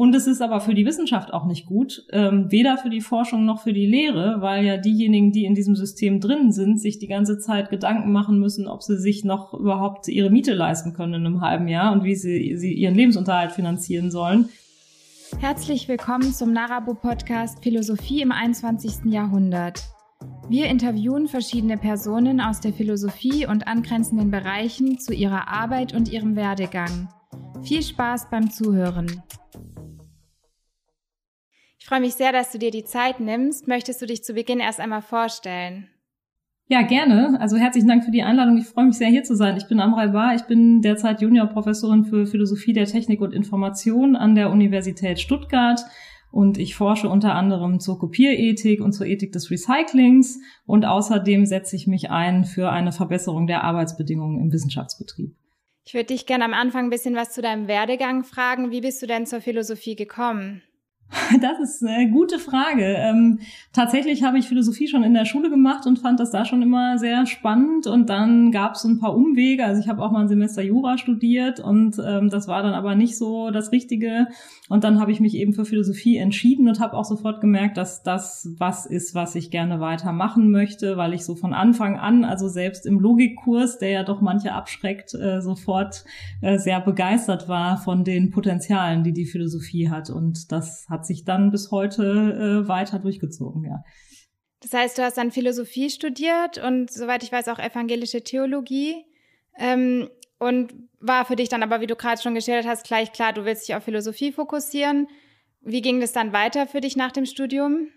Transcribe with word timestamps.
Und 0.00 0.14
es 0.14 0.26
ist 0.26 0.40
aber 0.40 0.62
für 0.62 0.72
die 0.72 0.86
Wissenschaft 0.86 1.30
auch 1.30 1.44
nicht 1.44 1.66
gut, 1.66 2.06
ähm, 2.10 2.50
weder 2.50 2.78
für 2.78 2.88
die 2.88 3.02
Forschung 3.02 3.44
noch 3.44 3.60
für 3.60 3.74
die 3.74 3.84
Lehre, 3.84 4.40
weil 4.40 4.64
ja 4.64 4.78
diejenigen, 4.78 5.30
die 5.30 5.44
in 5.44 5.54
diesem 5.54 5.76
System 5.76 6.20
drin 6.20 6.52
sind, 6.52 6.80
sich 6.80 6.98
die 6.98 7.06
ganze 7.06 7.38
Zeit 7.38 7.68
Gedanken 7.68 8.10
machen 8.10 8.38
müssen, 8.38 8.66
ob 8.66 8.82
sie 8.82 8.96
sich 8.96 9.24
noch 9.24 9.52
überhaupt 9.52 10.08
ihre 10.08 10.30
Miete 10.30 10.54
leisten 10.54 10.94
können 10.94 11.12
in 11.12 11.26
einem 11.26 11.42
halben 11.42 11.68
Jahr 11.68 11.92
und 11.92 12.02
wie 12.02 12.14
sie, 12.14 12.56
sie 12.56 12.72
ihren 12.72 12.94
Lebensunterhalt 12.94 13.52
finanzieren 13.52 14.10
sollen. 14.10 14.48
Herzlich 15.38 15.86
willkommen 15.86 16.32
zum 16.32 16.54
Narabo 16.54 16.94
Podcast 16.94 17.62
Philosophie 17.62 18.22
im 18.22 18.32
21. 18.32 19.12
Jahrhundert. 19.12 19.82
Wir 20.48 20.68
interviewen 20.68 21.28
verschiedene 21.28 21.76
Personen 21.76 22.40
aus 22.40 22.60
der 22.60 22.72
Philosophie 22.72 23.46
und 23.46 23.68
angrenzenden 23.68 24.30
Bereichen 24.30 24.98
zu 24.98 25.12
ihrer 25.12 25.48
Arbeit 25.48 25.92
und 25.92 26.10
ihrem 26.10 26.36
Werdegang. 26.36 27.10
Viel 27.60 27.82
Spaß 27.82 28.30
beim 28.30 28.50
Zuhören. 28.50 29.22
Ich 31.80 31.86
freue 31.86 32.00
mich 32.00 32.14
sehr, 32.14 32.30
dass 32.30 32.52
du 32.52 32.58
dir 32.58 32.70
die 32.70 32.84
Zeit 32.84 33.20
nimmst. 33.20 33.66
Möchtest 33.66 34.02
du 34.02 34.06
dich 34.06 34.22
zu 34.22 34.34
Beginn 34.34 34.60
erst 34.60 34.80
einmal 34.80 35.00
vorstellen? 35.00 35.88
Ja, 36.68 36.82
gerne. 36.82 37.40
Also 37.40 37.56
herzlichen 37.56 37.88
Dank 37.88 38.04
für 38.04 38.12
die 38.12 38.22
Einladung. 38.22 38.58
Ich 38.58 38.66
freue 38.66 38.84
mich 38.84 38.96
sehr, 38.96 39.08
hier 39.08 39.24
zu 39.24 39.34
sein. 39.34 39.56
Ich 39.56 39.66
bin 39.66 39.80
Amrei 39.80 40.08
Bar. 40.08 40.34
Ich 40.36 40.42
bin 40.42 40.82
derzeit 40.82 41.22
Juniorprofessorin 41.22 42.04
für 42.04 42.26
Philosophie 42.26 42.74
der 42.74 42.84
Technik 42.84 43.22
und 43.22 43.32
Information 43.32 44.14
an 44.14 44.34
der 44.34 44.50
Universität 44.50 45.18
Stuttgart. 45.18 45.80
Und 46.30 46.58
ich 46.58 46.76
forsche 46.76 47.08
unter 47.08 47.34
anderem 47.34 47.80
zur 47.80 47.98
Kopierethik 47.98 48.82
und 48.82 48.92
zur 48.92 49.06
Ethik 49.06 49.32
des 49.32 49.50
Recyclings. 49.50 50.38
Und 50.66 50.84
außerdem 50.84 51.46
setze 51.46 51.74
ich 51.74 51.88
mich 51.88 52.10
ein 52.10 52.44
für 52.44 52.70
eine 52.70 52.92
Verbesserung 52.92 53.46
der 53.48 53.64
Arbeitsbedingungen 53.64 54.38
im 54.38 54.52
Wissenschaftsbetrieb. 54.52 55.34
Ich 55.86 55.94
würde 55.94 56.06
dich 56.06 56.26
gerne 56.26 56.44
am 56.44 56.54
Anfang 56.54 56.84
ein 56.84 56.90
bisschen 56.90 57.16
was 57.16 57.32
zu 57.32 57.40
deinem 57.40 57.66
Werdegang 57.66 58.22
fragen. 58.22 58.70
Wie 58.70 58.82
bist 58.82 59.02
du 59.02 59.06
denn 59.06 59.26
zur 59.26 59.40
Philosophie 59.40 59.96
gekommen? 59.96 60.62
Das 61.40 61.58
ist 61.60 61.84
eine 61.84 62.10
gute 62.10 62.38
Frage. 62.38 62.84
Ähm, 62.84 63.40
tatsächlich 63.72 64.22
habe 64.22 64.38
ich 64.38 64.48
Philosophie 64.48 64.88
schon 64.88 65.02
in 65.02 65.14
der 65.14 65.24
Schule 65.24 65.50
gemacht 65.50 65.86
und 65.86 65.98
fand 65.98 66.20
das 66.20 66.30
da 66.30 66.44
schon 66.44 66.62
immer 66.62 66.98
sehr 66.98 67.26
spannend. 67.26 67.86
Und 67.86 68.08
dann 68.08 68.52
gab 68.52 68.74
es 68.74 68.84
ein 68.84 68.98
paar 68.98 69.14
Umwege. 69.14 69.64
Also 69.64 69.80
ich 69.80 69.88
habe 69.88 70.02
auch 70.02 70.10
mal 70.10 70.20
ein 70.20 70.28
Semester 70.28 70.62
Jura 70.62 70.98
studiert 70.98 71.60
und 71.60 71.96
ähm, 72.04 72.30
das 72.30 72.48
war 72.48 72.62
dann 72.62 72.74
aber 72.74 72.94
nicht 72.94 73.16
so 73.16 73.50
das 73.50 73.72
Richtige. 73.72 74.28
Und 74.68 74.84
dann 74.84 75.00
habe 75.00 75.10
ich 75.10 75.20
mich 75.20 75.34
eben 75.34 75.52
für 75.52 75.64
Philosophie 75.64 76.16
entschieden 76.16 76.68
und 76.68 76.78
habe 76.78 76.96
auch 76.96 77.04
sofort 77.04 77.40
gemerkt, 77.40 77.76
dass 77.76 78.02
das 78.02 78.48
was 78.58 78.86
ist, 78.86 79.14
was 79.14 79.34
ich 79.34 79.50
gerne 79.50 79.80
weitermachen 79.80 80.50
möchte, 80.50 80.96
weil 80.96 81.12
ich 81.12 81.24
so 81.24 81.34
von 81.34 81.52
Anfang 81.52 81.98
an, 81.98 82.24
also 82.24 82.48
selbst 82.48 82.86
im 82.86 83.00
Logikkurs, 83.00 83.78
der 83.78 83.90
ja 83.90 84.02
doch 84.04 84.20
manche 84.20 84.52
abschreckt, 84.52 85.14
äh, 85.14 85.40
sofort 85.40 86.04
äh, 86.40 86.58
sehr 86.58 86.80
begeistert 86.80 87.48
war 87.48 87.78
von 87.78 88.04
den 88.04 88.30
Potenzialen, 88.30 89.02
die 89.02 89.12
die 89.12 89.26
Philosophie 89.26 89.90
hat. 89.90 90.08
Und 90.10 90.52
das 90.52 90.86
hat 90.88 90.99
sich 91.06 91.24
dann 91.24 91.50
bis 91.50 91.70
heute 91.70 92.02
äh, 92.64 92.68
weiter 92.68 92.98
durchgezogen, 92.98 93.64
ja. 93.64 93.82
Das 94.60 94.74
heißt, 94.74 94.98
du 94.98 95.02
hast 95.02 95.16
dann 95.16 95.30
Philosophie 95.30 95.88
studiert 95.88 96.58
und 96.58 96.90
soweit 96.90 97.22
ich 97.22 97.32
weiß 97.32 97.48
auch 97.48 97.58
evangelische 97.58 98.22
Theologie. 98.22 99.06
Ähm, 99.58 100.08
und 100.38 100.74
war 101.00 101.24
für 101.26 101.36
dich 101.36 101.48
dann 101.48 101.62
aber, 101.62 101.80
wie 101.80 101.86
du 101.86 101.96
gerade 101.96 102.20
schon 102.20 102.34
geschildert 102.34 102.66
hast, 102.66 102.86
gleich 102.86 103.12
klar, 103.12 103.32
du 103.32 103.44
willst 103.44 103.68
dich 103.68 103.76
auf 103.76 103.84
Philosophie 103.84 104.32
fokussieren. 104.32 105.06
Wie 105.60 105.82
ging 105.82 106.00
das 106.00 106.12
dann 106.12 106.32
weiter 106.32 106.66
für 106.66 106.80
dich 106.80 106.96
nach 106.96 107.12
dem 107.12 107.26
Studium? 107.26 107.88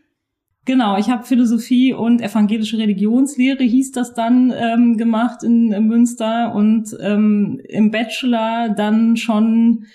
Genau, 0.65 0.97
ich 0.97 1.09
habe 1.09 1.25
Philosophie 1.25 1.93
und 1.93 2.21
evangelische 2.21 2.77
Religionslehre 2.77 3.63
hieß 3.63 3.91
das 3.91 4.13
dann 4.13 4.53
ähm, 4.55 4.97
gemacht 4.97 5.43
in, 5.43 5.73
in 5.73 5.87
Münster 5.87 6.53
und 6.53 6.95
ähm, 7.01 7.61
im 7.67 7.91
Bachelor 7.91 8.69
dann 8.69 9.17
schon 9.17 9.85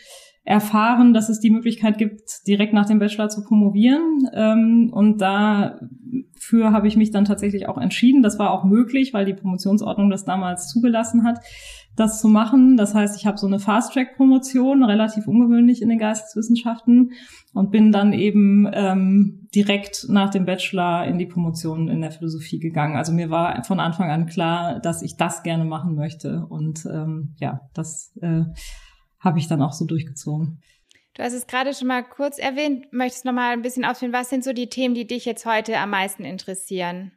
erfahren, 0.49 1.13
dass 1.13 1.29
es 1.29 1.41
die 1.41 1.51
Möglichkeit 1.51 1.99
gibt, 1.99 2.47
direkt 2.47 2.73
nach 2.73 2.87
dem 2.87 2.99
Bachelor 2.99 3.29
zu 3.29 3.45
promovieren. 3.45 4.31
Ähm, 4.33 4.91
und 4.91 5.21
dafür 5.21 6.73
habe 6.73 6.89
ich 6.89 6.97
mich 6.97 7.11
dann 7.11 7.27
tatsächlich 7.27 7.69
auch 7.69 7.77
entschieden. 7.77 8.23
Das 8.23 8.39
war 8.39 8.51
auch 8.51 8.65
möglich, 8.65 9.13
weil 9.13 9.27
die 9.27 9.35
Promotionsordnung 9.35 10.09
das 10.09 10.25
damals 10.25 10.69
zugelassen 10.69 11.25
hat, 11.25 11.41
das 11.97 12.19
zu 12.19 12.29
machen. 12.29 12.79
Das 12.79 12.95
heißt, 12.95 13.15
ich 13.21 13.27
habe 13.27 13.37
so 13.37 13.47
eine 13.47 13.59
Fast-Track-Promotion, 13.59 14.85
relativ 14.85 15.29
ungewöhnlich 15.29 15.83
in 15.83 15.91
den 15.91 15.99
Geisteswissenschaften, 15.99 17.13
und 17.53 17.71
bin 17.71 17.93
dann 17.93 18.15
eben 18.15 18.71
ähm, 18.73 19.49
direkt 19.55 20.07
nach 20.09 20.31
dem 20.31 20.47
Bachelor 20.47 21.05
in 21.07 21.19
die 21.19 21.27
Promotion 21.27 21.89
in 21.89 22.01
der 22.01 22.11
Philosophie 22.11 22.59
gegangen. 22.59 22.97
Also 22.97 23.13
mir 23.13 23.29
war 23.29 23.65
von 23.65 23.81
Anfang 23.81 24.11
an 24.11 24.25
klar, 24.25 24.81
dass 24.81 25.03
ich 25.03 25.17
das 25.17 25.43
gerne 25.43 25.67
machen 25.67 25.95
möchte. 25.95 26.47
Und 26.49 26.87
ähm, 26.87 27.35
ja, 27.39 27.61
das 27.75 28.17
äh, 28.23 28.45
habe 29.21 29.39
ich 29.39 29.49
dann 29.49 29.63
auch 29.63 29.73
so 29.73 29.85
durchgezogen. 29.85 30.61
Du 31.15 31.23
hast 31.23 31.33
es 31.33 31.47
gerade 31.47 31.75
schon 31.75 31.89
mal 31.89 32.03
kurz 32.03 32.39
erwähnt. 32.39 32.93
Möchtest 32.93 33.25
noch 33.25 33.33
mal 33.33 33.53
ein 33.53 33.63
bisschen 33.63 33.85
ausführen, 33.85 34.13
was 34.13 34.31
sind 34.31 34.45
so 34.45 34.53
die 34.53 34.69
Themen, 34.69 34.95
die 34.95 35.07
dich 35.07 35.25
jetzt 35.25 35.47
heute 35.47 35.77
am 35.79 35.91
meisten 35.91 36.25
interessieren? 36.25 37.13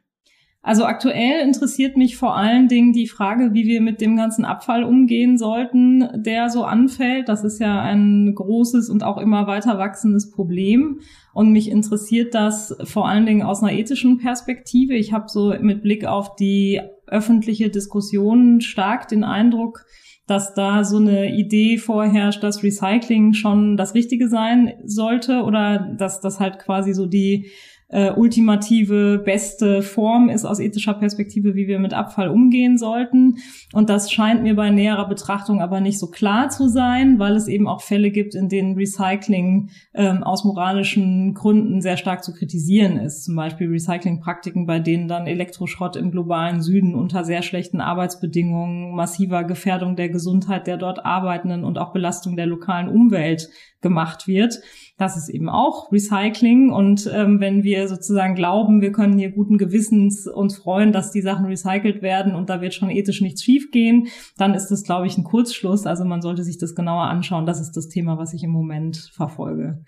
Also 0.64 0.84
aktuell 0.84 1.40
interessiert 1.40 1.96
mich 1.96 2.16
vor 2.16 2.36
allen 2.36 2.68
Dingen 2.68 2.92
die 2.92 3.08
Frage, 3.08 3.52
wie 3.52 3.66
wir 3.66 3.80
mit 3.80 4.00
dem 4.00 4.16
ganzen 4.16 4.44
Abfall 4.44 4.84
umgehen 4.84 5.36
sollten, 5.36 6.22
der 6.22 6.50
so 6.50 6.62
anfällt. 6.62 7.28
Das 7.28 7.42
ist 7.42 7.58
ja 7.58 7.82
ein 7.82 8.32
großes 8.32 8.88
und 8.88 9.02
auch 9.02 9.18
immer 9.18 9.48
weiter 9.48 9.78
wachsendes 9.78 10.30
Problem. 10.30 11.00
Und 11.34 11.50
mich 11.50 11.68
interessiert 11.68 12.34
das 12.34 12.76
vor 12.84 13.08
allen 13.08 13.26
Dingen 13.26 13.42
aus 13.42 13.60
einer 13.60 13.72
ethischen 13.72 14.18
Perspektive. 14.18 14.94
Ich 14.94 15.12
habe 15.12 15.28
so 15.28 15.52
mit 15.60 15.82
Blick 15.82 16.04
auf 16.04 16.36
die 16.36 16.80
öffentliche 17.08 17.68
Diskussion 17.68 18.60
stark 18.60 19.08
den 19.08 19.24
Eindruck, 19.24 19.84
dass 20.32 20.54
da 20.54 20.82
so 20.82 20.96
eine 20.96 21.30
Idee 21.30 21.76
vorherrscht, 21.76 22.42
dass 22.42 22.62
Recycling 22.62 23.34
schon 23.34 23.76
das 23.76 23.94
Richtige 23.94 24.28
sein 24.28 24.72
sollte 24.82 25.42
oder 25.42 25.94
dass 25.98 26.22
das 26.22 26.40
halt 26.40 26.58
quasi 26.58 26.94
so 26.94 27.04
die 27.04 27.50
äh, 27.92 28.10
ultimative, 28.10 29.18
beste 29.18 29.82
Form 29.82 30.30
ist 30.30 30.44
aus 30.44 30.60
ethischer 30.60 30.94
Perspektive, 30.94 31.54
wie 31.54 31.68
wir 31.68 31.78
mit 31.78 31.92
Abfall 31.92 32.28
umgehen 32.28 32.78
sollten. 32.78 33.36
Und 33.72 33.90
das 33.90 34.10
scheint 34.10 34.42
mir 34.42 34.56
bei 34.56 34.70
näherer 34.70 35.06
Betrachtung 35.06 35.60
aber 35.60 35.80
nicht 35.80 35.98
so 35.98 36.08
klar 36.08 36.48
zu 36.48 36.68
sein, 36.68 37.18
weil 37.18 37.36
es 37.36 37.48
eben 37.48 37.68
auch 37.68 37.82
Fälle 37.82 38.10
gibt, 38.10 38.34
in 38.34 38.48
denen 38.48 38.76
Recycling 38.76 39.68
ähm, 39.94 40.22
aus 40.22 40.44
moralischen 40.44 41.34
Gründen 41.34 41.82
sehr 41.82 41.98
stark 41.98 42.24
zu 42.24 42.32
kritisieren 42.32 42.96
ist. 42.96 43.24
Zum 43.24 43.36
Beispiel 43.36 43.68
Recyclingpraktiken, 43.68 44.66
bei 44.66 44.80
denen 44.80 45.06
dann 45.06 45.26
Elektroschrott 45.26 45.96
im 45.96 46.10
globalen 46.10 46.62
Süden 46.62 46.94
unter 46.94 47.24
sehr 47.24 47.42
schlechten 47.42 47.82
Arbeitsbedingungen, 47.82 48.94
massiver 48.94 49.44
Gefährdung 49.44 49.96
der 49.96 50.08
Gesundheit 50.08 50.66
der 50.66 50.78
dort 50.78 51.04
Arbeitenden 51.04 51.62
und 51.62 51.78
auch 51.78 51.92
Belastung 51.92 52.36
der 52.36 52.46
lokalen 52.46 52.88
Umwelt 52.88 53.50
gemacht 53.82 54.26
wird. 54.26 54.60
Das 54.96 55.16
ist 55.16 55.28
eben 55.28 55.48
auch 55.48 55.92
Recycling. 55.92 56.70
Und 56.70 57.10
ähm, 57.12 57.40
wenn 57.40 57.62
wir 57.62 57.88
sozusagen 57.88 58.34
glauben, 58.34 58.80
wir 58.80 58.92
können 58.92 59.18
hier 59.18 59.30
guten 59.30 59.58
Gewissens 59.58 60.26
uns 60.26 60.56
freuen, 60.56 60.92
dass 60.92 61.10
die 61.10 61.20
Sachen 61.20 61.46
recycelt 61.46 62.00
werden 62.00 62.34
und 62.34 62.48
da 62.48 62.60
wird 62.60 62.74
schon 62.74 62.90
ethisch 62.90 63.20
nichts 63.20 63.42
schiefgehen, 63.42 64.08
dann 64.38 64.54
ist 64.54 64.68
das, 64.68 64.84
glaube 64.84 65.06
ich, 65.06 65.18
ein 65.18 65.24
Kurzschluss. 65.24 65.86
Also 65.86 66.04
man 66.04 66.22
sollte 66.22 66.44
sich 66.44 66.58
das 66.58 66.74
genauer 66.74 67.04
anschauen. 67.04 67.44
Das 67.44 67.60
ist 67.60 67.72
das 67.72 67.88
Thema, 67.88 68.16
was 68.16 68.32
ich 68.32 68.42
im 68.44 68.50
Moment 68.50 69.10
verfolge. 69.12 69.84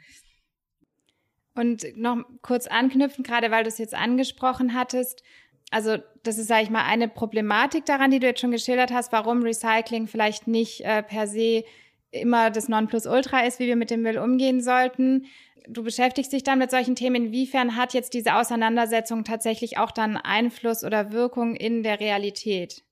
Und 1.54 1.84
noch 1.96 2.24
kurz 2.42 2.66
anknüpfen, 2.66 3.22
gerade 3.22 3.50
weil 3.50 3.62
du 3.62 3.68
es 3.68 3.78
jetzt 3.78 3.94
angesprochen 3.94 4.74
hattest. 4.74 5.22
Also 5.70 5.96
das 6.22 6.38
ist, 6.38 6.48
sage 6.48 6.64
ich 6.64 6.70
mal, 6.70 6.84
eine 6.84 7.08
Problematik 7.08 7.86
daran, 7.86 8.10
die 8.10 8.18
du 8.18 8.26
jetzt 8.26 8.40
schon 8.40 8.50
geschildert 8.50 8.92
hast, 8.92 9.12
warum 9.12 9.42
Recycling 9.42 10.06
vielleicht 10.08 10.48
nicht 10.48 10.80
äh, 10.82 11.02
per 11.02 11.26
se 11.26 11.64
immer 12.14 12.50
das 12.50 12.68
Nonplusultra 12.68 13.40
ist, 13.40 13.58
wie 13.58 13.66
wir 13.66 13.76
mit 13.76 13.90
dem 13.90 14.02
Müll 14.02 14.18
umgehen 14.18 14.60
sollten. 14.60 15.26
Du 15.68 15.82
beschäftigst 15.82 16.32
dich 16.32 16.42
dann 16.42 16.58
mit 16.58 16.70
solchen 16.70 16.94
Themen. 16.94 17.26
Inwiefern 17.26 17.76
hat 17.76 17.94
jetzt 17.94 18.14
diese 18.14 18.34
Auseinandersetzung 18.34 19.24
tatsächlich 19.24 19.78
auch 19.78 19.90
dann 19.90 20.16
Einfluss 20.16 20.84
oder 20.84 21.12
Wirkung 21.12 21.54
in 21.56 21.82
der 21.82 22.00
Realität? 22.00 22.84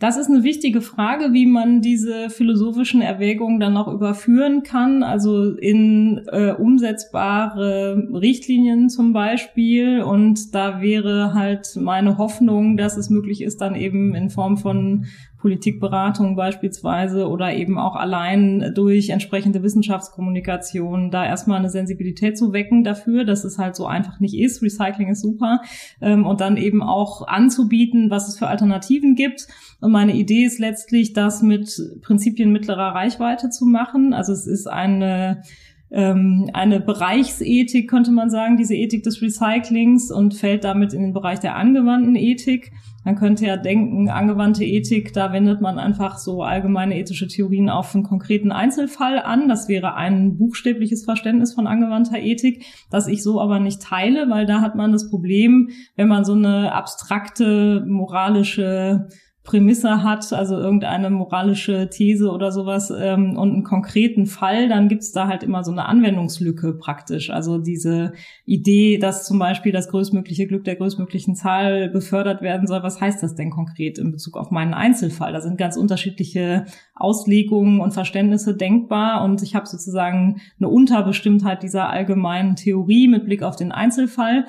Das 0.00 0.16
ist 0.16 0.30
eine 0.30 0.44
wichtige 0.44 0.80
Frage, 0.80 1.32
wie 1.32 1.46
man 1.46 1.80
diese 1.80 2.30
philosophischen 2.30 3.02
Erwägungen 3.02 3.58
dann 3.58 3.72
noch 3.72 3.88
überführen 3.88 4.62
kann, 4.62 5.02
also 5.02 5.54
in 5.54 6.24
äh, 6.30 6.52
umsetzbare 6.52 8.08
Richtlinien 8.12 8.90
zum 8.90 9.12
Beispiel. 9.12 10.02
Und 10.02 10.54
da 10.54 10.80
wäre 10.80 11.34
halt 11.34 11.70
meine 11.74 12.16
Hoffnung, 12.16 12.76
dass 12.76 12.96
es 12.96 13.10
möglich 13.10 13.42
ist, 13.42 13.60
dann 13.60 13.74
eben 13.74 14.14
in 14.14 14.30
Form 14.30 14.56
von 14.56 15.06
Politikberatung 15.38 16.34
beispielsweise 16.34 17.28
oder 17.28 17.54
eben 17.54 17.78
auch 17.78 17.94
allein 17.94 18.72
durch 18.74 19.10
entsprechende 19.10 19.62
Wissenschaftskommunikation 19.62 21.10
da 21.10 21.24
erstmal 21.24 21.58
eine 21.58 21.70
Sensibilität 21.70 22.36
zu 22.36 22.52
wecken 22.52 22.82
dafür, 22.82 23.24
dass 23.24 23.44
es 23.44 23.56
halt 23.56 23.76
so 23.76 23.86
einfach 23.86 24.18
nicht 24.18 24.36
ist. 24.36 24.62
Recycling 24.62 25.08
ist 25.10 25.22
super. 25.22 25.60
Ähm, 26.00 26.26
und 26.26 26.40
dann 26.40 26.56
eben 26.56 26.82
auch 26.82 27.26
anzubieten, 27.26 28.10
was 28.10 28.28
es 28.28 28.38
für 28.38 28.48
Alternativen 28.48 29.14
gibt. 29.14 29.46
Und 29.80 29.92
meine 29.92 30.14
Idee 30.14 30.44
ist 30.44 30.58
letztlich, 30.58 31.12
das 31.12 31.40
mit 31.40 31.70
Prinzipien 32.02 32.50
mittlerer 32.50 32.94
Reichweite 32.94 33.48
zu 33.48 33.64
machen. 33.64 34.12
Also 34.12 34.32
es 34.32 34.46
ist 34.46 34.66
eine 34.66 35.42
ähm, 35.90 36.50
eine 36.52 36.80
Bereichsethik, 36.80 37.88
könnte 37.88 38.10
man 38.10 38.30
sagen, 38.30 38.56
diese 38.56 38.74
Ethik 38.74 39.02
des 39.04 39.22
Recyclings 39.22 40.10
und 40.10 40.34
fällt 40.34 40.64
damit 40.64 40.92
in 40.92 41.02
den 41.02 41.12
Bereich 41.12 41.40
der 41.40 41.56
angewandten 41.56 42.14
Ethik. 42.14 42.72
Man 43.04 43.16
könnte 43.16 43.46
ja 43.46 43.56
denken, 43.56 44.10
angewandte 44.10 44.64
Ethik, 44.64 45.14
da 45.14 45.32
wendet 45.32 45.62
man 45.62 45.78
einfach 45.78 46.18
so 46.18 46.42
allgemeine 46.42 46.98
ethische 46.98 47.26
Theorien 47.26 47.70
auf 47.70 47.94
einen 47.94 48.04
konkreten 48.04 48.52
Einzelfall 48.52 49.20
an. 49.20 49.48
Das 49.48 49.68
wäre 49.68 49.94
ein 49.94 50.36
buchstäbliches 50.36 51.06
Verständnis 51.06 51.54
von 51.54 51.66
angewandter 51.66 52.18
Ethik, 52.18 52.66
das 52.90 53.06
ich 53.06 53.22
so 53.22 53.40
aber 53.40 53.60
nicht 53.60 53.80
teile, 53.80 54.28
weil 54.28 54.44
da 54.44 54.60
hat 54.60 54.74
man 54.74 54.92
das 54.92 55.08
Problem, 55.08 55.70
wenn 55.96 56.08
man 56.08 56.26
so 56.26 56.34
eine 56.34 56.72
abstrakte 56.72 57.82
moralische 57.86 59.08
Prämisse 59.48 60.02
hat, 60.02 60.30
also 60.34 60.58
irgendeine 60.58 61.08
moralische 61.08 61.88
These 61.88 62.30
oder 62.30 62.52
sowas 62.52 62.92
ähm, 62.94 63.34
und 63.38 63.50
einen 63.54 63.64
konkreten 63.64 64.26
Fall, 64.26 64.68
dann 64.68 64.88
gibt's 64.88 65.10
da 65.10 65.26
halt 65.26 65.42
immer 65.42 65.64
so 65.64 65.72
eine 65.72 65.86
Anwendungslücke 65.86 66.74
praktisch. 66.74 67.30
Also 67.30 67.56
diese 67.56 68.12
Idee, 68.44 68.98
dass 68.98 69.24
zum 69.24 69.38
Beispiel 69.38 69.72
das 69.72 69.88
größtmögliche 69.88 70.46
Glück 70.46 70.64
der 70.64 70.76
größtmöglichen 70.76 71.34
Zahl 71.34 71.88
befördert 71.88 72.42
werden 72.42 72.66
soll, 72.66 72.82
was 72.82 73.00
heißt 73.00 73.22
das 73.22 73.36
denn 73.36 73.48
konkret 73.48 73.98
in 73.98 74.12
Bezug 74.12 74.36
auf 74.36 74.50
meinen 74.50 74.74
Einzelfall? 74.74 75.32
Da 75.32 75.40
sind 75.40 75.56
ganz 75.56 75.78
unterschiedliche 75.78 76.66
Auslegungen 76.94 77.80
und 77.80 77.94
Verständnisse 77.94 78.54
denkbar 78.54 79.24
und 79.24 79.42
ich 79.42 79.54
habe 79.54 79.64
sozusagen 79.64 80.42
eine 80.60 80.68
Unterbestimmtheit 80.68 81.62
dieser 81.62 81.88
allgemeinen 81.88 82.54
Theorie 82.54 83.08
mit 83.08 83.24
Blick 83.24 83.42
auf 83.42 83.56
den 83.56 83.72
Einzelfall. 83.72 84.44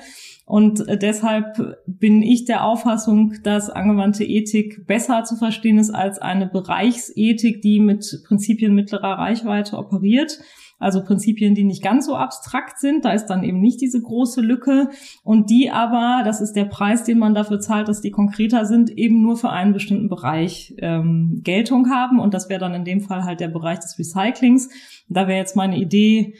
Und 0.50 0.88
äh, 0.88 0.98
deshalb 0.98 1.78
bin 1.86 2.22
ich 2.22 2.44
der 2.44 2.64
Auffassung, 2.64 3.34
dass 3.44 3.70
angewandte 3.70 4.24
Ethik 4.24 4.84
besser 4.84 5.22
zu 5.22 5.36
verstehen 5.36 5.78
ist 5.78 5.90
als 5.90 6.18
eine 6.18 6.48
Bereichsethik, 6.48 7.62
die 7.62 7.78
mit 7.78 8.24
Prinzipien 8.26 8.74
mittlerer 8.74 9.16
Reichweite 9.16 9.78
operiert. 9.78 10.40
Also 10.80 11.04
Prinzipien, 11.04 11.54
die 11.54 11.62
nicht 11.62 11.84
ganz 11.84 12.06
so 12.06 12.16
abstrakt 12.16 12.80
sind. 12.80 13.04
Da 13.04 13.12
ist 13.12 13.26
dann 13.26 13.44
eben 13.44 13.60
nicht 13.60 13.80
diese 13.80 14.02
große 14.02 14.40
Lücke. 14.40 14.88
Und 15.22 15.50
die 15.50 15.70
aber, 15.70 16.22
das 16.24 16.40
ist 16.40 16.54
der 16.54 16.64
Preis, 16.64 17.04
den 17.04 17.20
man 17.20 17.32
dafür 17.32 17.60
zahlt, 17.60 17.86
dass 17.86 18.00
die 18.00 18.10
konkreter 18.10 18.66
sind, 18.66 18.90
eben 18.90 19.22
nur 19.22 19.36
für 19.36 19.50
einen 19.50 19.72
bestimmten 19.72 20.08
Bereich 20.08 20.74
ähm, 20.78 21.42
Geltung 21.44 21.90
haben. 21.90 22.18
Und 22.18 22.34
das 22.34 22.48
wäre 22.48 22.58
dann 22.58 22.74
in 22.74 22.84
dem 22.84 23.02
Fall 23.02 23.22
halt 23.22 23.38
der 23.38 23.48
Bereich 23.48 23.78
des 23.78 23.96
Recyclings. 24.00 24.68
Da 25.08 25.28
wäre 25.28 25.38
jetzt 25.38 25.54
meine 25.54 25.78
Idee, 25.78 26.34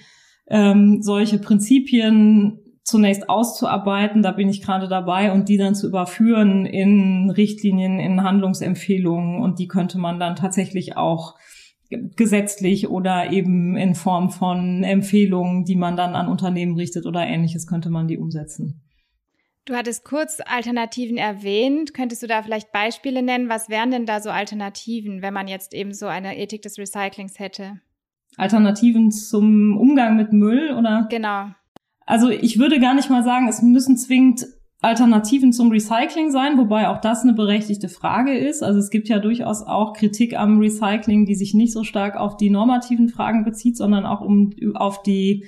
ähm, 0.49 1.01
solche 1.01 1.39
Prinzipien 1.39 2.59
zunächst 2.91 3.29
auszuarbeiten, 3.29 4.23
da 4.23 4.33
bin 4.33 4.49
ich 4.49 4.63
gerade 4.63 4.89
dabei, 4.89 5.33
und 5.33 5.49
die 5.49 5.57
dann 5.57 5.75
zu 5.75 5.89
überführen 5.89 6.67
in 6.67 7.31
Richtlinien, 7.31 7.99
in 7.99 8.23
Handlungsempfehlungen 8.23 9.41
und 9.41 9.59
die 9.59 9.69
könnte 9.69 9.99
man 9.99 10.19
dann 10.19 10.37
tatsächlich 10.37 10.97
auch 10.97 11.37
gesetzlich 11.89 12.89
oder 12.89 13.33
eben 13.33 13.77
in 13.77 13.95
Form 13.95 14.31
von 14.31 14.85
Empfehlungen, 14.85 15.65
die 15.65 15.77
man 15.77 15.97
dann 15.97 16.15
an 16.15 16.29
Unternehmen 16.29 16.77
richtet 16.77 17.07
oder 17.07 17.27
ähnliches, 17.27 17.67
könnte 17.67 17.91
man 17.91 18.07
die 18.07 18.19
umsetzen. 18.19 18.83
Du 19.65 19.75
hattest 19.75 20.05
kurz 20.05 20.41
Alternativen 20.45 21.17
erwähnt. 21.17 21.93
Könntest 21.95 22.23
du 22.23 22.27
da 22.27 22.43
vielleicht 22.43 22.73
Beispiele 22.73 23.23
nennen? 23.23 23.49
Was 23.49 23.69
wären 23.69 23.91
denn 23.91 24.07
da 24.07 24.21
so 24.21 24.31
Alternativen, 24.31 25.23
wenn 25.23 25.35
man 25.35 25.49
jetzt 25.49 25.75
eben 25.75 25.93
so 25.93 26.07
eine 26.07 26.39
Ethik 26.39 26.63
des 26.63 26.79
Recyclings 26.79 27.39
hätte? 27.39 27.81
Alternativen 28.37 29.11
zum 29.11 29.77
Umgang 29.77 30.17
mit 30.17 30.33
Müll 30.33 30.75
oder? 30.77 31.07
Genau. 31.11 31.51
Also 32.07 32.29
ich 32.29 32.59
würde 32.59 32.81
gar 32.81 32.95
nicht 32.95 33.11
mal 33.11 33.23
sagen, 33.23 33.49
es 33.49 33.63
müssen 33.63 33.97
zwingend 33.97 34.47
Alternativen 34.83 35.53
zum 35.53 35.71
Recycling 35.71 36.31
sein, 36.31 36.57
wobei 36.57 36.89
auch 36.89 37.01
das 37.01 37.23
eine 37.23 37.35
berechtigte 37.35 37.89
Frage 37.89 38.37
ist. 38.37 38.63
Also 38.63 38.79
es 38.79 38.91
gibt 38.91 39.09
ja 39.09 39.19
durchaus 39.19 39.63
auch 39.63 39.93
Kritik 39.93 40.39
am 40.39 40.59
Recycling, 40.59 41.27
die 41.27 41.35
sich 41.35 41.53
nicht 41.53 41.73
so 41.73 41.85
stark 41.85 42.17
auf 42.17 42.39
die 42.39 42.49
normativen 42.49 43.11
Fragen 43.11 43.45
bezieht, 43.45 43.77
sondern 43.77 44.07
auch 44.07 44.23
um, 44.23 44.55
auf 44.75 45.03
die 45.03 45.45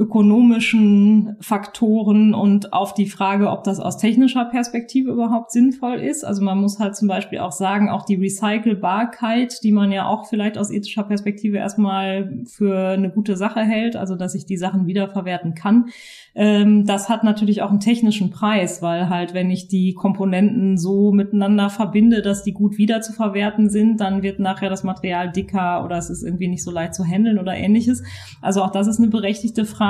ökonomischen 0.00 1.36
Faktoren 1.40 2.34
und 2.34 2.72
auf 2.72 2.94
die 2.94 3.06
Frage, 3.06 3.50
ob 3.50 3.64
das 3.64 3.78
aus 3.78 3.98
technischer 3.98 4.46
Perspektive 4.46 5.10
überhaupt 5.10 5.52
sinnvoll 5.52 5.96
ist. 5.96 6.24
Also 6.24 6.42
man 6.42 6.58
muss 6.58 6.78
halt 6.78 6.96
zum 6.96 7.06
Beispiel 7.06 7.40
auch 7.40 7.52
sagen, 7.52 7.90
auch 7.90 8.04
die 8.04 8.14
Recycelbarkeit, 8.14 9.62
die 9.62 9.72
man 9.72 9.92
ja 9.92 10.06
auch 10.06 10.26
vielleicht 10.26 10.56
aus 10.56 10.70
ethischer 10.70 11.04
Perspektive 11.04 11.58
erstmal 11.58 12.42
für 12.46 12.88
eine 12.88 13.10
gute 13.10 13.36
Sache 13.36 13.60
hält, 13.60 13.94
also 13.94 14.16
dass 14.16 14.34
ich 14.34 14.46
die 14.46 14.56
Sachen 14.56 14.86
wiederverwerten 14.86 15.54
kann, 15.54 15.90
ähm, 16.34 16.86
das 16.86 17.08
hat 17.08 17.24
natürlich 17.24 17.60
auch 17.60 17.70
einen 17.70 17.80
technischen 17.80 18.30
Preis, 18.30 18.80
weil 18.82 19.08
halt, 19.08 19.34
wenn 19.34 19.50
ich 19.50 19.68
die 19.68 19.94
Komponenten 19.94 20.78
so 20.78 21.12
miteinander 21.12 21.70
verbinde, 21.70 22.22
dass 22.22 22.44
die 22.44 22.52
gut 22.52 22.78
wiederzuverwerten 22.78 23.68
sind, 23.68 24.00
dann 24.00 24.22
wird 24.22 24.38
nachher 24.38 24.70
das 24.70 24.84
Material 24.84 25.30
dicker 25.30 25.84
oder 25.84 25.98
es 25.98 26.08
ist 26.08 26.22
irgendwie 26.22 26.48
nicht 26.48 26.62
so 26.62 26.70
leicht 26.70 26.94
zu 26.94 27.04
handeln 27.04 27.38
oder 27.38 27.54
ähnliches. 27.54 28.02
Also 28.40 28.62
auch 28.62 28.70
das 28.70 28.86
ist 28.86 28.98
eine 28.98 29.08
berechtigte 29.08 29.64
Frage, 29.64 29.89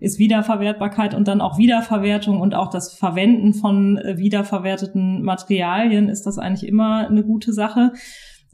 ist 0.00 0.18
Wiederverwertbarkeit 0.18 1.14
und 1.14 1.28
dann 1.28 1.40
auch 1.40 1.58
Wiederverwertung 1.58 2.40
und 2.40 2.54
auch 2.54 2.70
das 2.70 2.94
Verwenden 2.94 3.54
von 3.54 3.98
äh, 3.98 4.18
wiederverwerteten 4.18 5.22
Materialien, 5.22 6.08
ist 6.08 6.26
das 6.26 6.38
eigentlich 6.38 6.68
immer 6.68 7.08
eine 7.08 7.24
gute 7.24 7.52
Sache. 7.52 7.92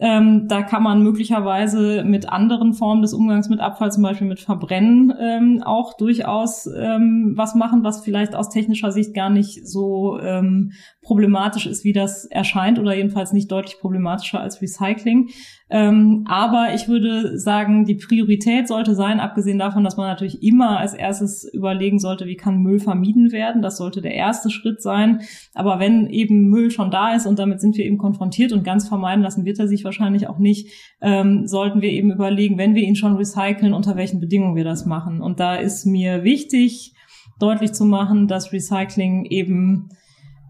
Ähm, 0.02 0.48
da 0.48 0.62
kann 0.62 0.82
man 0.82 1.02
möglicherweise 1.02 2.04
mit 2.04 2.26
anderen 2.26 2.72
Formen 2.72 3.02
des 3.02 3.12
Umgangs 3.12 3.50
mit 3.50 3.60
Abfall, 3.60 3.92
zum 3.92 4.02
Beispiel 4.02 4.26
mit 4.26 4.40
Verbrennen, 4.40 5.12
ähm, 5.20 5.62
auch 5.62 5.94
durchaus 5.94 6.66
ähm, 6.66 7.34
was 7.36 7.54
machen, 7.54 7.84
was 7.84 8.02
vielleicht 8.02 8.34
aus 8.34 8.48
technischer 8.48 8.92
Sicht 8.92 9.12
gar 9.12 9.28
nicht 9.28 9.68
so 9.68 10.18
ähm, 10.18 10.72
problematisch 11.02 11.66
ist, 11.66 11.84
wie 11.84 11.92
das 11.92 12.24
erscheint, 12.24 12.78
oder 12.78 12.96
jedenfalls 12.96 13.34
nicht 13.34 13.52
deutlich 13.52 13.78
problematischer 13.78 14.40
als 14.40 14.62
Recycling. 14.62 15.28
Ähm, 15.70 16.24
aber 16.26 16.74
ich 16.74 16.88
würde 16.88 17.38
sagen, 17.38 17.84
die 17.84 17.94
Priorität 17.94 18.66
sollte 18.66 18.96
sein, 18.96 19.20
abgesehen 19.20 19.58
davon, 19.58 19.84
dass 19.84 19.96
man 19.96 20.08
natürlich 20.08 20.42
immer 20.42 20.78
als 20.80 20.94
erstes 20.94 21.48
überlegen 21.52 22.00
sollte, 22.00 22.26
wie 22.26 22.34
kann 22.34 22.58
Müll 22.58 22.80
vermieden 22.80 23.30
werden. 23.30 23.62
Das 23.62 23.76
sollte 23.76 24.02
der 24.02 24.14
erste 24.14 24.50
Schritt 24.50 24.82
sein. 24.82 25.20
Aber 25.54 25.78
wenn 25.78 26.08
eben 26.08 26.48
Müll 26.48 26.72
schon 26.72 26.90
da 26.90 27.14
ist 27.14 27.26
und 27.26 27.38
damit 27.38 27.60
sind 27.60 27.76
wir 27.76 27.84
eben 27.84 27.98
konfrontiert 27.98 28.52
und 28.52 28.64
ganz 28.64 28.88
vermeiden 28.88 29.22
lassen 29.22 29.44
wird 29.44 29.60
er 29.60 29.68
sich 29.68 29.84
wahrscheinlich 29.84 30.26
auch 30.26 30.38
nicht, 30.38 30.68
ähm, 31.00 31.46
sollten 31.46 31.82
wir 31.82 31.90
eben 31.90 32.10
überlegen, 32.10 32.58
wenn 32.58 32.74
wir 32.74 32.82
ihn 32.82 32.96
schon 32.96 33.16
recyceln, 33.16 33.72
unter 33.72 33.94
welchen 33.94 34.18
Bedingungen 34.18 34.56
wir 34.56 34.64
das 34.64 34.86
machen. 34.86 35.20
Und 35.20 35.38
da 35.38 35.54
ist 35.54 35.86
mir 35.86 36.24
wichtig, 36.24 36.94
deutlich 37.38 37.72
zu 37.72 37.84
machen, 37.84 38.26
dass 38.26 38.52
Recycling 38.52 39.24
eben 39.24 39.88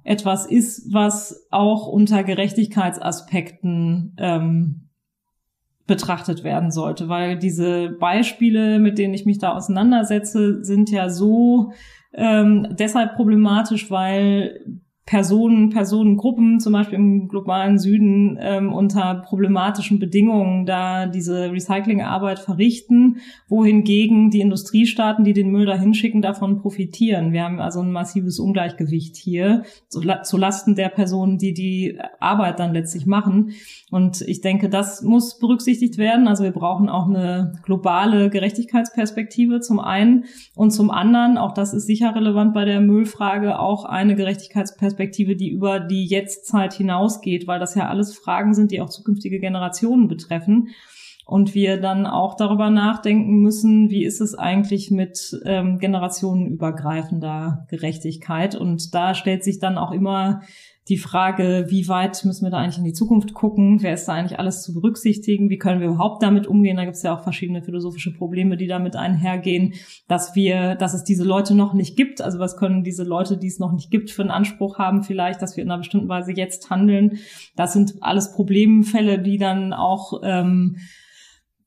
etwas 0.03 0.47
ist, 0.47 0.93
was 0.93 1.47
auch 1.51 1.87
unter 1.87 2.25
Gerechtigkeitsaspekten 2.25 4.17
ähm, 4.19 4.90
betrachtet 5.91 6.45
werden 6.45 6.71
sollte, 6.71 7.09
weil 7.09 7.37
diese 7.37 7.91
Beispiele, 7.91 8.79
mit 8.79 8.97
denen 8.97 9.13
ich 9.13 9.27
mich 9.27 9.39
da 9.39 9.57
auseinandersetze, 9.57 10.63
sind 10.63 10.89
ja 10.89 11.11
so 11.11 11.73
ähm, 12.15 12.69
deshalb 12.71 13.17
problematisch, 13.17 13.91
weil 13.91 14.81
Personen, 15.07 15.71
Personengruppen, 15.71 16.61
zum 16.61 16.73
Beispiel 16.73 16.97
im 16.97 17.27
globalen 17.27 17.79
Süden, 17.79 18.39
ähm, 18.41 18.73
unter 18.73 19.17
problematischen 19.27 19.99
Bedingungen 19.99 20.67
da 20.67 21.07
diese 21.07 21.51
Recyclingarbeit 21.51 22.39
verrichten, 22.39 23.17
wohingegen 23.49 24.31
die 24.31 24.41
Industriestaaten, 24.41 25.25
die 25.25 25.33
den 25.33 25.51
Müll 25.51 25.67
da 25.67 25.75
hinschicken, 25.75 26.23
davon 26.23 26.59
profitieren. 26.61 27.33
Wir 27.33 27.43
haben 27.43 27.59
also 27.59 27.81
ein 27.81 27.91
massives 27.91 28.39
Ungleichgewicht 28.39 29.17
hier 29.17 29.65
zu 29.89 30.37
Lasten 30.37 30.77
der 30.77 30.91
Personen, 30.91 31.39
die 31.39 31.55
die 31.55 31.99
Arbeit 32.21 32.61
dann 32.61 32.73
letztlich 32.73 33.07
machen. 33.07 33.51
Und 33.91 34.21
ich 34.21 34.43
denke, 34.43 34.69
das 34.69 35.03
muss 35.03 35.41
berücksichtigt 35.41 35.99
werden. 35.99 36.29
Also 36.29 36.45
wir 36.45 36.53
brauchen 36.53 36.89
auch 36.89 37.09
eine 37.09 37.55
globale 37.65 38.31
Gerechtigkeitsperspektive 38.31 39.59
zum 39.61 39.81
einen 39.81 40.27
und 40.55 40.71
zum 40.71 40.93
anderen, 40.93 41.37
auch 41.37 41.53
das 41.53 41.75
ist 41.75 41.87
sicher 41.87 42.15
relevant 42.15 42.55
bei 42.55 42.65
der 42.65 42.81
Müllfrage, 42.81 43.59
auch 43.59 43.85
eine 43.85 44.15
Gerechtigkeitsperspektive 44.15 44.90
Perspektive, 44.91 45.37
die 45.37 45.51
über 45.51 45.79
die 45.81 46.05
Jetztzeit 46.05 46.73
hinausgeht, 46.73 47.47
weil 47.47 47.61
das 47.61 47.75
ja 47.75 47.89
alles 47.89 48.17
Fragen 48.17 48.55
sind, 48.55 48.73
die 48.73 48.81
auch 48.81 48.91
zukünftige 48.91 49.39
Generationen 49.39 50.09
betreffen. 50.09 50.71
Und 51.31 51.55
wir 51.55 51.81
dann 51.81 52.07
auch 52.07 52.35
darüber 52.35 52.71
nachdenken 52.71 53.39
müssen, 53.39 53.89
wie 53.89 54.05
ist 54.05 54.21
es 54.21 54.35
eigentlich 54.35 54.91
mit 54.91 55.41
ähm, 55.45 55.79
generationenübergreifender 55.79 57.69
Gerechtigkeit. 57.71 58.57
Und 58.57 58.93
da 58.97 59.15
stellt 59.15 59.45
sich 59.45 59.61
dann 59.61 59.79
auch 59.79 59.93
immer 59.93 60.41
die 60.89 60.99
Frage, 60.99 61.67
wie 61.69 61.87
weit 61.87 62.25
müssen 62.25 62.45
wir 62.45 62.51
da 62.51 62.57
eigentlich 62.59 62.79
in 62.79 62.85
die 62.85 62.93
Zukunft 62.93 63.33
gucken? 63.33 63.81
Wer 63.81 63.95
ist 63.95 64.07
da 64.07 64.15
eigentlich 64.15 64.41
alles 64.41 64.63
zu 64.63 64.75
berücksichtigen? 64.75 65.51
Wie 65.51 65.59
können 65.59 65.81
wir 65.81 65.87
überhaupt 65.87 66.21
damit 66.21 66.49
umgehen? 66.49 66.77
Da 66.77 66.85
gibt 66.85 66.97
es 66.97 67.05
ja 67.05 67.17
auch 67.17 67.23
verschiedene 67.23 67.63
philosophische 67.63 68.13
Probleme, 68.13 68.57
die 68.57 68.67
damit 68.67 68.97
einhergehen, 68.97 69.75
dass 70.09 70.35
wir, 70.35 70.75
dass 70.75 70.95
es 70.95 71.05
diese 71.05 71.23
Leute 71.23 71.55
noch 71.55 71.75
nicht 71.75 71.97
gibt. 71.97 72.21
Also 72.21 72.41
was 72.41 72.57
können 72.57 72.83
diese 72.83 73.05
Leute, 73.05 73.37
die 73.37 73.47
es 73.47 73.61
noch 73.61 73.71
nicht 73.71 73.93
gibt, 73.93 74.11
für 74.11 74.23
einen 74.23 74.33
Anspruch 74.33 74.79
haben 74.79 75.05
vielleicht, 75.05 75.43
dass 75.43 75.57
wir 75.57 75.63
in 75.63 75.71
einer 75.71 75.79
bestimmten 75.79 76.09
Weise 76.09 76.33
jetzt 76.33 76.71
handeln? 76.71 77.19
Das 77.55 77.73
sind 77.73 77.95
alles 78.01 78.33
Problemfälle, 78.33 79.21
die 79.21 79.39
dann 79.39 79.73
auch 79.73 80.23
ähm, 80.25 80.79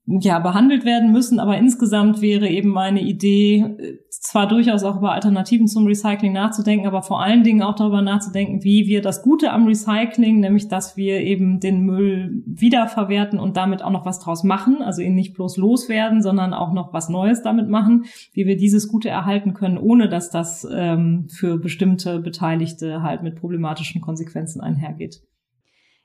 ja, 0.05 0.39
behandelt 0.39 0.83
werden 0.83 1.11
müssen. 1.11 1.39
Aber 1.39 1.57
insgesamt 1.57 2.21
wäre 2.21 2.49
eben 2.49 2.69
meine 2.69 3.01
Idee, 3.01 3.99
zwar 4.09 4.47
durchaus 4.47 4.83
auch 4.83 4.97
über 4.97 5.13
Alternativen 5.13 5.67
zum 5.67 5.85
Recycling 5.85 6.33
nachzudenken, 6.33 6.87
aber 6.87 7.03
vor 7.03 7.21
allen 7.21 7.43
Dingen 7.43 7.61
auch 7.61 7.75
darüber 7.75 8.01
nachzudenken, 8.01 8.63
wie 8.63 8.85
wir 8.87 9.01
das 9.01 9.21
Gute 9.21 9.51
am 9.51 9.65
Recycling, 9.65 10.39
nämlich 10.39 10.67
dass 10.67 10.97
wir 10.97 11.21
eben 11.21 11.59
den 11.59 11.81
Müll 11.81 12.43
wiederverwerten 12.45 13.39
und 13.39 13.55
damit 13.55 13.81
auch 13.81 13.91
noch 13.91 14.05
was 14.05 14.19
draus 14.19 14.43
machen, 14.43 14.81
also 14.81 15.01
ihn 15.01 15.15
nicht 15.15 15.35
bloß 15.35 15.57
loswerden, 15.57 16.21
sondern 16.21 16.53
auch 16.53 16.73
noch 16.73 16.93
was 16.93 17.09
Neues 17.09 17.41
damit 17.41 17.69
machen, 17.69 18.05
wie 18.33 18.45
wir 18.45 18.57
dieses 18.57 18.89
Gute 18.89 19.09
erhalten 19.09 19.53
können, 19.53 19.77
ohne 19.77 20.09
dass 20.09 20.29
das 20.29 20.67
ähm, 20.69 21.27
für 21.29 21.57
bestimmte 21.57 22.19
Beteiligte 22.19 23.01
halt 23.03 23.23
mit 23.23 23.35
problematischen 23.35 24.01
Konsequenzen 24.01 24.59
einhergeht. 24.59 25.21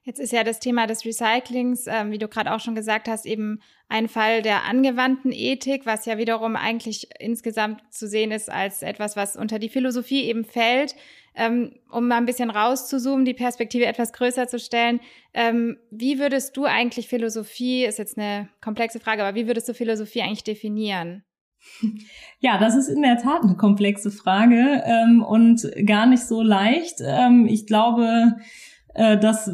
Jetzt 0.02 0.20
ist 0.20 0.32
ja 0.32 0.42
das 0.42 0.58
Thema 0.58 0.86
des 0.86 1.04
Recyclings, 1.04 1.86
ähm, 1.86 2.10
wie 2.12 2.18
du 2.18 2.28
gerade 2.28 2.54
auch 2.54 2.60
schon 2.60 2.74
gesagt 2.74 3.08
hast, 3.08 3.26
eben 3.26 3.60
ein 3.88 4.08
Fall 4.08 4.42
der 4.42 4.64
angewandten 4.64 5.32
Ethik, 5.32 5.84
was 5.84 6.06
ja 6.06 6.16
wiederum 6.16 6.56
eigentlich 6.56 7.08
insgesamt 7.18 7.82
zu 7.90 8.08
sehen 8.08 8.30
ist 8.30 8.50
als 8.50 8.82
etwas, 8.82 9.16
was 9.16 9.36
unter 9.36 9.58
die 9.58 9.68
Philosophie 9.68 10.24
eben 10.24 10.44
fällt. 10.44 10.94
Ähm, 11.34 11.74
um 11.90 12.08
mal 12.08 12.16
ein 12.16 12.26
bisschen 12.26 12.50
rauszuzoomen, 12.50 13.24
die 13.24 13.34
Perspektive 13.34 13.86
etwas 13.86 14.12
größer 14.12 14.48
zu 14.48 14.58
stellen. 14.58 15.00
Ähm, 15.34 15.76
wie 15.90 16.18
würdest 16.18 16.56
du 16.56 16.64
eigentlich 16.64 17.06
Philosophie, 17.06 17.84
ist 17.84 17.98
jetzt 17.98 18.18
eine 18.18 18.48
komplexe 18.60 18.98
Frage, 18.98 19.22
aber 19.22 19.36
wie 19.36 19.46
würdest 19.46 19.68
du 19.68 19.74
Philosophie 19.74 20.22
eigentlich 20.22 20.44
definieren? 20.44 21.22
Ja, 22.40 22.56
das 22.56 22.76
ist 22.76 22.88
in 22.88 23.02
der 23.02 23.18
Tat 23.18 23.42
eine 23.42 23.56
komplexe 23.56 24.12
Frage 24.12 24.80
ähm, 24.84 25.24
und 25.24 25.68
gar 25.84 26.06
nicht 26.06 26.22
so 26.22 26.40
leicht. 26.40 27.00
Ähm, 27.00 27.46
ich 27.46 27.66
glaube, 27.66 28.36
das 28.94 29.50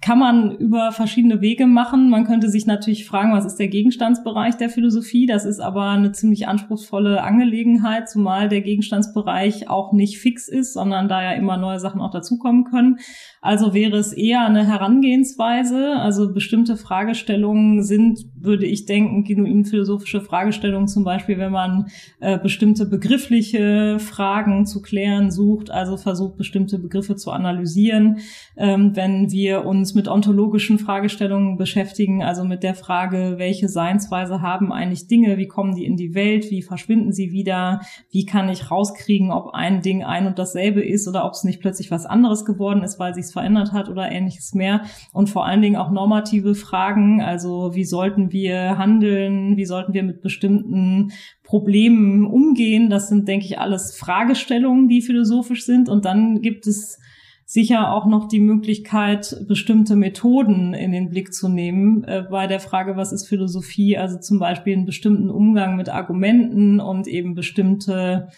kann 0.00 0.18
man 0.18 0.56
über 0.56 0.92
verschiedene 0.92 1.40
Wege 1.40 1.66
machen. 1.66 2.08
Man 2.08 2.24
könnte 2.24 2.48
sich 2.48 2.66
natürlich 2.66 3.06
fragen, 3.06 3.32
was 3.32 3.44
ist 3.44 3.56
der 3.56 3.68
Gegenstandsbereich 3.68 4.56
der 4.56 4.70
Philosophie? 4.70 5.26
Das 5.26 5.44
ist 5.44 5.60
aber 5.60 5.90
eine 5.90 6.12
ziemlich 6.12 6.48
anspruchsvolle 6.48 7.22
Angelegenheit, 7.22 8.08
zumal 8.08 8.48
der 8.48 8.60
Gegenstandsbereich 8.60 9.68
auch 9.68 9.92
nicht 9.92 10.18
fix 10.18 10.48
ist, 10.48 10.72
sondern 10.72 11.08
da 11.08 11.22
ja 11.22 11.32
immer 11.32 11.56
neue 11.56 11.80
Sachen 11.80 12.00
auch 12.00 12.10
dazukommen 12.10 12.64
können. 12.64 12.98
Also 13.40 13.72
wäre 13.72 13.96
es 13.96 14.12
eher 14.12 14.44
eine 14.44 14.66
Herangehensweise. 14.66 15.96
Also 15.96 16.32
bestimmte 16.32 16.76
Fragestellungen 16.76 17.82
sind, 17.82 18.26
würde 18.34 18.66
ich 18.66 18.84
denken, 18.84 19.24
genuin 19.24 19.64
philosophische 19.64 20.20
Fragestellungen, 20.20 20.88
zum 20.88 21.04
Beispiel, 21.04 21.38
wenn 21.38 21.52
man 21.52 21.86
äh, 22.20 22.38
bestimmte 22.38 22.86
begriffliche 22.86 23.98
Fragen 24.00 24.66
zu 24.66 24.82
klären 24.82 25.30
sucht, 25.30 25.70
also 25.70 25.96
versucht, 25.96 26.36
bestimmte 26.36 26.78
Begriffe 26.78 27.14
zu 27.14 27.30
analysieren. 27.30 28.18
Ähm, 28.56 28.96
wenn 28.96 29.30
wir 29.30 29.64
uns 29.64 29.94
mit 29.94 30.08
ontologischen 30.08 30.78
Fragestellungen 30.78 31.56
beschäftigen, 31.58 32.22
also 32.22 32.44
mit 32.44 32.64
der 32.64 32.74
Frage, 32.74 33.34
welche 33.36 33.68
Seinsweise 33.68 34.42
haben 34.42 34.72
eigentlich 34.72 35.06
Dinge, 35.06 35.38
wie 35.38 35.46
kommen 35.48 35.76
die 35.76 35.84
in 35.84 35.96
die 35.96 36.14
Welt, 36.14 36.50
wie 36.50 36.62
verschwinden 36.62 37.12
sie 37.12 37.30
wieder, 37.30 37.80
wie 38.10 38.26
kann 38.26 38.48
ich 38.48 38.70
rauskriegen, 38.70 39.30
ob 39.30 39.54
ein 39.54 39.80
Ding 39.82 40.02
ein 40.02 40.26
und 40.26 40.38
dasselbe 40.38 40.84
ist 40.84 41.06
oder 41.06 41.24
ob 41.24 41.32
es 41.32 41.44
nicht 41.44 41.60
plötzlich 41.60 41.90
was 41.90 42.04
anderes 42.04 42.44
geworden 42.44 42.82
ist, 42.82 42.98
weil 42.98 43.14
sich 43.14 43.27
es 43.28 43.32
verändert 43.32 43.72
hat 43.72 43.88
oder 43.88 44.10
ähnliches 44.10 44.54
mehr. 44.54 44.82
Und 45.12 45.30
vor 45.30 45.46
allen 45.46 45.62
Dingen 45.62 45.76
auch 45.76 45.90
normative 45.90 46.54
Fragen, 46.54 47.22
also 47.22 47.74
wie 47.74 47.84
sollten 47.84 48.32
wir 48.32 48.78
handeln, 48.78 49.56
wie 49.56 49.66
sollten 49.66 49.94
wir 49.94 50.02
mit 50.02 50.20
bestimmten 50.20 51.12
Problemen 51.42 52.26
umgehen. 52.26 52.90
Das 52.90 53.08
sind, 53.08 53.28
denke 53.28 53.46
ich, 53.46 53.58
alles 53.58 53.96
Fragestellungen, 53.96 54.88
die 54.88 55.02
philosophisch 55.02 55.64
sind. 55.64 55.88
Und 55.88 56.04
dann 56.04 56.42
gibt 56.42 56.66
es 56.66 56.98
sicher 57.46 57.94
auch 57.94 58.04
noch 58.04 58.28
die 58.28 58.40
Möglichkeit, 58.40 59.34
bestimmte 59.48 59.96
Methoden 59.96 60.74
in 60.74 60.92
den 60.92 61.08
Blick 61.08 61.32
zu 61.32 61.48
nehmen 61.48 62.04
äh, 62.04 62.24
bei 62.30 62.46
der 62.46 62.60
Frage, 62.60 62.96
was 62.96 63.10
ist 63.10 63.26
Philosophie? 63.26 63.96
Also 63.96 64.18
zum 64.18 64.38
Beispiel 64.38 64.74
einen 64.74 64.84
bestimmten 64.84 65.30
Umgang 65.30 65.76
mit 65.76 65.88
Argumenten 65.88 66.78
und 66.78 67.06
eben 67.06 67.34
bestimmte 67.34 68.28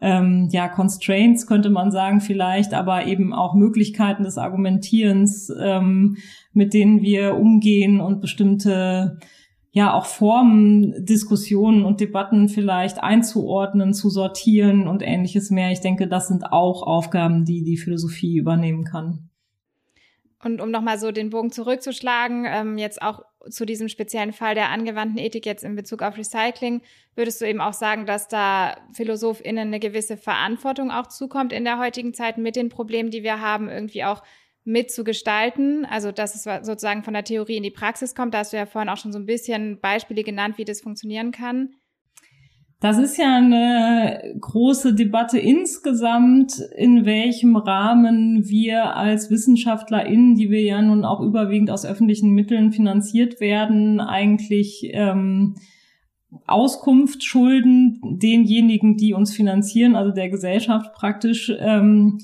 ähm, 0.00 0.48
ja, 0.50 0.68
Constraints 0.68 1.46
könnte 1.46 1.70
man 1.70 1.90
sagen 1.90 2.20
vielleicht, 2.20 2.74
aber 2.74 3.06
eben 3.06 3.32
auch 3.32 3.54
Möglichkeiten 3.54 4.24
des 4.24 4.36
Argumentierens, 4.36 5.50
ähm, 5.60 6.16
mit 6.52 6.74
denen 6.74 7.00
wir 7.00 7.36
umgehen 7.36 8.00
und 8.00 8.20
bestimmte 8.20 9.18
ja 9.72 9.92
auch 9.92 10.06
Formen, 10.06 11.04
Diskussionen 11.04 11.84
und 11.84 12.00
Debatten 12.00 12.48
vielleicht 12.48 13.02
einzuordnen, 13.02 13.92
zu 13.92 14.08
sortieren 14.08 14.88
und 14.88 15.02
ähnliches 15.02 15.50
mehr. 15.50 15.70
Ich 15.70 15.80
denke, 15.80 16.08
das 16.08 16.28
sind 16.28 16.50
auch 16.50 16.82
Aufgaben, 16.82 17.44
die 17.44 17.62
die 17.62 17.76
Philosophie 17.76 18.36
übernehmen 18.36 18.84
kann. 18.84 19.28
Und 20.46 20.60
um 20.60 20.70
nochmal 20.70 20.96
so 20.96 21.10
den 21.10 21.30
Bogen 21.30 21.50
zurückzuschlagen, 21.50 22.46
ähm, 22.46 22.78
jetzt 22.78 23.02
auch 23.02 23.24
zu 23.50 23.66
diesem 23.66 23.88
speziellen 23.88 24.32
Fall 24.32 24.54
der 24.54 24.70
angewandten 24.70 25.18
Ethik 25.18 25.44
jetzt 25.44 25.64
in 25.64 25.74
Bezug 25.74 26.02
auf 26.02 26.16
Recycling, 26.16 26.82
würdest 27.16 27.40
du 27.40 27.48
eben 27.48 27.60
auch 27.60 27.72
sagen, 27.72 28.06
dass 28.06 28.28
da 28.28 28.76
PhilosophInnen 28.92 29.66
eine 29.66 29.80
gewisse 29.80 30.16
Verantwortung 30.16 30.92
auch 30.92 31.08
zukommt 31.08 31.52
in 31.52 31.64
der 31.64 31.80
heutigen 31.80 32.14
Zeit 32.14 32.38
mit 32.38 32.54
den 32.54 32.68
Problemen, 32.68 33.10
die 33.10 33.24
wir 33.24 33.40
haben, 33.40 33.68
irgendwie 33.68 34.04
auch 34.04 34.22
mitzugestalten, 34.62 35.84
also 35.84 36.12
dass 36.12 36.36
es 36.36 36.44
sozusagen 36.64 37.02
von 37.02 37.14
der 37.14 37.24
Theorie 37.24 37.56
in 37.56 37.64
die 37.64 37.70
Praxis 37.72 38.14
kommt. 38.14 38.32
Da 38.32 38.38
hast 38.38 38.52
du 38.52 38.56
ja 38.56 38.66
vorhin 38.66 38.88
auch 38.88 38.98
schon 38.98 39.12
so 39.12 39.18
ein 39.18 39.26
bisschen 39.26 39.80
Beispiele 39.80 40.22
genannt, 40.22 40.58
wie 40.58 40.64
das 40.64 40.80
funktionieren 40.80 41.32
kann. 41.32 41.74
Das 42.86 42.98
ist 42.98 43.16
ja 43.16 43.34
eine 43.38 44.36
große 44.40 44.94
Debatte 44.94 45.40
insgesamt, 45.40 46.60
in 46.76 47.04
welchem 47.04 47.56
Rahmen 47.56 48.48
wir 48.48 48.94
als 48.94 49.28
WissenschaftlerInnen, 49.28 50.36
die 50.36 50.50
wir 50.50 50.62
ja 50.62 50.80
nun 50.80 51.04
auch 51.04 51.20
überwiegend 51.20 51.68
aus 51.72 51.84
öffentlichen 51.84 52.30
Mitteln 52.30 52.70
finanziert 52.70 53.40
werden, 53.40 53.98
eigentlich 53.98 54.88
ähm, 54.92 55.56
Auskunft 56.46 57.24
schulden 57.24 58.00
denjenigen, 58.22 58.96
die 58.96 59.14
uns 59.14 59.34
finanzieren, 59.34 59.96
also 59.96 60.12
der 60.12 60.28
Gesellschaft 60.28 60.94
praktisch. 60.94 61.52
Ähm, 61.58 62.18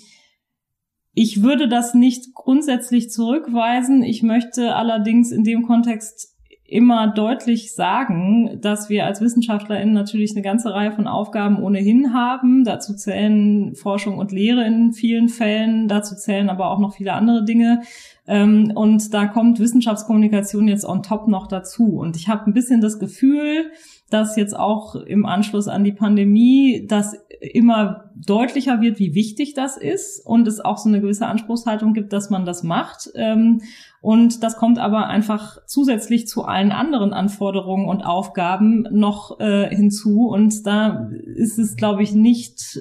ich 1.13 1.43
würde 1.43 1.67
das 1.67 1.93
nicht 1.93 2.35
grundsätzlich 2.35 3.11
zurückweisen. 3.11 4.05
Ich 4.05 4.23
möchte 4.23 4.77
allerdings 4.77 5.33
in 5.33 5.43
dem 5.43 5.65
Kontext 5.65 6.32
immer 6.73 7.09
deutlich 7.09 7.75
sagen, 7.75 8.59
dass 8.61 8.89
wir 8.89 9.07
als 9.07 9.21
WissenschaftlerInnen 9.21 9.95
natürlich 9.95 10.33
eine 10.33 10.43
ganze 10.43 10.73
Reihe 10.73 10.93
von 10.93 11.07
Aufgaben 11.07 11.63
ohnehin 11.63 12.15
haben. 12.15 12.65
Dazu 12.65 12.95
zählen 12.95 13.75
Forschung 13.75 14.19
und 14.19 14.33
Lehre 14.33 14.65
in 14.67 14.93
vielen 14.93 15.29
Fällen, 15.29 15.89
dazu 15.89 16.15
zählen 16.17 16.49
aber 16.49 16.71
auch 16.71 16.79
noch 16.79 16.95
viele 16.95 17.13
andere 17.13 17.45
Dinge. 17.45 17.83
Ähm, 18.27 18.73
und 18.75 19.13
da 19.13 19.27
kommt 19.27 19.61
Wissenschaftskommunikation 19.61 20.69
jetzt 20.69 20.85
on 20.85 21.03
top 21.03 21.29
noch 21.29 21.47
dazu. 21.47 21.99
Und 21.99 22.17
ich 22.17 22.29
habe 22.29 22.47
ein 22.47 22.55
bisschen 22.55 22.81
das 22.81 22.99
Gefühl, 22.99 23.71
dass 24.13 24.37
jetzt 24.37 24.57
auch 24.57 24.95
im 24.95 25.25
Anschluss 25.27 25.69
an 25.69 25.85
die 25.85 25.93
Pandemie 25.93 26.87
das 26.89 27.17
immer 27.41 28.11
deutlicher 28.15 28.81
wird, 28.81 28.99
wie 28.99 29.15
wichtig 29.15 29.55
das 29.55 29.77
ist 29.77 30.25
und 30.25 30.47
es 30.47 30.61
auch 30.61 30.79
so 30.79 30.89
eine 30.89 31.01
gewisse 31.01 31.27
Anspruchshaltung 31.27 31.93
gibt, 31.93 32.13
dass 32.13 32.31
man 32.31 32.45
das 32.45 32.63
macht. 32.63 33.11
Ähm, 33.15 33.63
und 34.01 34.43
das 34.43 34.57
kommt 34.57 34.79
aber 34.79 35.07
einfach 35.07 35.59
zusätzlich 35.67 36.29
zu 36.29 36.45
allen 36.45 36.73
anderen 36.73 37.13
Anforderungen 37.13 37.89
und 37.89 38.03
Aufgaben 38.03 38.87
noch 38.91 39.41
äh, 39.41 39.75
hinzu. 39.75 40.29
Und 40.29 40.67
da 40.67 41.09
ist 41.37 41.59
es, 41.59 41.77
glaube 41.77 42.03
ich, 42.03 42.15
nicht 42.15 42.81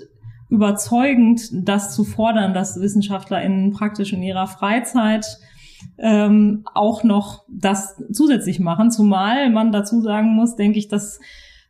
überzeugend, 0.49 1.49
das 1.53 1.95
zu 1.95 2.03
fordern, 2.03 2.53
dass 2.53 2.79
WissenschaftlerInnen 2.79 3.71
praktisch 3.71 4.13
in 4.13 4.21
ihrer 4.21 4.47
Freizeit 4.47 5.25
ähm, 5.97 6.63
auch 6.73 7.03
noch 7.03 7.45
das 7.49 8.01
zusätzlich 8.11 8.59
machen. 8.59 8.91
Zumal 8.91 9.49
man 9.49 9.71
dazu 9.71 10.01
sagen 10.01 10.33
muss, 10.35 10.55
denke 10.55 10.79
ich, 10.79 10.87
dass 10.87 11.19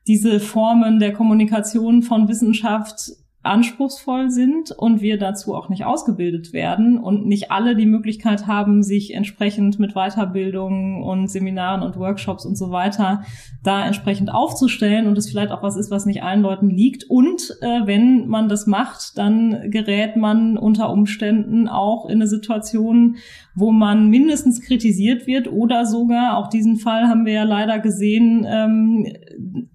diese 0.08 0.40
Formen 0.40 1.00
der 1.00 1.14
Kommunikation 1.14 2.02
von 2.02 2.28
Wissenschaft 2.28 3.12
anspruchsvoll 3.44 4.30
sind 4.30 4.72
und 4.72 5.02
wir 5.02 5.18
dazu 5.18 5.56
auch 5.56 5.68
nicht 5.70 5.84
ausgebildet 5.84 6.54
werden 6.54 7.00
und 7.00 7.26
nicht 7.26 7.50
alle 7.50 7.76
die 7.76 7.88
Möglichkeit 7.88 8.46
haben, 8.46 8.84
sich 8.84 9.16
entsprechend 9.16 9.80
mit 9.80 9.94
Weiterbildungen 9.94 11.02
und 11.02 11.28
Seminaren 11.28 11.82
und 11.82 11.98
Workshops 11.98 12.46
und 12.46 12.56
so 12.56 12.70
weiter 12.70 13.24
da 13.64 13.86
entsprechend 13.86 14.32
aufzustellen 14.32 15.08
und 15.08 15.18
es 15.18 15.30
vielleicht 15.30 15.52
auch 15.52 15.64
was 15.64 15.76
ist, 15.76 15.90
was 15.90 16.06
nicht 16.06 16.22
allen 16.22 16.42
Leuten 16.42 16.70
liegt. 16.70 17.04
Und 17.10 17.58
äh, 17.62 17.82
wenn 17.86 18.28
man 18.28 18.48
das 18.48 18.68
macht, 18.68 19.18
dann 19.18 19.72
gerät 19.72 20.18
man 20.18 20.58
unter 20.58 20.92
Umständen 20.92 21.68
auch 21.68 22.06
in 22.06 22.16
eine 22.16 22.28
Situation, 22.28 23.16
wo 23.56 23.72
man 23.72 24.10
mindestens 24.10 24.62
kritisiert 24.62 25.26
wird 25.26 25.52
oder 25.52 25.86
sogar, 25.86 26.38
auch 26.38 26.48
diesen 26.48 26.78
Fall 26.78 27.08
haben 27.08 27.26
wir 27.26 27.34
ja 27.34 27.44
leider 27.44 27.80
gesehen, 27.80 28.46
ähm, 28.48 29.08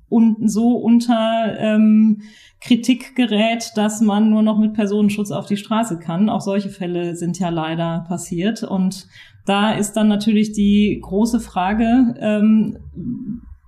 und 0.08 0.48
so 0.50 0.76
unter 0.76 1.58
ähm, 1.58 2.22
Kritik 2.60 3.16
gerät, 3.16 3.72
dass 3.74 4.00
man 4.00 4.30
nur 4.30 4.42
noch 4.42 4.58
mit 4.58 4.74
Personenschutz 4.74 5.30
auf 5.30 5.46
die 5.46 5.56
Straße 5.56 5.98
kann. 5.98 6.28
Auch 6.28 6.40
solche 6.40 6.68
Fälle 6.68 7.16
sind 7.16 7.38
ja 7.38 7.48
leider 7.48 8.04
passiert. 8.08 8.62
Und 8.62 9.06
da 9.44 9.72
ist 9.72 9.92
dann 9.92 10.08
natürlich 10.08 10.52
die 10.52 10.98
große 11.02 11.40
Frage, 11.40 12.14
ähm, 12.20 12.78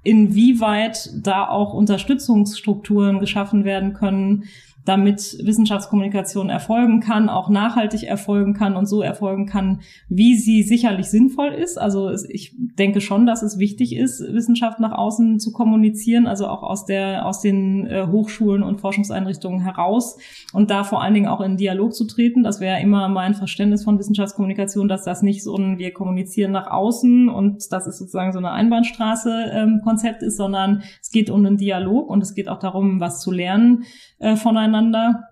inwieweit 0.02 1.10
da 1.22 1.48
auch 1.48 1.74
Unterstützungsstrukturen 1.74 3.18
geschaffen 3.18 3.64
werden 3.64 3.92
können, 3.94 4.44
damit 4.88 5.36
Wissenschaftskommunikation 5.42 6.48
erfolgen 6.48 7.00
kann, 7.00 7.28
auch 7.28 7.50
nachhaltig 7.50 8.04
erfolgen 8.04 8.54
kann 8.54 8.74
und 8.74 8.86
so 8.86 9.02
erfolgen 9.02 9.44
kann, 9.44 9.80
wie 10.08 10.34
sie 10.34 10.62
sicherlich 10.62 11.10
sinnvoll 11.10 11.48
ist. 11.48 11.78
Also 11.78 12.10
ich 12.30 12.54
denke 12.56 13.02
schon, 13.02 13.26
dass 13.26 13.42
es 13.42 13.58
wichtig 13.58 13.94
ist, 13.94 14.20
Wissenschaft 14.20 14.80
nach 14.80 14.92
außen 14.92 15.40
zu 15.40 15.52
kommunizieren, 15.52 16.26
also 16.26 16.46
auch 16.46 16.62
aus 16.62 16.86
der 16.86 17.26
aus 17.26 17.42
den 17.42 17.86
äh, 17.86 18.06
Hochschulen 18.06 18.62
und 18.62 18.80
Forschungseinrichtungen 18.80 19.60
heraus 19.60 20.16
und 20.54 20.70
da 20.70 20.84
vor 20.84 21.02
allen 21.02 21.12
Dingen 21.12 21.28
auch 21.28 21.42
in 21.42 21.58
Dialog 21.58 21.92
zu 21.92 22.06
treten. 22.06 22.42
Das 22.42 22.58
wäre 22.58 22.80
immer 22.80 23.10
mein 23.10 23.34
Verständnis 23.34 23.84
von 23.84 23.98
Wissenschaftskommunikation, 23.98 24.88
dass 24.88 25.04
das 25.04 25.20
nicht 25.20 25.42
so 25.42 25.54
ein 25.54 25.76
wir 25.76 25.92
kommunizieren 25.92 26.52
nach 26.52 26.70
außen 26.70 27.28
und 27.28 27.70
das 27.72 27.86
ist 27.86 27.98
sozusagen 27.98 28.32
so 28.32 28.38
eine 28.38 28.52
Einbahnstraße 28.52 29.50
ähm, 29.52 29.82
Konzept 29.84 30.22
ist, 30.22 30.38
sondern 30.38 30.82
es 31.02 31.10
geht 31.10 31.28
um 31.28 31.44
einen 31.44 31.58
Dialog 31.58 32.08
und 32.08 32.22
es 32.22 32.34
geht 32.34 32.48
auch 32.48 32.58
darum, 32.58 33.00
was 33.00 33.20
zu 33.20 33.30
lernen 33.30 33.84
äh, 34.18 34.36
voneinander. 34.36 35.24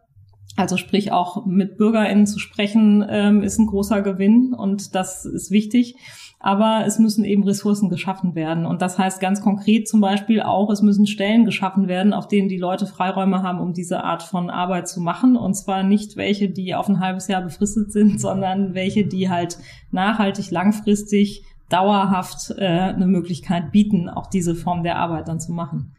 Also 0.56 0.78
sprich 0.78 1.12
auch 1.12 1.44
mit 1.44 1.76
BürgerInnen 1.76 2.26
zu 2.26 2.38
sprechen, 2.38 3.04
ähm, 3.08 3.42
ist 3.42 3.58
ein 3.58 3.66
großer 3.66 4.00
Gewinn 4.00 4.54
und 4.54 4.94
das 4.94 5.26
ist 5.26 5.50
wichtig. 5.50 5.96
Aber 6.38 6.84
es 6.86 6.98
müssen 6.98 7.24
eben 7.24 7.44
Ressourcen 7.44 7.88
geschaffen 7.88 8.34
werden. 8.34 8.66
Und 8.66 8.80
das 8.80 8.98
heißt 8.98 9.20
ganz 9.20 9.40
konkret 9.40 9.88
zum 9.88 10.00
Beispiel 10.00 10.42
auch, 10.42 10.70
es 10.70 10.82
müssen 10.82 11.06
Stellen 11.06 11.44
geschaffen 11.44 11.88
werden, 11.88 12.12
auf 12.12 12.28
denen 12.28 12.48
die 12.48 12.58
Leute 12.58 12.86
Freiräume 12.86 13.42
haben, 13.42 13.60
um 13.60 13.72
diese 13.72 14.04
Art 14.04 14.22
von 14.22 14.48
Arbeit 14.50 14.88
zu 14.88 15.00
machen. 15.00 15.36
Und 15.36 15.54
zwar 15.54 15.82
nicht 15.82 16.16
welche, 16.16 16.48
die 16.48 16.74
auf 16.74 16.88
ein 16.88 17.00
halbes 17.00 17.28
Jahr 17.28 17.42
befristet 17.42 17.90
sind, 17.90 18.20
sondern 18.20 18.74
welche, 18.74 19.06
die 19.06 19.28
halt 19.28 19.58
nachhaltig, 19.90 20.50
langfristig, 20.50 21.42
dauerhaft 21.68 22.54
äh, 22.56 22.64
eine 22.64 23.06
Möglichkeit 23.06 23.72
bieten, 23.72 24.08
auch 24.08 24.28
diese 24.28 24.54
Form 24.54 24.84
der 24.84 24.96
Arbeit 24.98 25.28
dann 25.28 25.40
zu 25.40 25.52
machen 25.52 25.95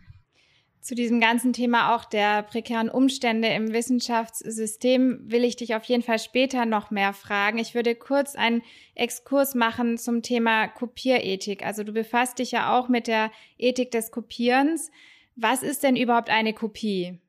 zu 0.88 0.96
diesem 0.96 1.20
ganzen 1.20 1.51
Thema 1.51 1.94
auch 1.94 2.06
der 2.06 2.44
prekären 2.44 2.88
Umstände 2.89 3.50
im 3.50 3.74
Wissenschaftssystem 3.74 5.20
will 5.25 5.44
ich 5.44 5.58
dich 5.58 5.75
auf 5.75 5.84
jeden 5.84 6.01
Fall 6.01 6.17
später 6.17 6.65
noch 6.65 6.91
mehr 6.91 7.12
fragen. 7.12 7.58
Ich 7.58 7.75
würde 7.75 7.94
kurz 7.94 8.36
einen 8.36 8.62
Exkurs 8.96 9.53
machen 9.53 9.98
zum 9.98 10.22
Thema 10.22 10.70
Kopierethik. 10.70 11.65
Also 11.65 11.84
du 11.84 11.91
befasst 11.91 12.39
dich 12.39 12.51
ja 12.51 12.79
auch 12.79 12.88
mit 12.88 13.08
der 13.08 13.32
Ethik 13.58 13.91
des 13.91 14.12
Kopierens. 14.12 14.89
Was 15.36 15.62
ist 15.62 15.84
denn 15.84 15.98
überhaupt 15.98 16.29
eine 16.29 16.53
Kopie? 16.53 17.20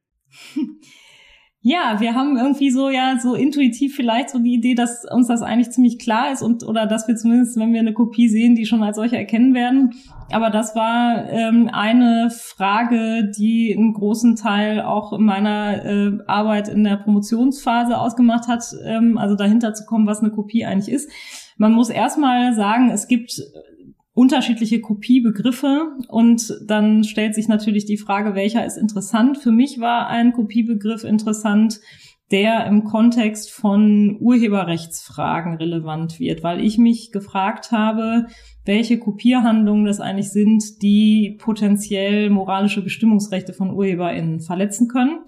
Ja, 1.71 2.01
wir 2.01 2.15
haben 2.15 2.39
irgendwie 2.39 2.71
so 2.71 2.89
ja 2.89 3.19
so 3.21 3.35
intuitiv 3.35 3.95
vielleicht 3.95 4.31
so 4.31 4.39
die 4.39 4.55
Idee, 4.55 4.75
dass 4.75 5.05
uns 5.05 5.27
das 5.27 5.43
eigentlich 5.43 5.69
ziemlich 5.69 5.99
klar 5.99 6.33
ist 6.33 6.41
und 6.41 6.65
oder 6.65 6.87
dass 6.87 7.07
wir 7.09 7.15
zumindest, 7.15 7.59
wenn 7.59 7.75
wir 7.75 7.81
eine 7.81 7.93
Kopie 7.93 8.31
sehen, 8.31 8.55
die 8.55 8.65
schon 8.65 8.83
als 8.83 8.97
solche 8.97 9.19
erkennen 9.19 9.53
werden. 9.53 9.93
Aber 10.31 10.49
das 10.49 10.75
war 10.75 11.29
ähm, 11.29 11.69
eine 11.71 12.31
Frage, 12.31 13.31
die 13.37 13.77
einen 13.77 13.93
großen 13.93 14.35
Teil 14.35 14.81
auch 14.81 15.19
meiner 15.19 15.85
äh, 15.85 16.13
Arbeit 16.27 16.69
in 16.69 16.85
der 16.85 16.97
Promotionsphase 16.97 17.99
ausgemacht 17.99 18.49
hat, 18.49 18.65
ähm, 18.87 19.19
also 19.19 19.35
dahinter 19.35 19.75
zu 19.75 19.85
kommen, 19.85 20.07
was 20.07 20.21
eine 20.21 20.31
Kopie 20.31 20.65
eigentlich 20.65 20.91
ist. 20.91 21.11
Man 21.59 21.73
muss 21.73 21.91
erstmal 21.91 22.55
sagen, 22.55 22.89
es 22.89 23.09
gibt 23.09 23.43
unterschiedliche 24.19 24.81
Kopiebegriffe 24.81 25.93
und 26.09 26.59
dann 26.67 27.05
stellt 27.05 27.37
sich 27.37 27.47
natürlich 27.47 27.85
die 27.85 27.97
Frage, 27.97 28.35
welcher 28.35 28.67
ist 28.67 28.77
interessant. 28.77 29.39
Für 29.39 29.53
mich 29.53 29.79
war 29.79 30.09
ein 30.09 30.33
Kopiebegriff 30.33 31.05
interessant, 31.05 31.81
der 32.33 32.67
im 32.67 32.83
Kontext 32.83 33.49
von 33.53 34.17
Urheberrechtsfragen 34.19 35.55
relevant 35.55 36.19
wird, 36.19 36.43
weil 36.43 36.61
ich 36.61 36.79
mich 36.79 37.13
gefragt 37.13 37.71
habe, 37.71 38.27
welche 38.65 38.99
Kopierhandlungen 38.99 39.85
das 39.85 40.01
eigentlich 40.01 40.31
sind, 40.31 40.83
die 40.83 41.37
potenziell 41.39 42.29
moralische 42.29 42.83
Bestimmungsrechte 42.83 43.53
von 43.53 43.71
UrheberInnen 43.71 44.41
verletzen 44.41 44.89
können. 44.89 45.21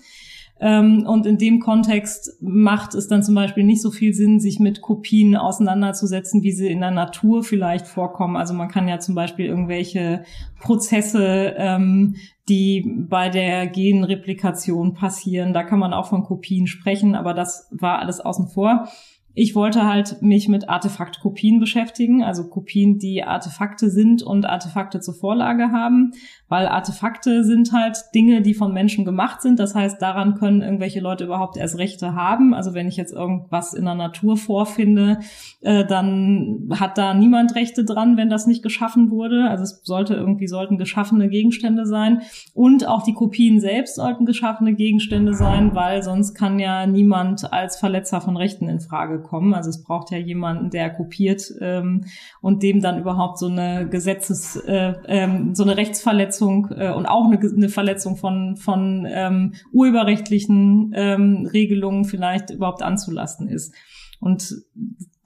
Ähm, 0.61 1.07
und 1.07 1.25
in 1.25 1.39
dem 1.39 1.59
Kontext 1.59 2.37
macht 2.41 2.95
es 2.95 3.09
dann 3.09 3.23
zum 3.23 3.35
Beispiel 3.35 3.65
nicht 3.65 3.81
so 3.81 3.91
viel 3.91 4.13
Sinn, 4.13 4.41
sich 4.41 4.61
mit 4.61 4.83
Kopien 4.83 5.35
auseinanderzusetzen, 5.35 6.43
wie 6.43 6.53
sie 6.53 6.69
in 6.69 6.81
der 6.81 6.91
Natur 6.91 7.43
vielleicht 7.43 7.87
vorkommen. 7.87 8.37
Also 8.37 8.53
man 8.53 8.69
kann 8.69 8.87
ja 8.87 8.99
zum 8.99 9.15
Beispiel 9.15 9.47
irgendwelche 9.47 10.25
Prozesse, 10.61 11.55
ähm, 11.57 12.17
die 12.51 12.85
bei 13.09 13.31
der 13.31 13.69
Genreplikation 13.69 14.93
passieren, 14.93 15.55
da 15.55 15.63
kann 15.63 15.79
man 15.79 15.95
auch 15.95 16.09
von 16.09 16.25
Kopien 16.25 16.67
sprechen, 16.67 17.15
aber 17.15 17.33
das 17.33 17.69
war 17.71 18.01
alles 18.01 18.21
außen 18.21 18.49
vor. 18.49 18.89
Ich 19.35 19.55
wollte 19.55 19.87
halt 19.87 20.21
mich 20.23 20.49
mit 20.49 20.69
Artefaktkopien 20.69 21.61
beschäftigen, 21.61 22.25
also 22.25 22.49
Kopien, 22.49 22.99
die 22.99 23.23
Artefakte 23.23 23.89
sind 23.89 24.23
und 24.23 24.45
Artefakte 24.45 25.01
zur 25.01 25.15
Vorlage 25.15 25.71
haben, 25.71 26.13
weil 26.51 26.67
Artefakte 26.67 27.45
sind 27.45 27.73
halt 27.73 27.97
Dinge, 28.13 28.43
die 28.43 28.55
von 28.55 28.75
Menschen 28.75 29.05
gemacht 29.05 29.41
sind. 29.41 29.61
Das 29.61 29.77
heißt, 29.77 30.03
daran 30.03 30.35
können 30.35 30.63
irgendwelche 30.63 30.99
Leute 30.99 31.25
überhaupt 31.25 31.57
erst 31.57 31.79
Rechte 31.79 32.17
haben. 32.17 32.55
Also 32.55 32.75
wenn 32.75 32.89
ich 32.89 32.97
jetzt 32.97 33.13
irgendwas 33.13 33.73
in 33.73 33.85
der 33.85 33.95
Natur 33.95 34.37
vorfinde, 34.37 35.21
äh, 35.61 35.87
dann 35.87 36.69
hat 36.73 36.99
da 36.99 37.15
niemand 37.15 37.55
Rechte 37.55 37.85
dran, 37.85 38.17
wenn 38.17 38.31
das 38.31 38.49
nicht 38.49 38.65
geschaffen 38.65 39.13
wurde. 39.13 39.49
Also 39.49 39.63
es 39.63 39.81
sollte 39.85 40.15
irgendwie 40.15 40.49
sollten 40.49 40.77
geschaffene 40.77 41.29
Gegenstände 41.29 41.87
sein 41.87 42.23
und 42.53 42.85
auch 42.85 43.05
die 43.05 43.15
Kopien 43.15 43.61
selbst 43.61 43.95
sollten 43.95 44.27
geschaffene 44.27 44.75
Gegenstände 44.75 45.35
sein, 45.35 45.77
weil 45.77 46.03
sonst 46.03 46.35
kann 46.35 46.59
ja 46.59 46.85
niemand 46.85 47.53
als 47.53 47.77
Verletzer 47.77 48.21
von 48.21 48.37
Rechten 48.37 48.69
in 48.69 48.81
Frage 48.81 49.21
kommen. 49.23 49.55
Also 49.55 49.71
es 49.71 49.85
braucht 49.85 50.11
ja 50.11 50.19
jemanden, 50.19 50.71
der 50.71 50.91
kopiert 50.91 51.45
ähm, 51.61 52.07
und 52.41 52.65
dem 52.65 52.81
dann 52.81 52.99
überhaupt 52.99 53.39
so 53.39 53.47
eine 53.47 53.89
Gesetzes, 53.89 54.57
äh, 54.57 54.95
ähm, 55.07 55.55
so 55.55 55.63
eine 55.63 55.77
Rechtsverletzung 55.77 56.40
äh, 56.49 56.93
und 56.93 57.07
auch 57.07 57.27
eine, 57.27 57.39
eine 57.39 57.69
Verletzung 57.69 58.17
von 58.17 58.57
von 58.57 59.07
ähm, 59.09 59.55
urheberrechtlichen 59.73 60.93
ähm, 60.95 61.49
Regelungen 61.53 62.05
vielleicht 62.05 62.51
überhaupt 62.51 62.83
anzulasten 62.83 63.49
ist. 63.49 63.75
Und 64.21 64.55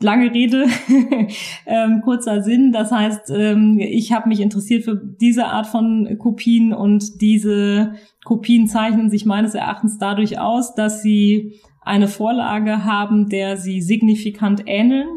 lange 0.00 0.32
Rede, 0.32 0.66
ähm, 1.66 2.02
kurzer 2.04 2.42
Sinn. 2.42 2.72
Das 2.72 2.92
heißt, 2.92 3.30
ähm, 3.30 3.78
ich 3.80 4.12
habe 4.12 4.28
mich 4.28 4.40
interessiert 4.40 4.84
für 4.84 4.96
diese 4.96 5.46
Art 5.46 5.66
von 5.66 6.16
Kopien 6.18 6.72
und 6.72 7.20
diese 7.20 7.94
Kopien 8.24 8.68
zeichnen 8.68 9.10
sich 9.10 9.26
meines 9.26 9.54
Erachtens 9.54 9.98
dadurch 9.98 10.38
aus, 10.38 10.74
dass 10.74 11.02
sie 11.02 11.54
eine 11.82 12.08
Vorlage 12.08 12.84
haben, 12.84 13.28
der 13.28 13.56
sie 13.56 13.82
signifikant 13.82 14.62
ähneln, 14.66 15.08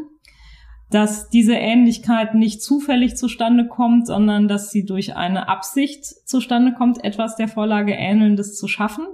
dass 0.90 1.28
diese 1.28 1.54
Ähnlichkeit 1.54 2.34
nicht 2.34 2.62
zufällig 2.62 3.16
zustande 3.16 3.66
kommt, 3.66 4.06
sondern 4.06 4.48
dass 4.48 4.70
sie 4.70 4.84
durch 4.84 5.16
eine 5.16 5.48
Absicht 5.48 6.04
zustande 6.04 6.72
kommt, 6.72 7.04
etwas 7.04 7.36
der 7.36 7.48
Vorlage 7.48 7.92
Ähnelndes 7.92 8.56
zu 8.56 8.68
schaffen. 8.68 9.06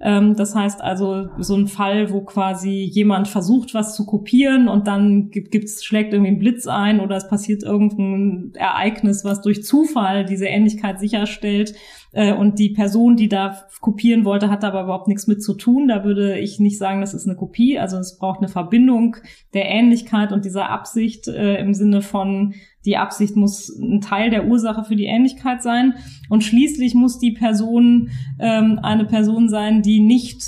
Ähm, 0.00 0.34
das 0.34 0.54
heißt 0.54 0.80
also 0.80 1.28
so 1.38 1.56
ein 1.56 1.66
Fall, 1.66 2.10
wo 2.10 2.22
quasi 2.22 2.88
jemand 2.90 3.28
versucht, 3.28 3.74
was 3.74 3.94
zu 3.94 4.06
kopieren 4.06 4.68
und 4.68 4.86
dann 4.86 5.30
gibt, 5.30 5.50
gibt's, 5.50 5.84
schlägt 5.84 6.12
irgendwie 6.12 6.32
ein 6.32 6.38
Blitz 6.38 6.66
ein 6.66 7.00
oder 7.00 7.16
es 7.16 7.28
passiert 7.28 7.62
irgendein 7.62 8.52
Ereignis, 8.54 9.24
was 9.24 9.42
durch 9.42 9.62
Zufall 9.62 10.24
diese 10.24 10.46
Ähnlichkeit 10.46 11.00
sicherstellt 11.00 11.74
äh, 12.12 12.32
und 12.32 12.58
die 12.58 12.70
Person, 12.70 13.16
die 13.16 13.28
da 13.28 13.56
kopieren 13.80 14.24
wollte, 14.24 14.50
hat 14.50 14.64
aber 14.64 14.82
überhaupt 14.82 15.08
nichts 15.08 15.26
mit 15.26 15.42
zu 15.42 15.54
tun. 15.54 15.88
Da 15.88 16.04
würde 16.04 16.38
ich 16.38 16.58
nicht 16.58 16.78
sagen, 16.78 17.00
das 17.00 17.14
ist 17.14 17.26
eine 17.26 17.36
Kopie. 17.36 17.78
Also 17.78 17.98
es 17.98 18.18
braucht 18.18 18.38
eine 18.38 18.48
Verbindung 18.48 19.16
der 19.54 19.66
Ähnlichkeit 19.66 20.32
und 20.32 20.44
dieser 20.44 20.70
Absicht 20.70 21.28
äh, 21.28 21.60
im 21.60 21.74
Sinne 21.74 22.02
von, 22.02 22.54
die 22.84 22.96
Absicht 22.96 23.36
muss 23.36 23.68
ein 23.68 24.00
Teil 24.00 24.30
der 24.30 24.46
Ursache 24.46 24.84
für 24.84 24.96
die 24.96 25.04
Ähnlichkeit 25.04 25.62
sein. 25.62 25.94
Und 26.28 26.42
schließlich 26.42 26.94
muss 26.94 27.18
die 27.18 27.32
Person 27.32 28.10
ähm, 28.38 28.80
eine 28.82 29.04
Person 29.04 29.48
sein, 29.48 29.82
die 29.82 30.00
nicht 30.00 30.42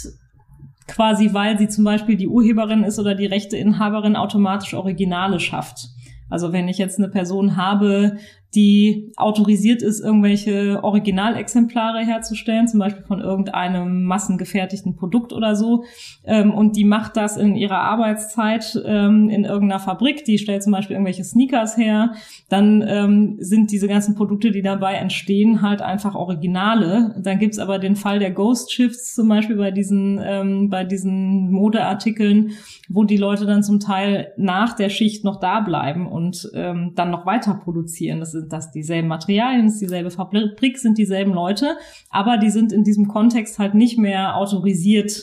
quasi, 0.88 1.32
weil 1.32 1.58
sie 1.58 1.68
zum 1.68 1.84
Beispiel 1.84 2.16
die 2.16 2.28
Urheberin 2.28 2.84
ist 2.84 2.98
oder 2.98 3.14
die 3.14 3.26
Rechteinhaberin, 3.26 4.16
automatisch 4.16 4.74
Originale 4.74 5.40
schafft. 5.40 5.88
Also 6.28 6.52
wenn 6.52 6.68
ich 6.68 6.78
jetzt 6.78 6.98
eine 6.98 7.08
Person 7.08 7.56
habe, 7.56 8.16
die 8.54 9.12
autorisiert 9.16 9.82
ist, 9.82 10.00
irgendwelche 10.00 10.84
Originalexemplare 10.84 12.00
herzustellen, 12.00 12.68
zum 12.68 12.80
Beispiel 12.80 13.02
von 13.04 13.20
irgendeinem 13.20 14.04
massengefertigten 14.04 14.94
Produkt 14.94 15.32
oder 15.32 15.56
so. 15.56 15.84
Ähm, 16.24 16.52
und 16.52 16.76
die 16.76 16.84
macht 16.84 17.16
das 17.16 17.38
in 17.38 17.56
ihrer 17.56 17.78
Arbeitszeit 17.78 18.80
ähm, 18.84 19.30
in 19.30 19.44
irgendeiner 19.44 19.80
Fabrik, 19.80 20.24
die 20.24 20.38
stellt 20.38 20.62
zum 20.62 20.72
Beispiel 20.72 20.94
irgendwelche 20.94 21.24
Sneakers 21.24 21.78
her. 21.78 22.12
Dann 22.50 22.84
ähm, 22.86 23.36
sind 23.38 23.70
diese 23.70 23.88
ganzen 23.88 24.14
Produkte, 24.14 24.50
die 24.50 24.62
dabei 24.62 24.94
entstehen, 24.94 25.62
halt 25.62 25.80
einfach 25.80 26.14
Originale. 26.14 27.14
Dann 27.22 27.38
gibt's 27.38 27.58
aber 27.58 27.78
den 27.78 27.96
Fall 27.96 28.18
der 28.18 28.32
Ghost 28.32 28.72
Shifts 28.72 29.14
zum 29.14 29.28
Beispiel 29.28 29.56
bei 29.56 29.70
diesen, 29.70 30.20
ähm, 30.22 30.68
bei 30.68 30.84
diesen 30.84 31.50
Modeartikeln, 31.50 32.50
wo 32.90 33.04
die 33.04 33.16
Leute 33.16 33.46
dann 33.46 33.62
zum 33.62 33.80
Teil 33.80 34.32
nach 34.36 34.74
der 34.74 34.90
Schicht 34.90 35.24
noch 35.24 35.40
da 35.40 35.60
bleiben 35.60 36.06
und 36.06 36.50
ähm, 36.54 36.92
dann 36.94 37.10
noch 37.10 37.24
weiter 37.24 37.54
produzieren. 37.54 38.20
Das 38.20 38.41
sind 38.42 38.52
das 38.52 38.72
dieselben 38.72 39.08
Materialien, 39.08 39.66
ist 39.66 39.80
dieselbe 39.80 40.10
Fabrik, 40.10 40.78
sind 40.78 40.98
dieselben 40.98 41.32
Leute, 41.32 41.76
aber 42.10 42.38
die 42.38 42.50
sind 42.50 42.72
in 42.72 42.84
diesem 42.84 43.08
Kontext 43.08 43.58
halt 43.58 43.74
nicht 43.74 43.98
mehr 43.98 44.36
autorisiert 44.36 45.22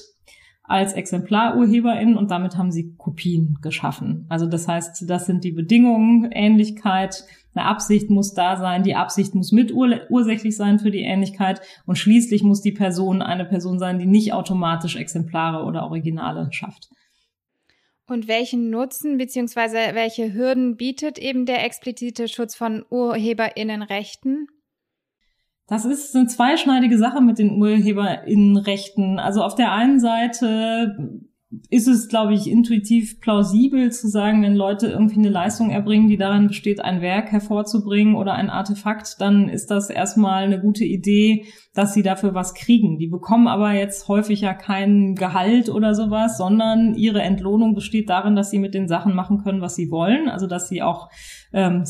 als 0.63 0.93
ExemplarurheberInnen 0.93 2.15
und 2.15 2.29
damit 2.29 2.55
haben 2.55 2.71
sie 2.71 2.93
Kopien 2.95 3.57
geschaffen. 3.61 4.25
Also 4.29 4.45
das 4.45 4.67
heißt, 4.67 5.09
das 5.09 5.25
sind 5.25 5.43
die 5.43 5.51
Bedingungen, 5.51 6.31
Ähnlichkeit, 6.31 7.25
eine 7.55 7.65
Absicht 7.65 8.11
muss 8.11 8.35
da 8.35 8.55
sein, 8.57 8.83
die 8.83 8.95
Absicht 8.95 9.33
muss 9.33 9.51
mit 9.51 9.73
ursächlich 9.73 10.55
sein 10.55 10.77
für 10.77 10.91
die 10.91 11.01
Ähnlichkeit 11.01 11.61
und 11.87 11.97
schließlich 11.97 12.43
muss 12.43 12.61
die 12.61 12.71
Person 12.71 13.23
eine 13.23 13.45
Person 13.45 13.79
sein, 13.79 13.97
die 13.97 14.05
nicht 14.05 14.33
automatisch 14.33 14.95
Exemplare 14.95 15.65
oder 15.65 15.83
Originale 15.83 16.47
schafft. 16.51 16.89
Und 18.09 18.27
welchen 18.27 18.71
Nutzen 18.71 19.17
bzw. 19.17 19.93
welche 19.93 20.33
Hürden 20.33 20.77
bietet 20.77 21.19
eben 21.19 21.45
der 21.45 21.63
explizite 21.63 22.27
Schutz 22.27 22.55
von 22.55 22.83
Urheberinnenrechten? 22.89 24.47
Das 25.67 25.85
ist 25.85 26.15
eine 26.15 26.25
zweischneidige 26.25 26.97
Sache 26.97 27.21
mit 27.21 27.37
den 27.37 27.61
Urheberinnenrechten. 27.61 29.19
Also 29.19 29.43
auf 29.43 29.53
der 29.53 29.71
einen 29.71 29.99
Seite 29.99 31.21
ist 31.69 31.87
es, 31.87 32.07
glaube 32.07 32.33
ich, 32.33 32.47
intuitiv 32.47 33.19
plausibel 33.21 33.91
zu 33.91 34.07
sagen, 34.07 34.41
wenn 34.41 34.55
Leute 34.55 34.87
irgendwie 34.87 35.17
eine 35.17 35.29
Leistung 35.29 35.69
erbringen, 35.69 36.07
die 36.07 36.17
darin 36.17 36.47
besteht, 36.47 36.79
ein 36.83 37.01
Werk 37.01 37.31
hervorzubringen 37.31 38.15
oder 38.15 38.33
ein 38.33 38.49
Artefakt, 38.49 39.19
dann 39.19 39.49
ist 39.49 39.71
das 39.71 39.89
erstmal 39.91 40.43
eine 40.43 40.59
gute 40.59 40.85
Idee, 40.85 41.45
dass 41.73 41.93
sie 41.93 42.01
dafür 42.01 42.33
was 42.33 42.55
kriegen. 42.55 42.97
Die 42.97 43.07
bekommen 43.07 43.47
aber 43.47 43.73
jetzt 43.73 44.07
häufig 44.07 44.41
ja 44.41 44.53
kein 44.53 45.13
Gehalt 45.13 45.69
oder 45.69 45.93
sowas, 45.93 46.37
sondern 46.37 46.95
ihre 46.95 47.21
Entlohnung 47.21 47.75
besteht 47.75 48.09
darin, 48.09 48.35
dass 48.35 48.49
sie 48.49 48.57
mit 48.57 48.73
den 48.73 48.87
Sachen 48.87 49.13
machen 49.13 49.43
können, 49.43 49.61
was 49.61 49.75
sie 49.75 49.91
wollen. 49.91 50.29
Also 50.29 50.47
dass 50.47 50.67
sie 50.67 50.81
auch 50.81 51.09
ähm, 51.53 51.83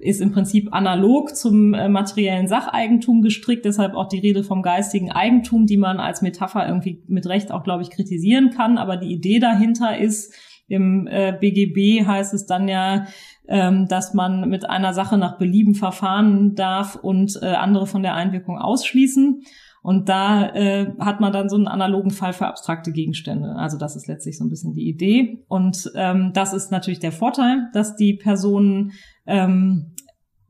ist 0.00 0.20
im 0.20 0.32
Prinzip 0.32 0.72
analog 0.72 1.36
zum 1.36 1.74
äh, 1.74 1.88
materiellen 1.88 2.48
Sacheigentum 2.48 3.22
gestrickt, 3.22 3.64
deshalb 3.64 3.94
auch 3.94 4.08
die 4.08 4.18
Rede 4.18 4.42
vom 4.42 4.62
geistigen 4.62 5.12
Eigentum, 5.12 5.66
die 5.66 5.76
man 5.76 6.00
als 6.00 6.22
Metapher 6.22 6.66
irgendwie 6.66 7.02
mit 7.06 7.26
Recht 7.26 7.52
auch, 7.52 7.62
glaube 7.62 7.82
ich, 7.82 7.90
kritisieren 7.90 8.50
kann. 8.50 8.78
Aber 8.78 8.96
die 8.96 9.12
Idee 9.12 9.38
dahinter 9.38 9.96
ist, 9.96 10.34
im 10.70 11.06
äh, 11.06 11.36
BGB 11.38 12.06
heißt 12.06 12.32
es 12.32 12.46
dann 12.46 12.68
ja, 12.68 13.06
ähm, 13.48 13.88
dass 13.88 14.14
man 14.14 14.48
mit 14.48 14.68
einer 14.68 14.94
Sache 14.94 15.18
nach 15.18 15.36
Belieben 15.36 15.74
verfahren 15.74 16.54
darf 16.54 16.94
und 16.94 17.38
äh, 17.42 17.46
andere 17.46 17.86
von 17.86 18.02
der 18.02 18.14
Einwirkung 18.14 18.58
ausschließen. 18.58 19.42
Und 19.82 20.10
da 20.10 20.50
äh, 20.50 20.92
hat 20.98 21.20
man 21.20 21.32
dann 21.32 21.48
so 21.48 21.56
einen 21.56 21.66
analogen 21.66 22.10
Fall 22.10 22.34
für 22.34 22.46
abstrakte 22.46 22.92
Gegenstände. 22.92 23.56
Also 23.56 23.78
das 23.78 23.96
ist 23.96 24.08
letztlich 24.08 24.36
so 24.36 24.44
ein 24.44 24.50
bisschen 24.50 24.74
die 24.74 24.86
Idee. 24.86 25.42
Und 25.48 25.90
ähm, 25.94 26.32
das 26.34 26.52
ist 26.52 26.70
natürlich 26.70 27.00
der 27.00 27.12
Vorteil, 27.12 27.70
dass 27.72 27.96
die 27.96 28.14
Personen 28.14 28.92
ähm, 29.26 29.89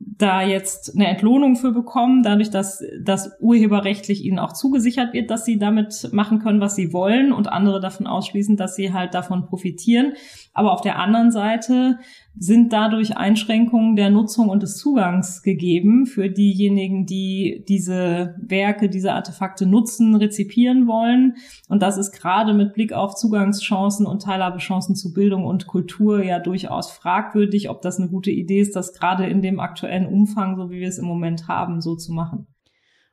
da 0.03 0.43
jetzt 0.43 0.95
eine 0.95 1.09
Entlohnung 1.09 1.57
für 1.57 1.73
bekommen, 1.73 2.23
dadurch, 2.23 2.49
dass 2.51 2.83
das 3.03 3.37
urheberrechtlich 3.39 4.25
ihnen 4.25 4.39
auch 4.39 4.55
zugesichert 4.55 5.13
wird, 5.13 5.31
dass 5.31 5.45
sie 5.45 5.59
damit 5.59 6.09
machen 6.13 6.39
können, 6.39 6.61
was 6.61 6.75
sie 6.75 6.95
wollen 6.95 7.33
und 7.33 7.49
andere 7.49 7.81
davon 7.81 8.07
ausschließen, 8.07 8.57
dass 8.57 8.77
sie 8.77 8.95
halt 8.95 9.13
davon 9.13 9.45
profitieren. 9.45 10.15
Aber 10.55 10.73
auf 10.73 10.81
der 10.81 10.99
anderen 10.99 11.31
Seite 11.31 11.99
sind 12.37 12.73
dadurch 12.73 13.17
Einschränkungen 13.17 13.97
der 13.97 14.11
Nutzung 14.11 14.49
und 14.49 14.63
des 14.63 14.77
Zugangs 14.77 15.43
gegeben 15.43 16.07
für 16.07 16.31
diejenigen, 16.31 17.05
die 17.05 17.65
diese 17.69 18.37
Werke, 18.41 18.89
diese 18.89 19.13
Artefakte 19.13 19.67
nutzen, 19.67 20.15
rezipieren 20.15 20.87
wollen. 20.87 21.37
Und 21.69 21.83
das 21.83 21.99
ist 21.99 22.13
gerade 22.13 22.55
mit 22.55 22.73
Blick 22.73 22.93
auf 22.93 23.15
Zugangschancen 23.15 24.07
und 24.07 24.23
Teilhabechancen 24.23 24.95
zu 24.95 25.13
Bildung 25.13 25.45
und 25.45 25.67
Kultur 25.67 26.23
ja 26.23 26.39
durchaus 26.39 26.91
fragwürdig, 26.91 27.69
ob 27.69 27.83
das 27.83 27.99
eine 27.99 28.09
gute 28.09 28.31
Idee 28.31 28.61
ist, 28.61 28.77
das 28.77 28.93
gerade 28.93 29.27
in 29.27 29.43
dem 29.43 29.59
aktuellen 29.61 30.07
Umfang, 30.07 30.57
so 30.57 30.71
wie 30.71 30.81
wir 30.81 30.89
es 30.89 30.99
im 30.99 31.07
Moment 31.07 31.49
haben, 31.49 31.81
so 31.81 31.97
zu 31.97 32.13
machen. 32.13 32.47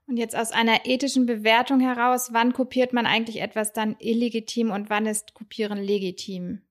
Und 0.08 0.16
jetzt 0.16 0.38
aus 0.38 0.52
einer 0.52 0.86
ethischen 0.86 1.26
Bewertung 1.26 1.82
heraus, 1.82 2.30
wann 2.32 2.54
kopiert 2.54 2.94
man 2.94 3.06
eigentlich 3.06 3.42
etwas 3.42 3.74
dann 3.74 3.98
illegitim 4.00 4.72
und 4.72 4.90
wann 4.90 5.06
ist 5.06 5.34
Kopieren 5.34 5.80
legitim? 5.80 6.62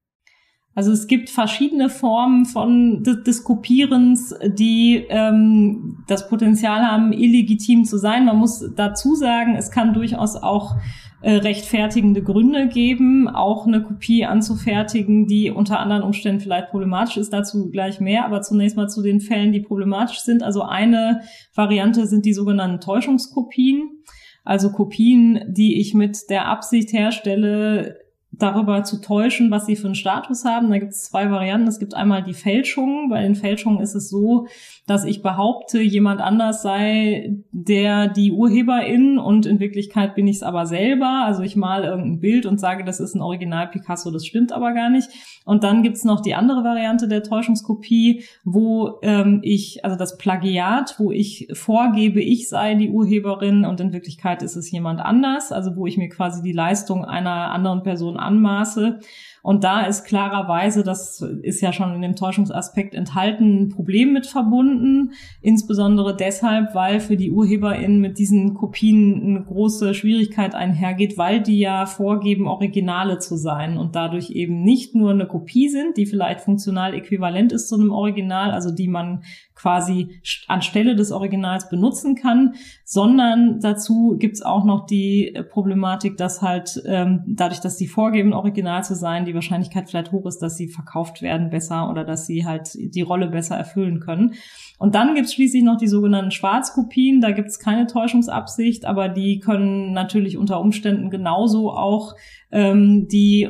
Also 0.77 0.93
es 0.93 1.07
gibt 1.07 1.31
verschiedene 1.31 1.89
Formen 1.89 2.45
von 2.45 3.03
des 3.03 3.45
Kopierens, 3.45 4.35
die 4.45 5.07
ähm, 5.09 6.05
das 6.07 6.29
Potenzial 6.29 6.83
haben, 6.83 7.15
illegitim 7.15 7.87
zu 7.87 7.97
sein. 7.97 8.27
Man 8.27 8.37
muss 8.37 8.63
dazu 8.77 9.15
sagen, 9.15 9.57
es 9.57 9.71
kann 9.71 9.95
durchaus 9.95 10.37
auch 10.37 10.77
äh, 11.23 11.37
rechtfertigende 11.37 12.23
Gründe 12.23 12.69
geben, 12.69 13.27
auch 13.27 13.67
eine 13.67 13.83
Kopie 13.83 14.27
anzufertigen, 14.27 15.27
die 15.27 15.51
unter 15.51 15.81
anderen 15.81 16.03
Umständen 16.03 16.43
vielleicht 16.43 16.69
problematisch 16.69 17.17
ist. 17.17 17.33
Dazu 17.33 17.71
gleich 17.71 17.99
mehr, 17.99 18.27
aber 18.27 18.43
zunächst 18.43 18.77
mal 18.77 18.91
zu 18.91 19.01
den 19.01 19.23
Fällen, 19.23 19.53
die 19.53 19.61
problematisch 19.61 20.19
sind. 20.19 20.43
Also 20.43 20.61
eine 20.61 21.23
Variante 21.55 22.07
sind 22.07 22.27
die 22.27 22.35
sogenannten 22.35 22.83
Täuschungskopien. 22.83 24.03
Also 24.45 24.71
Kopien, 24.71 25.41
die 25.49 25.81
ich 25.81 25.95
mit 25.95 26.29
der 26.29 26.49
Absicht 26.49 26.93
herstelle, 26.93 27.97
darüber 28.39 28.85
zu 28.85 29.01
täuschen, 29.01 29.51
was 29.51 29.67
sie 29.67 29.77
für 29.77 29.87
einen 29.87 29.95
Status 29.95 30.45
haben. 30.45 30.71
Da 30.71 30.79
gibt 30.79 30.93
es 30.93 31.05
zwei 31.05 31.31
Varianten. 31.31 31.69
Es 31.69 31.79
gibt 31.79 31.95
einmal 31.95 32.23
die 32.23 32.35
Fälschung. 32.35 33.09
Bei 33.09 33.23
den 33.23 33.35
Fälschungen 33.35 33.81
ist 33.81 33.95
es 33.95 34.09
so, 34.09 34.47
dass 34.87 35.05
ich 35.05 35.21
behaupte, 35.21 35.81
jemand 35.81 36.21
anders 36.21 36.63
sei 36.63 37.37
der 37.51 38.07
die 38.07 38.31
Urheberin 38.31 39.19
und 39.19 39.45
in 39.45 39.59
Wirklichkeit 39.59 40.15
bin 40.15 40.29
ich 40.29 40.37
es 40.37 40.43
aber 40.45 40.67
selber. 40.67 41.25
Also 41.25 41.43
ich 41.43 41.57
male 41.57 41.89
irgendein 41.89 42.21
Bild 42.21 42.47
und 42.47 42.61
sage, 42.61 42.85
das 42.85 43.01
ist 43.01 43.15
ein 43.15 43.21
Original 43.21 43.67
Picasso, 43.69 44.13
das 44.13 44.25
stimmt 44.25 44.53
aber 44.53 44.73
gar 44.75 44.89
nicht. 44.89 45.09
Und 45.45 45.65
dann 45.65 45.83
gibt's 45.83 46.05
noch 46.05 46.21
die 46.21 46.37
andere 46.37 46.63
Variante 46.63 47.09
der 47.09 47.25
Täuschungskopie, 47.25 48.25
wo 48.45 49.01
ähm, 49.03 49.41
ich, 49.43 49.85
also 49.85 49.97
das 49.97 50.19
Plagiat, 50.19 50.95
wo 50.99 51.11
ich 51.11 51.49
vorgebe, 51.53 52.21
ich 52.21 52.49
sei 52.49 52.77
die 52.77 52.91
Urheberin 52.91 53.65
und 53.65 53.81
in 53.81 53.93
Wirklichkeit 53.93 54.43
ist 54.43 54.55
es 54.55 54.71
jemand 54.71 55.01
anders, 55.01 55.51
also 55.51 55.75
wo 55.75 55.87
ich 55.87 55.99
mir 55.99 56.09
quasi 56.09 56.43
die 56.43 56.53
Leistung 56.53 57.05
einer 57.05 57.51
anderen 57.51 57.83
Person 57.83 58.17
anmaße. 58.17 59.01
Und 59.47 59.63
da 59.63 59.83
ist 59.83 60.03
klarerweise, 60.03 60.83
das 60.83 61.21
ist 61.21 61.61
ja 61.61 61.73
schon 61.73 61.95
in 61.95 62.03
dem 62.03 62.17
Täuschungsaspekt 62.17 62.97
enthalten, 62.97 63.63
ein 63.63 63.69
Problem 63.69 64.13
mit 64.13 64.27
verbunden. 64.27 65.13
Insbesondere 65.41 66.17
deshalb, 66.17 66.75
weil 66.75 66.99
für 66.99 67.17
die 67.17 67.31
UrheberInnen 67.31 68.01
mit 68.01 68.19
diesen 68.19 68.55
Kopien 68.55 69.23
eine 69.23 69.45
große 69.45 69.95
Schwierigkeit 69.95 70.57
einhergeht, 70.57 71.17
weil 71.17 71.41
die 71.41 71.61
ja 71.61 71.87
vorgeben, 71.87 72.49
Originale 72.49 73.21
zu 73.21 73.37
sein 73.37 73.79
und 73.79 73.95
dadurch 73.95 74.31
eben 74.31 74.65
nicht 74.65 74.97
nur 74.97 75.13
eine 75.13 75.29
Kopie 75.29 75.69
sind, 75.69 75.97
die 75.97 76.07
vielleicht 76.07 76.41
funktional 76.41 76.93
äquivalent 76.93 77.53
ist 77.53 77.69
zu 77.69 77.77
einem 77.77 77.93
Original, 77.93 78.51
also 78.51 78.73
die 78.73 78.89
man 78.89 79.23
quasi 79.57 80.21
anstelle 80.49 80.95
des 80.95 81.11
Originals 81.11 81.69
benutzen 81.69 82.15
kann, 82.15 82.55
sondern 82.85 83.59
dazu 83.61 84.17
gibt's 84.19 84.43
auch 84.43 84.65
noch 84.65 84.87
die 84.87 85.35
äh, 85.35 85.43
Problematik, 85.43 86.19
dass 86.19 86.43
halt 86.43 86.83
ähm, 86.85 87.23
dadurch, 87.27 87.61
dass 87.61 87.77
die 87.77 87.89
vorgeben, 87.89 88.35
Original 88.35 88.85
zu 88.85 88.95
sein, 88.95 89.25
die 89.25 89.35
Wahrscheinlichkeit 89.37 89.89
vielleicht 89.89 90.11
hoch 90.11 90.27
ist, 90.27 90.41
dass 90.41 90.57
sie 90.57 90.67
verkauft 90.69 91.23
werden 91.23 91.51
besser 91.51 91.89
oder 91.89 92.05
dass 92.05 92.27
sie 92.27 92.45
halt 92.45 92.71
die 92.75 93.03
Rolle 93.03 93.29
besser 93.29 93.57
erfüllen 93.57 94.01
können. 94.01 94.35
Und 94.79 94.95
dann 94.95 95.15
gibt's 95.15 95.33
schließlich 95.33 95.63
noch 95.63 95.79
die 95.79 95.87
sogenannten 95.87 96.33
Schwarzkopien. 96.33 97.21
Da 97.21 97.31
gibt's 97.31 97.59
keine 97.59 97.87
Täuschungsabsicht, 97.87 98.85
aber 98.85 99.09
die 99.09 99.39
können 99.39 99.93
natürlich 99.93 100.37
unter 100.37 100.61
Umständen 100.61 101.09
genauso 101.11 101.71
auch 101.71 102.15
ähm, 102.51 103.07
die 103.09 103.49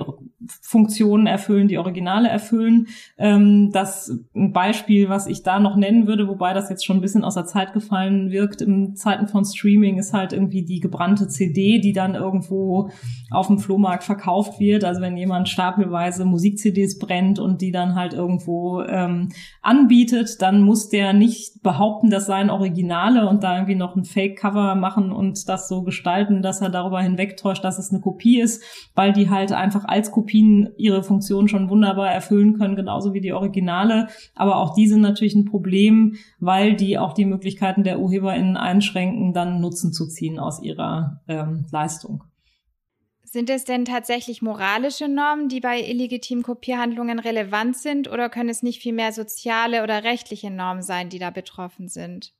Funktionen 0.60 1.26
erfüllen, 1.26 1.66
die 1.68 1.78
Originale 1.78 2.28
erfüllen. 2.28 2.88
Ähm, 3.16 3.70
das 3.72 4.10
ein 4.34 4.52
Beispiel, 4.52 5.08
was 5.08 5.26
ich 5.26 5.42
da 5.42 5.58
noch 5.58 5.76
nennen 5.76 6.06
würde, 6.06 6.28
wobei 6.28 6.52
das 6.52 6.68
jetzt 6.68 6.84
schon 6.84 6.98
ein 6.98 7.00
bisschen 7.00 7.24
aus 7.24 7.34
der 7.34 7.46
Zeit 7.46 7.72
gefallen 7.72 8.30
wirkt, 8.30 8.60
im 8.60 8.96
Zeiten 8.96 9.28
von 9.28 9.44
Streaming 9.44 9.98
ist 9.98 10.12
halt 10.12 10.32
irgendwie 10.32 10.62
die 10.62 10.80
gebrannte 10.80 11.28
CD, 11.28 11.80
die 11.80 11.92
dann 11.92 12.14
irgendwo 12.14 12.90
auf 13.30 13.46
dem 13.46 13.58
Flohmarkt 13.58 14.04
verkauft 14.04 14.60
wird. 14.60 14.84
Also 14.84 15.00
wenn 15.00 15.16
jemand 15.16 15.48
stapelweise 15.48 16.24
Musik-CDs 16.24 16.98
brennt 16.98 17.38
und 17.38 17.62
die 17.62 17.72
dann 17.72 17.94
halt 17.94 18.12
irgendwo 18.12 18.82
ähm, 18.82 19.30
anbietet, 19.62 20.42
dann 20.42 20.62
muss 20.62 20.90
der 20.90 21.12
nicht 21.12 21.62
behaupten, 21.62 22.10
das 22.10 22.26
seien 22.26 22.50
Originale 22.50 23.28
und 23.28 23.42
da 23.42 23.54
irgendwie 23.54 23.74
noch 23.74 23.96
ein 23.96 24.04
Fake-Cover 24.04 24.74
machen 24.74 25.12
und 25.12 25.48
das 25.48 25.68
so 25.68 25.82
gestalten, 25.82 26.42
dass 26.42 26.60
er 26.60 26.68
darüber 26.68 27.00
hinwegtäuscht, 27.00 27.64
dass 27.64 27.78
es 27.78 27.90
eine 27.90 28.00
Kopie 28.00 28.40
ist, 28.40 28.62
weil 28.94 29.12
die 29.12 29.30
halt 29.30 29.52
einfach 29.52 29.84
als 29.86 30.10
Kopien 30.26 30.72
ihre 30.76 31.04
Funktion 31.04 31.48
schon 31.48 31.70
wunderbar 31.70 32.10
erfüllen 32.10 32.58
können, 32.58 32.74
genauso 32.74 33.14
wie 33.14 33.20
die 33.20 33.32
Originale. 33.32 34.08
Aber 34.34 34.56
auch 34.56 34.74
die 34.74 34.88
sind 34.88 35.00
natürlich 35.00 35.36
ein 35.36 35.44
Problem, 35.44 36.16
weil 36.40 36.74
die 36.74 36.98
auch 36.98 37.12
die 37.12 37.24
Möglichkeiten 37.24 37.84
der 37.84 38.00
UrheberInnen 38.00 38.56
einschränken, 38.56 39.32
dann 39.32 39.60
Nutzen 39.60 39.92
zu 39.92 40.08
ziehen 40.08 40.38
aus 40.38 40.60
ihrer 40.60 41.22
ähm, 41.28 41.66
Leistung. 41.70 42.24
Sind 43.22 43.50
es 43.50 43.64
denn 43.64 43.84
tatsächlich 43.84 44.42
moralische 44.42 45.08
Normen, 45.08 45.48
die 45.48 45.60
bei 45.60 45.80
illegitimen 45.80 46.42
Kopierhandlungen 46.42 47.18
relevant 47.18 47.76
sind, 47.76 48.10
oder 48.10 48.28
können 48.28 48.48
es 48.48 48.62
nicht 48.62 48.80
vielmehr 48.80 49.12
soziale 49.12 49.82
oder 49.82 50.04
rechtliche 50.04 50.50
Normen 50.50 50.82
sein, 50.82 51.08
die 51.08 51.18
da 51.18 51.30
betroffen 51.30 51.88
sind? 51.88 52.32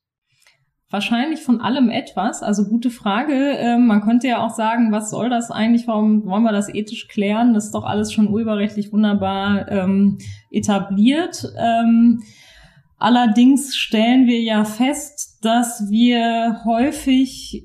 Wahrscheinlich 0.88 1.40
von 1.40 1.60
allem 1.60 1.90
etwas. 1.90 2.44
Also 2.44 2.68
gute 2.68 2.90
Frage. 2.90 3.32
Ähm, 3.34 3.86
man 3.86 4.02
könnte 4.02 4.28
ja 4.28 4.44
auch 4.44 4.54
sagen, 4.54 4.92
was 4.92 5.10
soll 5.10 5.28
das 5.28 5.50
eigentlich? 5.50 5.88
Warum 5.88 6.24
wollen 6.26 6.44
wir 6.44 6.52
das 6.52 6.72
ethisch 6.72 7.08
klären? 7.08 7.54
Das 7.54 7.66
ist 7.66 7.74
doch 7.74 7.84
alles 7.84 8.12
schon 8.12 8.28
urheberrechtlich 8.28 8.92
wunderbar 8.92 9.68
ähm, 9.68 10.18
etabliert. 10.50 11.44
Ähm, 11.58 12.22
allerdings 12.98 13.76
stellen 13.76 14.28
wir 14.28 14.40
ja 14.40 14.64
fest, 14.64 15.40
dass 15.42 15.90
wir 15.90 16.60
häufig 16.64 17.64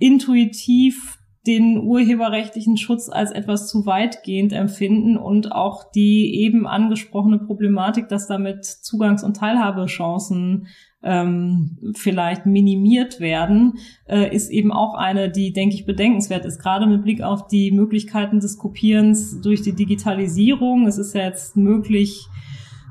intuitiv 0.00 1.18
den 1.46 1.78
urheberrechtlichen 1.78 2.76
Schutz 2.76 3.08
als 3.08 3.30
etwas 3.30 3.68
zu 3.68 3.86
weitgehend 3.86 4.52
empfinden 4.52 5.16
und 5.16 5.52
auch 5.52 5.90
die 5.92 6.42
eben 6.42 6.66
angesprochene 6.66 7.38
Problematik, 7.38 8.08
dass 8.08 8.26
damit 8.26 8.64
Zugangs- 8.64 9.24
und 9.24 9.36
Teilhabechancen 9.36 10.66
ähm, 11.02 11.78
vielleicht 11.94 12.46
minimiert 12.46 13.20
werden, 13.20 13.74
äh, 14.08 14.34
ist 14.34 14.50
eben 14.50 14.72
auch 14.72 14.94
eine, 14.94 15.30
die, 15.30 15.52
denke 15.52 15.74
ich, 15.74 15.86
bedenkenswert 15.86 16.44
ist, 16.44 16.58
gerade 16.58 16.86
mit 16.86 17.02
Blick 17.02 17.22
auf 17.22 17.46
die 17.46 17.70
Möglichkeiten 17.70 18.40
des 18.40 18.58
Kopierens 18.58 19.40
durch 19.40 19.62
die 19.62 19.74
Digitalisierung. 19.74 20.86
Es 20.86 20.98
ist 20.98 21.14
ja 21.14 21.22
jetzt 21.22 21.56
möglich, 21.56 22.26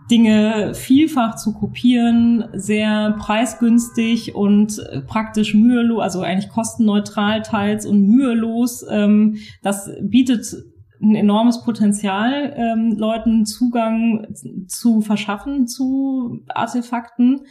Dinge 0.10 0.74
vielfach 0.74 1.36
zu 1.36 1.54
kopieren, 1.54 2.46
sehr 2.54 3.18
preisgünstig 3.20 4.36
und 4.36 4.82
praktisch 5.06 5.54
mühelos, 5.54 6.02
also 6.02 6.22
eigentlich 6.22 6.50
kostenneutral 6.50 7.42
teils 7.42 7.86
und 7.86 8.08
mühelos. 8.08 8.86
Ähm, 8.90 9.38
das 9.62 9.92
bietet 10.02 10.46
ein 11.02 11.16
enormes 11.16 11.64
Potenzial, 11.64 12.54
ähm, 12.56 12.96
Leuten 12.98 13.46
Zugang 13.46 14.28
zu 14.68 15.02
verschaffen 15.02 15.68
zu 15.68 16.42
Artefakten. 16.48 17.42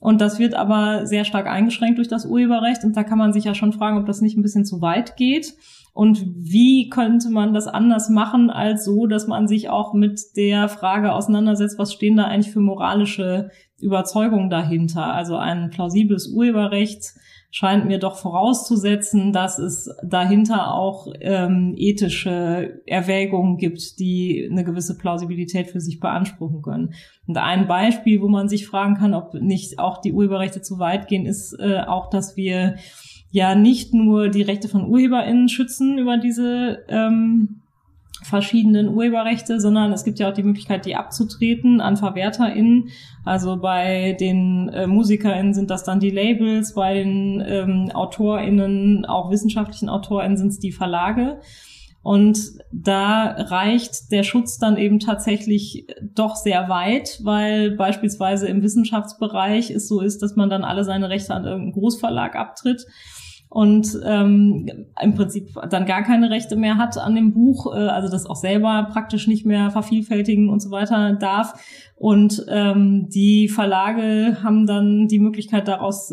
Und 0.00 0.20
das 0.20 0.38
wird 0.38 0.54
aber 0.54 1.06
sehr 1.06 1.24
stark 1.24 1.46
eingeschränkt 1.46 1.98
durch 1.98 2.08
das 2.08 2.26
Urheberrecht. 2.26 2.84
Und 2.84 2.96
da 2.96 3.04
kann 3.04 3.18
man 3.18 3.32
sich 3.32 3.44
ja 3.44 3.54
schon 3.54 3.72
fragen, 3.72 3.98
ob 3.98 4.06
das 4.06 4.20
nicht 4.20 4.36
ein 4.36 4.42
bisschen 4.42 4.64
zu 4.64 4.80
weit 4.80 5.16
geht. 5.16 5.54
Und 5.94 6.26
wie 6.36 6.90
könnte 6.90 7.30
man 7.30 7.54
das 7.54 7.66
anders 7.66 8.10
machen 8.10 8.50
als 8.50 8.84
so, 8.84 9.06
dass 9.06 9.26
man 9.26 9.48
sich 9.48 9.70
auch 9.70 9.94
mit 9.94 10.20
der 10.36 10.68
Frage 10.68 11.14
auseinandersetzt, 11.14 11.78
was 11.78 11.94
stehen 11.94 12.18
da 12.18 12.24
eigentlich 12.24 12.52
für 12.52 12.60
moralische 12.60 13.50
Überzeugungen 13.80 14.50
dahinter? 14.50 15.14
Also 15.14 15.36
ein 15.36 15.70
plausibles 15.70 16.28
Urheberrecht 16.28 17.14
scheint 17.50 17.86
mir 17.86 17.98
doch 17.98 18.16
vorauszusetzen, 18.16 19.32
dass 19.32 19.58
es 19.58 19.90
dahinter 20.04 20.74
auch 20.74 21.06
ähm, 21.20 21.74
ethische 21.76 22.82
Erwägungen 22.86 23.56
gibt, 23.56 23.98
die 23.98 24.48
eine 24.50 24.64
gewisse 24.64 24.98
Plausibilität 24.98 25.68
für 25.70 25.80
sich 25.80 26.00
beanspruchen 26.00 26.62
können. 26.62 26.94
Und 27.26 27.38
ein 27.38 27.66
Beispiel, 27.66 28.20
wo 28.20 28.28
man 28.28 28.48
sich 28.48 28.66
fragen 28.66 28.94
kann, 28.94 29.14
ob 29.14 29.34
nicht 29.34 29.78
auch 29.78 30.00
die 30.00 30.12
Urheberrechte 30.12 30.62
zu 30.62 30.78
weit 30.78 31.08
gehen, 31.08 31.26
ist 31.26 31.54
äh, 31.58 31.80
auch, 31.80 32.10
dass 32.10 32.36
wir 32.36 32.76
ja 33.30 33.54
nicht 33.54 33.94
nur 33.94 34.28
die 34.28 34.42
Rechte 34.42 34.68
von 34.68 34.84
UrheberInnen 34.86 35.48
schützen 35.48 35.98
über 35.98 36.16
diese 36.18 36.84
ähm, 36.88 37.62
verschiedenen 38.22 38.88
Urheberrechte, 38.88 39.60
sondern 39.60 39.92
es 39.92 40.04
gibt 40.04 40.18
ja 40.18 40.28
auch 40.28 40.34
die 40.34 40.42
Möglichkeit, 40.42 40.86
die 40.86 40.96
abzutreten 40.96 41.80
an 41.80 41.96
VerwerterInnen. 41.96 42.88
Also 43.24 43.56
bei 43.56 44.16
den 44.18 44.68
äh, 44.70 44.86
MusikerInnen 44.86 45.54
sind 45.54 45.70
das 45.70 45.84
dann 45.84 46.00
die 46.00 46.10
Labels, 46.10 46.74
bei 46.74 46.94
den 46.94 47.42
ähm, 47.46 47.90
AutorInnen, 47.92 49.04
auch 49.06 49.30
wissenschaftlichen 49.30 49.88
AutorInnen 49.88 50.36
sind 50.36 50.48
es 50.48 50.58
die 50.58 50.72
Verlage. 50.72 51.40
Und 52.02 52.38
da 52.70 53.32
reicht 53.36 54.12
der 54.12 54.22
Schutz 54.22 54.58
dann 54.58 54.76
eben 54.76 55.00
tatsächlich 55.00 55.88
doch 56.14 56.36
sehr 56.36 56.68
weit, 56.68 57.18
weil 57.24 57.72
beispielsweise 57.72 58.46
im 58.46 58.62
Wissenschaftsbereich 58.62 59.70
es 59.70 59.88
so 59.88 60.00
ist, 60.00 60.22
dass 60.22 60.36
man 60.36 60.48
dann 60.48 60.62
alle 60.62 60.84
seine 60.84 61.08
Rechte 61.08 61.34
an 61.34 61.44
irgendeinen 61.44 61.72
Großverlag 61.72 62.36
abtritt 62.36 62.86
und 63.56 63.98
ähm, 64.04 64.68
im 65.00 65.14
Prinzip 65.14 65.48
dann 65.70 65.86
gar 65.86 66.02
keine 66.02 66.28
Rechte 66.28 66.56
mehr 66.56 66.76
hat 66.76 66.98
an 66.98 67.14
dem 67.14 67.32
Buch, 67.32 67.74
äh, 67.74 67.78
also 67.78 68.10
das 68.10 68.26
auch 68.26 68.36
selber 68.36 68.86
praktisch 68.92 69.28
nicht 69.28 69.46
mehr 69.46 69.70
vervielfältigen 69.70 70.50
und 70.50 70.60
so 70.60 70.70
weiter 70.70 71.14
darf. 71.14 71.54
Und 71.94 72.44
ähm, 72.50 73.08
die 73.08 73.48
Verlage 73.48 74.42
haben 74.42 74.66
dann 74.66 75.08
die 75.08 75.18
Möglichkeit 75.18 75.68
daraus 75.68 76.12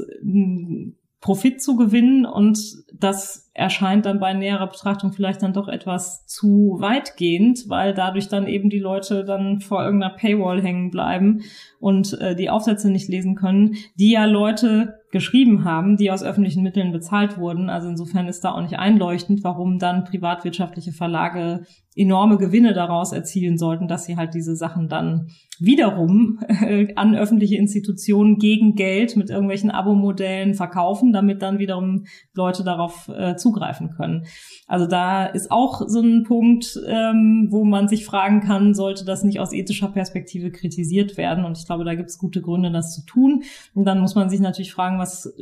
Profit 1.20 1.62
zu 1.62 1.76
gewinnen 1.76 2.26
und 2.26 2.60
das 2.94 3.52
erscheint 3.54 4.06
dann 4.06 4.22
bei 4.22 4.34
näherer 4.34 4.68
Betrachtung 4.68 5.12
vielleicht 5.12 5.44
dann 5.44 5.52
doch 5.52 5.68
etwas 5.68 6.26
zu 6.26 6.78
weitgehend, 6.80 7.66
weil 7.68 7.94
dadurch 7.94 8.30
dann 8.30 8.48
eben 8.48 8.70
die 8.70 8.80
Leute 8.80 9.26
dann 9.26 9.60
vor 9.60 9.84
irgendeiner 9.84 10.16
Paywall 10.16 10.62
hängen 10.62 10.92
bleiben 10.92 11.42
und 11.82 12.20
äh, 12.22 12.38
die 12.38 12.50
Aufsätze 12.50 12.90
nicht 12.90 13.10
lesen 13.10 13.36
können, 13.36 13.76
die 13.96 14.12
ja 14.12 14.24
Leute 14.24 15.03
geschrieben 15.14 15.64
haben, 15.64 15.96
die 15.96 16.12
aus 16.12 16.24
öffentlichen 16.24 16.64
Mitteln 16.64 16.92
bezahlt 16.92 17.38
wurden. 17.38 17.70
Also 17.70 17.88
insofern 17.88 18.28
ist 18.28 18.44
da 18.44 18.52
auch 18.52 18.62
nicht 18.62 18.78
einleuchtend, 18.78 19.44
warum 19.44 19.80
dann 19.80 20.04
privatwirtschaftliche 20.04 20.92
Verlage 20.92 21.66
enorme 21.96 22.38
Gewinne 22.38 22.74
daraus 22.74 23.12
erzielen 23.12 23.58
sollten, 23.58 23.88
dass 23.88 24.06
sie 24.06 24.18
halt 24.18 24.34
diese 24.34 24.56
Sachen 24.56 24.90
dann 24.90 25.30
wiederum 25.60 26.40
äh, 26.48 26.94
an 26.96 27.16
öffentliche 27.16 27.56
Institutionen 27.56 28.38
gegen 28.38 28.76
Geld 28.76 29.16
mit 29.16 29.30
irgendwelchen 29.30 29.72
Abo-Modellen 29.72 30.56
verkaufen, 30.56 31.14
damit 31.14 31.42
dann 31.42 31.60
wiederum 31.60 32.06
Leute 32.34 32.64
darauf 32.64 33.10
äh, 33.10 33.36
zugreifen 33.36 33.92
können. 33.92 34.26
Also 34.68 34.88
da 34.88 35.26
ist 35.26 35.52
auch 35.52 35.82
so 35.88 36.02
ein 36.02 36.24
Punkt, 36.24 36.80
ähm, 36.88 37.48
wo 37.52 37.64
man 37.64 37.88
sich 37.88 38.06
fragen 38.06 38.42
kann, 38.42 38.74
sollte 38.74 39.06
das 39.06 39.24
nicht 39.24 39.40
aus 39.40 39.54
ethischer 39.54 39.90
Perspektive 39.90 40.52
kritisiert 40.52 41.18
werden? 41.18 41.46
Und 41.46 41.58
ich 41.58 41.66
glaube, 41.66 41.86
da 41.86 41.96
gibt 41.96 42.10
es 42.10 42.18
gute 42.18 42.42
Gründe, 42.42 42.72
das 42.72 42.96
zu 42.96 43.06
tun. 43.06 43.44
Und 43.74 43.86
dann 43.86 44.00
muss 44.00 44.16
man 44.16 44.30
sich 44.30 44.40
natürlich 44.40 44.74
fragen, 44.74 45.00
was 45.00 45.34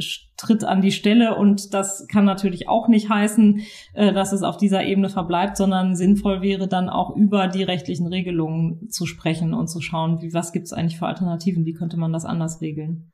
tritt 0.41 0.63
an 0.63 0.81
die 0.81 0.91
Stelle? 0.91 1.35
Und 1.35 1.73
das 1.73 2.07
kann 2.07 2.25
natürlich 2.25 2.67
auch 2.67 2.87
nicht 2.87 3.09
heißen, 3.09 3.61
äh, 3.93 4.13
dass 4.13 4.33
es 4.33 4.43
auf 4.43 4.57
dieser 4.57 4.83
Ebene 4.83 5.09
verbleibt, 5.09 5.57
sondern 5.57 5.95
sinnvoll 5.95 6.41
wäre 6.41 6.67
dann 6.67 6.89
auch 6.89 7.15
über 7.15 7.47
die 7.47 7.63
rechtlichen 7.63 8.07
Regelungen 8.07 8.89
zu 8.89 9.05
sprechen 9.05 9.53
und 9.53 9.67
zu 9.67 9.81
schauen, 9.81 10.21
wie, 10.21 10.33
was 10.33 10.51
gibt 10.51 10.65
es 10.65 10.73
eigentlich 10.73 10.99
für 10.99 11.07
Alternativen? 11.07 11.65
Wie 11.65 11.73
könnte 11.73 11.97
man 11.97 12.11
das 12.11 12.25
anders 12.25 12.61
regeln? 12.61 13.11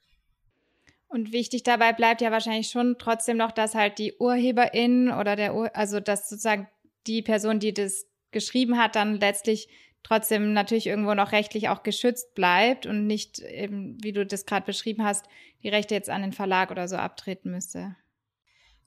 Und 1.10 1.32
wichtig 1.32 1.64
dabei 1.64 1.94
bleibt 1.94 2.22
ja 2.22 2.32
wahrscheinlich 2.32 2.70
schon 2.70 2.96
trotzdem 3.00 3.38
noch, 3.38 3.52
dass 3.52 3.76
halt 3.76 3.98
die 3.98 4.14
Urheberin 4.20 5.10
oder 5.10 5.36
der, 5.36 5.56
Ur 5.56 5.70
also 5.74 6.00
dass 6.00 6.30
sozusagen 6.30 6.68
die 7.08 7.22
Person, 7.22 7.60
die 7.60 7.74
das 7.74 8.06
geschrieben 8.32 8.78
hat, 8.78 8.96
dann 8.96 9.16
letztlich 9.16 9.70
trotzdem 10.08 10.54
natürlich 10.54 10.88
irgendwo 10.88 11.14
noch 11.14 11.32
rechtlich 11.32 11.70
auch 11.70 11.84
geschützt 11.84 12.34
bleibt 12.34 12.86
und 12.86 13.08
nicht 13.08 13.40
eben, 13.40 13.98
wie 14.02 14.14
du 14.14 14.26
das 14.26 14.46
gerade 14.46 14.66
beschrieben 14.66 15.04
hast, 15.04 15.26
die 15.64 15.70
Rechte 15.70 15.96
jetzt 15.96 16.10
an 16.10 16.22
den 16.22 16.34
Verlag 16.34 16.72
oder 16.72 16.88
so 16.88 16.96
abtreten 16.96 17.52
müsste. 17.52 17.96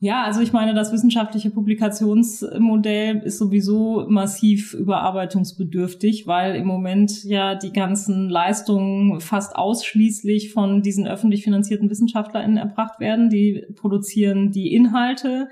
Ja, 0.03 0.25
also 0.25 0.41
ich 0.41 0.55
meine, 0.55 0.73
das 0.73 0.93
wissenschaftliche 0.93 1.51
Publikationsmodell 1.51 3.19
ist 3.19 3.37
sowieso 3.37 4.07
massiv 4.09 4.73
überarbeitungsbedürftig, 4.73 6.27
weil 6.27 6.55
im 6.57 6.67
Moment 6.67 7.23
ja 7.25 7.55
die 7.55 7.71
ganzen 7.71 8.31
Leistungen 8.31 9.21
fast 9.21 9.55
ausschließlich 9.55 10.55
von 10.55 10.81
diesen 10.81 11.07
öffentlich 11.07 11.45
finanzierten 11.45 11.91
WissenschaftlerInnen 11.91 12.57
erbracht 12.57 12.99
werden. 12.99 13.29
Die 13.29 13.67
produzieren 13.77 14.53
die 14.53 14.75
Inhalte, 14.75 15.51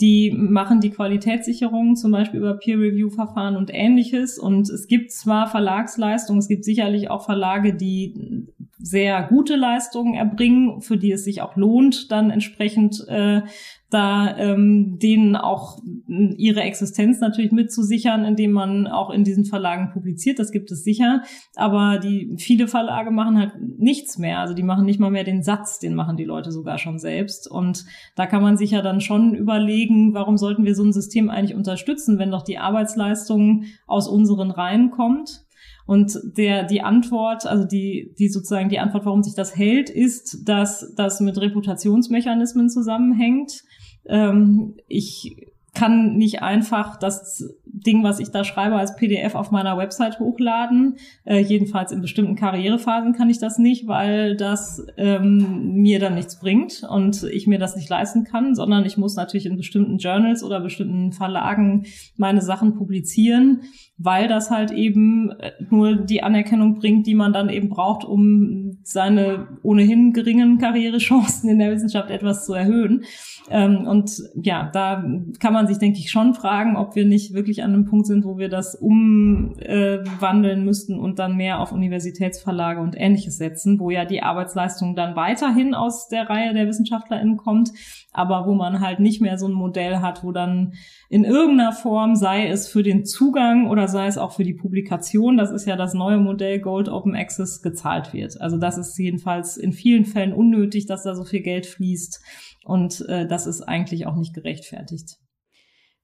die 0.00 0.30
machen 0.30 0.78
die 0.80 0.90
Qualitätssicherung 0.90 1.96
zum 1.96 2.12
Beispiel 2.12 2.38
über 2.38 2.54
Peer-Review-Verfahren 2.54 3.56
und 3.56 3.72
ähnliches. 3.74 4.38
Und 4.38 4.70
es 4.70 4.86
gibt 4.86 5.10
zwar 5.10 5.48
Verlagsleistungen, 5.48 6.38
es 6.38 6.46
gibt 6.46 6.64
sicherlich 6.64 7.10
auch 7.10 7.24
Verlage, 7.24 7.74
die 7.74 8.46
sehr 8.78 9.22
gute 9.24 9.56
Leistungen 9.56 10.14
erbringen, 10.14 10.80
für 10.80 10.96
die 10.96 11.12
es 11.12 11.24
sich 11.24 11.42
auch 11.42 11.56
lohnt, 11.56 12.12
dann 12.12 12.30
entsprechend 12.30 13.04
äh, 13.08 13.42
da 13.90 14.36
ähm, 14.36 14.98
denen 14.98 15.34
auch 15.34 15.78
ihre 16.06 16.60
Existenz 16.60 17.20
natürlich 17.20 17.52
mitzusichern, 17.52 18.24
indem 18.24 18.52
man 18.52 18.86
auch 18.86 19.08
in 19.08 19.24
diesen 19.24 19.46
Verlagen 19.46 19.90
publiziert. 19.92 20.38
Das 20.38 20.52
gibt 20.52 20.70
es 20.70 20.84
sicher. 20.84 21.22
Aber 21.56 21.98
die 21.98 22.34
viele 22.36 22.68
Verlage 22.68 23.10
machen 23.10 23.38
halt 23.38 23.52
nichts 23.78 24.18
mehr. 24.18 24.40
Also 24.40 24.52
die 24.52 24.62
machen 24.62 24.84
nicht 24.84 25.00
mal 25.00 25.10
mehr 25.10 25.24
den 25.24 25.42
Satz, 25.42 25.78
den 25.78 25.94
machen 25.94 26.18
die 26.18 26.24
Leute 26.24 26.52
sogar 26.52 26.76
schon 26.76 26.98
selbst. 26.98 27.50
Und 27.50 27.86
da 28.14 28.26
kann 28.26 28.42
man 28.42 28.58
sich 28.58 28.72
ja 28.72 28.82
dann 28.82 29.00
schon 29.00 29.34
überlegen, 29.34 30.12
warum 30.12 30.36
sollten 30.36 30.64
wir 30.64 30.74
so 30.74 30.84
ein 30.84 30.92
System 30.92 31.30
eigentlich 31.30 31.56
unterstützen, 31.56 32.18
wenn 32.18 32.30
doch 32.30 32.42
die 32.42 32.58
Arbeitsleistung 32.58 33.64
aus 33.86 34.06
unseren 34.06 34.50
Reihen 34.50 34.90
kommt. 34.90 35.47
Und 35.88 36.20
der, 36.36 36.64
die 36.64 36.82
Antwort, 36.82 37.46
also 37.46 37.64
die, 37.64 38.14
die 38.18 38.28
sozusagen 38.28 38.68
die 38.68 38.78
Antwort, 38.78 39.06
warum 39.06 39.22
sich 39.22 39.34
das 39.34 39.56
hält, 39.56 39.88
ist, 39.88 40.46
dass 40.46 40.92
das 40.94 41.18
mit 41.20 41.40
Reputationsmechanismen 41.40 42.68
zusammenhängt. 42.68 43.64
Ähm, 44.04 44.74
ich 44.86 45.47
kann 45.74 46.16
nicht 46.16 46.42
einfach 46.42 46.96
das 46.96 47.44
Ding, 47.64 48.02
was 48.02 48.18
ich 48.18 48.30
da 48.30 48.44
schreibe, 48.44 48.76
als 48.76 48.96
PDF 48.96 49.34
auf 49.34 49.50
meiner 49.50 49.76
Website 49.76 50.18
hochladen. 50.18 50.96
Äh, 51.24 51.38
jedenfalls 51.38 51.92
in 51.92 52.00
bestimmten 52.00 52.34
Karrierephasen 52.34 53.12
kann 53.12 53.30
ich 53.30 53.38
das 53.38 53.58
nicht, 53.58 53.86
weil 53.86 54.36
das 54.36 54.84
ähm, 54.96 55.74
mir 55.74 56.00
dann 56.00 56.14
nichts 56.14 56.40
bringt 56.40 56.82
und 56.88 57.22
ich 57.24 57.46
mir 57.46 57.58
das 57.58 57.76
nicht 57.76 57.88
leisten 57.88 58.24
kann, 58.24 58.54
sondern 58.54 58.84
ich 58.84 58.96
muss 58.96 59.16
natürlich 59.16 59.46
in 59.46 59.56
bestimmten 59.56 59.98
Journals 59.98 60.42
oder 60.42 60.60
bestimmten 60.60 61.12
Verlagen 61.12 61.84
meine 62.16 62.40
Sachen 62.40 62.74
publizieren, 62.74 63.62
weil 63.96 64.28
das 64.28 64.50
halt 64.50 64.70
eben 64.70 65.30
äh, 65.38 65.52
nur 65.70 65.96
die 65.96 66.22
Anerkennung 66.22 66.78
bringt, 66.78 67.06
die 67.06 67.14
man 67.14 67.32
dann 67.32 67.48
eben 67.50 67.68
braucht, 67.68 68.04
um 68.04 68.78
seine 68.82 69.48
ohnehin 69.62 70.12
geringen 70.12 70.58
Karrierechancen 70.58 71.50
in 71.50 71.58
der 71.58 71.70
Wissenschaft 71.70 72.10
etwas 72.10 72.46
zu 72.46 72.54
erhöhen. 72.54 73.04
Ähm, 73.50 73.86
und 73.86 74.22
ja, 74.34 74.70
da 74.72 75.04
kann 75.40 75.52
man 75.52 75.66
sich, 75.66 75.78
denke 75.78 75.98
ich, 75.98 76.10
schon 76.10 76.34
fragen, 76.34 76.76
ob 76.76 76.94
wir 76.96 77.04
nicht 77.04 77.34
wirklich 77.34 77.62
an 77.62 77.72
einem 77.72 77.84
Punkt 77.86 78.06
sind, 78.06 78.24
wo 78.24 78.38
wir 78.38 78.48
das 78.48 78.74
umwandeln 78.74 80.60
äh, 80.60 80.64
müssten 80.64 80.98
und 80.98 81.18
dann 81.18 81.36
mehr 81.36 81.60
auf 81.60 81.72
Universitätsverlage 81.72 82.80
und 82.80 82.94
ähnliches 82.98 83.38
setzen, 83.38 83.80
wo 83.80 83.90
ja 83.90 84.04
die 84.04 84.22
Arbeitsleistung 84.22 84.94
dann 84.94 85.16
weiterhin 85.16 85.74
aus 85.74 86.08
der 86.08 86.28
Reihe 86.28 86.52
der 86.54 86.66
WissenschaftlerInnen 86.66 87.36
kommt, 87.36 87.70
aber 88.12 88.46
wo 88.46 88.54
man 88.54 88.80
halt 88.80 89.00
nicht 89.00 89.20
mehr 89.20 89.38
so 89.38 89.46
ein 89.46 89.52
Modell 89.52 89.98
hat, 89.98 90.24
wo 90.24 90.32
dann 90.32 90.74
in 91.08 91.24
irgendeiner 91.24 91.72
Form, 91.72 92.16
sei 92.16 92.48
es 92.48 92.68
für 92.68 92.82
den 92.82 93.04
Zugang 93.04 93.68
oder 93.68 93.86
sei 93.88 94.06
es 94.06 94.18
auch 94.18 94.32
für 94.32 94.44
die 94.44 94.54
Publikation, 94.54 95.36
das 95.36 95.50
ist 95.50 95.66
ja 95.66 95.76
das 95.76 95.94
neue 95.94 96.18
Modell 96.18 96.60
Gold 96.60 96.88
Open 96.88 97.14
Access, 97.14 97.62
gezahlt 97.62 98.12
wird. 98.12 98.40
Also 98.40 98.56
das 98.56 98.78
ist 98.78 98.98
jedenfalls 98.98 99.56
in 99.56 99.72
vielen 99.72 100.04
Fällen 100.04 100.32
unnötig, 100.32 100.86
dass 100.86 101.02
da 101.02 101.14
so 101.14 101.24
viel 101.24 101.42
Geld 101.42 101.66
fließt 101.66 102.20
und 102.64 103.04
äh, 103.08 103.26
das 103.26 103.46
ist 103.46 103.62
eigentlich 103.62 104.06
auch 104.06 104.16
nicht 104.16 104.34
gerechtfertigt. 104.34 105.18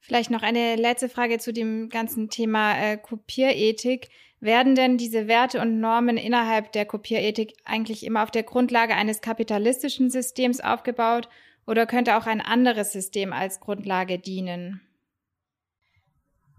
Vielleicht 0.00 0.30
noch 0.30 0.42
eine 0.42 0.76
letzte 0.76 1.08
Frage 1.08 1.38
zu 1.38 1.52
dem 1.52 1.88
ganzen 1.88 2.28
Thema 2.28 2.76
äh, 2.76 2.98
Kopierethik. 2.98 4.08
Werden 4.38 4.74
denn 4.74 4.98
diese 4.98 5.26
Werte 5.26 5.62
und 5.62 5.80
Normen 5.80 6.18
innerhalb 6.18 6.72
der 6.72 6.84
Kopierethik 6.84 7.54
eigentlich 7.64 8.04
immer 8.04 8.22
auf 8.22 8.30
der 8.30 8.42
Grundlage 8.42 8.94
eines 8.94 9.22
kapitalistischen 9.22 10.10
Systems 10.10 10.60
aufgebaut 10.60 11.30
oder 11.66 11.86
könnte 11.86 12.16
auch 12.16 12.26
ein 12.26 12.40
anderes 12.40 12.92
System 12.92 13.32
als 13.32 13.60
Grundlage 13.60 14.18
dienen? 14.18 14.80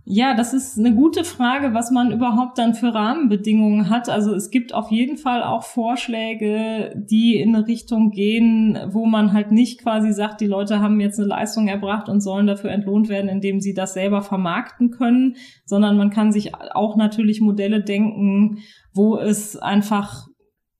Ja, 0.07 0.35
das 0.35 0.53
ist 0.53 0.77
eine 0.77 0.93
gute 0.93 1.23
Frage, 1.23 1.73
was 1.73 1.89
man 1.89 2.11
überhaupt 2.11 2.59
dann 2.59 2.75
für 2.75 2.93
Rahmenbedingungen 2.93 3.89
hat. 3.89 4.07
Also 4.07 4.35
es 4.35 4.51
gibt 4.51 4.71
auf 4.71 4.91
jeden 4.91 5.17
Fall 5.17 5.41
auch 5.41 5.63
Vorschläge, 5.63 6.93
die 6.95 7.39
in 7.39 7.55
eine 7.55 7.65
Richtung 7.65 8.11
gehen, 8.11 8.77
wo 8.89 9.07
man 9.07 9.33
halt 9.33 9.51
nicht 9.51 9.81
quasi 9.81 10.13
sagt, 10.13 10.41
die 10.41 10.45
Leute 10.45 10.79
haben 10.79 10.99
jetzt 10.99 11.19
eine 11.19 11.27
Leistung 11.27 11.67
erbracht 11.67 12.07
und 12.07 12.21
sollen 12.21 12.45
dafür 12.45 12.69
entlohnt 12.69 13.09
werden, 13.09 13.31
indem 13.31 13.61
sie 13.61 13.73
das 13.73 13.95
selber 13.95 14.21
vermarkten 14.21 14.91
können, 14.91 15.37
sondern 15.65 15.97
man 15.97 16.11
kann 16.11 16.31
sich 16.31 16.53
auch 16.53 16.97
natürlich 16.97 17.41
Modelle 17.41 17.81
denken, 17.81 18.59
wo 18.93 19.17
es 19.17 19.57
einfach 19.57 20.27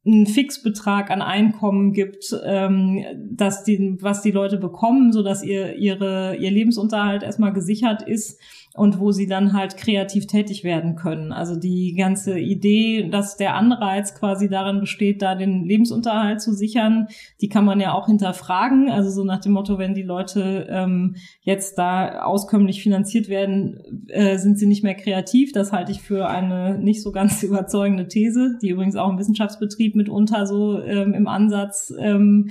einen 0.06 0.28
Fixbetrag 0.28 1.10
an 1.10 1.22
Einkommen 1.22 1.92
gibt, 1.92 2.36
ähm, 2.44 3.04
dass 3.18 3.64
die, 3.64 3.98
was 4.02 4.22
die 4.22 4.32
Leute 4.32 4.58
bekommen, 4.58 5.12
so 5.12 5.24
dass 5.24 5.44
ihr 5.44 5.76
ihre 5.76 6.36
ihr 6.36 6.52
Lebensunterhalt 6.52 7.24
erstmal 7.24 7.54
gesichert 7.54 8.04
ist 8.04 8.40
und 8.76 9.00
wo 9.00 9.12
sie 9.12 9.26
dann 9.26 9.54
halt 9.54 9.78
kreativ 9.78 10.28
tätig 10.28 10.66
werden 10.66 10.96
können. 10.96 11.32
Also 11.32 11.56
die 11.56 11.96
ganze 11.96 12.38
Idee, 12.38 13.08
dass 13.10 13.38
der 13.38 13.56
Anreiz 13.56 14.14
quasi 14.16 14.50
darin 14.50 14.82
besteht, 14.82 15.22
da 15.22 15.36
den 15.36 15.64
Lebensunterhalt 15.64 16.42
zu 16.42 16.54
sichern, 16.54 17.08
die 17.40 17.48
kann 17.48 17.64
man 17.64 17.80
ja 17.80 17.94
auch 17.94 18.08
hinterfragen. 18.08 18.90
Also 18.90 19.10
so 19.10 19.24
nach 19.24 19.40
dem 19.40 19.54
Motto, 19.54 19.78
wenn 19.78 19.94
die 19.94 20.04
Leute 20.04 20.68
ähm, 20.70 21.16
jetzt 21.42 21.78
da 21.78 22.24
auskömmlich 22.24 22.84
finanziert 22.84 23.30
werden, 23.30 24.08
äh, 24.10 24.38
sind 24.38 24.60
sie 24.60 24.68
nicht 24.68 24.84
mehr 24.84 24.96
kreativ. 24.96 25.54
Das 25.54 25.72
halte 25.72 25.94
ich 25.94 26.02
für 26.02 26.28
eine 26.28 26.78
nicht 26.78 27.02
so 27.02 27.14
ganz 27.14 27.44
überzeugende 27.44 28.10
These, 28.10 28.58
die 28.62 28.70
übrigens 28.70 28.98
auch 28.98 29.10
im 29.10 29.18
Wissenschaftsbetrieb 29.18 29.96
mitunter 29.96 30.46
so 30.46 30.82
ähm, 30.82 31.14
im 31.14 31.28
Ansatz 31.28 31.94
ähm, 31.98 32.50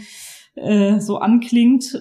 äh, 0.56 1.00
so 1.00 1.18
anklingt. 1.18 2.00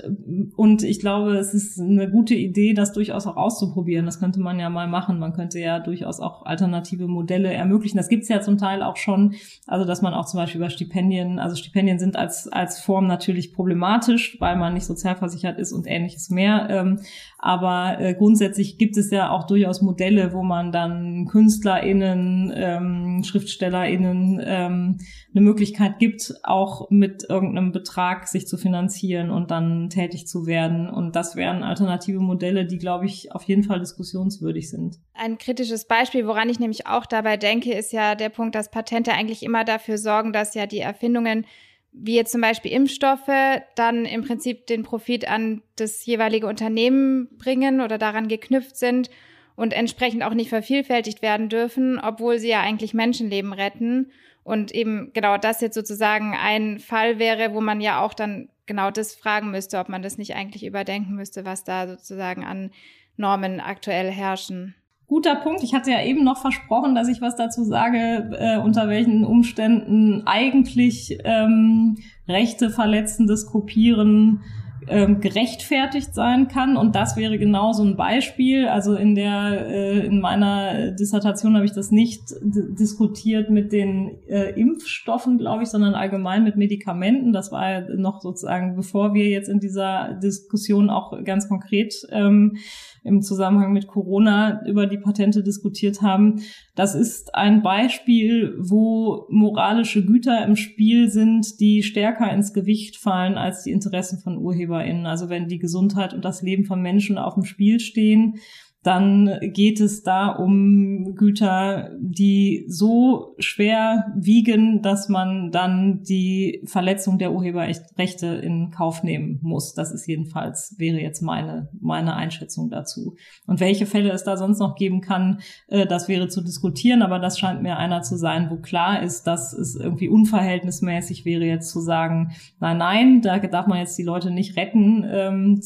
Und 0.55 0.83
ich 0.83 0.99
glaube, 0.99 1.37
es 1.37 1.53
ist 1.53 1.79
eine 1.79 2.09
gute 2.09 2.35
Idee, 2.35 2.73
das 2.73 2.93
durchaus 2.93 3.25
auch 3.25 3.35
auszuprobieren. 3.35 4.05
Das 4.05 4.19
könnte 4.19 4.39
man 4.39 4.59
ja 4.59 4.69
mal 4.69 4.87
machen. 4.87 5.17
Man 5.17 5.33
könnte 5.33 5.59
ja 5.59 5.79
durchaus 5.79 6.19
auch 6.19 6.45
alternative 6.45 7.07
Modelle 7.07 7.51
ermöglichen. 7.51 7.97
Das 7.97 8.09
gibt's 8.09 8.29
ja 8.29 8.41
zum 8.41 8.57
Teil 8.57 8.83
auch 8.83 8.97
schon. 8.97 9.35
Also, 9.65 9.85
dass 9.85 10.01
man 10.01 10.13
auch 10.13 10.25
zum 10.25 10.39
Beispiel 10.39 10.61
über 10.61 10.69
Stipendien, 10.69 11.39
also 11.39 11.55
Stipendien 11.55 11.97
sind 11.97 12.15
als, 12.15 12.47
als 12.47 12.79
Form 12.79 13.07
natürlich 13.07 13.53
problematisch, 13.53 14.37
weil 14.39 14.55
man 14.55 14.75
nicht 14.75 14.85
sozialversichert 14.85 15.57
ist 15.57 15.73
und 15.73 15.87
ähnliches 15.87 16.29
mehr. 16.29 16.67
Ähm, 16.69 16.99
aber 17.45 17.99
äh, 17.99 18.13
grundsätzlich 18.13 18.77
gibt 18.77 18.95
es 18.95 19.11
ja 19.11 19.29
auch 19.29 19.45
durchaus 19.45 19.81
Modelle, 19.81 20.31
wo 20.31 20.43
man 20.43 20.71
dann 20.71 21.27
KünstlerInnen, 21.29 22.53
ähm, 22.55 23.21
SchriftstellerInnen 23.21 24.41
ähm, 24.41 24.97
eine 25.35 25.41
Möglichkeit 25.41 25.99
gibt, 25.99 26.35
auch 26.43 26.89
mit 26.89 27.25
irgendeinem 27.27 27.73
Betrag 27.73 28.29
sich 28.29 28.47
zu 28.47 28.55
finanzieren 28.57 29.29
und 29.29 29.51
dann 29.51 29.89
tätig 29.89 30.25
zu 30.25 30.45
werden. 30.45 30.89
Und 30.89 31.17
das 31.17 31.35
wären 31.35 31.63
alternative 31.63 32.21
Modelle, 32.21 32.65
die, 32.65 32.77
glaube 32.77 33.07
ich, 33.07 33.33
auf 33.33 33.43
jeden 33.43 33.63
Fall 33.63 33.81
diskussionswürdig 33.81 34.69
sind. 34.69 34.99
Ein 35.13 35.37
kritisches 35.37 35.85
Beispiel, 35.85 36.25
woran 36.25 36.47
ich 36.47 36.61
nämlich 36.61 36.87
auch 36.87 37.05
dabei 37.05 37.35
denke, 37.35 37.73
ist 37.73 37.91
ja 37.91 38.15
der 38.15 38.29
Punkt, 38.29 38.55
dass 38.55 38.71
Patente 38.71 39.11
eigentlich 39.11 39.43
immer 39.43 39.65
dafür 39.65 39.97
sorgen, 39.97 40.31
dass 40.31 40.55
ja 40.55 40.65
die 40.65 40.79
Erfindungen 40.79 41.45
wie 41.93 42.15
jetzt 42.15 42.31
zum 42.31 42.41
Beispiel 42.41 42.71
Impfstoffe, 42.71 43.61
dann 43.75 44.05
im 44.05 44.23
Prinzip 44.23 44.67
den 44.67 44.83
Profit 44.83 45.27
an 45.27 45.61
das 45.75 46.05
jeweilige 46.05 46.47
Unternehmen 46.47 47.29
bringen 47.37 47.81
oder 47.81 47.97
daran 47.97 48.27
geknüpft 48.27 48.75
sind 48.75 49.09
und 49.55 49.73
entsprechend 49.73 50.23
auch 50.23 50.33
nicht 50.33 50.49
vervielfältigt 50.49 51.21
werden 51.21 51.49
dürfen, 51.49 51.99
obwohl 51.99 52.39
sie 52.39 52.49
ja 52.49 52.61
eigentlich 52.61 52.93
Menschenleben 52.93 53.53
retten. 53.53 54.11
Und 54.43 54.71
eben 54.73 55.11
genau 55.13 55.37
das 55.37 55.61
jetzt 55.61 55.75
sozusagen 55.75 56.35
ein 56.35 56.79
Fall 56.79 57.19
wäre, 57.19 57.53
wo 57.53 57.61
man 57.61 57.79
ja 57.79 58.01
auch 58.01 58.13
dann 58.13 58.49
genau 58.65 58.91
das 58.91 59.15
fragen 59.15 59.51
müsste, 59.51 59.77
ob 59.77 59.87
man 59.87 60.01
das 60.01 60.17
nicht 60.17 60.35
eigentlich 60.35 60.65
überdenken 60.65 61.13
müsste, 61.15 61.45
was 61.45 61.63
da 61.63 61.87
sozusagen 61.87 62.43
an 62.43 62.71
Normen 63.15 63.59
aktuell 63.59 64.09
herrschen. 64.09 64.75
Guter 65.13 65.35
Punkt. 65.35 65.61
Ich 65.61 65.75
hatte 65.75 65.91
ja 65.91 66.03
eben 66.03 66.23
noch 66.23 66.39
versprochen, 66.39 66.95
dass 66.95 67.07
ich 67.07 67.21
was 67.21 67.35
dazu 67.35 67.63
sage, 67.63 68.31
äh, 68.35 68.57
unter 68.57 68.89
welchen 68.89 69.25
Umständen 69.25 70.23
eigentlich 70.25 71.19
ähm, 71.23 71.97
Rechte 72.27 72.71
verletzendes 72.71 73.45
Kopieren 73.45 74.41
ähm, 74.87 75.21
gerechtfertigt 75.21 76.15
sein 76.15 76.47
kann. 76.47 76.77
Und 76.77 76.95
das 76.95 77.15
wäre 77.15 77.37
genau 77.37 77.73
so 77.73 77.83
ein 77.83 77.95
Beispiel. 77.95 78.67
Also 78.67 78.95
in 78.95 79.13
der 79.13 79.67
äh, 79.67 79.99
in 80.03 80.19
meiner 80.19 80.89
Dissertation 80.89 81.53
habe 81.53 81.65
ich 81.65 81.73
das 81.73 81.91
nicht 81.91 82.23
diskutiert 82.41 83.51
mit 83.51 83.71
den 83.71 84.17
äh, 84.27 84.59
Impfstoffen, 84.59 85.37
glaube 85.37 85.61
ich, 85.61 85.69
sondern 85.69 85.93
allgemein 85.93 86.43
mit 86.43 86.55
Medikamenten. 86.55 87.33
Das 87.33 87.51
war 87.51 87.69
ja 87.69 87.81
noch 87.95 88.19
sozusagen, 88.21 88.75
bevor 88.75 89.13
wir 89.13 89.29
jetzt 89.29 89.47
in 89.47 89.59
dieser 89.59 90.15
Diskussion 90.15 90.89
auch 90.89 91.23
ganz 91.23 91.47
konkret 91.47 91.93
ähm, 92.09 92.57
im 93.03 93.21
Zusammenhang 93.21 93.73
mit 93.73 93.87
Corona 93.87 94.65
über 94.65 94.87
die 94.87 94.97
Patente 94.97 95.43
diskutiert 95.43 96.01
haben. 96.01 96.41
Das 96.75 96.95
ist 96.95 97.35
ein 97.35 97.61
Beispiel, 97.61 98.55
wo 98.59 99.25
moralische 99.29 100.05
Güter 100.05 100.45
im 100.45 100.55
Spiel 100.55 101.09
sind, 101.09 101.59
die 101.59 101.83
stärker 101.83 102.31
ins 102.31 102.53
Gewicht 102.53 102.97
fallen 102.97 103.37
als 103.37 103.63
die 103.63 103.71
Interessen 103.71 104.19
von 104.19 104.37
UrheberInnen. 104.37 105.05
Also 105.05 105.29
wenn 105.29 105.47
die 105.47 105.59
Gesundheit 105.59 106.13
und 106.13 106.23
das 106.23 106.41
Leben 106.41 106.65
von 106.65 106.81
Menschen 106.81 107.17
auf 107.17 107.33
dem 107.33 107.43
Spiel 107.43 107.79
stehen, 107.79 108.35
dann 108.83 109.39
geht 109.41 109.79
es 109.79 110.03
da 110.03 110.27
um 110.27 111.15
Güter, 111.15 111.91
die 111.99 112.65
so 112.67 113.33
schwer 113.39 114.11
wiegen, 114.15 114.81
dass 114.81 115.07
man 115.07 115.51
dann 115.51 116.03
die 116.03 116.61
Verletzung 116.65 117.17
der 117.17 117.31
Urheberrechte 117.31 118.27
in 118.27 118.71
Kauf 118.71 119.01
nehmen 119.01 119.39
muss. 119.41 119.73
Das 119.73 119.91
ist 119.93 120.05
jedenfalls, 120.05 120.75
wäre 120.77 120.99
jetzt 120.99 121.21
meine, 121.21 121.69
meine 121.79 122.15
Einschätzung 122.15 122.69
dazu. 122.69 123.15
Und 123.47 123.61
welche 123.61 123.85
Fälle 123.85 124.11
es 124.11 124.25
da 124.25 124.35
sonst 124.35 124.59
noch 124.59 124.75
geben 124.75 124.99
kann, 124.99 125.39
äh, 125.67 125.85
das 125.85 126.09
wäre 126.09 126.27
zu 126.27 126.41
diskutieren, 126.41 127.01
aber 127.03 127.19
das 127.19 127.39
scheint 127.39 127.61
mir 127.61 127.77
einer 127.77 128.01
zu 128.01 128.17
sein, 128.17 128.49
wo 128.49 128.57
klar 128.57 129.01
ist, 129.01 129.27
dass 129.27 129.53
es 129.53 129.75
irgendwie 129.75 130.09
unverhältnismäßig 130.09 131.23
wäre, 131.23 131.45
jetzt 131.45 131.69
zu 131.69 131.79
sagen, 131.79 132.33
nein, 132.59 132.77
nein, 132.77 133.21
da 133.21 133.39
darf 133.39 133.67
man 133.67 133.79
jetzt 133.79 133.97
die 133.97 134.03
Leute 134.03 134.29
nicht 134.29 134.57
retten, 134.57 135.05
ähm, 135.09 135.61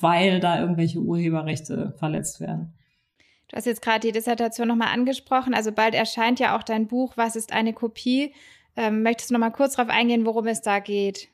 weil 0.00 0.40
da 0.40 0.60
irgendwelche 0.60 1.00
Urheberrechte 1.00 1.94
verletzt 1.98 2.40
werden. 2.40 2.57
Du 3.48 3.56
hast 3.56 3.64
jetzt 3.64 3.82
gerade 3.82 4.00
die 4.00 4.12
Dissertation 4.12 4.68
nochmal 4.68 4.88
angesprochen. 4.88 5.54
Also 5.54 5.72
bald 5.72 5.94
erscheint 5.94 6.38
ja 6.38 6.56
auch 6.56 6.62
dein 6.62 6.86
Buch 6.86 7.16
Was 7.16 7.34
ist 7.34 7.52
eine 7.52 7.72
Kopie? 7.72 8.34
Ähm, 8.76 9.02
möchtest 9.02 9.30
du 9.30 9.34
nochmal 9.34 9.52
kurz 9.52 9.74
darauf 9.74 9.90
eingehen, 9.90 10.26
worum 10.26 10.46
es 10.46 10.60
da 10.60 10.78
geht? 10.78 11.28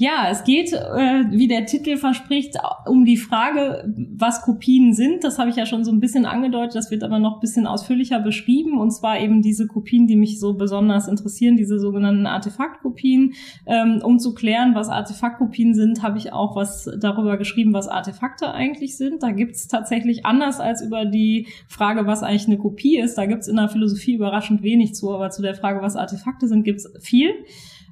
Ja, 0.00 0.28
es 0.30 0.44
geht, 0.44 0.72
äh, 0.72 1.24
wie 1.32 1.48
der 1.48 1.66
Titel 1.66 1.96
verspricht, 1.96 2.54
um 2.86 3.04
die 3.04 3.16
Frage, 3.16 3.92
was 4.14 4.42
Kopien 4.42 4.94
sind. 4.94 5.24
Das 5.24 5.40
habe 5.40 5.50
ich 5.50 5.56
ja 5.56 5.66
schon 5.66 5.84
so 5.84 5.90
ein 5.90 5.98
bisschen 5.98 6.24
angedeutet. 6.24 6.76
Das 6.76 6.92
wird 6.92 7.02
aber 7.02 7.18
noch 7.18 7.34
ein 7.34 7.40
bisschen 7.40 7.66
ausführlicher 7.66 8.20
beschrieben. 8.20 8.78
Und 8.78 8.92
zwar 8.92 9.18
eben 9.18 9.42
diese 9.42 9.66
Kopien, 9.66 10.06
die 10.06 10.14
mich 10.14 10.38
so 10.38 10.54
besonders 10.54 11.08
interessieren, 11.08 11.56
diese 11.56 11.80
sogenannten 11.80 12.26
Artefaktkopien. 12.26 13.34
Ähm, 13.66 14.00
um 14.04 14.20
zu 14.20 14.34
klären, 14.34 14.76
was 14.76 14.88
Artefaktkopien 14.88 15.74
sind, 15.74 16.00
habe 16.00 16.16
ich 16.16 16.32
auch 16.32 16.54
was 16.54 16.88
darüber 17.00 17.36
geschrieben, 17.36 17.72
was 17.72 17.88
Artefakte 17.88 18.52
eigentlich 18.52 18.96
sind. 18.96 19.24
Da 19.24 19.32
gibt's 19.32 19.66
tatsächlich 19.66 20.24
anders 20.24 20.60
als 20.60 20.80
über 20.80 21.06
die 21.06 21.48
Frage, 21.66 22.06
was 22.06 22.22
eigentlich 22.22 22.46
eine 22.46 22.58
Kopie 22.58 22.98
ist. 22.98 23.18
Da 23.18 23.26
gibt's 23.26 23.48
in 23.48 23.56
der 23.56 23.68
Philosophie 23.68 24.14
überraschend 24.14 24.62
wenig 24.62 24.94
zu. 24.94 25.12
Aber 25.12 25.30
zu 25.30 25.42
der 25.42 25.56
Frage, 25.56 25.82
was 25.82 25.96
Artefakte 25.96 26.46
sind, 26.46 26.62
gibt's 26.62 26.88
viel 27.00 27.30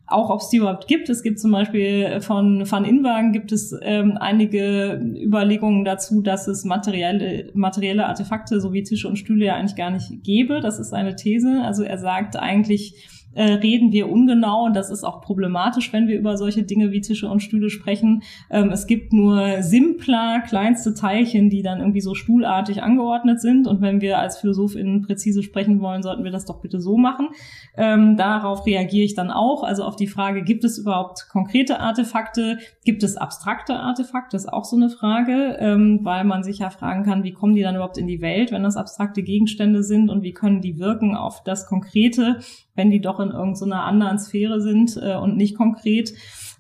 auch 0.06 0.30
ob 0.30 0.40
es 0.40 0.48
die 0.48 0.58
überhaupt 0.58 0.86
gibt. 0.86 1.08
Es 1.08 1.22
gibt 1.22 1.40
zum 1.40 1.50
Beispiel 1.50 2.20
von 2.20 2.70
Van 2.70 2.84
Inwagen 2.84 3.32
gibt 3.32 3.50
es 3.50 3.74
ähm, 3.82 4.16
einige 4.18 5.00
Überlegungen 5.20 5.84
dazu, 5.84 6.22
dass 6.22 6.46
es 6.46 6.64
materielle, 6.64 7.50
materielle 7.54 8.06
Artefakte 8.06 8.60
sowie 8.60 8.84
Tische 8.84 9.08
und 9.08 9.16
Stühle 9.16 9.46
ja 9.46 9.56
eigentlich 9.56 9.76
gar 9.76 9.90
nicht 9.90 10.22
gäbe. 10.22 10.60
Das 10.60 10.78
ist 10.78 10.92
eine 10.92 11.16
These. 11.16 11.62
Also 11.64 11.82
er 11.82 11.98
sagt 11.98 12.36
eigentlich, 12.36 13.08
äh, 13.36 13.52
reden 13.52 13.92
wir 13.92 14.10
ungenau 14.10 14.64
und 14.64 14.74
das 14.74 14.90
ist 14.90 15.04
auch 15.04 15.20
problematisch, 15.20 15.92
wenn 15.92 16.08
wir 16.08 16.18
über 16.18 16.36
solche 16.36 16.62
Dinge 16.62 16.90
wie 16.90 17.02
Tische 17.02 17.28
und 17.28 17.40
Stühle 17.40 17.70
sprechen. 17.70 18.22
Ähm, 18.50 18.70
es 18.70 18.86
gibt 18.86 19.12
nur 19.12 19.62
simpler, 19.62 20.40
kleinste 20.40 20.94
Teilchen, 20.94 21.50
die 21.50 21.62
dann 21.62 21.80
irgendwie 21.80 22.00
so 22.00 22.14
stuhlartig 22.14 22.82
angeordnet 22.82 23.40
sind 23.40 23.66
und 23.66 23.82
wenn 23.82 24.00
wir 24.00 24.18
als 24.18 24.38
PhilosophInnen 24.38 25.02
präzise 25.02 25.42
sprechen 25.42 25.80
wollen, 25.80 26.02
sollten 26.02 26.24
wir 26.24 26.30
das 26.30 26.46
doch 26.46 26.60
bitte 26.60 26.80
so 26.80 26.96
machen. 26.96 27.28
Ähm, 27.76 28.16
darauf 28.16 28.64
reagiere 28.66 29.04
ich 29.04 29.14
dann 29.14 29.30
auch, 29.30 29.62
also 29.62 29.84
auf 29.84 29.96
die 29.96 30.06
Frage, 30.06 30.42
gibt 30.42 30.64
es 30.64 30.78
überhaupt 30.78 31.28
konkrete 31.30 31.78
Artefakte? 31.80 32.58
Gibt 32.84 33.02
es 33.02 33.16
abstrakte 33.16 33.74
Artefakte? 33.74 34.36
Ist 34.36 34.50
auch 34.52 34.64
so 34.64 34.76
eine 34.76 34.88
Frage, 34.88 35.58
ähm, 35.60 36.00
weil 36.02 36.24
man 36.24 36.42
sich 36.42 36.60
ja 36.60 36.70
fragen 36.70 37.04
kann, 37.04 37.22
wie 37.22 37.32
kommen 37.32 37.54
die 37.54 37.62
dann 37.62 37.74
überhaupt 37.74 37.98
in 37.98 38.06
die 38.06 38.22
Welt, 38.22 38.50
wenn 38.50 38.62
das 38.62 38.76
abstrakte 38.76 39.22
Gegenstände 39.22 39.82
sind 39.82 40.08
und 40.08 40.22
wie 40.22 40.32
können 40.32 40.62
die 40.62 40.78
wirken 40.78 41.14
auf 41.14 41.42
das 41.44 41.66
Konkrete, 41.66 42.38
wenn 42.76 42.90
die 42.90 43.00
doch 43.00 43.18
in 43.18 43.30
irgendeiner 43.30 43.84
anderen 43.84 44.18
Sphäre 44.18 44.60
sind 44.60 44.96
äh, 45.02 45.16
und 45.16 45.36
nicht 45.36 45.56
konkret. 45.56 46.12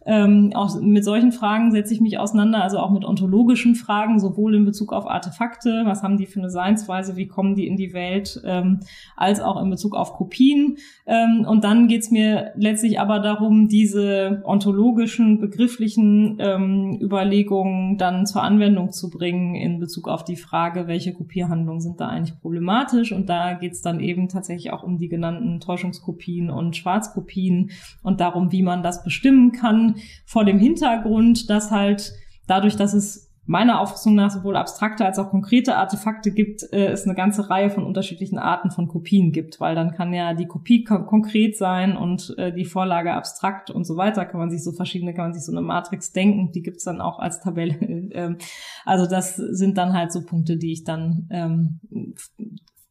Ähm, 0.08 0.52
auch 0.54 0.80
mit 0.80 1.04
solchen 1.04 1.32
Fragen 1.32 1.72
setze 1.72 1.92
ich 1.92 2.00
mich 2.00 2.20
auseinander, 2.20 2.62
also 2.62 2.78
auch 2.78 2.92
mit 2.92 3.04
ontologischen 3.04 3.74
Fragen, 3.74 4.20
sowohl 4.20 4.54
in 4.54 4.64
Bezug 4.64 4.92
auf 4.92 5.10
Artefakte, 5.10 5.82
was 5.84 6.04
haben 6.04 6.16
die 6.16 6.26
für 6.26 6.38
eine 6.38 6.48
Seinsweise, 6.48 7.16
wie 7.16 7.26
kommen 7.26 7.56
die 7.56 7.66
in 7.66 7.76
die 7.76 7.92
Welt, 7.92 8.40
ähm, 8.44 8.80
als 9.16 9.40
auch 9.40 9.60
in 9.60 9.68
Bezug 9.68 9.96
auf 9.96 10.12
Kopien. 10.12 10.76
Ähm, 11.06 11.44
und 11.48 11.64
dann 11.64 11.88
geht's 11.88 12.12
mir 12.12 12.52
letztlich 12.54 13.00
aber 13.00 13.18
darum, 13.18 13.66
diese 13.66 14.42
ontologischen, 14.44 15.40
begrifflichen 15.40 16.36
ähm, 16.38 16.98
Überlegungen 17.02 17.98
dann 17.98 18.26
zur 18.26 18.44
Anwendung 18.44 18.92
zu 18.92 19.10
bringen 19.10 19.56
in 19.56 19.80
Bezug 19.80 20.06
auf 20.06 20.22
die 20.22 20.36
Frage, 20.36 20.86
welche 20.86 21.14
Kopierhandlungen 21.14 21.80
sind 21.80 22.00
da 22.00 22.06
eigentlich 22.06 22.38
problematisch. 22.40 23.10
Und 23.10 23.28
da 23.28 23.54
geht's 23.54 23.82
dann 23.82 23.98
eben 23.98 24.28
tatsächlich 24.28 24.72
auch 24.72 24.84
um 24.84 24.98
die 24.98 25.08
genannten 25.08 25.58
Täuschungskopien 25.58 26.48
und 26.48 26.76
Schwarzkopien 26.76 27.72
und 28.04 28.20
darum, 28.20 28.52
wie 28.52 28.62
man 28.62 28.84
das 28.84 29.02
bestimmen 29.02 29.50
kann 29.50 29.95
vor 30.24 30.44
dem 30.44 30.58
Hintergrund, 30.58 31.50
dass 31.50 31.70
halt 31.70 32.12
dadurch, 32.46 32.76
dass 32.76 32.94
es 32.94 33.26
meiner 33.46 33.80
Auffassung 33.80 34.16
nach 34.16 34.30
sowohl 34.30 34.56
abstrakte 34.56 35.04
als 35.04 35.18
auch 35.18 35.30
konkrete 35.30 35.76
Artefakte 35.76 36.32
gibt, 36.32 36.64
äh, 36.72 36.88
es 36.88 37.04
eine 37.04 37.14
ganze 37.14 37.48
Reihe 37.48 37.70
von 37.70 37.84
unterschiedlichen 37.84 38.38
Arten 38.38 38.70
von 38.70 38.88
Kopien 38.88 39.30
gibt, 39.30 39.60
weil 39.60 39.74
dann 39.76 39.92
kann 39.92 40.12
ja 40.12 40.34
die 40.34 40.46
Kopie 40.46 40.82
kon 40.82 41.06
konkret 41.06 41.56
sein 41.56 41.96
und 41.96 42.34
äh, 42.38 42.52
die 42.52 42.64
Vorlage 42.64 43.14
abstrakt 43.14 43.70
und 43.70 43.84
so 43.84 43.96
weiter. 43.96 44.26
Kann 44.26 44.40
man 44.40 44.50
sich 44.50 44.64
so 44.64 44.72
verschiedene, 44.72 45.14
kann 45.14 45.26
man 45.26 45.34
sich 45.34 45.44
so 45.44 45.52
eine 45.52 45.62
Matrix 45.62 46.12
denken, 46.12 46.50
die 46.52 46.62
gibt's 46.62 46.84
dann 46.84 47.00
auch 47.00 47.20
als 47.20 47.40
Tabelle. 47.40 47.74
ähm, 48.12 48.38
also 48.84 49.06
das 49.06 49.36
sind 49.36 49.78
dann 49.78 49.92
halt 49.92 50.12
so 50.12 50.24
Punkte, 50.24 50.56
die 50.56 50.72
ich 50.72 50.82
dann 50.82 51.28
ähm, 51.30 51.80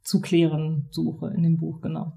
zu 0.03 0.21
klären 0.21 0.87
suche 0.89 1.33
in 1.35 1.43
dem 1.43 1.57
Buch, 1.57 1.81
genau. 1.81 2.13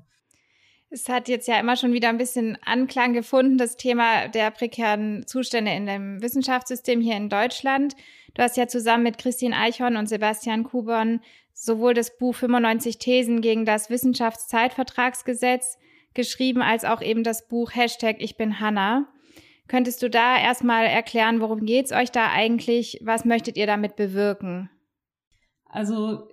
Es 0.91 1.09
hat 1.09 1.29
jetzt 1.29 1.47
ja 1.49 1.61
immer 1.61 1.77
schon 1.77 1.93
wieder 1.93 2.09
ein 2.09 2.17
bisschen 2.17 2.57
Anklang 2.65 3.13
gefunden, 3.13 3.59
das 3.59 3.77
Thema 3.77 4.29
der 4.29 4.51
prekären 4.51 5.27
Zustände 5.27 5.73
in 5.73 5.85
dem 5.85 6.23
Wissenschaftssystem 6.23 7.01
hier 7.01 7.17
in 7.17 7.29
Deutschland. 7.29 7.95
Du 8.35 8.43
hast 8.43 8.57
ja 8.57 8.69
zusammen 8.69 9.03
mit 9.03 9.19
Christine 9.19 9.57
Eichhorn 9.57 9.97
und 9.97 10.09
Sebastian 10.09 10.65
Kubon 10.65 11.21
sowohl 11.53 11.93
das 11.93 12.17
Buch 12.17 12.35
95 12.35 12.99
Thesen 12.99 13.43
gegen 13.43 13.67
das 13.67 13.91
Wissenschaftszeitvertragsgesetz 13.91 15.77
geschrieben, 16.15 16.63
als 16.63 16.85
auch 16.85 17.03
eben 17.03 17.23
das 17.23 17.49
Buch 17.49 17.75
Hashtag 17.75 18.17
Ich 18.21 18.37
bin 18.37 18.61
Hanna. 18.61 19.09
Könntest 19.67 20.03
du 20.03 20.09
da 20.09 20.39
erstmal 20.39 20.87
erklären, 20.87 21.41
worum 21.41 21.67
geht's 21.67 21.93
euch 21.93 22.11
da 22.11 22.31
eigentlich? 22.31 23.01
Was 23.03 23.27
möchtet 23.27 23.59
ihr 23.59 23.67
damit 23.67 23.97
bewirken? 23.97 24.71
Also 25.67 26.29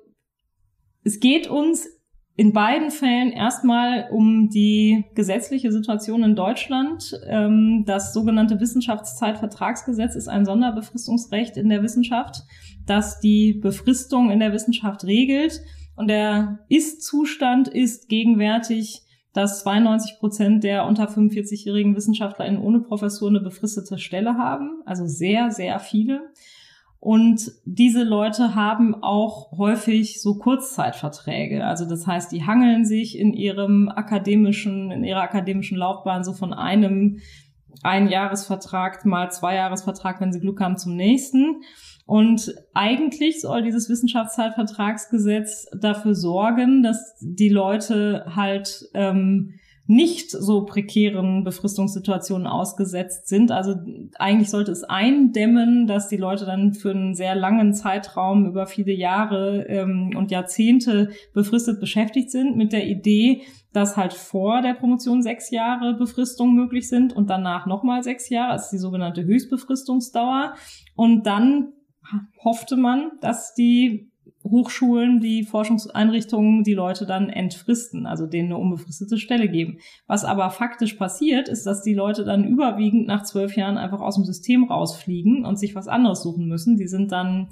es 1.03 1.19
geht 1.19 1.47
uns 1.47 1.89
in 2.37 2.51
beiden 2.51 2.91
Fällen 2.91 3.31
erstmal 3.31 4.09
um 4.11 4.49
die 4.49 5.05
gesetzliche 5.15 5.71
Situation 5.71 6.23
in 6.23 6.35
Deutschland. 6.35 7.17
Ähm, 7.27 7.83
das 7.85 8.13
sogenannte 8.13 8.59
Wissenschaftszeitvertragsgesetz 8.59 10.15
ist 10.15 10.27
ein 10.27 10.45
Sonderbefristungsrecht 10.45 11.55
in 11.55 11.69
der 11.69 11.81
Wissenschaft, 11.81 12.43
das 12.85 13.19
die 13.21 13.53
Befristung 13.53 14.31
in 14.31 14.39
der 14.39 14.51
Wissenschaft 14.51 15.05
regelt. 15.05 15.61
Und 15.95 16.09
der 16.09 16.59
Ist-Zustand 16.67 17.69
ist 17.69 18.09
gegenwärtig, 18.09 19.03
dass 19.31 19.63
92 19.63 20.19
Prozent 20.19 20.63
der 20.65 20.85
unter 20.85 21.09
45-jährigen 21.09 21.95
WissenschaftlerInnen 21.95 22.61
ohne 22.61 22.81
Professur 22.81 23.29
eine 23.29 23.39
befristete 23.39 23.97
Stelle 23.97 24.37
haben. 24.37 24.81
Also 24.85 25.05
sehr, 25.05 25.51
sehr 25.51 25.79
viele. 25.79 26.21
Und 27.05 27.51
diese 27.65 28.01
Leute 28.01 28.55
haben 28.55 28.95
auch 29.03 29.55
häufig 29.59 30.23
so 30.23 30.39
Kurzzeitverträge. 30.39 31.63
Also 31.63 31.87
das 31.87 32.07
heißt, 32.07 32.31
die 32.31 32.47
hangeln 32.47 32.83
sich 32.83 33.19
in 33.19 33.31
ihrem 33.33 33.89
akademischen, 33.89 34.89
in 34.89 35.03
ihrer 35.03 35.21
akademischen 35.21 35.77
Laufbahn 35.77 36.23
so 36.23 36.33
von 36.33 36.51
einem 36.51 37.19
Einjahresvertrag 37.83 39.05
mal 39.05 39.29
Zweijahresvertrag, 39.29 40.19
wenn 40.19 40.33
sie 40.33 40.39
Glück 40.39 40.59
haben, 40.59 40.77
zum 40.77 40.95
nächsten. 40.95 41.61
Und 42.07 42.55
eigentlich 42.73 43.39
soll 43.39 43.61
dieses 43.61 43.87
Wissenschaftszeitvertragsgesetz 43.87 45.67
dafür 45.79 46.15
sorgen, 46.15 46.81
dass 46.81 47.15
die 47.21 47.49
Leute 47.49 48.25
halt 48.35 48.83
ähm, 48.95 49.59
nicht 49.87 50.31
so 50.31 50.65
prekären 50.65 51.43
Befristungssituationen 51.43 52.47
ausgesetzt 52.47 53.27
sind. 53.27 53.51
Also 53.51 53.75
eigentlich 54.17 54.49
sollte 54.49 54.71
es 54.71 54.83
eindämmen, 54.83 55.85
dass 55.85 56.07
die 56.07 56.17
Leute 56.17 56.45
dann 56.45 56.73
für 56.73 56.89
einen 56.89 57.13
sehr 57.13 57.35
langen 57.35 57.73
Zeitraum 57.73 58.47
über 58.47 58.65
viele 58.65 58.93
Jahre 58.93 59.65
ähm, 59.67 60.11
und 60.15 60.31
Jahrzehnte 60.31 61.09
befristet 61.33 61.79
beschäftigt 61.79 62.31
sind 62.31 62.57
mit 62.57 62.73
der 62.73 62.87
Idee, 62.87 63.43
dass 63.73 63.95
halt 63.95 64.13
vor 64.13 64.61
der 64.61 64.73
Promotion 64.73 65.21
sechs 65.21 65.51
Jahre 65.51 65.93
Befristung 65.93 66.55
möglich 66.55 66.89
sind 66.89 67.13
und 67.13 67.29
danach 67.29 67.67
nochmal 67.67 68.01
sechs 68.01 68.29
Jahre, 68.29 68.53
das 68.53 68.65
ist 68.65 68.71
die 68.71 68.77
sogenannte 68.79 69.23
Höchstbefristungsdauer. 69.23 70.55
Und 70.95 71.27
dann 71.27 71.73
hoffte 72.43 72.75
man, 72.75 73.11
dass 73.21 73.53
die 73.53 74.11
Hochschulen, 74.45 75.19
die 75.19 75.43
Forschungseinrichtungen 75.43 76.63
die 76.63 76.73
Leute 76.73 77.05
dann 77.05 77.29
entfristen, 77.29 78.05
also 78.05 78.27
denen 78.27 78.51
eine 78.51 78.57
unbefristete 78.57 79.17
Stelle 79.17 79.49
geben. 79.49 79.79
Was 80.07 80.23
aber 80.23 80.49
faktisch 80.51 80.93
passiert, 80.93 81.49
ist, 81.49 81.65
dass 81.65 81.81
die 81.81 81.95
Leute 81.95 82.23
dann 82.23 82.45
überwiegend 82.45 83.07
nach 83.07 83.23
zwölf 83.23 83.57
Jahren 83.57 83.77
einfach 83.77 84.01
aus 84.01 84.15
dem 84.15 84.23
System 84.23 84.65
rausfliegen 84.65 85.45
und 85.45 85.57
sich 85.57 85.75
was 85.75 85.87
anderes 85.87 86.21
suchen 86.21 86.47
müssen. 86.47 86.77
Die 86.77 86.87
sind 86.87 87.11
dann 87.11 87.49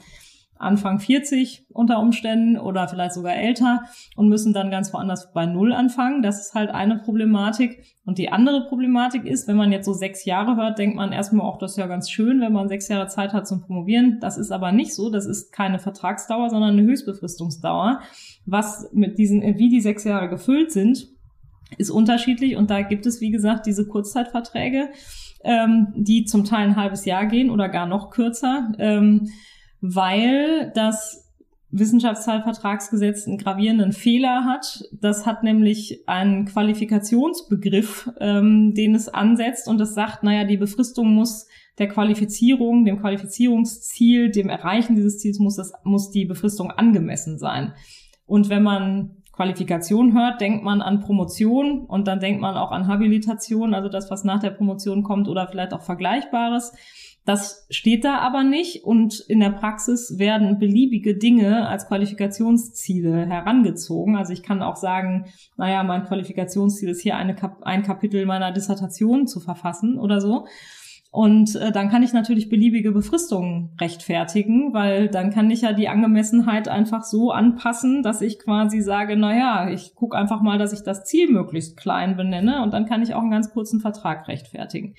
Anfang 0.58 1.00
40 1.00 1.66
unter 1.70 2.00
Umständen 2.00 2.58
oder 2.58 2.88
vielleicht 2.88 3.14
sogar 3.14 3.36
älter 3.36 3.84
und 4.16 4.30
müssen 4.30 4.54
dann 4.54 4.72
ganz 4.72 4.94
woanders 4.94 5.34
bei 5.34 5.46
Null 5.46 5.74
anfangen. 5.74 6.22
Das 6.22 6.40
ist 6.40 6.54
halt 6.54 6.70
eine 6.70 6.98
Problematik. 6.98 7.84
Und 8.06 8.18
die 8.18 8.30
andere 8.30 8.68
Problematik 8.68 9.26
ist, 9.26 9.48
wenn 9.48 9.58
man 9.58 9.72
jetzt 9.72 9.86
so 9.86 9.94
sechs 9.94 10.26
Jahre 10.26 10.56
hört, 10.56 10.78
denkt 10.78 10.96
man 10.96 11.12
erstmal 11.12 11.46
auch, 11.46 11.58
das 11.58 11.72
ist 11.72 11.78
ja 11.78 11.88
ganz 11.88 12.10
schön, 12.10 12.40
wenn 12.42 12.54
man 12.54 12.70
sechs 12.70 12.88
Jahre 12.88 13.08
Zeit 13.08 13.34
hat 13.34 13.48
zum 13.48 13.62
Promovieren. 13.62 14.20
Das 14.22 14.38
ist 14.38 14.52
aber 14.52 14.72
nicht 14.72 14.94
so. 14.94 15.10
Das 15.10 15.26
ist 15.26 15.52
keine 15.52 15.80
Vertragsdauer, 15.80 16.50
sondern 16.50 16.78
eine 16.78 16.84
Höchstbefristungsdauer. 16.84 18.00
Was 18.46 18.90
mit 18.94 19.18
diesen, 19.18 19.42
wie 19.42 19.70
die 19.70 19.82
sechs 19.82 20.04
Jahre 20.04 20.30
gefüllt 20.30 20.72
sind, 20.72 21.10
ist 21.78 21.90
unterschiedlich. 21.90 22.56
Und 22.56 22.70
da 22.70 22.82
gibt 22.82 23.06
es, 23.06 23.22
wie 23.22 23.32
gesagt, 23.32 23.66
diese 23.66 23.88
Kurzzeitverträge, 23.88 24.90
ähm, 25.44 25.88
die 25.96 26.26
zum 26.26 26.46
Teil 26.46 26.70
ein 26.70 26.76
halbes 26.76 27.06
Jahr 27.06 27.26
gehen 27.26 27.50
oder 27.50 27.70
gar 27.70 27.86
noch 27.86 28.12
kürzer. 28.12 28.72
Ähm, 28.80 29.30
weil 29.86 30.72
das 30.76 31.30
Wissenschaftszeitvertragsgesetz 31.72 33.28
einen 33.28 33.38
gravierenden 33.38 33.92
Fehler 33.92 34.46
hat. 34.46 34.86
Das 34.94 35.26
hat 35.26 35.44
nämlich 35.44 36.08
einen 36.08 36.46
Qualifikationsbegriff, 36.46 38.10
ähm, 38.22 38.74
den 38.74 38.96
es 38.96 39.10
ansetzt 39.10 39.68
und 39.68 39.80
das 39.80 39.94
sagt, 39.94 40.24
naja, 40.24 40.46
die 40.46 40.56
Befristung 40.56 41.14
muss 41.14 41.48
der 41.80 41.90
Qualifizierung, 41.90 42.86
dem 42.86 43.02
Qualifizierungsziel, 43.02 44.32
dem 44.32 44.48
Erreichen 44.48 44.96
dieses 44.96 45.18
Ziels 45.18 45.40
muss 45.40 45.58
das, 45.58 45.74
muss 45.84 46.12
die 46.12 46.26
Befristung 46.26 46.72
angemessen 46.72 47.38
sein. 47.38 47.74
Und 48.26 48.48
wenn 48.48 48.64
man 48.64 49.23
Qualifikation 49.34 50.14
hört, 50.14 50.42
denkt 50.42 50.64
man 50.64 50.82
an 50.82 51.00
Promotion 51.02 51.86
und 51.86 52.08
dann 52.08 52.20
denkt 52.20 52.40
man 52.40 52.56
auch 52.56 52.72
an 52.72 52.88
Habilitation, 52.88 53.74
also 53.74 53.90
das, 53.90 54.12
was 54.12 54.24
nach 54.24 54.40
der 54.40 54.52
Promotion 54.52 55.04
kommt 55.04 55.28
oder 55.28 55.48
vielleicht 55.48 55.74
auch 55.74 55.82
Vergleichbares. 55.82 56.74
Das 57.26 57.66
steht 57.70 58.04
da 58.04 58.18
aber 58.18 58.44
nicht 58.44 58.84
und 58.84 59.22
in 59.22 59.40
der 59.40 59.50
Praxis 59.50 60.20
werden 60.20 60.60
beliebige 60.60 61.16
Dinge 61.16 61.68
als 61.68 61.88
Qualifikationsziele 61.88 63.26
herangezogen. 63.26 64.18
Also 64.18 64.34
ich 64.34 64.44
kann 64.44 64.62
auch 64.62 64.76
sagen, 64.76 65.26
naja, 65.58 65.84
mein 65.84 66.04
Qualifikationsziel 66.04 66.90
ist 66.90 67.02
hier 67.02 67.16
eine 67.16 67.34
Kap 67.34 67.64
ein 67.64 67.82
Kapitel 67.82 68.26
meiner 68.26 68.52
Dissertation 68.52 69.26
zu 69.26 69.40
verfassen 69.40 69.98
oder 69.98 70.20
so. 70.20 70.46
Und 71.14 71.56
äh, 71.58 71.72
dann 71.72 71.90
kann 71.90 72.02
ich 72.02 72.12
natürlich 72.12 72.50
beliebige 72.50 72.92
Befristungen 72.92 73.70
rechtfertigen, 73.80 74.74
weil 74.74 75.10
dann 75.10 75.30
kann 75.30 75.52
ich 75.52 75.62
ja 75.62 75.72
die 75.72 75.88
Angemessenheit 75.88 76.68
einfach 76.68 77.04
so 77.04 77.30
anpassen, 77.30 78.02
dass 78.02 78.20
ich 78.22 78.40
quasi 78.40 78.82
sage, 78.82 79.16
na 79.16 79.38
ja, 79.38 79.70
ich 79.70 79.94
gucke 79.94 80.18
einfach 80.18 80.42
mal, 80.42 80.58
dass 80.58 80.74
ich 80.74 80.82
das 80.82 81.06
Ziel 81.06 81.30
möglichst 81.30 81.78
klein 81.78 82.18
benenne 82.18 82.64
und 82.64 82.74
dann 82.74 82.88
kann 82.88 83.04
ich 83.04 83.14
auch 83.14 83.22
einen 83.22 83.30
ganz 83.30 83.52
kurzen 83.52 83.80
Vertrag 83.80 84.28
rechtfertigen. 84.28 84.96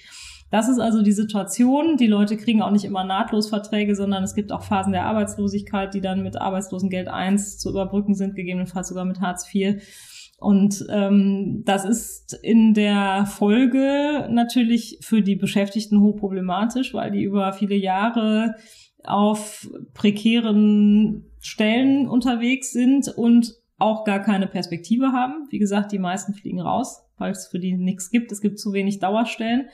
Das 0.52 0.68
ist 0.68 0.78
also 0.78 1.02
die 1.02 1.10
Situation. 1.10 1.96
Die 1.96 2.06
Leute 2.06 2.36
kriegen 2.36 2.62
auch 2.62 2.70
nicht 2.70 2.84
immer 2.84 3.02
nahtlos 3.02 3.48
Verträge, 3.48 3.96
sondern 3.96 4.22
es 4.22 4.36
gibt 4.36 4.52
auch 4.52 4.62
Phasen 4.62 4.92
der 4.92 5.06
Arbeitslosigkeit, 5.06 5.94
die 5.94 6.00
dann 6.00 6.22
mit 6.22 6.40
Arbeitslosengeld 6.40 7.08
1 7.08 7.58
zu 7.58 7.70
überbrücken 7.70 8.14
sind, 8.14 8.36
gegebenenfalls 8.36 8.86
sogar 8.86 9.04
mit 9.04 9.20
Hartz 9.20 9.52
IV. 9.52 9.82
Und 10.44 10.84
ähm, 10.90 11.62
das 11.64 11.86
ist 11.86 12.38
in 12.42 12.74
der 12.74 13.24
Folge 13.24 14.28
natürlich 14.30 14.98
für 15.00 15.22
die 15.22 15.36
Beschäftigten 15.36 16.02
hochproblematisch, 16.02 16.92
weil 16.92 17.12
die 17.12 17.22
über 17.22 17.54
viele 17.54 17.76
Jahre 17.76 18.56
auf 19.04 19.70
prekären 19.94 21.24
Stellen 21.40 22.06
unterwegs 22.06 22.72
sind 22.72 23.08
und 23.08 23.54
auch 23.78 24.04
gar 24.04 24.20
keine 24.20 24.46
Perspektive 24.46 25.12
haben. 25.12 25.46
Wie 25.48 25.58
gesagt, 25.58 25.92
die 25.92 25.98
meisten 25.98 26.34
fliegen 26.34 26.60
raus, 26.60 27.02
weil 27.16 27.32
es 27.32 27.46
für 27.46 27.58
die 27.58 27.78
nichts 27.78 28.10
gibt. 28.10 28.30
Es 28.30 28.42
gibt 28.42 28.58
zu 28.58 28.74
wenig 28.74 28.98
Dauerstellen. 28.98 29.68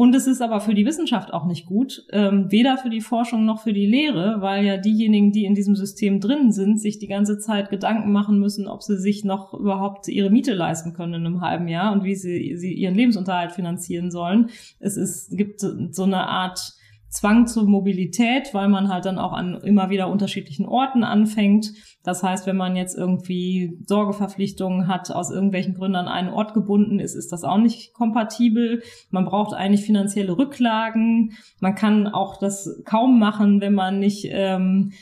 Und 0.00 0.14
es 0.14 0.26
ist 0.26 0.40
aber 0.40 0.60
für 0.62 0.72
die 0.72 0.86
Wissenschaft 0.86 1.30
auch 1.30 1.44
nicht 1.44 1.66
gut, 1.66 2.06
ähm, 2.10 2.50
weder 2.50 2.78
für 2.78 2.88
die 2.88 3.02
Forschung 3.02 3.44
noch 3.44 3.60
für 3.60 3.74
die 3.74 3.84
Lehre, 3.84 4.40
weil 4.40 4.64
ja 4.64 4.78
diejenigen, 4.78 5.30
die 5.30 5.44
in 5.44 5.54
diesem 5.54 5.76
System 5.76 6.20
drin 6.20 6.52
sind, 6.52 6.80
sich 6.80 6.98
die 6.98 7.06
ganze 7.06 7.38
Zeit 7.38 7.68
Gedanken 7.68 8.10
machen 8.10 8.38
müssen, 8.38 8.66
ob 8.66 8.82
sie 8.82 8.96
sich 8.96 9.24
noch 9.24 9.52
überhaupt 9.52 10.08
ihre 10.08 10.30
Miete 10.30 10.54
leisten 10.54 10.94
können 10.94 11.12
in 11.12 11.26
einem 11.26 11.42
halben 11.42 11.68
Jahr 11.68 11.92
und 11.92 12.02
wie 12.02 12.14
sie, 12.14 12.56
sie 12.56 12.72
ihren 12.72 12.94
Lebensunterhalt 12.94 13.52
finanzieren 13.52 14.10
sollen. 14.10 14.48
Es 14.78 14.96
ist, 14.96 15.36
gibt 15.36 15.60
so 15.60 16.02
eine 16.02 16.26
Art 16.26 16.79
Zwang 17.10 17.48
zur 17.48 17.64
Mobilität, 17.64 18.54
weil 18.54 18.68
man 18.68 18.88
halt 18.88 19.04
dann 19.04 19.18
auch 19.18 19.32
an 19.32 19.56
immer 19.64 19.90
wieder 19.90 20.08
unterschiedlichen 20.08 20.64
Orten 20.64 21.02
anfängt. 21.02 21.72
Das 22.04 22.22
heißt, 22.22 22.46
wenn 22.46 22.56
man 22.56 22.76
jetzt 22.76 22.96
irgendwie 22.96 23.76
Sorgeverpflichtungen 23.84 24.86
hat, 24.86 25.10
aus 25.10 25.32
irgendwelchen 25.32 25.74
Gründen 25.74 25.96
an 25.96 26.06
einen 26.06 26.30
Ort 26.30 26.54
gebunden 26.54 27.00
ist, 27.00 27.16
ist 27.16 27.32
das 27.32 27.42
auch 27.42 27.58
nicht 27.58 27.92
kompatibel. 27.94 28.82
Man 29.10 29.24
braucht 29.24 29.54
eigentlich 29.54 29.84
finanzielle 29.84 30.38
Rücklagen. 30.38 31.32
Man 31.58 31.74
kann 31.74 32.06
auch 32.06 32.38
das 32.38 32.80
kaum 32.84 33.18
machen, 33.18 33.60
wenn 33.60 33.74
man 33.74 33.98
nicht 33.98 34.28
ähm, 34.30 34.92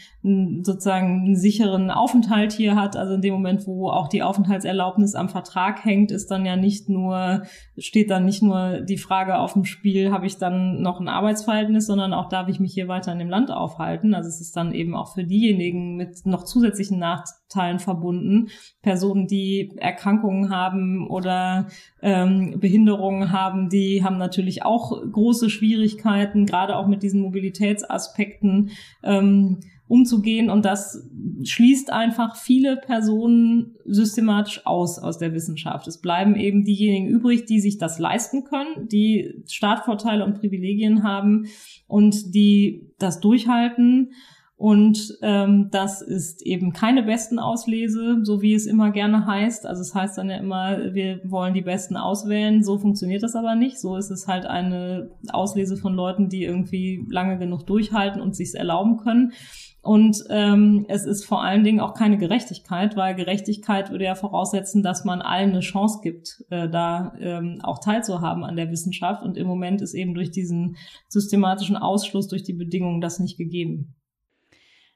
sozusagen 0.63 1.25
einen 1.25 1.37
sicheren 1.37 1.91
Aufenthalt 1.91 2.53
hier 2.53 2.77
hat. 2.77 2.97
Also 2.97 3.15
in 3.15 3.21
dem 3.21 3.35
Moment, 3.35 3.67
wo 3.67 3.89
auch 3.89 4.09
die 4.09 4.23
Aufenthaltserlaubnis 4.23 5.15
am 5.15 5.29
Vertrag 5.29 5.85
hängt, 5.85 6.11
ist 6.11 6.31
dann 6.31 6.47
ja 6.47 6.57
nicht 6.57 6.89
nur, 6.89 7.43
steht 7.77 8.11
dann 8.11 8.25
nicht 8.25 8.43
nur 8.43 8.81
die 8.81 8.97
Frage 8.99 9.39
auf 9.39 9.53
dem 9.53 9.65
Spiel, 9.65 10.11
habe 10.11 10.27
ich 10.27 10.39
dann 10.39 10.81
noch 10.81 11.01
ein 11.01 11.09
Arbeitsverhältnis, 11.09 11.87
sondern 11.87 12.13
auch 12.13 12.29
darf 12.29 12.49
ich 12.49 12.61
mich 12.61 12.73
hier 12.73 12.89
weiter 12.89 13.13
in 13.13 13.19
dem 13.19 13.31
Land 13.31 13.51
aufhalten. 13.51 14.15
Also 14.15 14.29
es 14.29 14.41
ist 14.41 14.57
dann 14.57 14.73
eben 14.73 14.95
auch 14.95 15.15
für 15.15 15.25
diejenigen 15.25 15.97
mit 15.97 16.25
noch 16.25 16.45
zusätzlichen 16.45 16.99
Nachteilen 16.99 17.79
verbunden. 17.79 18.49
Personen, 18.83 19.27
die 19.27 19.73
Erkrankungen 19.77 20.51
haben 20.51 21.07
oder 21.09 21.69
ähm, 22.03 22.59
Behinderungen 22.61 23.33
haben, 23.33 23.69
die 23.69 24.05
haben 24.05 24.19
natürlich 24.19 24.65
auch 24.65 25.01
große 25.11 25.51
Schwierigkeiten, 25.51 26.47
gerade 26.47 26.77
auch 26.77 26.87
mit 26.87 27.03
diesen 27.03 27.21
Mobilitätsaspekten. 27.23 28.71
Ähm, 29.03 29.61
umzugehen 29.89 30.51
und 30.51 30.65
das 30.65 31.09
schließt 31.43 31.91
einfach 31.91 32.37
viele 32.37 32.77
Personen 32.77 33.77
systematisch 33.87 34.67
aus 34.67 34.99
aus 34.99 35.19
der 35.19 35.33
Wissenschaft. 35.33 35.89
Es 35.89 35.99
bleiben 35.99 36.37
eben 36.37 36.65
diejenigen 36.65 37.09
übrig, 37.09 37.47
die 37.47 37.61
sich 37.61 37.79
das 37.79 37.99
leisten 37.99 38.45
können, 38.45 38.89
die 38.89 39.43
Startvorteile 39.47 40.25
und 40.25 40.39
Privilegien 40.41 41.03
haben 41.03 41.47
und 41.87 42.35
die 42.35 42.93
das 42.99 43.21
durchhalten. 43.21 44.13
Und 44.59 45.17
ähm, 45.23 45.69
das 45.71 46.03
ist 46.03 46.43
eben 46.43 46.73
keine 46.73 47.05
besten 47.05 47.39
Auslese, 47.39 48.25
so 48.25 48.43
wie 48.43 48.55
es 48.55 48.67
immer 48.67 48.91
gerne 48.91 49.25
heißt. 49.25 49.65
Also 49.65 49.83
es 49.83 49.95
heißt 49.95 50.19
dann 50.19 50.31
ja 50.31 50.37
immer, 50.39 50.95
wir 50.95 51.21
wollen 51.23 51.55
die 51.55 51.63
Besten 51.63 51.97
auswählen. 51.97 52.65
So 52.65 52.77
funktioniert 52.77 53.23
das 53.23 53.37
aber 53.37 53.55
nicht. 53.55 53.79
So 53.79 53.97
ist 53.97 54.11
es 54.11 54.27
halt 54.27 54.47
eine 54.47 55.13
Auslese 55.31 55.77
von 55.77 55.95
Leuten, 55.95 56.29
die 56.29 56.43
irgendwie 56.43 57.07
lange 57.09 57.39
genug 57.39 57.69
durchhalten 57.69 58.21
und 58.21 58.35
sich's 58.35 58.55
erlauben 58.55 58.97
können. 58.97 59.33
Und 59.81 60.25
ähm, 60.29 60.87
es 60.89 61.07
ist 61.07 61.25
vor 61.25 61.43
allen 61.43 61.63
Dingen 61.63 61.81
auch 61.81 61.95
keine 61.95 62.19
Gerechtigkeit, 62.19 62.97
weil 62.97 63.15
Gerechtigkeit 63.15 63.91
würde 63.91 64.05
ja 64.05 64.17
voraussetzen, 64.17 64.83
dass 64.83 65.05
man 65.05 65.23
allen 65.23 65.51
eine 65.51 65.61
Chance 65.61 66.01
gibt, 66.03 66.45
äh, 66.51 66.69
da 66.69 67.15
ähm, 67.21 67.61
auch 67.63 67.79
teilzuhaben 67.79 68.45
an 68.45 68.57
der 68.57 68.71
Wissenschaft. 68.71 69.23
Und 69.23 69.37
im 69.37 69.47
Moment 69.47 69.81
ist 69.81 69.95
eben 69.95 70.15
durch 70.15 70.31
diesen 70.31 70.77
systematischen 71.09 71.77
Ausschluss, 71.77 72.29
durch 72.29 72.43
die 72.43 72.55
Bedingungen 72.55 73.01
das 73.01 73.21
nicht 73.21 73.39
gegeben. 73.39 73.95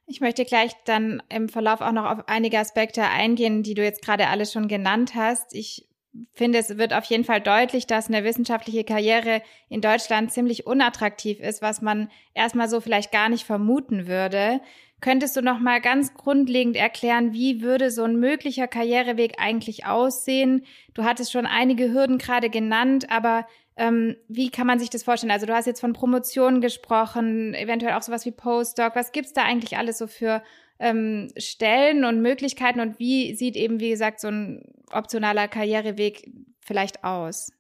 Ich 0.07 0.21
möchte 0.21 0.45
gleich 0.45 0.73
dann 0.85 1.23
im 1.29 1.49
Verlauf 1.49 1.81
auch 1.81 1.93
noch 1.93 2.05
auf 2.05 2.29
einige 2.29 2.59
Aspekte 2.59 3.05
eingehen, 3.05 3.63
die 3.63 3.75
du 3.75 3.83
jetzt 3.85 4.05
gerade 4.05 4.29
alle 4.29 4.47
schon 4.47 4.67
genannt 4.67 5.15
hast. 5.15 5.55
Ich 5.55 5.89
finde, 6.35 6.59
es 6.59 6.77
wird 6.79 6.93
auf 6.93 7.05
jeden 7.05 7.25
Fall 7.25 7.41
deutlich, 7.41 7.87
dass 7.87 8.09
eine 8.09 8.25
wissenschaftliche 8.25 8.85
Karriere 8.85 9.43
in 9.69 9.81
Deutschland 9.81 10.33
ziemlich 10.33 10.67
unattraktiv 10.67 11.41
ist, 11.41 11.63
was 11.63 11.83
man 11.83 12.11
erstmal 12.35 12.69
so 12.69 12.81
vielleicht 12.81 13.13
gar 13.13 13.29
nicht 13.29 13.45
vermuten 13.45 14.07
würde. 14.07 14.61
Könntest 15.01 15.37
du 15.37 15.43
noch 15.43 15.59
mal 15.59 15.81
ganz 15.81 16.15
grundlegend 16.15 16.77
erklären, 16.77 17.33
wie 17.33 17.61
würde 17.61 17.91
so 17.91 18.05
ein 18.05 18.21
möglicher 18.21 18.69
Karriereweg 18.69 19.35
eigentlich 19.39 19.85
aussehen? 19.85 20.65
Du 20.95 21.03
hattest 21.03 21.33
schon 21.33 21.47
einige 21.47 21.93
Hürden 21.93 22.19
gerade 22.19 22.51
genannt, 22.51 23.11
aber 23.11 23.47
ähm, 23.77 24.17
wie 24.29 24.51
kann 24.51 24.67
man 24.67 24.79
sich 24.79 24.91
das 24.91 25.03
vorstellen? 25.03 25.33
Also 25.33 25.47
du 25.47 25.55
hast 25.55 25.67
jetzt 25.67 25.81
von 25.81 25.93
Promotionen 25.93 26.61
gesprochen, 26.61 27.55
eventuell 27.55 27.95
auch 27.95 28.03
sowas 28.03 28.27
wie 28.27 28.31
Postdoc. 28.31 28.95
Was 28.95 29.13
gibt's 29.13 29.33
da 29.33 29.43
eigentlich 29.43 29.77
alles 29.77 29.99
so 29.99 30.07
für 30.07 30.43
ähm, 30.83 31.29
Stellen 31.39 32.05
und 32.05 32.21
Möglichkeiten 32.21 32.81
und 32.81 32.99
wie 32.99 33.35
sieht 33.35 33.57
eben, 33.57 33.81
wie 33.81 33.91
gesagt, 33.91 34.21
so 34.21 34.29
ein 34.29 34.63
optionaler 34.91 35.49
Karriereweg 35.49 36.29
vielleicht 36.61 37.05
aus? 37.05 37.53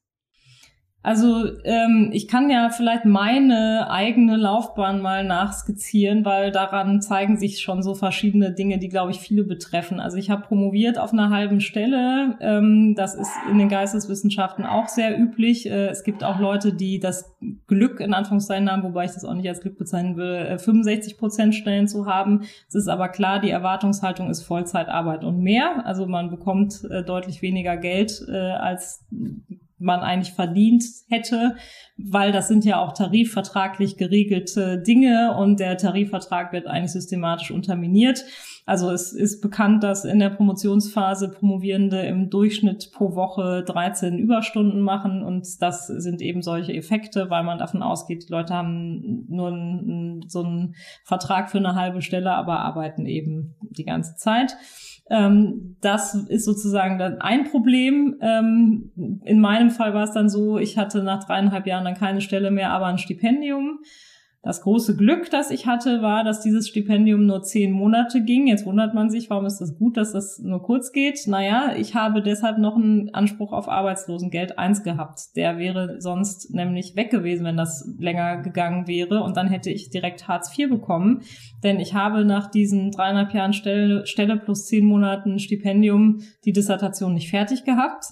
Also 1.04 1.46
ähm, 1.64 2.10
ich 2.12 2.28
kann 2.28 2.48
ja 2.48 2.70
vielleicht 2.70 3.04
meine 3.04 3.90
eigene 3.90 4.36
Laufbahn 4.36 5.00
mal 5.00 5.24
nachskizzieren, 5.24 6.24
weil 6.24 6.52
daran 6.52 7.02
zeigen 7.02 7.36
sich 7.36 7.60
schon 7.60 7.82
so 7.82 7.94
verschiedene 7.94 8.52
Dinge, 8.52 8.78
die, 8.78 8.88
glaube 8.88 9.10
ich, 9.10 9.18
viele 9.18 9.42
betreffen. 9.42 9.98
Also 9.98 10.16
ich 10.16 10.30
habe 10.30 10.42
promoviert 10.42 10.98
auf 10.98 11.12
einer 11.12 11.30
halben 11.30 11.60
Stelle. 11.60 12.36
Ähm, 12.40 12.94
das 12.94 13.16
ist 13.16 13.32
in 13.50 13.58
den 13.58 13.68
Geisteswissenschaften 13.68 14.64
auch 14.64 14.86
sehr 14.86 15.18
üblich. 15.18 15.68
Äh, 15.68 15.88
es 15.88 16.04
gibt 16.04 16.22
auch 16.22 16.38
Leute, 16.38 16.72
die 16.72 17.00
das 17.00 17.34
Glück 17.66 17.98
in 17.98 18.14
Anführungszeichen 18.14 18.70
haben, 18.70 18.84
wobei 18.84 19.04
ich 19.04 19.12
das 19.12 19.24
auch 19.24 19.34
nicht 19.34 19.48
als 19.48 19.60
Glück 19.60 19.78
bezeichnen 19.78 20.16
will, 20.16 20.56
65 20.56 21.14
äh, 21.14 21.16
Prozent 21.16 21.54
Stellen 21.56 21.88
zu 21.88 22.06
haben. 22.06 22.42
Es 22.68 22.76
ist 22.76 22.86
aber 22.86 23.08
klar, 23.08 23.40
die 23.40 23.50
Erwartungshaltung 23.50 24.30
ist 24.30 24.44
Vollzeitarbeit 24.44 25.24
und 25.24 25.40
mehr. 25.40 25.84
Also 25.84 26.06
man 26.06 26.30
bekommt 26.30 26.84
äh, 26.90 27.02
deutlich 27.02 27.42
weniger 27.42 27.76
Geld 27.76 28.24
äh, 28.28 28.36
als 28.36 29.04
man 29.82 30.00
eigentlich 30.00 30.34
verdient 30.34 30.84
hätte, 31.08 31.56
weil 31.96 32.32
das 32.32 32.48
sind 32.48 32.64
ja 32.64 32.80
auch 32.80 32.92
tarifvertraglich 32.92 33.96
geregelte 33.96 34.78
Dinge 34.78 35.36
und 35.36 35.60
der 35.60 35.76
Tarifvertrag 35.76 36.52
wird 36.52 36.66
eigentlich 36.66 36.92
systematisch 36.92 37.50
unterminiert. 37.50 38.24
Also 38.64 38.90
es 38.90 39.12
ist 39.12 39.40
bekannt, 39.40 39.82
dass 39.82 40.04
in 40.04 40.20
der 40.20 40.30
Promotionsphase 40.30 41.30
Promovierende 41.30 42.00
im 42.02 42.30
Durchschnitt 42.30 42.92
pro 42.92 43.16
Woche 43.16 43.64
13 43.66 44.18
Überstunden 44.18 44.80
machen 44.80 45.24
und 45.24 45.60
das 45.60 45.88
sind 45.88 46.22
eben 46.22 46.42
solche 46.42 46.72
Effekte, 46.72 47.28
weil 47.28 47.42
man 47.42 47.58
davon 47.58 47.82
ausgeht, 47.82 48.28
die 48.28 48.32
Leute 48.32 48.54
haben 48.54 49.26
nur 49.28 49.48
einen, 49.48 50.28
so 50.28 50.44
einen 50.44 50.74
Vertrag 51.04 51.50
für 51.50 51.58
eine 51.58 51.74
halbe 51.74 52.02
Stelle, 52.02 52.32
aber 52.32 52.60
arbeiten 52.60 53.06
eben 53.06 53.56
die 53.70 53.84
ganze 53.84 54.14
Zeit. 54.16 54.56
Ähm, 55.10 55.76
das 55.80 56.14
ist 56.14 56.44
sozusagen 56.44 56.98
dann 56.98 57.20
ein 57.20 57.44
Problem. 57.44 58.16
Ähm, 58.20 59.20
in 59.24 59.40
meinem 59.40 59.70
Fall 59.70 59.94
war 59.94 60.04
es 60.04 60.12
dann 60.12 60.28
so, 60.28 60.58
ich 60.58 60.78
hatte 60.78 61.02
nach 61.02 61.24
dreieinhalb 61.24 61.66
Jahren 61.66 61.84
dann 61.84 61.94
keine 61.96 62.20
Stelle 62.20 62.50
mehr, 62.50 62.70
aber 62.70 62.86
ein 62.86 62.98
Stipendium. 62.98 63.80
Das 64.44 64.60
große 64.62 64.96
Glück, 64.96 65.30
das 65.30 65.52
ich 65.52 65.68
hatte, 65.68 66.02
war, 66.02 66.24
dass 66.24 66.40
dieses 66.40 66.66
Stipendium 66.66 67.26
nur 67.26 67.44
zehn 67.44 67.70
Monate 67.70 68.24
ging. 68.24 68.48
Jetzt 68.48 68.66
wundert 68.66 68.92
man 68.92 69.08
sich, 69.08 69.30
warum 69.30 69.46
ist 69.46 69.60
das 69.60 69.78
gut, 69.78 69.96
dass 69.96 70.10
das 70.10 70.40
nur 70.40 70.60
kurz 70.60 70.90
geht? 70.90 71.28
Naja, 71.28 71.76
ich 71.76 71.94
habe 71.94 72.22
deshalb 72.22 72.58
noch 72.58 72.74
einen 72.74 73.14
Anspruch 73.14 73.52
auf 73.52 73.68
Arbeitslosengeld 73.68 74.58
1 74.58 74.82
gehabt. 74.82 75.36
Der 75.36 75.58
wäre 75.58 76.00
sonst 76.00 76.52
nämlich 76.52 76.96
weg 76.96 77.10
gewesen, 77.10 77.44
wenn 77.44 77.56
das 77.56 77.88
länger 78.00 78.38
gegangen 78.42 78.88
wäre. 78.88 79.22
Und 79.22 79.36
dann 79.36 79.46
hätte 79.46 79.70
ich 79.70 79.90
direkt 79.90 80.26
Hartz 80.26 80.58
IV 80.58 80.70
bekommen. 80.70 81.22
Denn 81.62 81.78
ich 81.78 81.94
habe 81.94 82.24
nach 82.24 82.50
diesen 82.50 82.90
dreieinhalb 82.90 83.32
Jahren 83.34 83.52
Stelle, 83.52 84.08
Stelle 84.08 84.36
plus 84.36 84.66
zehn 84.66 84.84
Monaten 84.84 85.38
Stipendium 85.38 86.18
die 86.44 86.52
Dissertation 86.52 87.14
nicht 87.14 87.30
fertig 87.30 87.62
gehabt. 87.62 88.06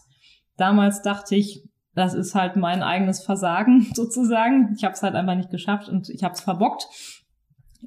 Damals 0.57 1.03
dachte 1.03 1.35
ich, 1.35 1.70
das 2.01 2.15
ist 2.15 2.35
halt 2.35 2.57
mein 2.57 2.83
eigenes 2.83 3.23
Versagen 3.23 3.87
sozusagen. 3.95 4.75
Ich 4.77 4.85
habe 4.85 4.95
es 4.95 5.03
halt 5.03 5.15
einfach 5.15 5.37
nicht 5.37 5.51
geschafft 5.51 5.89
und 5.89 6.09
ich 6.09 6.25
habe 6.25 6.35
es 6.35 6.41
verbockt. 6.41 6.89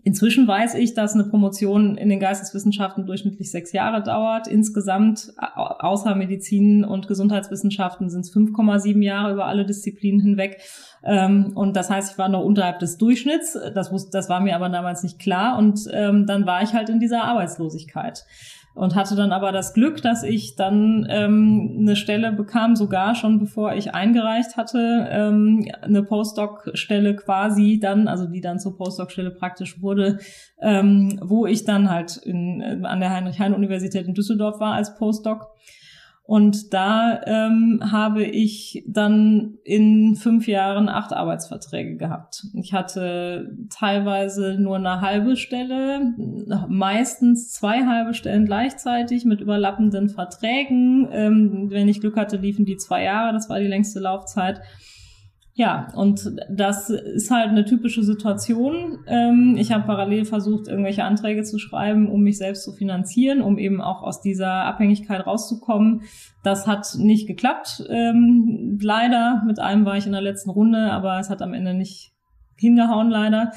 Inzwischen 0.03 0.47
weiß 0.47 0.73
ich, 0.75 0.95
dass 0.95 1.13
eine 1.13 1.25
Promotion 1.25 1.97
in 1.97 2.09
den 2.09 2.19
Geisteswissenschaften 2.19 3.05
durchschnittlich 3.05 3.51
sechs 3.51 3.73
Jahre 3.73 4.01
dauert. 4.01 4.47
Insgesamt 4.47 5.33
außer 5.37 6.15
Medizin 6.15 6.83
und 6.83 7.07
Gesundheitswissenschaften 7.07 8.09
sind 8.09 8.21
es 8.21 8.33
5,7 8.33 9.03
Jahre 9.03 9.33
über 9.33 9.45
alle 9.45 9.65
Disziplinen 9.65 10.19
hinweg. 10.19 10.61
Ähm, 11.03 11.51
und 11.55 11.75
das 11.75 11.91
heißt, 11.91 12.13
ich 12.13 12.17
war 12.17 12.27
noch 12.27 12.43
unterhalb 12.43 12.79
des 12.79 12.97
Durchschnitts. 12.97 13.57
Das, 13.75 13.91
wusste, 13.91 14.09
das 14.11 14.29
war 14.29 14.41
mir 14.41 14.55
aber 14.55 14.69
damals 14.69 15.03
nicht 15.03 15.19
klar. 15.19 15.59
Und 15.59 15.87
ähm, 15.91 16.25
dann 16.25 16.47
war 16.47 16.63
ich 16.63 16.73
halt 16.73 16.89
in 16.89 16.99
dieser 16.99 17.23
Arbeitslosigkeit 17.25 18.25
und 18.75 18.95
hatte 18.95 19.15
dann 19.15 19.31
aber 19.31 19.51
das 19.51 19.73
Glück, 19.73 20.01
dass 20.01 20.23
ich 20.23 20.55
dann 20.55 21.05
ähm, 21.09 21.77
eine 21.79 21.95
Stelle 21.95 22.31
bekam, 22.31 22.75
sogar 22.75 23.13
schon 23.13 23.39
bevor 23.39 23.73
ich 23.75 23.93
eingereicht 23.93 24.57
hatte, 24.57 25.07
ähm, 25.11 25.67
eine 25.81 26.03
Postdoc-Stelle 26.03 27.15
quasi 27.15 27.79
dann, 27.79 28.07
also 28.07 28.25
die 28.25 28.41
dann 28.41 28.59
zur 28.59 28.75
Postdoc-Stelle 28.75 29.31
praktisch 29.31 29.81
wurde, 29.81 30.19
ähm, 30.61 31.19
wo 31.21 31.45
ich 31.45 31.65
dann 31.65 31.89
halt 31.89 32.17
in, 32.17 32.85
an 32.85 32.99
der 32.99 33.11
Heinrich-Heine-Universität 33.11 34.07
in 34.07 34.15
Düsseldorf 34.15 34.59
war 34.59 34.73
als 34.73 34.95
Postdoc. 34.95 35.47
Und 36.25 36.73
da 36.73 37.21
ähm, 37.25 37.81
habe 37.91 38.23
ich 38.23 38.81
dann 38.87 39.57
in 39.65 40.15
fünf 40.15 40.47
Jahren 40.47 40.87
acht 40.87 41.11
Arbeitsverträge 41.11 41.97
gehabt. 41.97 42.45
Ich 42.53 42.73
hatte 42.73 43.57
teilweise 43.69 44.55
nur 44.57 44.77
eine 44.77 45.01
halbe 45.01 45.35
Stelle, 45.35 46.13
meistens 46.69 47.51
zwei 47.51 47.85
halbe 47.85 48.13
Stellen 48.13 48.45
gleichzeitig 48.45 49.25
mit 49.25 49.41
überlappenden 49.41 50.07
Verträgen. 50.07 51.09
Ähm, 51.11 51.69
wenn 51.69 51.89
ich 51.89 51.99
Glück 51.99 52.15
hatte, 52.15 52.37
liefen 52.37 52.63
die 52.63 52.77
zwei 52.77 53.03
Jahre, 53.03 53.33
das 53.33 53.49
war 53.49 53.59
die 53.59 53.67
längste 53.67 53.99
Laufzeit. 53.99 54.61
Ja, 55.55 55.89
und 55.93 56.35
das 56.49 56.89
ist 56.89 57.29
halt 57.29 57.49
eine 57.49 57.63
typische 57.63 58.01
Situation. 58.01 58.99
Ähm, 59.05 59.55
ich 59.55 59.71
habe 59.71 59.85
parallel 59.85 60.25
versucht, 60.25 60.67
irgendwelche 60.67 61.03
Anträge 61.03 61.43
zu 61.43 61.59
schreiben, 61.59 62.09
um 62.09 62.21
mich 62.21 62.39
selbst 62.39 62.63
zu 62.63 62.71
finanzieren, 62.73 63.41
um 63.41 63.59
eben 63.59 63.79
auch 63.79 64.01
aus 64.01 64.19
dieser 64.19 64.51
Abhängigkeit 64.65 65.27
rauszukommen. 65.27 66.01
Das 66.43 66.65
hat 66.65 66.95
nicht 66.97 67.27
geklappt. 67.27 67.83
Ähm, 67.87 68.79
leider, 68.81 69.43
mit 69.45 69.59
einem 69.59 69.85
war 69.85 69.95
ich 69.95 70.07
in 70.07 70.11
der 70.11 70.21
letzten 70.21 70.49
Runde, 70.49 70.91
aber 70.91 71.19
es 71.19 71.29
hat 71.29 71.43
am 71.43 71.53
Ende 71.53 71.75
nicht 71.75 72.13
hingehauen, 72.55 73.11
leider. 73.11 73.51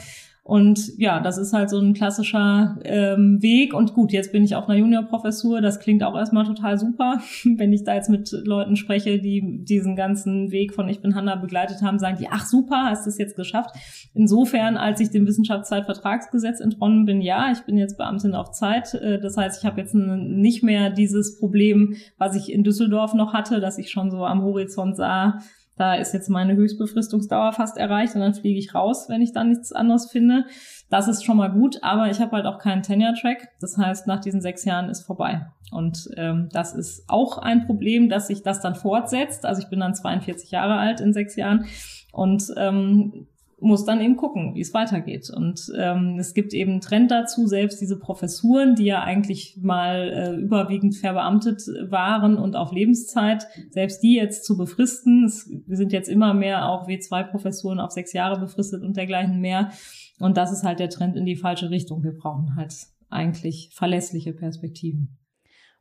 Und 0.47 0.97
ja, 0.97 1.19
das 1.19 1.39
ist 1.39 1.53
halt 1.53 1.71
so 1.71 1.81
ein 1.81 1.93
klassischer 1.93 2.79
ähm, 2.85 3.43
Weg. 3.43 3.75
Und 3.75 3.95
gut, 3.95 4.13
jetzt 4.13 4.31
bin 4.31 4.45
ich 4.45 4.55
auf 4.55 4.69
einer 4.69 4.79
Juniorprofessur. 4.79 5.61
Das 5.61 5.81
klingt 5.81 6.05
auch 6.05 6.17
erstmal 6.17 6.45
total 6.45 6.79
super. 6.79 7.19
Wenn 7.45 7.73
ich 7.73 7.83
da 7.83 7.97
jetzt 7.97 8.09
mit 8.09 8.31
Leuten 8.31 8.77
spreche, 8.77 9.19
die 9.19 9.65
diesen 9.65 9.97
ganzen 9.97 10.53
Weg 10.53 10.73
von 10.73 10.89
Ich 10.89 11.01
bin 11.01 11.17
Hanna 11.17 11.35
begleitet 11.35 11.83
haben, 11.83 11.99
sagen 11.99 12.19
die, 12.21 12.29
ach 12.31 12.47
super, 12.47 12.85
hast 12.91 13.07
du 13.07 13.11
es 13.11 13.19
jetzt 13.19 13.35
geschafft. 13.35 13.75
Insofern, 14.15 14.77
als 14.77 15.01
ich 15.01 15.11
dem 15.11 15.27
Wissenschaftszeitvertragsgesetz 15.27 16.61
entronnen 16.61 17.07
bin, 17.07 17.23
ja, 17.23 17.51
ich 17.51 17.63
bin 17.63 17.77
jetzt 17.77 17.99
Beamtin 17.99 18.37
auf 18.37 18.53
Zeit. 18.53 18.95
Äh, 18.95 19.19
das 19.19 19.37
heißt, 19.37 19.61
ich 19.61 19.67
habe 19.67 19.81
jetzt 19.81 19.97
nicht 19.97 20.63
mehr 20.63 20.91
dieses 20.91 21.41
Problem, 21.41 21.97
was 22.19 22.37
ich 22.37 22.53
in 22.53 22.63
Düsseldorf 22.63 23.15
noch 23.15 23.33
hatte, 23.33 23.59
dass 23.59 23.79
ich 23.79 23.91
schon 23.91 24.13
so 24.13 24.25
am 24.25 24.45
Horizont 24.45 24.95
sah, 24.95 25.41
da 25.77 25.95
ist 25.95 26.15
jetzt 26.15 26.31
meine 26.31 26.57
Höchstbefristungsdauer 26.57 27.53
fast 27.53 27.77
erreicht 27.77 28.15
und 28.15 28.23
dann 28.23 28.35
fliege 28.35 28.59
ich 28.59 28.75
raus, 28.75 29.07
wenn 29.09 29.21
ich 29.21 29.33
dann 29.33 29.51
nichts 29.51 29.73
anderes 29.73 30.11
finde. 30.11 30.47
Das 30.89 31.07
ist 31.07 31.25
schon 31.25 31.37
mal 31.37 31.51
gut, 31.51 31.83
aber 31.83 32.11
ich 32.11 32.21
habe 32.21 32.33
halt 32.33 32.47
auch 32.47 32.59
keinen 32.59 32.83
Tenure-Track. 32.83 33.49
Das 33.61 33.77
heißt, 33.77 34.07
nach 34.07 34.21
diesen 34.21 34.41
sechs 34.41 34.65
Jahren 34.65 34.89
ist 34.89 35.03
vorbei. 35.03 35.47
Und 35.71 36.09
ähm, 36.17 36.49
das 36.53 36.75
ist 36.75 37.05
auch 37.09 37.39
ein 37.39 37.67
Problem, 37.67 38.09
dass 38.09 38.29
sich 38.29 38.43
das 38.43 38.61
dann 38.61 38.75
fortsetzt. 38.75 39.45
Also 39.45 39.63
ich 39.63 39.69
bin 39.69 39.81
dann 39.81 39.95
42 39.95 40.51
Jahre 40.51 40.77
alt 40.77 41.01
in 41.01 41.13
sechs 41.13 41.37
Jahren 41.37 41.67
und 42.13 42.45
ähm, 42.57 43.27
muss 43.59 43.85
dann 43.85 44.01
eben 44.01 44.17
gucken, 44.17 44.55
wie 44.55 44.61
es 44.61 44.75
weitergeht. 44.75 45.31
Und 45.31 45.73
ähm, 45.79 46.17
es 46.19 46.35
gibt 46.35 46.53
eben 46.53 46.73
einen 46.73 46.81
Trend 46.83 47.11
dazu, 47.11 47.47
selbst 47.47 47.81
diese 47.81 47.99
Professuren, 47.99 48.75
die 48.75 48.85
ja 48.85 49.03
eigentlich 49.03 49.59
mal 49.63 50.11
äh, 50.11 50.41
überwiegend 50.41 50.95
verbeamtet 50.95 51.63
waren 51.89 52.37
und 52.37 52.55
auf 52.55 52.73
Lebenszeit, 52.73 53.47
selbst 53.71 54.03
die 54.03 54.15
jetzt 54.15 54.45
zu 54.45 54.59
befristen. 54.59 55.25
Es 55.25 55.51
sind 55.69 55.93
jetzt 55.93 56.09
immer 56.09 56.35
mehr 56.35 56.69
auch 56.69 56.87
W2-Professuren 56.87 57.81
auf 57.81 57.93
sechs 57.93 58.13
Jahre 58.13 58.39
befristet 58.39 58.83
und 58.83 58.97
dergleichen 58.97 59.41
mehr. 59.41 59.71
Und 60.19 60.37
das 60.37 60.53
ist 60.53 60.63
halt 60.63 60.79
der 60.79 60.91
Trend 60.91 61.17
in 61.17 61.25
die 61.25 61.37
falsche 61.37 61.71
Richtung. 61.71 62.03
Wir 62.03 62.13
brauchen 62.13 62.57
halt 62.57 62.75
eigentlich 63.09 63.71
verlässliche 63.73 64.33
Perspektiven. 64.33 65.17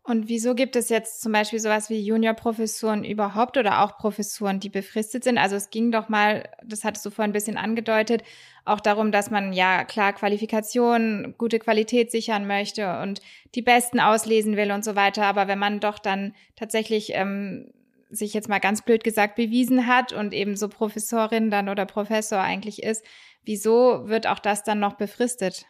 Und 0.07 0.29
wieso 0.29 0.53
gibt 0.53 0.75
es 0.75 0.89
jetzt 0.89 1.23
zum 1.23 1.31
Beispiel 1.31 1.57
sowas 1.57 1.89
wie 1.89 1.99
Juniorprofessuren 1.99 3.03
überhaupt 3.03 3.57
oder 3.57 3.81
auch 3.81 3.97
Professuren, 3.97 4.59
die 4.59 4.69
befristet 4.69 5.23
sind? 5.23 5.39
Also 5.39 5.55
es 5.55 5.71
ging 5.71 5.91
doch 5.91 6.09
mal, 6.09 6.47
das 6.63 6.83
hattest 6.83 7.03
du 7.07 7.09
vorhin 7.09 7.31
ein 7.31 7.33
bisschen 7.33 7.57
angedeutet, 7.57 8.21
auch 8.65 8.81
darum, 8.81 9.11
dass 9.11 9.31
man 9.31 9.51
ja 9.51 9.83
klar 9.83 10.13
Qualifikationen, 10.13 11.33
gute 11.39 11.57
Qualität 11.57 12.11
sichern 12.11 12.45
möchte 12.45 12.99
und 13.01 13.19
die 13.55 13.63
Besten 13.63 13.99
auslesen 13.99 14.55
will 14.57 14.71
und 14.71 14.85
so 14.85 14.95
weiter. 14.95 15.25
Aber 15.25 15.47
wenn 15.47 15.57
man 15.57 15.79
doch 15.79 15.97
dann 15.97 16.35
tatsächlich 16.55 17.13
ähm, 17.15 17.71
sich 18.11 18.35
jetzt 18.35 18.47
mal 18.47 18.59
ganz 18.59 18.83
blöd 18.83 19.03
gesagt 19.03 19.35
bewiesen 19.35 19.87
hat 19.87 20.13
und 20.13 20.35
eben 20.35 20.55
so 20.55 20.69
Professorin 20.69 21.49
dann 21.49 21.67
oder 21.67 21.87
Professor 21.87 22.39
eigentlich 22.39 22.83
ist, 22.83 23.03
wieso 23.43 24.07
wird 24.07 24.27
auch 24.27 24.39
das 24.39 24.63
dann 24.63 24.79
noch 24.79 24.93
befristet? 24.93 25.65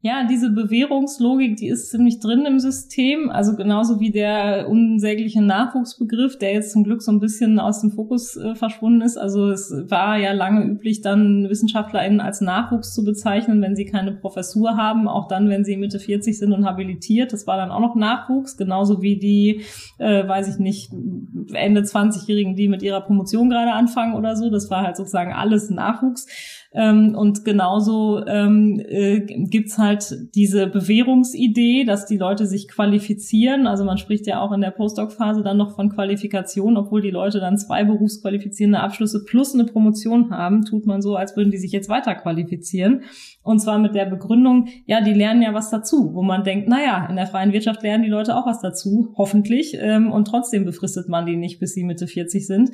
Ja, 0.00 0.24
diese 0.30 0.50
Bewährungslogik, 0.50 1.56
die 1.56 1.66
ist 1.66 1.90
ziemlich 1.90 2.20
drin 2.20 2.46
im 2.46 2.60
System. 2.60 3.30
Also 3.30 3.56
genauso 3.56 3.98
wie 3.98 4.12
der 4.12 4.68
unsägliche 4.68 5.42
Nachwuchsbegriff, 5.42 6.38
der 6.38 6.52
jetzt 6.52 6.70
zum 6.70 6.84
Glück 6.84 7.02
so 7.02 7.10
ein 7.10 7.18
bisschen 7.18 7.58
aus 7.58 7.80
dem 7.80 7.90
Fokus 7.90 8.36
äh, 8.36 8.54
verschwunden 8.54 9.00
ist. 9.00 9.16
Also 9.16 9.50
es 9.50 9.74
war 9.88 10.16
ja 10.16 10.30
lange 10.30 10.64
üblich, 10.64 11.00
dann 11.00 11.48
WissenschaftlerInnen 11.48 12.20
als 12.20 12.40
Nachwuchs 12.40 12.94
zu 12.94 13.04
bezeichnen, 13.04 13.60
wenn 13.60 13.74
sie 13.74 13.86
keine 13.86 14.12
Professur 14.12 14.76
haben, 14.76 15.08
auch 15.08 15.26
dann, 15.26 15.48
wenn 15.48 15.64
sie 15.64 15.76
Mitte 15.76 15.98
40 15.98 16.38
sind 16.38 16.52
und 16.52 16.64
habilitiert. 16.64 17.32
Das 17.32 17.48
war 17.48 17.56
dann 17.56 17.72
auch 17.72 17.80
noch 17.80 17.96
Nachwuchs, 17.96 18.56
genauso 18.56 19.02
wie 19.02 19.18
die, 19.18 19.62
äh, 19.98 20.28
weiß 20.28 20.46
ich 20.46 20.60
nicht, 20.60 20.92
Ende 21.52 21.80
20-Jährigen, 21.80 22.54
die 22.54 22.68
mit 22.68 22.84
ihrer 22.84 23.00
Promotion 23.00 23.50
gerade 23.50 23.72
anfangen 23.72 24.14
oder 24.14 24.36
so. 24.36 24.48
Das 24.48 24.70
war 24.70 24.82
halt 24.82 24.96
sozusagen 24.96 25.32
alles 25.32 25.70
Nachwuchs. 25.70 26.28
Ähm, 26.74 27.14
und 27.16 27.46
genauso 27.46 28.26
ähm, 28.26 28.80
äh, 28.86 29.20
gibt's 29.20 29.78
halt 29.78 30.34
diese 30.34 30.66
Bewährungsidee, 30.66 31.84
dass 31.84 32.04
die 32.04 32.18
Leute 32.18 32.46
sich 32.46 32.68
qualifizieren. 32.68 33.66
Also 33.66 33.84
man 33.84 33.96
spricht 33.96 34.26
ja 34.26 34.40
auch 34.40 34.52
in 34.52 34.60
der 34.60 34.70
Postdoc-Phase 34.70 35.42
dann 35.42 35.56
noch 35.56 35.74
von 35.74 35.88
Qualifikation, 35.88 36.76
obwohl 36.76 37.00
die 37.00 37.10
Leute 37.10 37.40
dann 37.40 37.56
zwei 37.56 37.84
berufsqualifizierende 37.84 38.80
Abschlüsse 38.80 39.24
plus 39.24 39.54
eine 39.54 39.64
Promotion 39.64 40.30
haben, 40.30 40.66
tut 40.66 40.84
man 40.84 41.00
so, 41.00 41.16
als 41.16 41.36
würden 41.36 41.50
die 41.50 41.56
sich 41.56 41.72
jetzt 41.72 41.88
weiter 41.88 42.14
qualifizieren. 42.14 43.02
Und 43.42 43.60
zwar 43.60 43.78
mit 43.78 43.94
der 43.94 44.04
Begründung, 44.04 44.68
ja, 44.84 45.00
die 45.00 45.14
lernen 45.14 45.40
ja 45.40 45.54
was 45.54 45.70
dazu, 45.70 46.10
wo 46.12 46.22
man 46.22 46.44
denkt, 46.44 46.68
naja, 46.68 47.06
in 47.08 47.16
der 47.16 47.26
freien 47.26 47.54
Wirtschaft 47.54 47.82
lernen 47.82 48.04
die 48.04 48.10
Leute 48.10 48.36
auch 48.36 48.46
was 48.46 48.60
dazu, 48.60 49.14
hoffentlich. 49.16 49.74
Ähm, 49.80 50.12
und 50.12 50.26
trotzdem 50.26 50.66
befristet 50.66 51.08
man 51.08 51.24
die 51.24 51.36
nicht, 51.36 51.60
bis 51.60 51.72
sie 51.72 51.84
Mitte 51.84 52.06
40 52.06 52.46
sind. 52.46 52.72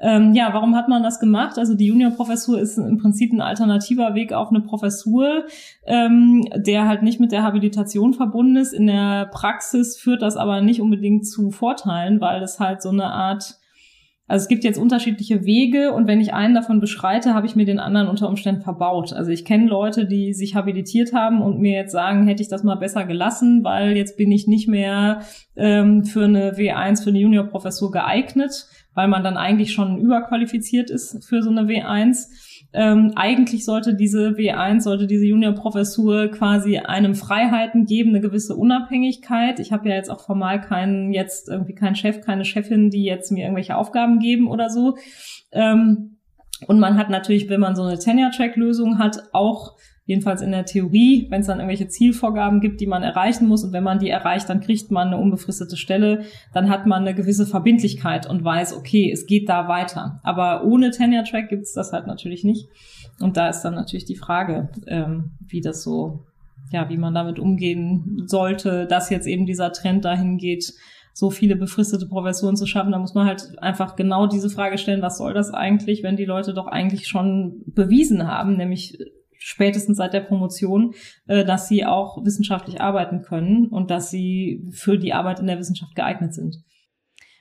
Ähm, 0.00 0.34
ja, 0.34 0.52
warum 0.52 0.74
hat 0.74 0.88
man 0.88 1.04
das 1.04 1.20
gemacht? 1.20 1.58
Also 1.58 1.76
die 1.76 1.86
Juniorprofessur 1.86 2.58
ist 2.58 2.76
im 2.76 2.98
Prinzip 2.98 3.35
ein 3.36 3.40
alternativer 3.40 4.14
Weg 4.14 4.32
auf 4.32 4.48
eine 4.48 4.60
Professur, 4.60 5.44
ähm, 5.86 6.46
der 6.54 6.88
halt 6.88 7.02
nicht 7.02 7.20
mit 7.20 7.32
der 7.32 7.42
Habilitation 7.42 8.14
verbunden 8.14 8.56
ist. 8.56 8.72
In 8.72 8.86
der 8.86 9.26
Praxis 9.26 9.96
führt 9.96 10.22
das 10.22 10.36
aber 10.36 10.60
nicht 10.60 10.80
unbedingt 10.80 11.26
zu 11.26 11.50
Vorteilen, 11.50 12.20
weil 12.20 12.42
es 12.42 12.58
halt 12.58 12.82
so 12.82 12.90
eine 12.90 13.06
Art 13.06 13.58
also 14.28 14.42
es 14.42 14.48
gibt 14.48 14.64
jetzt 14.64 14.78
unterschiedliche 14.78 15.44
Wege 15.44 15.92
und 15.92 16.08
wenn 16.08 16.20
ich 16.20 16.34
einen 16.34 16.54
davon 16.54 16.80
beschreite, 16.80 17.32
habe 17.32 17.46
ich 17.46 17.54
mir 17.54 17.64
den 17.64 17.78
anderen 17.78 18.08
unter 18.08 18.28
Umständen 18.28 18.60
verbaut. 18.60 19.12
Also 19.12 19.30
ich 19.30 19.44
kenne 19.44 19.66
Leute, 19.66 20.04
die 20.04 20.34
sich 20.34 20.56
habilitiert 20.56 21.12
haben 21.12 21.42
und 21.42 21.60
mir 21.60 21.72
jetzt 21.72 21.92
sagen, 21.92 22.26
hätte 22.26 22.42
ich 22.42 22.48
das 22.48 22.64
mal 22.64 22.74
besser 22.74 23.04
gelassen, 23.04 23.62
weil 23.62 23.96
jetzt 23.96 24.16
bin 24.16 24.32
ich 24.32 24.48
nicht 24.48 24.66
mehr 24.66 25.20
ähm, 25.54 26.04
für 26.04 26.24
eine 26.24 26.56
W1, 26.56 27.04
für 27.04 27.10
eine 27.10 27.20
Juniorprofessur 27.20 27.92
geeignet, 27.92 28.66
weil 28.94 29.06
man 29.06 29.22
dann 29.22 29.36
eigentlich 29.36 29.72
schon 29.72 29.98
überqualifiziert 29.98 30.90
ist 30.90 31.24
für 31.24 31.42
so 31.42 31.50
eine 31.50 31.62
W1. 31.62 32.26
Ähm, 32.72 33.12
eigentlich 33.16 33.64
sollte 33.64 33.94
diese 33.94 34.30
W1, 34.30 34.80
sollte 34.80 35.06
diese 35.06 35.24
Juniorprofessur 35.24 36.28
quasi 36.28 36.78
einem 36.78 37.14
Freiheiten 37.14 37.86
geben, 37.86 38.10
eine 38.10 38.20
gewisse 38.20 38.56
Unabhängigkeit. 38.56 39.60
Ich 39.60 39.72
habe 39.72 39.88
ja 39.88 39.94
jetzt 39.94 40.10
auch 40.10 40.20
formal 40.20 40.60
keinen, 40.60 41.12
jetzt 41.12 41.48
irgendwie 41.48 41.74
keinen 41.74 41.96
Chef, 41.96 42.20
keine 42.20 42.44
Chefin, 42.44 42.90
die 42.90 43.04
jetzt 43.04 43.32
mir 43.32 43.44
irgendwelche 43.44 43.76
Aufgaben 43.76 44.18
geben 44.18 44.48
oder 44.48 44.68
so. 44.68 44.96
Ähm, 45.52 46.18
und 46.66 46.78
man 46.78 46.96
hat 46.96 47.10
natürlich, 47.10 47.48
wenn 47.48 47.60
man 47.60 47.76
so 47.76 47.82
eine 47.82 47.98
Tenure-Track-Lösung 47.98 48.98
hat, 48.98 49.22
auch 49.32 49.76
jedenfalls 50.06 50.40
in 50.40 50.52
der 50.52 50.64
Theorie, 50.64 51.26
wenn 51.30 51.40
es 51.40 51.48
dann 51.48 51.58
irgendwelche 51.58 51.88
Zielvorgaben 51.88 52.60
gibt, 52.60 52.80
die 52.80 52.86
man 52.86 53.02
erreichen 53.02 53.48
muss 53.48 53.64
und 53.64 53.72
wenn 53.72 53.82
man 53.82 53.98
die 53.98 54.08
erreicht, 54.08 54.48
dann 54.48 54.60
kriegt 54.60 54.90
man 54.90 55.08
eine 55.08 55.18
unbefristete 55.18 55.76
Stelle, 55.76 56.22
dann 56.54 56.70
hat 56.70 56.86
man 56.86 57.02
eine 57.02 57.14
gewisse 57.14 57.44
Verbindlichkeit 57.44 58.28
und 58.28 58.44
weiß, 58.44 58.76
okay, 58.76 59.10
es 59.12 59.26
geht 59.26 59.48
da 59.48 59.68
weiter. 59.68 60.20
Aber 60.22 60.64
ohne 60.64 60.92
Tenure 60.92 61.24
Track 61.24 61.48
gibt's 61.48 61.72
das 61.72 61.92
halt 61.92 62.06
natürlich 62.06 62.44
nicht. 62.44 62.68
Und 63.20 63.36
da 63.36 63.48
ist 63.48 63.62
dann 63.62 63.74
natürlich 63.74 64.04
die 64.04 64.16
Frage, 64.16 64.68
ähm, 64.86 65.32
wie 65.40 65.60
das 65.60 65.82
so, 65.82 66.20
ja, 66.70 66.88
wie 66.88 66.98
man 66.98 67.14
damit 67.14 67.40
umgehen 67.40 68.22
sollte, 68.26 68.86
dass 68.86 69.10
jetzt 69.10 69.26
eben 69.26 69.44
dieser 69.44 69.72
Trend 69.72 70.04
dahin 70.04 70.38
geht, 70.38 70.72
so 71.14 71.30
viele 71.30 71.56
befristete 71.56 72.06
Professuren 72.06 72.56
zu 72.56 72.66
schaffen, 72.66 72.92
da 72.92 72.98
muss 72.98 73.14
man 73.14 73.26
halt 73.26 73.58
einfach 73.58 73.96
genau 73.96 74.26
diese 74.26 74.50
Frage 74.50 74.76
stellen, 74.76 75.00
was 75.00 75.16
soll 75.16 75.32
das 75.32 75.50
eigentlich, 75.52 76.02
wenn 76.02 76.16
die 76.16 76.26
Leute 76.26 76.52
doch 76.52 76.66
eigentlich 76.66 77.08
schon 77.08 77.62
bewiesen 77.66 78.28
haben, 78.28 78.58
nämlich 78.58 78.98
spätestens 79.38 79.96
seit 79.96 80.12
der 80.12 80.20
Promotion, 80.20 80.94
äh, 81.26 81.44
dass 81.44 81.68
sie 81.68 81.84
auch 81.84 82.24
wissenschaftlich 82.24 82.80
arbeiten 82.80 83.22
können 83.22 83.66
und 83.66 83.90
dass 83.90 84.10
sie 84.10 84.68
für 84.72 84.98
die 84.98 85.12
Arbeit 85.12 85.40
in 85.40 85.46
der 85.46 85.58
Wissenschaft 85.58 85.94
geeignet 85.94 86.34
sind. 86.34 86.56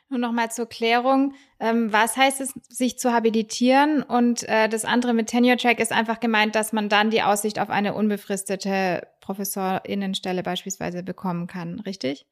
Und 0.10 0.22
nochmal 0.22 0.52
zur 0.52 0.68
Klärung, 0.68 1.34
ähm, 1.60 1.92
was 1.92 2.16
heißt 2.16 2.40
es, 2.40 2.54
sich 2.70 3.00
zu 3.00 3.12
habilitieren? 3.12 4.04
Und 4.04 4.48
äh, 4.48 4.70
das 4.70 4.86
andere 4.86 5.14
mit 5.14 5.28
Tenure 5.28 5.58
Track 5.58 5.80
ist 5.80 5.92
einfach 5.92 6.20
gemeint, 6.20 6.54
dass 6.56 6.74
man 6.74 6.90
dann 6.90 7.10
die 7.10 7.24
Aussicht 7.24 7.60
auf 7.60 7.70
eine 7.70 7.96
unbefristete 7.96 9.08
Professorinnenstelle 9.22 10.44
beispielsweise 10.44 11.02
bekommen 11.02 11.48
kann, 11.48 11.80
richtig? 11.80 12.28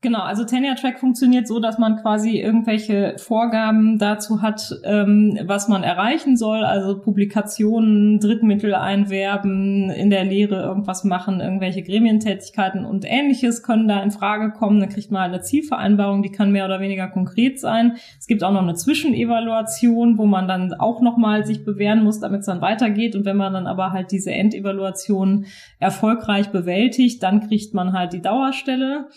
Genau, 0.00 0.20
also 0.20 0.44
Tenure 0.44 0.76
Track 0.76 1.00
funktioniert 1.00 1.48
so, 1.48 1.58
dass 1.58 1.76
man 1.76 1.96
quasi 1.96 2.38
irgendwelche 2.38 3.16
Vorgaben 3.18 3.98
dazu 3.98 4.42
hat, 4.42 4.72
ähm, 4.84 5.36
was 5.42 5.66
man 5.66 5.82
erreichen 5.82 6.36
soll, 6.36 6.62
also 6.62 7.00
Publikationen, 7.00 8.20
Drittmittel 8.20 8.76
einwerben, 8.76 9.90
in 9.90 10.10
der 10.10 10.22
Lehre 10.22 10.62
irgendwas 10.62 11.02
machen, 11.02 11.40
irgendwelche 11.40 11.82
Gremientätigkeiten 11.82 12.84
und 12.84 13.06
ähnliches 13.08 13.64
können 13.64 13.88
da 13.88 14.00
in 14.00 14.12
Frage 14.12 14.52
kommen. 14.52 14.78
Dann 14.78 14.88
kriegt 14.88 15.10
man 15.10 15.22
eine 15.22 15.40
Zielvereinbarung, 15.40 16.22
die 16.22 16.30
kann 16.30 16.52
mehr 16.52 16.66
oder 16.66 16.78
weniger 16.78 17.08
konkret 17.08 17.58
sein. 17.58 17.96
Es 18.20 18.28
gibt 18.28 18.44
auch 18.44 18.52
noch 18.52 18.62
eine 18.62 18.74
Zwischenevaluation, 18.74 20.16
wo 20.16 20.26
man 20.26 20.46
dann 20.46 20.74
auch 20.74 21.00
nochmal 21.00 21.44
sich 21.44 21.64
bewähren 21.64 22.04
muss, 22.04 22.20
damit 22.20 22.42
es 22.42 22.46
dann 22.46 22.60
weitergeht. 22.60 23.16
Und 23.16 23.24
wenn 23.24 23.36
man 23.36 23.52
dann 23.52 23.66
aber 23.66 23.90
halt 23.90 24.12
diese 24.12 24.30
Endevaluation 24.30 25.46
erfolgreich 25.80 26.50
bewältigt, 26.50 27.20
dann 27.24 27.48
kriegt 27.48 27.74
man 27.74 27.94
halt 27.94 28.12
die 28.12 28.22
Dauerstelle. 28.22 29.08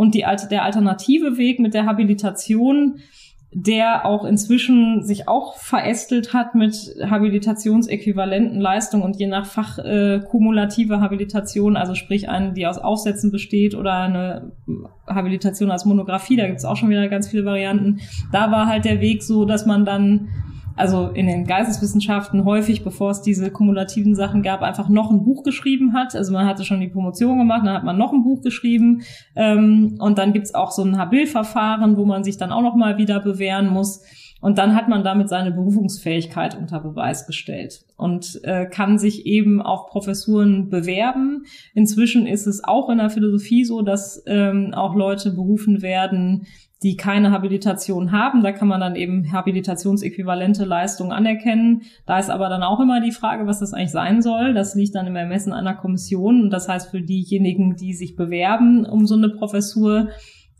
Und 0.00 0.14
die, 0.14 0.24
der 0.50 0.64
alternative 0.64 1.36
Weg 1.36 1.60
mit 1.60 1.74
der 1.74 1.84
Habilitation, 1.84 3.00
der 3.52 4.06
auch 4.06 4.24
inzwischen 4.24 5.04
sich 5.04 5.28
auch 5.28 5.58
verästelt 5.58 6.32
hat 6.32 6.54
mit 6.54 6.74
habilitationsäquivalenten 7.04 8.62
Leistungen 8.62 9.02
und 9.02 9.16
je 9.16 9.26
nach 9.26 9.44
Fach 9.44 9.76
äh, 9.76 10.20
kumulative 10.26 11.02
Habilitation, 11.02 11.76
also 11.76 11.94
sprich 11.94 12.30
eine, 12.30 12.54
die 12.54 12.66
aus 12.66 12.78
Aufsätzen 12.78 13.30
besteht 13.30 13.74
oder 13.74 13.92
eine 13.92 14.52
Habilitation 15.06 15.70
als 15.70 15.84
Monographie, 15.84 16.36
da 16.36 16.46
gibt 16.46 16.60
es 16.60 16.64
auch 16.64 16.76
schon 16.76 16.88
wieder 16.88 17.06
ganz 17.08 17.28
viele 17.28 17.44
Varianten. 17.44 18.00
Da 18.32 18.50
war 18.50 18.68
halt 18.68 18.86
der 18.86 19.02
Weg 19.02 19.22
so, 19.22 19.44
dass 19.44 19.66
man 19.66 19.84
dann 19.84 20.28
also 20.80 21.08
in 21.08 21.26
den 21.26 21.44
Geisteswissenschaften 21.46 22.44
häufig, 22.44 22.82
bevor 22.82 23.10
es 23.10 23.22
diese 23.22 23.50
kumulativen 23.50 24.14
Sachen 24.14 24.42
gab, 24.42 24.62
einfach 24.62 24.88
noch 24.88 25.10
ein 25.10 25.22
Buch 25.22 25.42
geschrieben 25.42 25.92
hat. 25.92 26.16
Also 26.16 26.32
man 26.32 26.46
hatte 26.46 26.64
schon 26.64 26.80
die 26.80 26.88
Promotion 26.88 27.38
gemacht, 27.38 27.62
dann 27.64 27.74
hat 27.74 27.84
man 27.84 27.98
noch 27.98 28.12
ein 28.12 28.24
Buch 28.24 28.40
geschrieben 28.40 29.02
ähm, 29.36 29.96
und 30.00 30.18
dann 30.18 30.32
gibt's 30.32 30.54
auch 30.54 30.70
so 30.70 30.82
ein 30.82 30.98
Habil-Verfahren, 30.98 31.96
wo 31.96 32.04
man 32.04 32.24
sich 32.24 32.38
dann 32.38 32.50
auch 32.50 32.62
noch 32.62 32.74
mal 32.74 32.98
wieder 32.98 33.20
bewähren 33.20 33.68
muss. 33.68 34.02
Und 34.40 34.56
dann 34.56 34.74
hat 34.74 34.88
man 34.88 35.04
damit 35.04 35.28
seine 35.28 35.52
Berufungsfähigkeit 35.52 36.56
unter 36.56 36.80
Beweis 36.80 37.26
gestellt 37.26 37.84
und 37.98 38.40
äh, 38.42 38.64
kann 38.64 38.98
sich 38.98 39.26
eben 39.26 39.60
auf 39.60 39.88
Professuren 39.88 40.70
bewerben. 40.70 41.44
Inzwischen 41.74 42.26
ist 42.26 42.46
es 42.46 42.64
auch 42.64 42.88
in 42.88 42.98
der 42.98 43.10
Philosophie 43.10 43.64
so, 43.64 43.82
dass 43.82 44.22
ähm, 44.26 44.72
auch 44.72 44.94
Leute 44.94 45.32
berufen 45.32 45.82
werden, 45.82 46.46
die 46.82 46.96
keine 46.96 47.30
Habilitation 47.30 48.10
haben. 48.10 48.42
Da 48.42 48.52
kann 48.52 48.68
man 48.68 48.80
dann 48.80 48.96
eben 48.96 49.32
habilitationsäquivalente 49.32 50.64
Leistungen 50.64 51.12
anerkennen. 51.12 51.82
Da 52.06 52.18
ist 52.18 52.30
aber 52.30 52.48
dann 52.48 52.62
auch 52.62 52.80
immer 52.80 53.00
die 53.00 53.12
Frage, 53.12 53.46
was 53.46 53.60
das 53.60 53.74
eigentlich 53.74 53.90
sein 53.90 54.22
soll. 54.22 54.54
Das 54.54 54.74
liegt 54.74 54.94
dann 54.94 55.06
im 55.06 55.16
Ermessen 55.16 55.52
einer 55.52 55.74
Kommission. 55.74 56.42
Und 56.44 56.50
das 56.50 56.68
heißt, 56.68 56.90
für 56.90 57.02
diejenigen, 57.02 57.76
die 57.76 57.92
sich 57.92 58.16
bewerben 58.16 58.86
um 58.86 59.06
so 59.06 59.14
eine 59.14 59.28
Professur, 59.28 60.08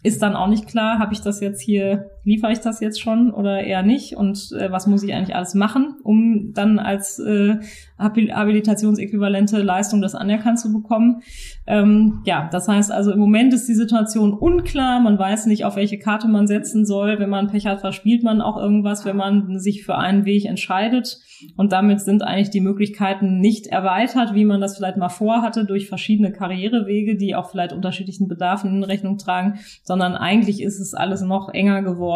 ist 0.02 0.22
dann 0.22 0.36
auch 0.36 0.48
nicht 0.48 0.66
klar, 0.66 0.98
habe 0.98 1.12
ich 1.12 1.20
das 1.20 1.40
jetzt 1.40 1.60
hier, 1.60 2.10
liefere 2.24 2.52
ich 2.52 2.60
das 2.60 2.80
jetzt 2.80 3.00
schon 3.00 3.32
oder 3.32 3.62
eher 3.62 3.82
nicht 3.82 4.16
und 4.16 4.52
äh, 4.58 4.70
was 4.70 4.86
muss 4.86 5.02
ich 5.02 5.14
eigentlich 5.14 5.34
alles 5.34 5.54
machen, 5.54 5.96
um 6.02 6.52
dann 6.52 6.78
als 6.78 7.18
äh, 7.18 7.56
habilitationsäquivalente 7.98 9.62
Leistung 9.62 10.00
das 10.00 10.14
anerkannt 10.14 10.58
zu 10.58 10.72
bekommen. 10.72 11.22
Ähm, 11.66 12.20
ja, 12.24 12.48
das 12.50 12.68
heißt 12.68 12.90
also 12.92 13.12
im 13.12 13.18
Moment 13.18 13.52
ist 13.54 13.68
die 13.68 13.74
Situation 13.74 14.32
unklar, 14.32 15.00
man 15.00 15.18
weiß 15.18 15.46
nicht, 15.46 15.64
auf 15.64 15.76
welche 15.76 15.98
Karte 15.98 16.28
man 16.28 16.46
setzen 16.46 16.84
soll. 16.84 17.18
Wenn 17.18 17.30
man 17.30 17.48
Pech 17.48 17.66
hat, 17.66 17.80
verspielt 17.80 18.22
man 18.22 18.40
auch 18.40 18.56
irgendwas, 18.56 19.04
wenn 19.04 19.16
man 19.16 19.58
sich 19.58 19.84
für 19.84 19.96
einen 19.96 20.24
Weg 20.24 20.44
entscheidet. 20.44 21.20
Und 21.56 21.72
damit 21.72 22.00
sind 22.00 22.22
eigentlich 22.22 22.50
die 22.50 22.60
Möglichkeiten 22.60 23.40
nicht 23.40 23.66
erweitert, 23.66 24.34
wie 24.34 24.44
man 24.44 24.60
das 24.60 24.76
vielleicht 24.76 24.98
mal 24.98 25.08
vorhatte, 25.08 25.64
durch 25.64 25.88
verschiedene 25.88 26.32
Karrierewege, 26.32 27.16
die 27.16 27.34
auch 27.34 27.50
vielleicht 27.50 27.72
unterschiedlichen 27.72 28.28
Bedarfen 28.28 28.76
in 28.76 28.84
Rechnung 28.84 29.16
tragen, 29.16 29.58
sondern 29.82 30.16
eigentlich 30.16 30.62
ist 30.62 30.80
es 30.80 30.92
alles 30.92 31.22
noch 31.22 31.48
enger 31.48 31.82
geworden, 31.82 32.09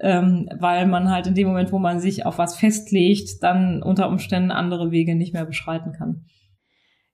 ähm, 0.00 0.48
weil 0.58 0.86
man 0.86 1.10
halt 1.10 1.26
in 1.26 1.34
dem 1.34 1.48
Moment, 1.48 1.72
wo 1.72 1.78
man 1.78 2.00
sich 2.00 2.26
auf 2.26 2.38
was 2.38 2.56
festlegt, 2.56 3.42
dann 3.42 3.82
unter 3.82 4.08
Umständen 4.08 4.50
andere 4.50 4.90
Wege 4.90 5.14
nicht 5.14 5.32
mehr 5.32 5.44
beschreiten 5.44 5.92
kann. 5.92 6.24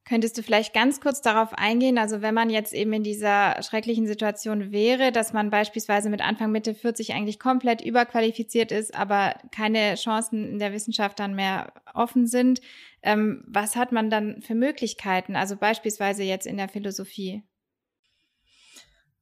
Könntest 0.07 0.37
du 0.37 0.43
vielleicht 0.43 0.75
ganz 0.75 1.01
kurz 1.01 1.23
darauf 1.23 1.55
eingehen, 1.55 1.97
also 1.97 2.21
wenn 2.21 2.35
man 2.35 2.51
jetzt 2.51 2.75
eben 2.75 2.93
in 2.93 3.03
dieser 3.03 3.63
schrecklichen 3.63 4.07
Situation 4.07 4.71
wäre, 4.71 5.13
dass 5.13 5.33
man 5.33 5.49
beispielsweise 5.49 6.11
mit 6.11 6.21
Anfang 6.21 6.53
Mitte 6.53 6.75
40 6.75 7.15
eigentlich 7.15 7.39
komplett 7.39 7.81
überqualifiziert 7.81 8.71
ist, 8.71 8.95
aber 8.95 9.35
keine 9.51 9.95
Chancen 9.95 10.47
in 10.47 10.59
der 10.59 10.75
Wissenschaft 10.75 11.19
dann 11.19 11.35
mehr 11.35 11.73
offen 11.95 12.27
sind, 12.27 12.61
ähm, 13.03 13.45
was 13.47 13.77
hat 13.77 13.93
man 13.93 14.11
dann 14.11 14.43
für 14.43 14.55
Möglichkeiten, 14.55 15.37
also 15.37 15.57
beispielsweise 15.57 16.23
jetzt 16.23 16.47
in 16.47 16.59
der 16.59 16.69
Philosophie? 16.69 17.43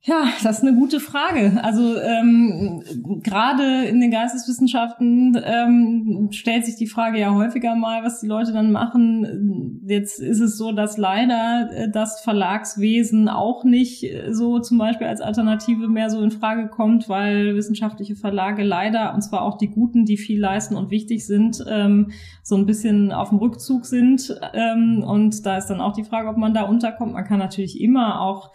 Ja, 0.05 0.25
das 0.43 0.59
ist 0.59 0.65
eine 0.65 0.77
gute 0.77 0.99
Frage. 0.99 1.63
Also 1.63 1.97
ähm, 1.97 2.83
gerade 3.23 3.85
in 3.85 4.01
den 4.01 4.11
Geisteswissenschaften 4.11 5.41
ähm, 5.45 6.29
stellt 6.33 6.67
sich 6.67 6.75
die 6.75 6.89
Frage 6.89 7.21
ja 7.21 7.33
häufiger 7.33 7.77
mal, 7.77 8.03
was 8.03 8.21
die 8.21 8.27
Leute 8.27 8.53
dann 8.53 8.73
machen. 8.73 9.81
Jetzt 9.87 10.19
ist 10.19 10.41
es 10.41 10.59
so, 10.59 10.73
dass 10.73 10.97
leider 10.97 11.71
äh, 11.73 11.89
das 11.89 12.21
Verlagswesen 12.21 13.29
auch 13.29 13.63
nicht 13.63 14.03
äh, 14.03 14.33
so 14.33 14.59
zum 14.59 14.77
Beispiel 14.77 15.07
als 15.07 15.21
Alternative 15.21 15.87
mehr 15.87 16.11
so 16.11 16.21
in 16.21 16.33
Frage 16.33 16.67
kommt, 16.67 17.09
weil 17.09 17.55
wissenschaftliche 17.55 18.17
Verlage 18.17 18.65
leider, 18.65 19.15
und 19.15 19.23
zwar 19.23 19.43
auch 19.43 19.57
die 19.57 19.71
guten, 19.71 20.05
die 20.05 20.17
viel 20.17 20.41
leisten 20.41 20.75
und 20.75 20.91
wichtig 20.91 21.25
sind, 21.25 21.65
ähm, 21.69 22.11
so 22.43 22.57
ein 22.57 22.67
bisschen 22.67 23.13
auf 23.13 23.29
dem 23.29 23.39
Rückzug 23.39 23.87
sind. 23.87 24.37
Ähm, 24.53 25.05
und 25.07 25.47
da 25.47 25.59
ist 25.59 25.69
dann 25.69 25.81
auch 25.81 25.93
die 25.93 26.03
Frage, 26.03 26.29
ob 26.29 26.39
man 26.39 26.55
da 26.55 26.63
unterkommt. 26.63 27.13
Man 27.13 27.25
kann 27.25 27.39
natürlich 27.39 27.81
immer 27.81 28.21
auch 28.21 28.51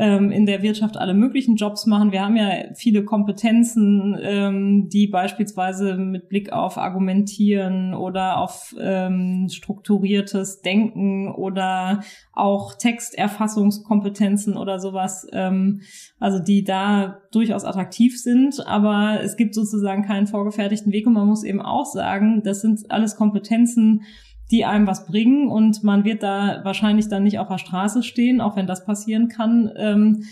ähm, 0.00 0.32
in 0.32 0.46
der 0.46 0.62
Wirtschaft 0.62 0.96
alle 0.96 1.12
möglichen 1.12 1.56
Jobs 1.56 1.84
machen. 1.84 2.10
Wir 2.10 2.22
haben 2.22 2.34
ja 2.34 2.72
viele 2.74 3.04
Kompetenzen, 3.04 4.18
ähm, 4.18 4.88
die 4.88 5.06
beispielsweise 5.06 5.96
mit 5.96 6.30
Blick 6.30 6.54
auf 6.54 6.78
Argumentieren 6.78 7.92
oder 7.92 8.38
auf 8.38 8.74
ähm, 8.80 9.48
strukturiertes 9.50 10.62
Denken 10.62 11.30
oder 11.30 12.00
auch 12.32 12.74
Texterfassungskompetenzen 12.76 14.56
oder 14.56 14.80
sowas, 14.80 15.26
ähm, 15.32 15.82
also 16.18 16.38
die 16.38 16.64
da 16.64 17.18
durchaus 17.30 17.64
attraktiv 17.64 18.18
sind, 18.18 18.66
aber 18.66 19.20
es 19.22 19.36
gibt 19.36 19.54
sozusagen 19.54 20.06
keinen 20.06 20.26
vorgefertigten 20.26 20.92
Weg 20.92 21.06
und 21.06 21.12
man 21.12 21.28
muss 21.28 21.44
eben 21.44 21.60
auch 21.60 21.84
sagen, 21.84 22.40
das 22.42 22.62
sind 22.62 22.90
alles 22.90 23.16
Kompetenzen, 23.16 24.04
die 24.50 24.64
einem 24.64 24.86
was 24.86 25.06
bringen 25.06 25.48
und 25.48 25.84
man 25.84 26.04
wird 26.04 26.22
da 26.22 26.60
wahrscheinlich 26.64 27.08
dann 27.08 27.22
nicht 27.22 27.38
auf 27.38 27.48
der 27.48 27.58
Straße 27.58 28.02
stehen, 28.02 28.40
auch 28.40 28.56
wenn 28.56 28.66
das 28.66 28.84
passieren 28.84 29.28
kann. 29.28 29.70
Ähm, 29.76 30.24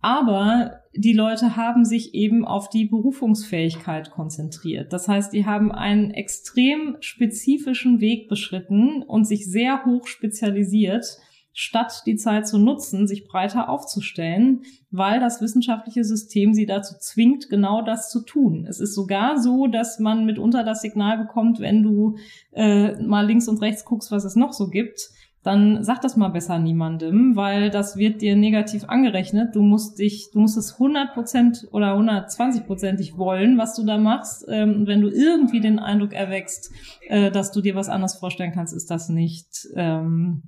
aber 0.00 0.82
die 0.94 1.14
Leute 1.14 1.56
haben 1.56 1.84
sich 1.84 2.14
eben 2.14 2.44
auf 2.44 2.68
die 2.68 2.84
Berufungsfähigkeit 2.84 4.10
konzentriert. 4.10 4.92
Das 4.92 5.08
heißt, 5.08 5.32
die 5.32 5.46
haben 5.46 5.72
einen 5.72 6.10
extrem 6.10 6.96
spezifischen 7.00 8.00
Weg 8.00 8.28
beschritten 8.28 9.02
und 9.02 9.24
sich 9.24 9.50
sehr 9.50 9.84
hoch 9.86 10.06
spezialisiert 10.06 11.06
statt 11.56 12.02
die 12.04 12.16
Zeit 12.16 12.48
zu 12.48 12.58
nutzen, 12.58 13.06
sich 13.06 13.28
breiter 13.28 13.68
aufzustellen, 13.68 14.62
weil 14.90 15.20
das 15.20 15.40
wissenschaftliche 15.40 16.02
System 16.02 16.52
sie 16.52 16.66
dazu 16.66 16.96
zwingt, 16.98 17.48
genau 17.48 17.80
das 17.80 18.10
zu 18.10 18.22
tun. 18.22 18.66
Es 18.68 18.80
ist 18.80 18.94
sogar 18.94 19.40
so, 19.40 19.68
dass 19.68 20.00
man 20.00 20.26
mitunter 20.26 20.64
das 20.64 20.82
Signal 20.82 21.16
bekommt, 21.16 21.60
wenn 21.60 21.84
du 21.84 22.16
äh, 22.52 23.00
mal 23.00 23.24
links 23.24 23.46
und 23.46 23.62
rechts 23.62 23.84
guckst, 23.84 24.10
was 24.10 24.24
es 24.24 24.34
noch 24.34 24.52
so 24.52 24.68
gibt, 24.68 25.10
dann 25.44 25.84
sag 25.84 26.00
das 26.00 26.16
mal 26.16 26.30
besser 26.30 26.58
niemandem, 26.58 27.36
weil 27.36 27.70
das 27.70 27.96
wird 27.96 28.22
dir 28.22 28.34
negativ 28.34 28.84
angerechnet. 28.88 29.54
Du 29.54 29.62
musst 29.62 29.98
dich, 29.98 30.30
du 30.32 30.40
musst 30.40 30.56
es 30.56 30.78
100% 30.78 31.70
oder 31.70 31.94
120%ig 31.96 33.18
wollen, 33.18 33.58
was 33.58 33.76
du 33.76 33.84
da 33.84 33.98
machst. 33.98 34.46
Ähm, 34.48 34.86
wenn 34.86 35.02
du 35.02 35.08
irgendwie 35.08 35.60
den 35.60 35.78
Eindruck 35.78 36.14
erwächst, 36.14 36.72
äh, 37.08 37.30
dass 37.30 37.52
du 37.52 37.60
dir 37.60 37.74
was 37.74 37.90
anderes 37.90 38.16
vorstellen 38.16 38.52
kannst, 38.52 38.74
ist 38.74 38.90
das 38.90 39.10
nicht 39.10 39.68
ähm, 39.76 40.44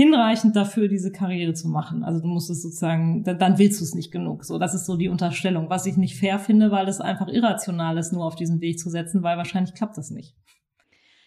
hinreichend 0.00 0.56
dafür, 0.56 0.88
diese 0.88 1.12
Karriere 1.12 1.52
zu 1.52 1.68
machen. 1.68 2.04
Also 2.04 2.20
du 2.22 2.26
musst 2.26 2.48
es 2.48 2.62
sozusagen, 2.62 3.22
dann, 3.22 3.38
dann 3.38 3.58
willst 3.58 3.80
du 3.80 3.84
es 3.84 3.94
nicht 3.94 4.10
genug. 4.10 4.46
So, 4.46 4.58
das 4.58 4.72
ist 4.72 4.86
so 4.86 4.96
die 4.96 5.10
Unterstellung, 5.10 5.68
was 5.68 5.84
ich 5.84 5.98
nicht 5.98 6.18
fair 6.18 6.38
finde, 6.38 6.70
weil 6.70 6.88
es 6.88 7.02
einfach 7.02 7.28
irrational 7.28 7.98
ist, 7.98 8.10
nur 8.10 8.24
auf 8.24 8.34
diesen 8.34 8.62
Weg 8.62 8.78
zu 8.78 8.88
setzen, 8.88 9.22
weil 9.22 9.36
wahrscheinlich 9.36 9.74
klappt 9.74 9.98
das 9.98 10.10
nicht. 10.10 10.34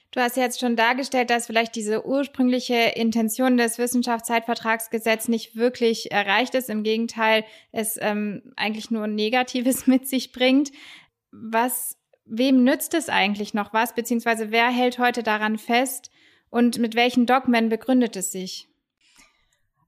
Du 0.09 0.21
hast 0.21 0.37
jetzt 0.37 0.59
schon 0.59 0.75
dargestellt, 0.75 1.29
dass 1.29 1.45
vielleicht 1.45 1.75
diese 1.75 2.07
ursprüngliche 2.07 2.73
Intention 2.95 3.57
des 3.57 3.77
Wissenschaftszeitvertragsgesetzes 3.77 5.27
nicht 5.27 5.55
wirklich 5.55 6.11
erreicht 6.11 6.55
ist. 6.55 6.71
Im 6.71 6.81
Gegenteil, 6.81 7.45
es 7.71 7.99
ähm, 8.01 8.41
eigentlich 8.55 8.89
nur 8.89 9.05
Negatives 9.05 9.85
mit 9.87 10.07
sich 10.07 10.31
bringt. 10.31 10.71
Was, 11.31 11.95
wem 12.25 12.63
nützt 12.63 12.95
es 12.95 13.07
eigentlich 13.07 13.53
noch 13.53 13.71
was? 13.71 13.93
Beziehungsweise 13.93 14.49
wer 14.49 14.69
hält 14.69 14.97
heute 14.97 15.21
daran 15.21 15.59
fest, 15.59 16.09
und 16.53 16.77
mit 16.77 16.95
welchen 16.95 17.25
Dogmen 17.25 17.69
begründet 17.69 18.15
es 18.15 18.31
sich? 18.31 18.67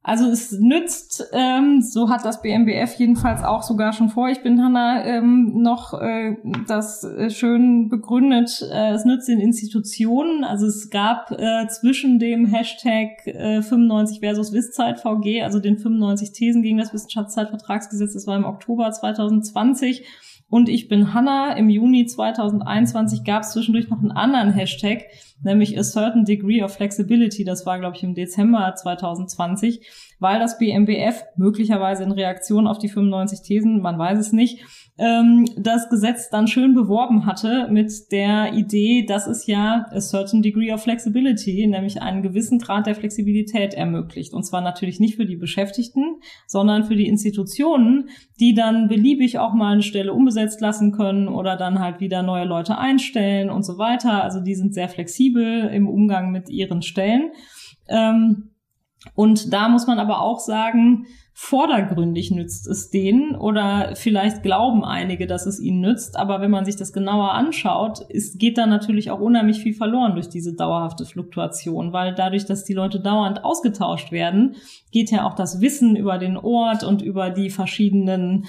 Also 0.08 0.26
es 0.26 0.52
nützt, 0.52 1.30
ähm, 1.34 1.82
so 1.82 2.10
hat 2.10 2.26
das 2.26 2.44
BMBF 2.44 2.94
jedenfalls 3.00 3.44
auch 3.44 3.64
sogar 3.64 3.92
schon 3.92 4.10
vor, 4.10 4.30
ich 4.30 4.44
bin 4.44 4.64
Hanna, 4.64 5.04
ähm, 5.04 5.64
noch 5.64 6.00
äh, 6.00 6.36
das 6.68 7.04
äh, 7.04 7.32
schön 7.32 7.90
begründet, 7.90 8.62
äh, 8.72 8.92
es 8.92 9.04
nützt 9.04 9.28
den 9.28 9.40
Institutionen. 9.40 10.44
Also 10.44 10.68
es 10.68 10.92
gab 10.92 11.32
äh, 11.32 11.68
zwischen 11.70 12.20
dem 12.20 12.46
Hashtag 12.46 13.26
äh, 13.26 13.64
95 13.64 14.20
versus 14.20 14.54
Wisszeit 14.54 15.00
VG, 15.00 15.42
also 15.42 15.60
den 15.60 15.80
95 15.80 16.34
Thesen 16.34 16.62
gegen 16.62 16.78
das 16.78 16.94
Wissenschaftszeitvertragsgesetz, 16.94 18.14
das 18.14 18.28
war 18.28 18.38
im 18.38 18.46
Oktober 18.46 18.92
2020, 18.92 20.06
und 20.50 20.70
ich 20.70 20.88
bin 20.88 21.14
Hanna. 21.14 21.54
Im 21.54 21.70
Juni 21.70 22.06
2021 22.06 23.24
gab 23.24 23.42
es 23.42 23.52
zwischendurch 23.52 23.90
noch 23.90 24.00
einen 24.00 24.12
anderen 24.12 24.54
Hashtag, 24.54 25.06
nämlich 25.42 25.78
a 25.78 25.84
certain 25.84 26.26
degree 26.26 26.64
of 26.64 26.74
flexibility. 26.74 27.44
Das 27.44 27.66
war, 27.66 27.80
glaube 27.80 27.98
ich, 27.98 28.04
im 28.04 28.16
Dezember 28.16 28.74
2020, 28.76 29.86
weil 30.20 30.40
das 30.40 30.58
BMBF 30.58 31.24
möglicherweise 31.38 32.04
in 32.04 32.12
Reaktion 32.12 32.68
auf 32.68 32.78
die 32.78 32.90
95 32.90 33.42
Thesen, 33.42 33.82
man 33.82 34.00
weiß 34.00 34.18
es 34.20 34.32
nicht, 34.32 34.64
ähm, 34.98 35.46
das 35.58 35.90
Gesetz 35.90 36.30
dann 36.30 36.48
schön 36.48 36.74
beworben 36.74 37.26
hatte 37.26 37.68
mit 37.70 37.92
der 38.12 38.54
Idee, 38.54 39.06
dass 39.06 39.28
es 39.28 39.46
ja 39.46 39.86
a 39.92 40.00
certain 40.00 40.42
degree 40.42 40.72
of 40.72 40.84
flexibility, 40.84 41.68
nämlich 41.68 42.02
einen 42.02 42.22
gewissen 42.22 42.60
Grad 42.60 42.88
der 42.88 42.96
Flexibilität 42.96 43.74
ermöglicht. 43.74 44.34
Und 44.34 44.44
zwar 44.44 44.62
natürlich 44.62 45.02
nicht 45.02 45.18
für 45.18 45.26
die 45.26 45.36
Beschäftigten, 45.36 46.22
sondern 46.48 46.86
für 46.86 46.96
die 46.96 47.08
Institutionen, 47.08 48.10
die 48.40 48.54
dann 48.54 48.88
beliebig 48.88 49.38
auch 49.38 49.54
mal 49.54 49.74
eine 49.74 49.84
Stelle 49.84 50.14
umbesetzt 50.14 50.62
lassen 50.62 50.94
können 50.94 51.28
oder 51.28 51.58
dann 51.58 51.80
halt 51.80 52.00
wieder 52.00 52.24
neue 52.24 52.46
Leute 52.46 52.78
einstellen 52.78 53.50
und 53.50 53.64
so 53.64 53.78
weiter. 53.78 54.24
Also 54.24 54.40
die 54.40 54.56
sind 54.56 54.74
sehr 54.74 54.88
flexibel 54.88 55.25
im 55.34 55.88
Umgang 55.88 56.32
mit 56.32 56.50
ihren 56.50 56.82
Stellen. 56.82 57.32
Ähm, 57.88 58.52
und 59.14 59.54
da 59.54 59.70
muss 59.70 59.88
man 59.88 60.00
aber 60.00 60.22
auch 60.22 60.40
sagen, 60.40 61.06
vordergründig 61.38 62.32
nützt 62.32 62.66
es 62.66 62.90
denen 62.90 63.36
oder 63.36 63.92
vielleicht 63.96 64.42
glauben 64.42 64.86
einige, 64.86 65.28
dass 65.28 65.46
es 65.46 65.60
ihnen 65.60 65.82
nützt, 65.82 66.18
aber 66.18 66.40
wenn 66.40 66.50
man 66.50 66.64
sich 66.64 66.78
das 66.78 66.94
genauer 66.94 67.34
anschaut, 67.34 68.00
ist, 68.08 68.40
geht 68.40 68.58
da 68.58 68.66
natürlich 68.66 69.12
auch 69.12 69.20
unheimlich 69.20 69.60
viel 69.60 69.74
verloren 69.74 70.14
durch 70.14 70.30
diese 70.30 70.56
dauerhafte 70.56 71.06
Fluktuation, 71.06 71.92
weil 71.92 72.16
dadurch, 72.16 72.46
dass 72.46 72.64
die 72.64 72.74
Leute 72.74 73.02
dauernd 73.02 73.44
ausgetauscht 73.44 74.14
werden, 74.14 74.56
geht 74.92 75.12
ja 75.12 75.28
auch 75.28 75.36
das 75.36 75.60
Wissen 75.60 75.98
über 75.98 76.18
den 76.18 76.38
Ort 76.38 76.86
und 76.86 77.02
über 77.02 77.30
die 77.30 77.50
verschiedenen 77.50 78.46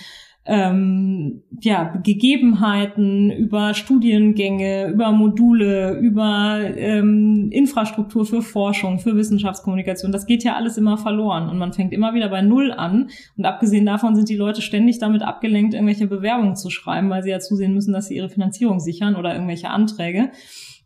ähm, 0.47 1.43
ja, 1.61 1.97
Gegebenheiten, 2.03 3.31
über 3.33 3.75
Studiengänge, 3.75 4.89
über 4.89 5.11
Module, 5.11 5.99
über 5.99 6.61
ähm, 6.77 7.49
Infrastruktur 7.51 8.25
für 8.25 8.43
Forschung, 8.43 9.01
für 9.01 9.17
Wissenschaftskommunikation. 9.17 10.13
Das 10.13 10.27
geht 10.27 10.45
ja 10.45 10.55
alles 10.55 10.79
immer 10.79 10.99
verloren 10.99 11.49
und 11.49 11.59
man 11.59 11.73
fängt 11.73 11.93
immer 11.93 12.15
wieder 12.15 12.29
bei 12.29 12.43
Null 12.43 12.71
an. 12.71 13.11
Und 13.37 13.45
abgesehen 13.45 13.87
davon 13.87 14.15
sind 14.15 14.29
die 14.29 14.37
Leute 14.37 14.63
ständig 14.63 15.01
damit 15.01 15.23
abgelenkt, 15.23 15.75
irgendwelche 15.75 16.07
Bewerbungen 16.07 16.55
zu 16.55 16.71
schreiben, 16.71 17.11
weil 17.11 17.25
sie 17.25 17.31
ja 17.31 17.41
zusehen 17.41 17.75
müssen, 17.75 17.93
dass 17.93 18.07
sie 18.07 18.17
ihre 18.17 18.29
Finanzierung 18.29 18.79
sichern 18.79 19.17
oder 19.17 19.35
irgendwelche 19.35 19.71
Anträge. 19.71 20.31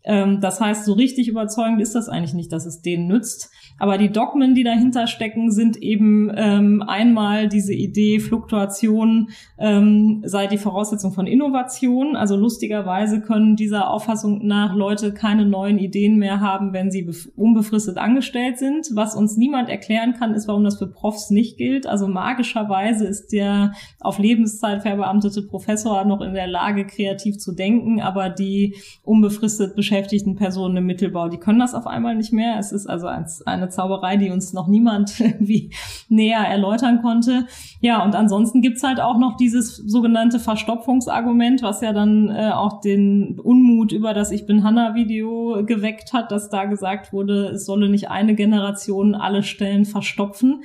Ähm, 0.04 0.40
das 0.40 0.60
heißt, 0.60 0.84
so 0.84 0.94
richtig 0.94 1.28
überzeugend 1.28 1.80
ist 1.80 1.94
das 1.94 2.08
eigentlich 2.08 2.34
nicht, 2.34 2.52
dass 2.52 2.64
es 2.64 2.80
denen 2.80 3.06
nützt. 3.06 3.50
Aber 3.80 3.96
die 3.96 4.12
Dogmen, 4.12 4.54
die 4.54 4.62
dahinter 4.62 5.06
stecken, 5.06 5.50
sind 5.50 5.78
eben 5.78 6.30
ähm, 6.36 6.84
einmal 6.86 7.48
diese 7.48 7.72
Idee, 7.72 8.20
Fluktuation 8.20 9.30
ähm, 9.58 10.22
sei 10.22 10.46
die 10.46 10.58
Voraussetzung 10.58 11.12
von 11.12 11.26
Innovation. 11.26 12.14
Also 12.14 12.36
lustigerweise 12.36 13.22
können 13.22 13.56
dieser 13.56 13.90
Auffassung 13.90 14.46
nach 14.46 14.74
Leute 14.74 15.14
keine 15.14 15.46
neuen 15.46 15.78
Ideen 15.78 16.18
mehr 16.18 16.40
haben, 16.40 16.74
wenn 16.74 16.90
sie 16.90 17.08
unbefristet 17.36 17.96
angestellt 17.96 18.58
sind. 18.58 18.90
Was 18.92 19.16
uns 19.16 19.38
niemand 19.38 19.70
erklären 19.70 20.12
kann, 20.12 20.34
ist, 20.34 20.46
warum 20.46 20.62
das 20.62 20.76
für 20.76 20.86
Profs 20.86 21.30
nicht 21.30 21.56
gilt. 21.56 21.86
Also 21.86 22.06
magischerweise 22.06 23.06
ist 23.06 23.32
der 23.32 23.72
auf 23.98 24.18
Lebenszeit 24.18 24.82
verbeamtete 24.82 25.40
Professor 25.40 26.04
noch 26.04 26.20
in 26.20 26.34
der 26.34 26.48
Lage, 26.48 26.84
kreativ 26.84 27.38
zu 27.38 27.52
denken, 27.52 28.02
aber 28.02 28.28
die 28.28 28.76
unbefristet 29.04 29.74
beschäftigten 29.74 30.36
Personen 30.36 30.76
im 30.76 30.84
Mittelbau, 30.84 31.28
die 31.30 31.38
können 31.38 31.60
das 31.60 31.74
auf 31.74 31.86
einmal 31.86 32.14
nicht 32.14 32.34
mehr. 32.34 32.58
Es 32.58 32.72
ist 32.72 32.86
also 32.86 33.06
eine 33.06 33.69
Zauberei, 33.70 34.16
die 34.16 34.30
uns 34.30 34.52
noch 34.52 34.68
niemand 34.68 35.20
irgendwie 35.20 35.70
näher 36.08 36.40
erläutern 36.40 37.00
konnte. 37.02 37.46
Ja, 37.80 38.04
und 38.04 38.14
ansonsten 38.14 38.62
gibt's 38.62 38.82
halt 38.82 39.00
auch 39.00 39.18
noch 39.18 39.36
dieses 39.36 39.76
sogenannte 39.76 40.38
Verstopfungsargument, 40.38 41.62
was 41.62 41.80
ja 41.80 41.92
dann 41.92 42.28
äh, 42.28 42.50
auch 42.52 42.80
den 42.80 43.38
Unmut 43.40 43.92
über 43.92 44.14
das 44.14 44.30
Ich 44.30 44.46
bin 44.46 44.64
Hanna-Video 44.64 45.64
geweckt 45.64 46.12
hat, 46.12 46.30
dass 46.30 46.50
da 46.50 46.64
gesagt 46.64 47.12
wurde, 47.12 47.48
es 47.48 47.64
solle 47.64 47.88
nicht 47.88 48.10
eine 48.10 48.34
Generation 48.34 49.14
alle 49.14 49.42
Stellen 49.42 49.84
verstopfen. 49.84 50.62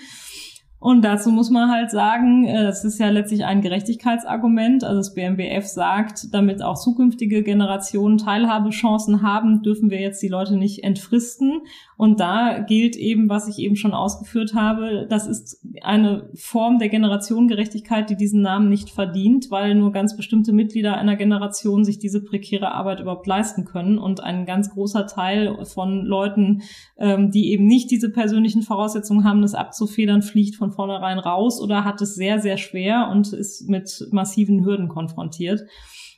Und 0.86 1.04
dazu 1.04 1.32
muss 1.32 1.50
man 1.50 1.72
halt 1.72 1.90
sagen, 1.90 2.46
äh, 2.46 2.68
es 2.68 2.84
ist 2.84 3.00
ja 3.00 3.10
letztlich 3.10 3.44
ein 3.44 3.62
Gerechtigkeitsargument. 3.62 4.84
Also 4.84 4.98
das 4.98 5.16
BMBF 5.16 5.66
sagt, 5.66 6.32
damit 6.32 6.62
auch 6.62 6.78
zukünftige 6.78 7.42
Generationen 7.42 8.20
Teilhabechancen 8.20 9.24
haben, 9.24 9.64
dürfen 9.64 9.90
wir 9.90 10.00
jetzt 10.00 10.22
die 10.22 10.28
Leute 10.28 10.58
nicht 10.58 10.84
entfristen. 10.84 11.62
Und 11.98 12.20
da 12.20 12.60
gilt 12.60 12.98
eben, 12.98 13.30
was 13.30 13.48
ich 13.48 13.60
eben 13.60 13.78
schon 13.78 13.94
ausgeführt 13.94 14.54
habe, 14.54 15.08
das 15.10 15.28
ist 15.28 15.66
eine 15.82 16.30
Form 16.36 16.78
der 16.78 16.90
Generationengerechtigkeit, 16.90 18.10
die 18.10 18.18
diesen 18.18 18.42
Namen 18.42 18.68
nicht 18.68 18.90
verdient, 18.90 19.50
weil 19.50 19.76
nur 19.76 19.94
ganz 19.94 20.18
bestimmte 20.18 20.52
Mitglieder 20.52 20.98
einer 20.98 21.16
Generation 21.16 21.86
sich 21.86 21.98
diese 21.98 22.22
prekäre 22.22 22.74
Arbeit 22.74 23.00
überhaupt 23.00 23.28
leisten 23.28 23.64
können. 23.64 23.98
Und 23.98 24.22
ein 24.22 24.46
ganz 24.46 24.72
großer 24.72 25.08
Teil 25.08 25.64
von 25.66 26.06
Leuten, 26.06 26.64
ähm, 26.98 27.32
die 27.32 27.52
eben 27.52 27.66
nicht 27.66 27.90
diese 27.92 28.12
persönlichen 28.12 28.62
Voraussetzungen 28.62 29.24
haben, 29.24 29.42
das 29.42 29.56
abzufedern, 29.56 30.22
fliegt 30.22 30.56
von 30.56 30.72
vornherein 30.72 31.20
raus 31.20 31.62
oder 31.62 31.86
hat 31.86 32.02
es 32.02 32.16
sehr, 32.16 32.40
sehr 32.40 32.58
schwer 32.58 33.10
und 33.10 33.32
ist 33.32 33.70
mit 33.70 34.08
massiven 34.12 34.66
Hürden 34.66 34.90
konfrontiert. 34.90 35.62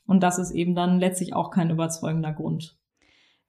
Und 0.08 0.24
das 0.24 0.40
ist 0.40 0.52
eben 0.52 0.74
dann 0.74 1.00
letztlich 1.00 1.36
auch 1.36 1.52
kein 1.52 1.70
überzeugender 1.70 2.32
Grund. 2.32 2.77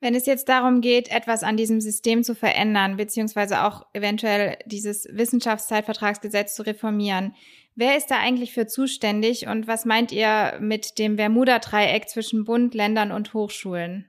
Wenn 0.00 0.14
es 0.14 0.26
jetzt 0.26 0.48
darum 0.48 0.80
geht, 0.80 1.10
etwas 1.10 1.42
an 1.42 1.56
diesem 1.56 1.80
System 1.80 2.22
zu 2.22 2.34
verändern, 2.34 2.96
beziehungsweise 2.96 3.64
auch 3.64 3.84
eventuell 3.92 4.56
dieses 4.64 5.08
Wissenschaftszeitvertragsgesetz 5.10 6.54
zu 6.54 6.62
reformieren, 6.62 7.34
wer 7.74 7.96
ist 7.96 8.10
da 8.10 8.18
eigentlich 8.18 8.52
für 8.52 8.66
zuständig 8.66 9.48
und 9.48 9.66
was 9.66 9.84
meint 9.84 10.12
ihr 10.12 10.56
mit 10.60 10.98
dem 10.98 11.16
Bermuda-Dreieck 11.16 12.08
zwischen 12.08 12.44
Bund, 12.44 12.74
Ländern 12.74 13.10
und 13.10 13.34
Hochschulen? 13.34 14.06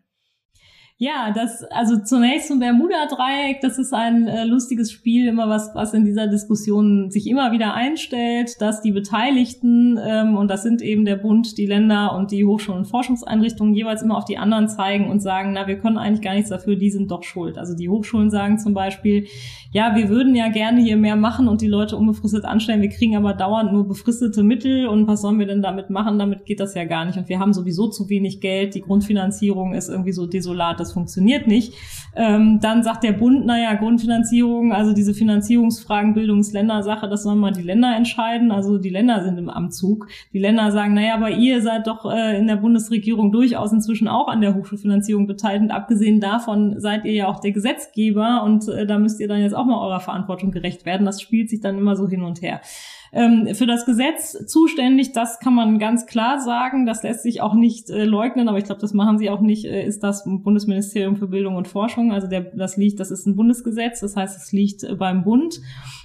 Ja, 1.02 1.32
das, 1.34 1.64
also 1.64 1.96
zunächst 2.04 2.50
zum 2.50 2.60
Bermuda-Dreieck, 2.60 3.62
das 3.62 3.80
ist 3.80 3.94
ein 3.94 4.28
äh, 4.28 4.44
lustiges 4.44 4.92
Spiel, 4.92 5.30
immer 5.30 5.48
was, 5.48 5.74
was 5.74 5.94
in 5.94 6.04
dieser 6.04 6.28
Diskussion 6.28 7.10
sich 7.10 7.26
immer 7.28 7.54
wieder 7.54 7.74
einstellt, 7.74 8.60
dass 8.60 8.82
die 8.82 8.92
Beteiligten, 8.92 9.98
ähm, 9.98 10.36
und 10.36 10.50
das 10.50 10.62
sind 10.62 10.82
eben 10.82 11.06
der 11.06 11.16
Bund, 11.16 11.58
die 11.58 11.68
Länder 11.68 12.14
und 12.18 12.32
die 12.32 12.44
Hochschulen 12.44 12.80
und 12.80 12.86
Forschungseinrichtungen, 12.86 13.74
jeweils 13.74 14.02
immer 14.02 14.18
auf 14.18 14.26
die 14.26 14.38
anderen 14.38 14.68
zeigen 14.68 15.10
und 15.10 15.22
sagen, 15.22 15.54
na, 15.54 15.68
wir 15.68 15.78
können 15.78 15.98
eigentlich 15.98 16.22
gar 16.22 16.34
nichts 16.34 16.50
dafür, 16.50 16.76
die 16.76 16.92
sind 16.92 17.10
doch 17.12 17.24
schuld. 17.24 17.58
Also 17.58 17.78
die 17.78 17.88
Hochschulen 17.88 18.30
sagen 18.30 18.60
zum 18.60 18.74
Beispiel, 18.74 19.26
ja, 19.72 19.96
wir 19.96 20.10
würden 20.10 20.36
ja 20.36 20.50
gerne 20.50 20.82
hier 20.82 20.98
mehr 20.98 21.16
machen 21.16 21.48
und 21.48 21.62
die 21.62 21.68
Leute 21.68 21.96
unbefristet 21.96 22.44
anstellen, 22.44 22.82
wir 22.82 22.90
kriegen 22.90 23.16
aber 23.16 23.34
dauernd 23.34 23.72
nur 23.72 23.88
befristete 23.88 24.44
Mittel 24.44 24.88
und 24.88 25.08
was 25.08 25.22
sollen 25.22 25.40
wir 25.40 25.46
denn 25.46 25.62
damit 25.62 25.92
machen? 25.92 26.20
Damit 26.20 26.46
geht 26.46 26.60
das 26.60 26.74
ja 26.74 26.84
gar 26.84 27.06
nicht. 27.06 27.18
Und 27.18 27.30
wir 27.30 27.40
haben 27.40 27.54
sowieso 27.54 27.88
zu 27.88 28.10
wenig 28.10 28.42
Geld, 28.42 28.76
die 28.76 28.82
Grundfinanzierung 28.82 29.76
ist 29.76 29.88
irgendwie 29.88 30.12
so 30.12 30.26
desolat, 30.26 30.80
das 30.90 30.94
funktioniert 30.94 31.48
nicht. 31.48 31.74
Ähm, 32.16 32.60
dann 32.62 32.84
sagt 32.84 33.04
der 33.04 33.14
Bund, 33.14 33.46
naja, 33.46 33.76
Grundfinanzierung, 33.76 34.74
also 34.74 34.94
diese 34.94 35.14
Finanzierungsfragen, 35.14 36.14
Bildungsländersache, 36.14 37.08
das 37.08 37.24
sollen 37.24 37.38
mal 37.38 37.52
die 37.52 37.62
Länder 37.62 37.96
entscheiden. 37.96 38.52
Also 38.52 38.78
die 38.78 38.90
Länder 38.90 39.24
sind 39.24 39.38
im 39.38 39.50
Amtzug. 39.50 40.08
Die 40.34 40.40
Länder 40.40 40.72
sagen, 40.72 40.96
naja, 40.96 41.14
aber 41.14 41.30
ihr 41.30 41.62
seid 41.62 41.88
doch 41.88 42.12
äh, 42.12 42.38
in 42.38 42.48
der 42.48 42.56
Bundesregierung 42.58 43.32
durchaus 43.32 43.72
inzwischen 43.72 44.08
auch 44.08 44.28
an 44.28 44.42
der 44.42 44.56
Hochschulfinanzierung 44.56 45.28
beteiligt. 45.28 45.64
Und 45.64 45.72
abgesehen 45.72 46.20
davon 46.20 46.80
seid 46.80 47.06
ihr 47.06 47.14
ja 47.14 47.28
auch 47.28 47.40
der 47.40 47.52
Gesetzgeber 47.52 48.44
und 48.44 48.68
äh, 48.68 48.86
da 48.88 48.98
müsst 48.98 49.20
ihr 49.20 49.28
dann 49.28 49.42
jetzt 49.42 49.54
auch 49.54 49.66
mal 49.66 49.80
eurer 49.80 50.00
Verantwortung 50.00 50.52
gerecht 50.52 50.86
werden. 50.86 51.06
Das 51.06 51.22
spielt 51.22 51.50
sich 51.50 51.62
dann 51.62 51.78
immer 51.78 51.96
so 51.96 52.08
hin 52.08 52.24
und 52.24 52.42
her 52.42 52.62
ähm, 53.12 53.50
für 53.54 53.66
das 53.66 53.86
Gesetz 53.86 54.46
zuständig, 54.46 55.14
das 55.14 55.40
kann 55.40 55.54
man 55.54 55.80
ganz 55.80 56.06
klar 56.06 56.40
sagen, 56.40 56.86
das 56.86 57.04
lässt 57.04 57.24
sich 57.24 57.42
auch 57.42 57.54
nicht 57.54 57.90
äh, 57.90 58.06
leugnen, 58.06 58.48
aber 58.48 58.58
ich 58.58 58.66
glaube, 58.66 58.82
das 58.82 58.94
machen 58.94 59.18
sie 59.18 59.30
auch 59.30 59.42
nicht, 59.42 59.66
äh, 59.66 59.86
ist 59.86 60.04
das 60.04 60.24
Bundesministerium 60.26 61.16
für 61.16 61.28
Bildung 61.28 61.56
und 61.56 61.68
Forschung. 61.68 62.12
Also 62.12 62.28
der, 62.28 62.42
das 62.42 62.78
liegt, 62.78 63.00
das 63.00 63.12
ist 63.12 63.26
ein 63.26 63.36
Bundesgesetz, 63.36 64.02
das 64.02 64.16
heißt, 64.16 64.38
es 64.38 64.52
liegt 64.52 64.84
äh, 64.84 64.96
beim 64.96 65.24
Bund. 65.24 65.62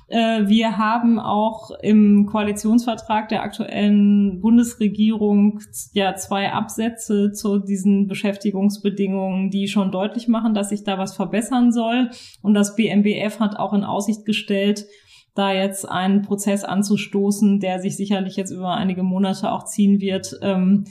Äh, 0.09 0.47
wir 0.49 0.77
haben 0.77 1.19
auch 1.19 1.71
im 1.83 2.27
Koalitionsvertrag 2.27 3.29
der 3.29 3.43
aktuellen 3.43 4.41
Bundesregierung 4.41 5.61
ja 5.93 6.15
zwei 6.15 6.53
Absätze 6.53 7.33
zu 7.33 7.59
diesen 7.59 8.07
Beschäftigungsbedingungen, 8.07 9.51
die 9.51 9.69
schon 9.69 9.91
deutlich 9.91 10.29
machen, 10.29 10.55
dass 10.55 10.69
sich 10.69 10.85
da 10.85 10.99
was 10.99 11.17
verbessern 11.17 11.73
soll. 11.73 12.11
Und 12.43 12.55
das 12.55 12.77
BMBF 12.77 13.41
hat 13.41 13.57
auch 13.57 13.73
in 13.73 13.85
Aussicht 13.85 14.25
gestellt, 14.25 14.87
da 15.35 15.53
jetzt 15.53 15.89
einen 15.89 16.23
Prozess 16.23 16.65
anzustoßen, 16.65 17.61
der 17.61 17.81
sich 17.81 17.97
sicherlich 17.97 18.37
jetzt 18.37 18.51
über 18.51 18.75
einige 18.75 19.03
Monate 19.03 19.51
auch 19.51 19.65
ziehen 19.65 20.01
wird, 20.01 20.39
ähm, 20.43 20.85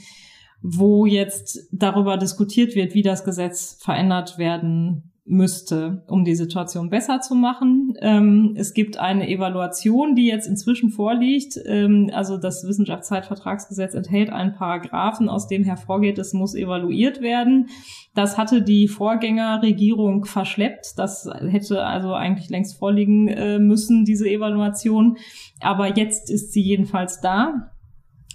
wo 0.60 1.06
jetzt 1.06 1.68
darüber 1.72 2.16
diskutiert 2.16 2.74
wird, 2.74 2.94
wie 2.94 3.02
das 3.02 3.24
Gesetz 3.24 3.78
verändert 3.80 4.38
werden 4.38 5.13
müsste, 5.26 6.04
um 6.08 6.24
die 6.24 6.34
Situation 6.34 6.90
besser 6.90 7.20
zu 7.20 7.34
machen. 7.34 7.94
Ähm, 8.00 8.54
es 8.58 8.74
gibt 8.74 8.98
eine 8.98 9.26
Evaluation, 9.28 10.14
die 10.14 10.26
jetzt 10.26 10.46
inzwischen 10.46 10.90
vorliegt. 10.90 11.58
Ähm, 11.64 12.10
also 12.12 12.36
das 12.36 12.66
Wissenschaftszeitvertragsgesetz 12.68 13.94
enthält 13.94 14.28
einen 14.28 14.54
Paragraphen, 14.54 15.30
aus 15.30 15.48
dem 15.48 15.64
hervorgeht, 15.64 16.18
es 16.18 16.34
muss 16.34 16.54
evaluiert 16.54 17.22
werden. 17.22 17.68
Das 18.14 18.36
hatte 18.36 18.60
die 18.60 18.86
Vorgängerregierung 18.86 20.26
verschleppt. 20.26 20.98
Das 20.98 21.26
hätte 21.48 21.84
also 21.86 22.12
eigentlich 22.12 22.50
längst 22.50 22.76
vorliegen 22.76 23.28
äh, 23.28 23.58
müssen, 23.58 24.04
diese 24.04 24.28
Evaluation. 24.28 25.16
Aber 25.60 25.96
jetzt 25.96 26.30
ist 26.30 26.52
sie 26.52 26.62
jedenfalls 26.62 27.22
da. 27.22 27.70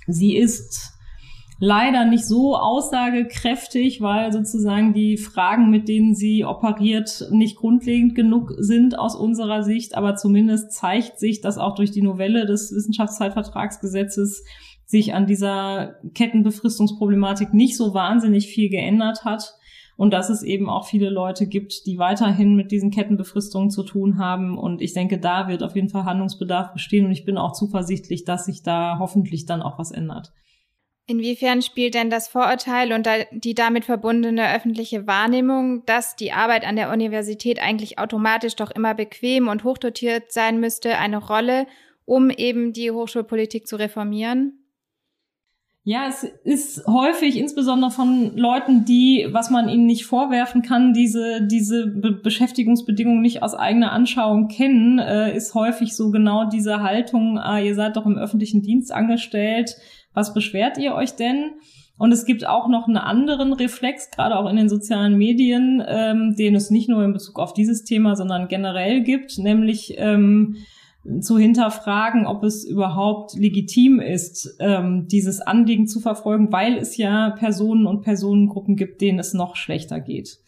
Sie 0.08 0.36
ist 0.36 0.99
leider 1.60 2.06
nicht 2.06 2.26
so 2.26 2.56
aussagekräftig, 2.56 4.02
weil 4.02 4.32
sozusagen 4.32 4.94
die 4.94 5.18
Fragen, 5.18 5.70
mit 5.70 5.88
denen 5.88 6.16
sie 6.16 6.46
operiert, 6.46 7.28
nicht 7.32 7.58
grundlegend 7.58 8.16
genug 8.16 8.54
sind 8.58 8.98
aus 8.98 9.16
unserer 9.16 9.64
Sicht. 9.64 9.96
Aber 9.96 10.16
zumindest 10.16 10.72
zeigt 10.72 11.20
sich, 11.20 11.42
dass 11.42 11.58
auch 11.58 11.76
durch 11.76 11.92
die 11.92 12.02
Novelle 12.02 12.46
des 12.46 12.74
Wissenschaftszeitvertragsgesetzes 12.74 14.44
sich 14.86 15.14
an 15.14 15.28
dieser 15.28 15.96
Kettenbefristungsproblematik 16.16 17.54
nicht 17.54 17.78
so 17.78 17.94
wahnsinnig 17.94 18.48
viel 18.48 18.70
geändert 18.70 19.26
hat. 19.26 19.54
Und 19.98 20.14
dass 20.14 20.30
es 20.30 20.44
eben 20.44 20.70
auch 20.70 20.88
viele 20.88 21.10
Leute 21.10 21.46
gibt, 21.46 21.86
die 21.86 21.98
weiterhin 21.98 22.56
mit 22.56 22.72
diesen 22.72 22.90
Kettenbefristungen 22.90 23.70
zu 23.70 23.84
tun 23.84 24.18
haben. 24.18 24.58
Und 24.58 24.82
ich 24.82 24.94
denke, 24.94 25.20
da 25.20 25.50
wird 25.50 25.62
auf 25.62 25.76
jeden 25.76 25.90
Fall 25.90 26.06
Handlungsbedarf 26.06 26.72
bestehen. 26.72 27.06
Und 27.06 27.12
ich 27.12 27.26
bin 27.26 27.38
auch 27.38 27.52
zuversichtlich, 27.52 28.24
dass 28.24 28.46
sich 28.46 28.64
da 28.64 28.98
hoffentlich 28.98 29.46
dann 29.46 29.62
auch 29.62 29.78
was 29.78 29.92
ändert. 29.92 30.32
Inwiefern 31.10 31.64
spielt 31.64 31.96
denn 31.96 32.12
das 32.12 32.28
Vorurteil 32.28 32.94
und 32.94 33.10
die 33.32 33.56
damit 33.56 33.86
verbundene 33.86 34.54
öffentliche 34.54 35.08
Wahrnehmung, 35.08 35.84
dass 35.88 36.16
die 36.16 36.34
Arbeit 36.34 36.68
an 36.68 36.76
der 36.76 36.92
Universität 36.92 37.60
eigentlich 37.60 37.98
automatisch 37.98 38.56
doch 38.56 38.70
immer 38.70 38.94
bequem 38.94 39.48
und 39.48 39.64
hochdotiert 39.64 40.32
sein 40.32 40.60
müsste, 40.60 41.00
eine 41.00 41.18
Rolle, 41.18 41.66
um 42.06 42.30
eben 42.30 42.74
die 42.74 42.92
Hochschulpolitik 42.92 43.66
zu 43.66 43.78
reformieren? 43.78 44.60
Ja, 45.84 46.08
es 46.08 46.24
ist 46.44 46.86
häufig, 46.86 47.38
insbesondere 47.38 47.90
von 47.90 48.38
Leuten, 48.38 48.86
die, 48.86 49.28
was 49.32 49.50
man 49.50 49.68
ihnen 49.68 49.88
nicht 49.88 50.06
vorwerfen 50.06 50.62
kann, 50.62 50.94
diese, 50.94 51.48
diese 51.48 51.88
Be 51.88 52.12
Beschäftigungsbedingungen 52.12 53.22
nicht 53.22 53.42
aus 53.42 53.56
eigener 53.56 53.94
Anschauung 53.94 54.50
kennen, 54.50 55.00
äh, 55.00 55.36
ist 55.36 55.56
häufig 55.56 55.96
so 55.96 56.12
genau 56.12 56.48
diese 56.48 56.84
Haltung, 56.84 57.40
ah, 57.40 57.60
ihr 57.60 57.74
seid 57.74 57.96
doch 57.96 58.06
im 58.06 58.20
öffentlichen 58.20 58.62
Dienst 58.62 58.92
angestellt, 58.92 59.78
was 60.20 60.34
beschwert 60.34 60.78
ihr 60.78 60.94
euch 60.94 61.16
denn? 61.16 61.54
Und 61.98 62.12
es 62.12 62.26
gibt 62.26 62.48
auch 62.48 62.68
noch 62.68 62.88
einen 62.88 62.98
anderen 62.98 63.54
Reflex, 63.54 64.12
gerade 64.12 64.38
auch 64.38 64.50
in 64.50 64.56
den 64.56 64.70
sozialen 64.70 65.18
Medien, 65.18 65.84
ähm, 65.86 66.36
den 66.38 66.56
es 66.56 66.70
nicht 66.70 66.88
nur 66.88 67.04
in 67.04 67.14
Bezug 67.14 67.40
auf 67.40 67.54
dieses 67.54 67.84
Thema, 67.84 68.16
sondern 68.16 68.48
generell 68.48 69.02
gibt, 69.02 69.38
nämlich 69.38 69.96
ähm, 69.98 70.58
zu 71.22 71.38
hinterfragen, 71.38 72.26
ob 72.26 72.44
es 72.44 72.66
überhaupt 72.66 73.36
legitim 73.36 74.00
ist, 74.00 74.58
ähm, 74.60 75.08
dieses 75.08 75.42
Anliegen 75.42 75.88
zu 75.88 76.00
verfolgen, 76.00 76.52
weil 76.52 76.78
es 76.78 76.98
ja 76.98 77.32
Personen 77.32 77.86
und 77.86 78.02
Personengruppen 78.02 78.76
gibt, 78.76 79.02
denen 79.02 79.20
es 79.20 79.34
noch 79.34 79.56
schlechter 79.56 80.00
geht. 80.00 80.40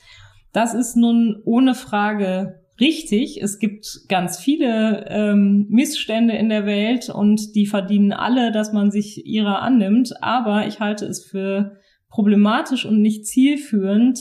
Das 0.54 0.74
ist 0.74 0.96
nun 0.96 1.42
ohne 1.46 1.76
Frage 1.76 2.61
richtig. 2.82 3.42
Es 3.42 3.60
gibt 3.60 4.02
ganz 4.10 4.40
viele 4.40 5.06
ähm, 5.08 5.68
Missstände 5.70 6.36
in 6.36 6.50
der 6.50 6.66
Welt 6.66 7.10
und 7.10 7.56
die 7.56 7.68
verdienen 7.68 8.12
alle, 8.12 8.52
dass 8.52 8.74
man 8.74 8.92
sich 8.92 9.26
ihrer 9.26 9.62
annimmt. 9.62 10.22
Aber 10.22 10.68
ich 10.68 10.80
halte 10.80 11.06
es 11.06 11.24
für 11.24 11.78
problematisch 12.10 12.86
und 12.86 13.02
nicht 13.02 13.26
zielführend, 13.26 14.20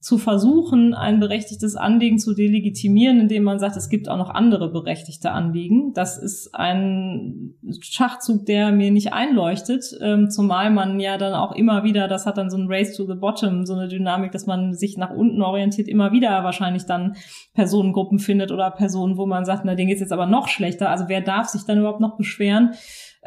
zu 0.00 0.16
versuchen, 0.16 0.94
ein 0.94 1.18
berechtigtes 1.18 1.74
Anliegen 1.74 2.18
zu 2.18 2.32
delegitimieren, 2.32 3.18
indem 3.20 3.42
man 3.42 3.58
sagt, 3.58 3.76
es 3.76 3.88
gibt 3.88 4.08
auch 4.08 4.16
noch 4.16 4.30
andere 4.30 4.70
berechtigte 4.70 5.32
Anliegen. 5.32 5.92
Das 5.92 6.16
ist 6.16 6.54
ein 6.54 7.54
Schachzug, 7.80 8.46
der 8.46 8.70
mir 8.70 8.92
nicht 8.92 9.12
einleuchtet, 9.12 9.84
ähm, 10.00 10.30
zumal 10.30 10.70
man 10.70 11.00
ja 11.00 11.18
dann 11.18 11.34
auch 11.34 11.52
immer 11.52 11.82
wieder, 11.82 12.06
das 12.06 12.26
hat 12.26 12.38
dann 12.38 12.48
so 12.48 12.56
ein 12.56 12.68
Race 12.68 12.96
to 12.96 13.06
the 13.06 13.18
Bottom, 13.18 13.66
so 13.66 13.74
eine 13.74 13.88
Dynamik, 13.88 14.30
dass 14.30 14.46
man 14.46 14.72
sich 14.72 14.96
nach 14.96 15.10
unten 15.10 15.42
orientiert, 15.42 15.88
immer 15.88 16.12
wieder 16.12 16.44
wahrscheinlich 16.44 16.86
dann 16.86 17.16
Personengruppen 17.54 18.20
findet 18.20 18.52
oder 18.52 18.70
Personen, 18.70 19.16
wo 19.16 19.26
man 19.26 19.44
sagt, 19.44 19.64
na, 19.64 19.74
denen 19.74 19.88
geht's 19.88 20.00
jetzt 20.00 20.12
aber 20.12 20.26
noch 20.26 20.46
schlechter. 20.46 20.90
Also 20.90 21.06
wer 21.08 21.22
darf 21.22 21.48
sich 21.48 21.64
dann 21.64 21.78
überhaupt 21.78 22.00
noch 22.00 22.16
beschweren? 22.16 22.74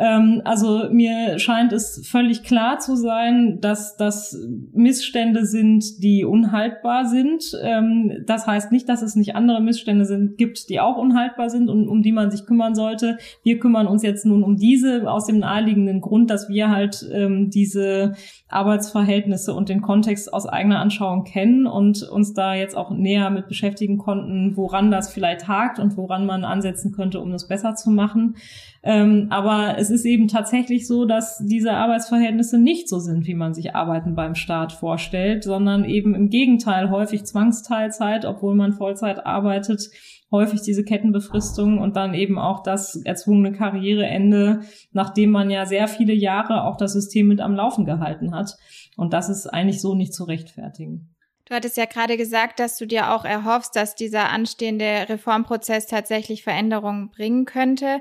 Ähm, 0.01 0.41
also 0.45 0.89
mir 0.91 1.37
scheint 1.37 1.71
es 1.73 2.07
völlig 2.07 2.41
klar 2.41 2.79
zu 2.79 2.95
sein, 2.95 3.59
dass 3.61 3.97
das 3.97 4.35
Missstände 4.73 5.45
sind, 5.45 6.01
die 6.01 6.25
unhaltbar 6.25 7.05
sind. 7.05 7.55
Ähm, 7.61 8.23
das 8.25 8.47
heißt 8.47 8.71
nicht, 8.71 8.89
dass 8.89 9.03
es 9.03 9.15
nicht 9.15 9.35
andere 9.35 9.61
Missstände 9.61 10.05
sind, 10.05 10.39
gibt, 10.39 10.69
die 10.69 10.79
auch 10.79 10.97
unhaltbar 10.97 11.51
sind 11.51 11.69
und 11.69 11.87
um 11.87 12.01
die 12.01 12.11
man 12.11 12.31
sich 12.31 12.47
kümmern 12.47 12.73
sollte. 12.73 13.19
Wir 13.43 13.59
kümmern 13.59 13.85
uns 13.85 14.01
jetzt 14.01 14.25
nun 14.25 14.43
um 14.43 14.57
diese 14.57 15.09
aus 15.09 15.27
dem 15.27 15.37
naheliegenden 15.37 16.01
Grund, 16.01 16.31
dass 16.31 16.49
wir 16.49 16.71
halt 16.71 17.07
ähm, 17.13 17.51
diese 17.51 18.13
Arbeitsverhältnisse 18.49 19.53
und 19.53 19.69
den 19.69 19.81
Kontext 19.81 20.33
aus 20.33 20.47
eigener 20.47 20.79
Anschauung 20.79 21.25
kennen 21.25 21.67
und 21.67 22.01
uns 22.01 22.33
da 22.33 22.55
jetzt 22.55 22.75
auch 22.75 22.89
näher 22.89 23.29
mit 23.29 23.47
beschäftigen 23.47 23.99
konnten, 23.99 24.57
woran 24.57 24.89
das 24.89 25.13
vielleicht 25.13 25.47
hakt 25.47 25.77
und 25.77 25.95
woran 25.95 26.25
man 26.25 26.43
ansetzen 26.43 26.91
könnte, 26.91 27.19
um 27.19 27.31
das 27.31 27.47
besser 27.47 27.75
zu 27.75 27.91
machen. 27.91 28.35
Ähm, 28.83 29.27
aber 29.29 29.77
es 29.77 29.91
ist 29.91 30.05
eben 30.05 30.27
tatsächlich 30.27 30.87
so, 30.87 31.05
dass 31.05 31.37
diese 31.45 31.73
Arbeitsverhältnisse 31.73 32.57
nicht 32.57 32.89
so 32.89 32.99
sind, 32.99 33.27
wie 33.27 33.35
man 33.35 33.53
sich 33.53 33.75
Arbeiten 33.75 34.15
beim 34.15 34.33
Staat 34.33 34.73
vorstellt, 34.73 35.43
sondern 35.43 35.85
eben 35.85 36.15
im 36.15 36.29
Gegenteil 36.29 36.89
häufig 36.89 37.23
Zwangsteilzeit, 37.25 38.25
obwohl 38.25 38.55
man 38.55 38.73
Vollzeit 38.73 39.25
arbeitet, 39.25 39.91
häufig 40.31 40.61
diese 40.61 40.83
Kettenbefristung 40.83 41.77
und 41.77 41.95
dann 41.95 42.13
eben 42.13 42.39
auch 42.39 42.63
das 42.63 42.95
erzwungene 42.95 43.51
Karriereende, 43.51 44.61
nachdem 44.93 45.29
man 45.29 45.49
ja 45.51 45.65
sehr 45.65 45.87
viele 45.87 46.13
Jahre 46.13 46.63
auch 46.63 46.77
das 46.77 46.93
System 46.93 47.27
mit 47.27 47.41
am 47.41 47.53
Laufen 47.53 47.85
gehalten 47.85 48.33
hat. 48.33 48.55
Und 48.97 49.13
das 49.13 49.29
ist 49.29 49.45
eigentlich 49.47 49.81
so 49.81 49.93
nicht 49.93 50.13
zu 50.13 50.23
rechtfertigen. 50.23 51.13
Du 51.45 51.55
hattest 51.55 51.75
ja 51.75 51.85
gerade 51.85 52.15
gesagt, 52.15 52.61
dass 52.61 52.77
du 52.77 52.87
dir 52.87 53.13
auch 53.13 53.25
erhoffst, 53.25 53.75
dass 53.75 53.93
dieser 53.93 54.29
anstehende 54.29 55.09
Reformprozess 55.09 55.85
tatsächlich 55.85 56.43
Veränderungen 56.43 57.09
bringen 57.09 57.43
könnte. 57.43 57.99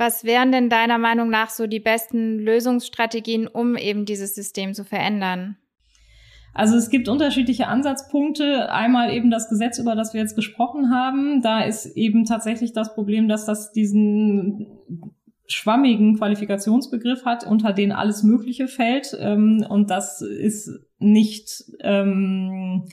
Was 0.00 0.24
wären 0.24 0.50
denn 0.50 0.70
deiner 0.70 0.96
Meinung 0.96 1.28
nach 1.28 1.50
so 1.50 1.66
die 1.66 1.78
besten 1.78 2.38
Lösungsstrategien, 2.38 3.46
um 3.46 3.76
eben 3.76 4.06
dieses 4.06 4.34
System 4.34 4.72
zu 4.72 4.82
verändern? 4.82 5.58
Also 6.54 6.78
es 6.78 6.88
gibt 6.88 7.06
unterschiedliche 7.06 7.66
Ansatzpunkte. 7.66 8.72
Einmal 8.72 9.12
eben 9.12 9.30
das 9.30 9.50
Gesetz, 9.50 9.78
über 9.78 9.94
das 9.94 10.14
wir 10.14 10.22
jetzt 10.22 10.36
gesprochen 10.36 10.90
haben. 10.90 11.42
Da 11.42 11.64
ist 11.64 11.84
eben 11.98 12.24
tatsächlich 12.24 12.72
das 12.72 12.94
Problem, 12.94 13.28
dass 13.28 13.44
das 13.44 13.72
diesen 13.72 14.68
schwammigen 15.46 16.16
Qualifikationsbegriff 16.16 17.26
hat, 17.26 17.46
unter 17.46 17.74
den 17.74 17.92
alles 17.92 18.22
Mögliche 18.22 18.68
fällt. 18.68 19.14
Ähm, 19.20 19.66
und 19.68 19.90
das 19.90 20.22
ist 20.22 20.70
nicht 20.98 21.62
ähm, 21.80 22.86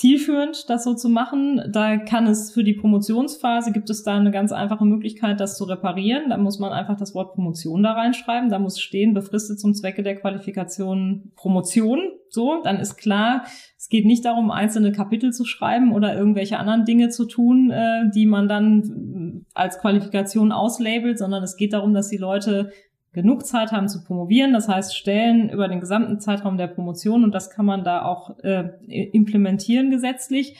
zielführend, 0.00 0.70
das 0.70 0.84
so 0.84 0.94
zu 0.94 1.10
machen. 1.10 1.60
Da 1.70 1.98
kann 1.98 2.26
es 2.26 2.52
für 2.52 2.64
die 2.64 2.72
Promotionsphase, 2.72 3.70
gibt 3.70 3.90
es 3.90 4.02
da 4.02 4.16
eine 4.16 4.30
ganz 4.30 4.50
einfache 4.50 4.86
Möglichkeit, 4.86 5.40
das 5.40 5.58
zu 5.58 5.64
reparieren. 5.64 6.30
Da 6.30 6.38
muss 6.38 6.58
man 6.58 6.72
einfach 6.72 6.96
das 6.96 7.14
Wort 7.14 7.34
Promotion 7.34 7.82
da 7.82 7.92
reinschreiben. 7.92 8.48
Da 8.48 8.58
muss 8.58 8.80
stehen, 8.80 9.12
befristet 9.12 9.60
zum 9.60 9.74
Zwecke 9.74 10.02
der 10.02 10.16
Qualifikation 10.16 11.32
Promotion. 11.36 12.00
So, 12.30 12.62
dann 12.64 12.78
ist 12.78 12.96
klar, 12.96 13.44
es 13.76 13.88
geht 13.90 14.06
nicht 14.06 14.24
darum, 14.24 14.50
einzelne 14.50 14.92
Kapitel 14.92 15.34
zu 15.34 15.44
schreiben 15.44 15.92
oder 15.92 16.16
irgendwelche 16.16 16.58
anderen 16.58 16.86
Dinge 16.86 17.10
zu 17.10 17.26
tun, 17.26 17.70
äh, 17.70 18.08
die 18.14 18.24
man 18.24 18.48
dann 18.48 19.44
als 19.52 19.80
Qualifikation 19.80 20.50
auslabelt, 20.50 21.18
sondern 21.18 21.42
es 21.42 21.56
geht 21.56 21.74
darum, 21.74 21.92
dass 21.92 22.08
die 22.08 22.16
Leute 22.16 22.70
genug 23.12 23.44
Zeit 23.44 23.72
haben 23.72 23.88
zu 23.88 24.04
promovieren, 24.04 24.52
das 24.52 24.68
heißt 24.68 24.96
Stellen 24.96 25.50
über 25.50 25.66
den 25.68 25.80
gesamten 25.80 26.20
Zeitraum 26.20 26.56
der 26.56 26.68
Promotion 26.68 27.24
und 27.24 27.34
das 27.34 27.50
kann 27.50 27.66
man 27.66 27.82
da 27.82 28.04
auch 28.04 28.38
äh, 28.38 28.70
implementieren 28.86 29.90
gesetzlich. 29.90 30.56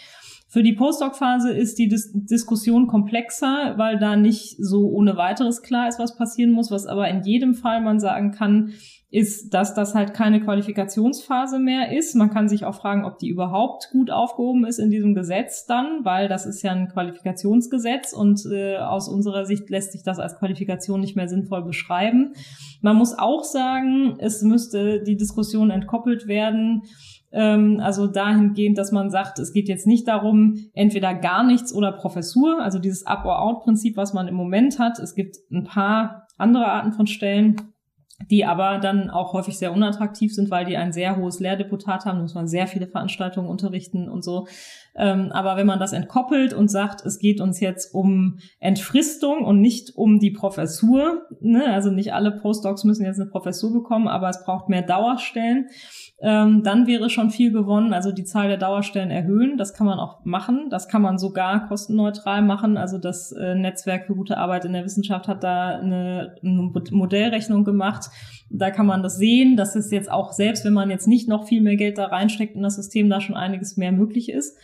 Für 0.48 0.64
die 0.64 0.72
Postdoc-Phase 0.72 1.52
ist 1.52 1.78
die 1.78 1.86
Dis 1.86 2.10
Diskussion 2.12 2.88
komplexer, 2.88 3.74
weil 3.76 4.00
da 4.00 4.16
nicht 4.16 4.56
so 4.58 4.88
ohne 4.88 5.16
weiteres 5.16 5.62
klar 5.62 5.86
ist, 5.86 6.00
was 6.00 6.16
passieren 6.16 6.50
muss, 6.50 6.72
was 6.72 6.86
aber 6.86 7.08
in 7.08 7.22
jedem 7.22 7.54
Fall 7.54 7.80
man 7.80 8.00
sagen 8.00 8.32
kann, 8.32 8.72
ist, 9.10 9.52
dass 9.52 9.74
das 9.74 9.94
halt 9.94 10.14
keine 10.14 10.40
Qualifikationsphase 10.40 11.58
mehr 11.58 11.96
ist. 11.96 12.14
Man 12.14 12.30
kann 12.30 12.48
sich 12.48 12.64
auch 12.64 12.76
fragen, 12.76 13.04
ob 13.04 13.18
die 13.18 13.28
überhaupt 13.28 13.88
gut 13.90 14.10
aufgehoben 14.10 14.64
ist 14.64 14.78
in 14.78 14.90
diesem 14.90 15.14
Gesetz 15.14 15.66
dann, 15.66 16.04
weil 16.04 16.28
das 16.28 16.46
ist 16.46 16.62
ja 16.62 16.70
ein 16.70 16.88
Qualifikationsgesetz 16.88 18.12
und 18.12 18.46
äh, 18.52 18.76
aus 18.76 19.08
unserer 19.08 19.46
Sicht 19.46 19.68
lässt 19.68 19.92
sich 19.92 20.04
das 20.04 20.20
als 20.20 20.38
Qualifikation 20.38 21.00
nicht 21.00 21.16
mehr 21.16 21.28
sinnvoll 21.28 21.64
beschreiben. 21.64 22.34
Man 22.82 22.96
muss 22.96 23.18
auch 23.18 23.42
sagen, 23.42 24.16
es 24.20 24.42
müsste 24.42 25.02
die 25.02 25.16
Diskussion 25.16 25.70
entkoppelt 25.70 26.28
werden 26.28 26.82
ähm, 27.32 27.80
also 27.80 28.06
dahingehend, 28.06 28.76
dass 28.76 28.92
man 28.92 29.10
sagt, 29.10 29.38
es 29.38 29.52
geht 29.52 29.68
jetzt 29.68 29.86
nicht 29.86 30.08
darum, 30.08 30.66
entweder 30.74 31.14
gar 31.14 31.44
nichts 31.44 31.72
oder 31.72 31.92
Professur, 31.92 32.60
also 32.60 32.78
dieses 32.78 33.06
Up-or-Out-Prinzip, 33.06 33.96
was 33.96 34.12
man 34.12 34.28
im 34.28 34.34
Moment 34.34 34.78
hat. 34.78 34.98
Es 34.98 35.14
gibt 35.14 35.36
ein 35.50 35.64
paar 35.64 36.26
andere 36.36 36.66
Arten 36.66 36.92
von 36.92 37.06
Stellen, 37.06 37.56
die 38.28 38.44
aber 38.44 38.78
dann 38.78 39.10
auch 39.10 39.32
häufig 39.32 39.58
sehr 39.58 39.72
unattraktiv 39.72 40.34
sind, 40.34 40.50
weil 40.50 40.64
die 40.64 40.76
ein 40.76 40.92
sehr 40.92 41.16
hohes 41.16 41.40
Lehrdeputat 41.40 42.04
haben, 42.04 42.20
muss 42.20 42.34
man 42.34 42.48
sehr 42.48 42.66
viele 42.66 42.86
Veranstaltungen 42.86 43.48
unterrichten 43.48 44.08
und 44.08 44.22
so. 44.22 44.46
Ähm, 44.94 45.30
aber 45.32 45.56
wenn 45.56 45.66
man 45.66 45.78
das 45.78 45.92
entkoppelt 45.92 46.52
und 46.52 46.68
sagt, 46.68 47.04
es 47.06 47.18
geht 47.18 47.40
uns 47.40 47.60
jetzt 47.60 47.94
um 47.94 48.38
Entfristung 48.58 49.44
und 49.44 49.60
nicht 49.60 49.96
um 49.96 50.18
die 50.18 50.32
Professur, 50.32 51.22
ne? 51.40 51.72
also 51.72 51.90
nicht 51.90 52.12
alle 52.12 52.32
Postdocs 52.32 52.84
müssen 52.84 53.04
jetzt 53.04 53.20
eine 53.20 53.30
Professur 53.30 53.72
bekommen, 53.72 54.08
aber 54.08 54.28
es 54.28 54.44
braucht 54.44 54.68
mehr 54.68 54.82
Dauerstellen, 54.82 55.68
ähm, 56.22 56.62
dann 56.62 56.86
wäre 56.86 57.08
schon 57.08 57.30
viel 57.30 57.50
gewonnen. 57.50 57.94
Also 57.94 58.12
die 58.12 58.24
Zahl 58.24 58.48
der 58.48 58.58
Dauerstellen 58.58 59.10
erhöhen, 59.10 59.56
das 59.56 59.72
kann 59.72 59.86
man 59.86 59.98
auch 59.98 60.22
machen. 60.24 60.68
Das 60.68 60.86
kann 60.86 61.00
man 61.00 61.18
sogar 61.18 61.66
kostenneutral 61.66 62.42
machen. 62.42 62.76
Also 62.76 62.98
das 62.98 63.32
äh, 63.32 63.54
Netzwerk 63.54 64.06
für 64.06 64.14
gute 64.14 64.36
Arbeit 64.36 64.66
in 64.66 64.74
der 64.74 64.84
Wissenschaft 64.84 65.28
hat 65.28 65.42
da 65.42 65.78
eine, 65.78 66.36
eine 66.44 66.70
Modellrechnung 66.90 67.64
gemacht. 67.64 68.10
Da 68.50 68.70
kann 68.70 68.86
man 68.86 69.02
das 69.02 69.16
sehen, 69.16 69.56
dass 69.56 69.76
es 69.76 69.90
jetzt 69.90 70.10
auch 70.10 70.32
selbst, 70.32 70.64
wenn 70.66 70.74
man 70.74 70.90
jetzt 70.90 71.08
nicht 71.08 71.26
noch 71.26 71.46
viel 71.46 71.62
mehr 71.62 71.76
Geld 71.76 71.96
da 71.96 72.06
reinsteckt 72.06 72.54
in 72.54 72.62
das 72.62 72.76
System, 72.76 73.08
da 73.08 73.22
schon 73.22 73.36
einiges 73.36 73.78
mehr 73.78 73.92
möglich 73.92 74.30
ist. 74.30 74.58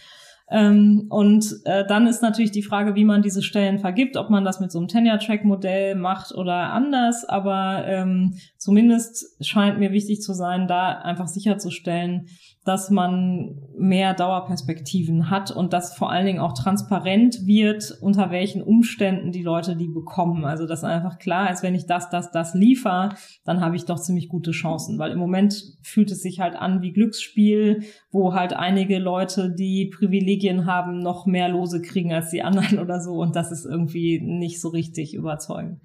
Ähm, 0.49 1.07
und 1.09 1.61
äh, 1.65 1.85
dann 1.87 2.07
ist 2.07 2.23
natürlich 2.23 2.53
die 2.53 2.63
Frage, 2.63 2.95
wie 2.95 3.05
man 3.05 3.23
diese 3.23 3.43
Stellen 3.43 3.79
vergibt, 3.79 4.17
ob 4.17 4.31
man 4.31 4.45
das 4.45 4.61
mit 4.61 4.71
so 4.71 4.79
einem 4.79 4.89
Tenure-Track-Modell 4.89 5.97
macht 5.97 6.33
oder 6.33 6.73
anders. 6.73 7.25
Aber 7.25 7.85
ähm, 7.87 8.35
zumindest 8.57 9.45
scheint 9.45 9.79
mir 9.79 9.93
wichtig 9.93 10.23
zu 10.23 10.35
sein, 10.35 10.69
da 10.69 10.99
einfach 10.99 11.27
sicherzustellen, 11.27 12.29
dass 12.67 12.91
man 12.91 13.63
mehr 13.79 14.13
Dauerperspektiven 14.13 15.31
hat 15.31 15.53
und 15.53 15.73
dass 15.73 15.97
vor 15.97 16.11
allen 16.11 16.27
Dingen 16.27 16.41
auch 16.41 16.53
transparent 16.53 17.47
wird, 17.47 17.97
unter 18.01 18.33
welchen 18.33 18.61
Umständen 18.61 19.31
die 19.31 19.45
Leute 19.45 19.77
die 19.77 19.87
bekommen. 19.87 20.45
Also 20.45 20.67
dass 20.67 20.83
einfach 20.83 21.19
klar 21.19 21.53
ist, 21.53 21.63
wenn 21.63 21.77
ich 21.77 21.87
das, 21.87 22.11
das, 22.11 22.33
das 22.33 22.55
liefer, 22.55 23.15
dann 23.45 23.61
habe 23.61 23.77
ich 23.77 23.85
doch 23.85 24.01
ziemlich 24.01 24.29
gute 24.29 24.51
Chancen. 24.51 24.99
Weil 24.99 25.13
im 25.13 25.19
Moment 25.19 25.63
fühlt 25.83 26.11
es 26.11 26.23
sich 26.23 26.41
halt 26.41 26.57
an 26.57 26.83
wie 26.83 26.93
Glücksspiel, 26.93 27.85
wo 28.11 28.35
halt 28.35 28.53
einige 28.53 28.99
Leute, 28.99 29.55
die 29.55 29.93
Privilegien 29.97 30.67
haben, 30.67 30.99
noch 30.99 31.25
mehr 31.25 31.49
Lose 31.49 31.81
kriegen 31.81 32.13
als 32.13 32.31
die 32.31 32.43
anderen 32.43 32.79
oder 32.81 33.01
so. 33.01 33.13
Und 33.13 33.37
das 33.37 33.53
ist 33.53 33.65
irgendwie 33.65 34.21
nicht 34.21 34.61
so 34.61 34.71
richtig 34.71 35.15
überzeugend. 35.15 35.81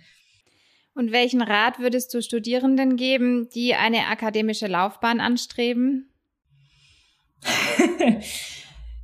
Und 0.95 1.11
welchen 1.11 1.41
Rat 1.41 1.79
würdest 1.79 2.13
du 2.13 2.21
Studierenden 2.21 2.95
geben, 2.95 3.49
die 3.53 3.75
eine 3.75 4.07
akademische 4.07 4.67
Laufbahn 4.67 5.19
anstreben? 5.19 6.10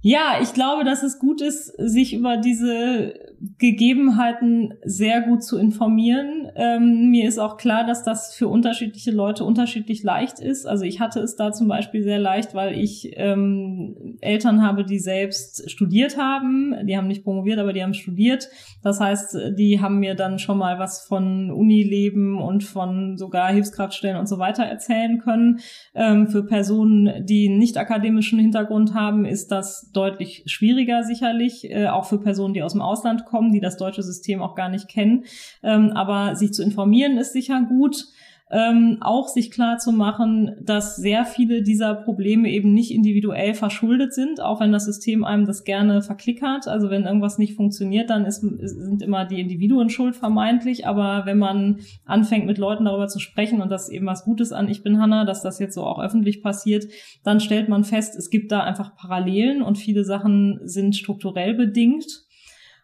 ja, 0.02 0.40
ich 0.42 0.54
glaube, 0.54 0.84
dass 0.84 1.04
es 1.04 1.20
gut 1.20 1.42
ist, 1.42 1.74
sich 1.78 2.14
über 2.14 2.38
diese 2.38 3.27
Gegebenheiten 3.60 4.74
sehr 4.84 5.22
gut 5.22 5.44
zu 5.44 5.58
informieren. 5.58 6.50
Ähm, 6.56 7.12
mir 7.12 7.28
ist 7.28 7.38
auch 7.38 7.58
klar, 7.58 7.86
dass 7.86 8.04
das 8.04 8.34
für 8.34 8.48
unterschiedliche 8.48 9.12
Leute 9.12 9.44
unterschiedlich 9.44 10.02
leicht 10.02 10.40
ist. 10.40 10.66
Also 10.66 10.86
ich 10.86 11.00
hatte 11.00 11.20
es 11.20 11.36
da 11.36 11.52
zum 11.52 11.68
Beispiel 11.68 12.04
sehr 12.04 12.18
leicht, 12.18 12.56
weil 12.56 12.80
ich 12.80 13.12
ähm, 13.16 14.18
Eltern 14.22 14.64
habe, 14.64 14.84
die 14.86 14.98
selbst 14.98 15.70
studiert 15.70 16.18
haben. 16.18 16.76
Die 16.88 16.98
haben 16.98 17.08
nicht 17.08 17.24
promoviert, 17.24 17.60
aber 17.60 17.74
die 17.74 17.84
haben 17.84 17.94
studiert. 17.94 18.50
Das 18.82 19.00
heißt, 19.00 19.38
die 19.58 19.82
haben 19.82 20.00
mir 20.00 20.16
dann 20.16 20.40
schon 20.40 20.58
mal 20.58 20.80
was 20.80 21.06
von 21.06 21.52
Unileben 21.52 22.40
und 22.40 22.64
von 22.64 23.18
sogar 23.18 23.52
Hilfskraftstellen 23.52 24.18
und 24.18 24.28
so 24.28 24.40
weiter 24.40 24.64
erzählen 24.64 25.20
können. 25.20 25.60
Ähm, 25.94 26.28
für 26.28 26.44
Personen, 26.44 27.24
die 27.26 27.50
nicht 27.50 27.78
akademischen 27.78 28.40
Hintergrund 28.40 28.96
haben, 28.96 29.26
ist 29.26 29.52
das 29.52 29.92
deutlich 29.94 30.44
schwieriger 30.48 31.04
sicherlich. 31.04 31.70
Äh, 31.70 31.90
auch 31.90 32.06
für 32.06 32.20
Personen, 32.20 32.56
die 32.56 32.64
aus 32.64 32.74
dem 32.74 32.82
Ausland 32.82 33.26
kommen, 33.28 33.52
die 33.52 33.60
das 33.60 33.78
deutsche 33.78 34.04
System 34.04 34.42
auch 34.42 34.56
gar 34.56 34.70
nicht 34.70 34.88
kennen. 34.88 35.26
Ähm, 35.64 35.92
aber 35.92 36.36
sich 36.36 36.54
zu 36.54 36.64
informieren 36.64 37.18
ist 37.18 37.34
sicher 37.34 37.62
gut. 37.62 38.08
Ähm, 38.50 39.00
auch 39.02 39.28
sich 39.28 39.52
klar 39.52 39.78
zu 39.78 39.92
machen, 39.92 40.56
dass 40.62 40.96
sehr 40.96 41.26
viele 41.26 41.64
dieser 41.64 41.94
Probleme 41.94 42.50
eben 42.50 42.74
nicht 42.74 42.92
individuell 42.92 43.54
verschuldet 43.54 44.14
sind, 44.14 44.40
auch 44.40 44.62
wenn 44.62 44.72
das 44.72 44.86
System 44.86 45.26
einem 45.26 45.46
das 45.46 45.66
gerne 45.66 46.02
verklickert. 46.02 46.66
Also 46.66 46.90
wenn 46.90 47.04
irgendwas 47.04 47.38
nicht 47.38 47.56
funktioniert, 47.56 48.10
dann 48.10 48.24
ist, 48.24 48.40
sind 48.40 49.02
immer 49.02 49.26
die 49.26 49.42
Individuen 49.42 49.90
schuld 49.90 50.16
vermeintlich. 50.16 50.88
Aber 50.88 51.26
wenn 51.26 51.38
man 51.38 51.80
anfängt, 52.06 52.46
mit 52.46 52.58
Leuten 52.58 52.86
darüber 52.86 53.10
zu 53.10 53.20
sprechen 53.20 53.62
und 53.62 53.70
das 53.70 53.90
eben 53.90 54.06
was 54.06 54.24
Gutes 54.24 54.54
an 54.54 54.70
Ich 54.70 54.82
bin 54.82 54.98
Hanna, 54.98 55.26
dass 55.26 55.42
das 55.42 55.60
jetzt 55.60 55.76
so 55.76 55.84
auch 55.84 56.00
öffentlich 56.00 56.42
passiert, 56.42 56.86
dann 57.26 57.42
stellt 57.42 57.68
man 57.68 57.84
fest, 57.84 58.16
es 58.16 58.30
gibt 58.30 58.54
da 58.54 58.62
einfach 58.62 58.96
Parallelen 58.96 59.62
und 59.62 59.78
viele 59.78 60.06
Sachen 60.06 60.62
sind 60.64 60.96
strukturell 60.96 61.54
bedingt. 61.54 62.27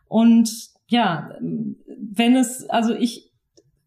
Und 0.08 0.50
ja, 0.88 1.32
wenn 1.40 2.36
es, 2.36 2.70
also 2.70 2.94
ich, 2.94 3.32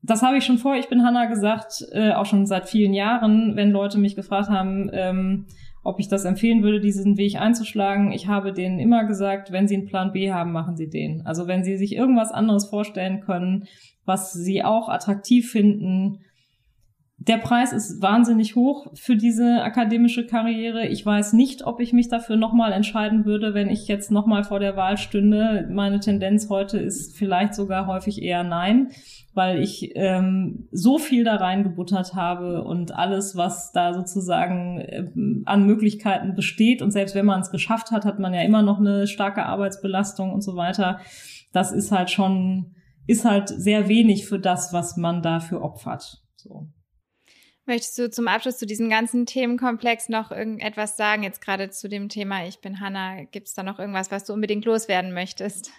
das 0.02 0.22
habe 0.22 0.38
ich 0.38 0.44
schon 0.44 0.58
vor, 0.58 0.76
ich 0.76 0.88
bin 0.88 1.02
Hanna 1.02 1.26
gesagt, 1.26 1.84
äh, 1.92 2.12
auch 2.12 2.26
schon 2.26 2.46
seit 2.46 2.68
vielen 2.68 2.94
Jahren, 2.94 3.56
wenn 3.56 3.70
Leute 3.70 3.98
mich 3.98 4.16
gefragt 4.16 4.48
haben, 4.48 4.90
ähm, 4.92 5.46
ob 5.82 6.00
ich 6.00 6.08
das 6.08 6.24
empfehlen 6.24 6.62
würde, 6.62 6.80
diesen 6.80 7.16
Weg 7.16 7.40
einzuschlagen. 7.40 8.10
Ich 8.10 8.26
habe 8.26 8.52
denen 8.52 8.80
immer 8.80 9.04
gesagt, 9.04 9.52
wenn 9.52 9.68
sie 9.68 9.76
einen 9.76 9.86
Plan 9.86 10.12
B 10.12 10.32
haben, 10.32 10.50
machen 10.50 10.76
sie 10.76 10.88
den. 10.88 11.24
Also 11.24 11.46
wenn 11.46 11.62
sie 11.62 11.76
sich 11.76 11.94
irgendwas 11.94 12.32
anderes 12.32 12.66
vorstellen 12.66 13.20
können, 13.20 13.66
was 14.04 14.32
sie 14.32 14.64
auch 14.64 14.88
attraktiv 14.88 15.50
finden, 15.50 16.20
der 17.18 17.38
Preis 17.38 17.72
ist 17.72 18.02
wahnsinnig 18.02 18.56
hoch 18.56 18.88
für 18.94 19.16
diese 19.16 19.62
akademische 19.62 20.26
Karriere. 20.26 20.86
Ich 20.86 21.04
weiß 21.04 21.32
nicht, 21.32 21.66
ob 21.66 21.80
ich 21.80 21.94
mich 21.94 22.08
dafür 22.08 22.36
nochmal 22.36 22.72
entscheiden 22.72 23.24
würde, 23.24 23.54
wenn 23.54 23.70
ich 23.70 23.88
jetzt 23.88 24.10
nochmal 24.10 24.44
vor 24.44 24.60
der 24.60 24.76
Wahl 24.76 24.98
stünde. 24.98 25.66
Meine 25.70 25.98
Tendenz 25.98 26.50
heute 26.50 26.78
ist 26.78 27.16
vielleicht 27.16 27.54
sogar 27.54 27.86
häufig 27.86 28.20
eher 28.20 28.44
nein, 28.44 28.90
weil 29.32 29.62
ich 29.62 29.92
ähm, 29.94 30.68
so 30.72 30.98
viel 30.98 31.24
da 31.24 31.36
reingebuttert 31.36 32.14
habe 32.14 32.62
und 32.64 32.94
alles, 32.94 33.34
was 33.34 33.72
da 33.72 33.94
sozusagen 33.94 34.78
äh, 34.80 35.10
an 35.46 35.64
Möglichkeiten 35.64 36.34
besteht. 36.34 36.82
Und 36.82 36.90
selbst 36.90 37.14
wenn 37.14 37.26
man 37.26 37.40
es 37.40 37.50
geschafft 37.50 37.92
hat, 37.92 38.04
hat 38.04 38.18
man 38.18 38.34
ja 38.34 38.42
immer 38.42 38.60
noch 38.60 38.78
eine 38.78 39.06
starke 39.06 39.46
Arbeitsbelastung 39.46 40.32
und 40.32 40.42
so 40.42 40.54
weiter. 40.54 41.00
Das 41.54 41.72
ist 41.72 41.92
halt 41.92 42.10
schon, 42.10 42.74
ist 43.06 43.24
halt 43.24 43.48
sehr 43.48 43.88
wenig 43.88 44.26
für 44.26 44.38
das, 44.38 44.74
was 44.74 44.98
man 44.98 45.22
dafür 45.22 45.62
opfert. 45.62 46.22
So. 46.36 46.68
Möchtest 47.68 47.98
du 47.98 48.08
zum 48.08 48.28
Abschluss 48.28 48.58
zu 48.58 48.66
diesem 48.66 48.88
ganzen 48.88 49.26
Themenkomplex 49.26 50.08
noch 50.08 50.30
irgendetwas 50.30 50.96
sagen? 50.96 51.24
Jetzt 51.24 51.40
gerade 51.40 51.68
zu 51.70 51.88
dem 51.88 52.08
Thema 52.08 52.46
Ich 52.46 52.60
bin 52.60 52.78
Hanna. 52.78 53.24
Gibt 53.24 53.48
es 53.48 53.54
da 53.54 53.64
noch 53.64 53.80
irgendwas, 53.80 54.12
was 54.12 54.24
du 54.24 54.32
unbedingt 54.32 54.64
loswerden 54.64 55.12
möchtest? 55.12 55.72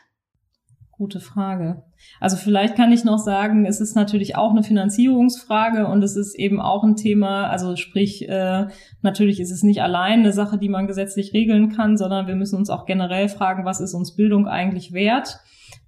Gute 0.92 1.22
Frage. 1.22 1.84
Also 2.20 2.36
vielleicht 2.36 2.76
kann 2.76 2.92
ich 2.92 3.06
noch 3.06 3.20
sagen, 3.20 3.66
es 3.66 3.80
ist 3.80 3.96
natürlich 3.96 4.36
auch 4.36 4.52
eine 4.52 4.64
Finanzierungsfrage 4.64 5.88
und 5.88 6.04
es 6.04 6.18
ist 6.18 6.38
eben 6.38 6.60
auch 6.60 6.84
ein 6.84 6.96
Thema, 6.96 7.48
also 7.50 7.76
sprich, 7.76 8.28
äh, 8.28 8.66
natürlich 9.04 9.40
ist 9.40 9.52
es 9.52 9.64
nicht 9.64 9.82
allein 9.82 10.22
eine 10.22 10.34
Sache, 10.34 10.58
die 10.58 10.70
man 10.70 10.88
gesetzlich 10.88 11.34
regeln 11.34 11.70
kann, 11.70 11.98
sondern 11.98 12.28
wir 12.28 12.36
müssen 12.36 12.58
uns 12.58 12.70
auch 12.70 12.86
generell 12.86 13.30
fragen, 13.30 13.64
was 13.64 13.80
ist 13.80 13.94
uns 13.94 14.16
Bildung 14.16 14.48
eigentlich 14.48 14.92
wert? 14.92 15.40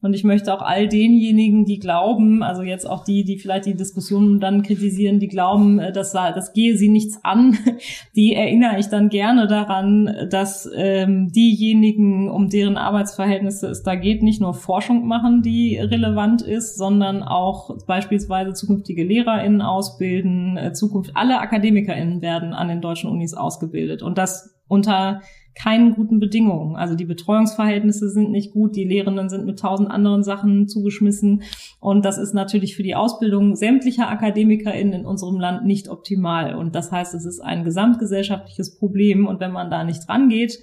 Und 0.02 0.14
ich 0.14 0.24
möchte 0.24 0.54
auch 0.54 0.62
all 0.62 0.88
denjenigen, 0.88 1.66
die 1.66 1.80
glauben, 1.80 2.42
also 2.42 2.62
jetzt 2.62 2.90
auch 2.90 3.04
die, 3.04 3.26
die 3.26 3.38
vielleicht 3.38 3.66
die 3.66 3.76
Diskussion 3.76 4.40
dann 4.40 4.64
kritisieren, 4.64 5.20
die 5.20 5.28
glauben, 5.28 5.80
äh, 5.80 5.92
das, 5.92 6.14
das 6.14 6.54
gehe 6.54 6.78
sie 6.78 6.90
nichts 6.90 7.20
an, 7.24 7.58
die 8.16 8.34
erinnere 8.34 8.80
ich 8.80 8.88
dann 8.88 9.10
gerne 9.10 9.48
daran, 9.48 10.10
dass 10.30 10.70
ähm, 10.76 11.32
diejenigen, 11.32 12.30
um 12.30 12.50
deren 12.50 12.78
Arbeitsverhältnisse 12.78 13.68
es 13.68 13.84
da 13.84 13.96
geht, 13.96 14.24
nicht 14.24 14.42
nur 14.42 14.54
Forschung 14.54 15.06
machen, 15.08 15.42
die 15.42 15.78
relevant 15.78 16.42
ist, 16.42 16.78
sondern 16.78 17.22
auch 17.22 17.86
beispielsweise 17.86 18.54
zukünftige 18.54 19.04
LehrerInnen 19.04 19.62
ausbilden, 19.62 20.58
äh, 20.58 20.74
Zukunft, 20.74 21.12
alle 21.16 21.40
AkademikerInnen 21.40 22.22
werden 22.22 22.54
an 22.54 22.70
den 22.70 22.82
deutschen 22.82 23.10
Unis 23.10 23.34
ausgebildet. 23.34 24.02
Und 24.02 24.18
das 24.18 24.56
unter 24.70 25.22
keinen 25.56 25.94
guten 25.94 26.20
Bedingungen. 26.20 26.76
Also 26.76 26.96
die 26.96 27.06
Betreuungsverhältnisse 27.06 28.10
sind 28.10 28.32
nicht 28.32 28.52
gut, 28.54 28.76
die 28.76 28.86
Lehrenden 28.86 29.30
sind 29.30 29.46
mit 29.46 29.60
tausend 29.60 29.92
anderen 29.92 30.24
Sachen 30.24 30.68
zugeschmissen 30.68 31.44
und 31.80 32.06
das 32.06 32.18
ist 32.18 32.34
natürlich 32.34 32.76
für 32.76 32.84
die 32.84 32.96
Ausbildung 32.96 33.56
sämtlicher 33.56 34.10
AkademikerInnen 34.10 35.02
in 35.02 35.06
unserem 35.06 35.40
Land 35.40 35.66
nicht 35.66 35.90
optimal. 35.90 36.56
Und 36.56 36.76
das 36.76 36.92
heißt, 36.92 37.14
es 37.14 37.26
ist 37.26 37.42
ein 37.42 37.64
gesamtgesellschaftliches 37.64 38.78
Problem 38.78 39.28
und 39.28 39.40
wenn 39.40 39.52
man 39.52 39.70
da 39.70 39.84
nicht 39.84 40.08
rangeht, 40.08 40.60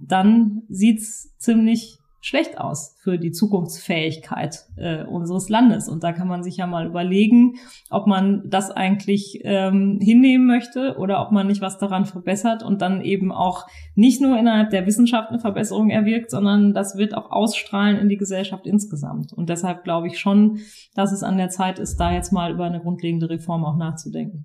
dann 0.00 0.62
sieht's 0.68 1.36
ziemlich 1.38 1.98
schlecht 2.22 2.56
aus 2.56 2.94
für 3.00 3.18
die 3.18 3.32
Zukunftsfähigkeit 3.32 4.66
äh, 4.76 5.02
unseres 5.02 5.48
Landes. 5.48 5.88
Und 5.88 6.04
da 6.04 6.12
kann 6.12 6.28
man 6.28 6.44
sich 6.44 6.56
ja 6.56 6.68
mal 6.68 6.86
überlegen, 6.86 7.56
ob 7.90 8.06
man 8.06 8.48
das 8.48 8.70
eigentlich 8.70 9.40
ähm, 9.42 9.98
hinnehmen 10.00 10.46
möchte 10.46 10.96
oder 10.98 11.20
ob 11.20 11.32
man 11.32 11.48
nicht 11.48 11.60
was 11.60 11.78
daran 11.78 12.06
verbessert 12.06 12.62
und 12.62 12.80
dann 12.80 13.00
eben 13.02 13.32
auch 13.32 13.66
nicht 13.96 14.22
nur 14.22 14.38
innerhalb 14.38 14.70
der 14.70 14.86
Wissenschaft 14.86 15.30
eine 15.30 15.40
Verbesserung 15.40 15.90
erwirkt, 15.90 16.30
sondern 16.30 16.72
das 16.72 16.96
wird 16.96 17.14
auch 17.16 17.32
ausstrahlen 17.32 17.98
in 17.98 18.08
die 18.08 18.18
Gesellschaft 18.18 18.68
insgesamt. 18.68 19.32
Und 19.32 19.48
deshalb 19.48 19.82
glaube 19.82 20.06
ich 20.06 20.20
schon, 20.20 20.60
dass 20.94 21.10
es 21.10 21.24
an 21.24 21.36
der 21.36 21.48
Zeit 21.48 21.80
ist, 21.80 21.96
da 21.96 22.12
jetzt 22.12 22.32
mal 22.32 22.52
über 22.52 22.64
eine 22.64 22.80
grundlegende 22.80 23.28
Reform 23.28 23.64
auch 23.64 23.76
nachzudenken. 23.76 24.44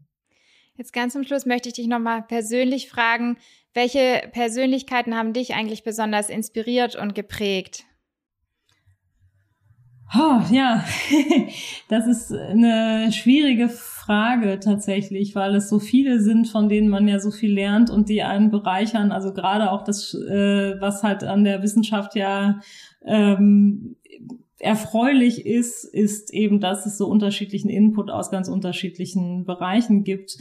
Jetzt 0.77 0.93
ganz 0.93 1.13
zum 1.13 1.23
Schluss 1.23 1.45
möchte 1.45 1.69
ich 1.69 1.75
dich 1.75 1.87
nochmal 1.87 2.23
persönlich 2.23 2.89
fragen, 2.89 3.37
welche 3.73 4.29
Persönlichkeiten 4.31 5.15
haben 5.15 5.33
dich 5.33 5.53
eigentlich 5.53 5.83
besonders 5.83 6.29
inspiriert 6.29 6.95
und 6.95 7.15
geprägt? 7.15 7.85
Oh, 10.15 10.39
ja, 10.51 10.85
das 11.89 12.07
ist 12.07 12.31
eine 12.31 13.11
schwierige 13.11 13.67
Frage 13.67 14.57
tatsächlich, 14.61 15.35
weil 15.35 15.53
es 15.55 15.67
so 15.67 15.79
viele 15.79 16.21
sind, 16.21 16.47
von 16.47 16.69
denen 16.69 16.87
man 16.87 17.09
ja 17.09 17.19
so 17.19 17.29
viel 17.29 17.53
lernt 17.53 17.89
und 17.89 18.07
die 18.07 18.23
einen 18.23 18.49
bereichern. 18.49 19.11
Also 19.11 19.33
gerade 19.33 19.69
auch 19.69 19.83
das, 19.83 20.13
äh, 20.13 20.79
was 20.79 21.03
halt 21.03 21.25
an 21.25 21.43
der 21.43 21.61
Wissenschaft 21.61 22.15
ja 22.15 22.61
ähm, 23.05 23.97
erfreulich 24.59 25.45
ist, 25.45 25.83
ist 25.83 26.33
eben, 26.33 26.61
dass 26.61 26.85
es 26.85 26.97
so 26.97 27.07
unterschiedlichen 27.07 27.69
Input 27.69 28.09
aus 28.09 28.31
ganz 28.31 28.47
unterschiedlichen 28.47 29.43
Bereichen 29.43 30.05
gibt. 30.05 30.37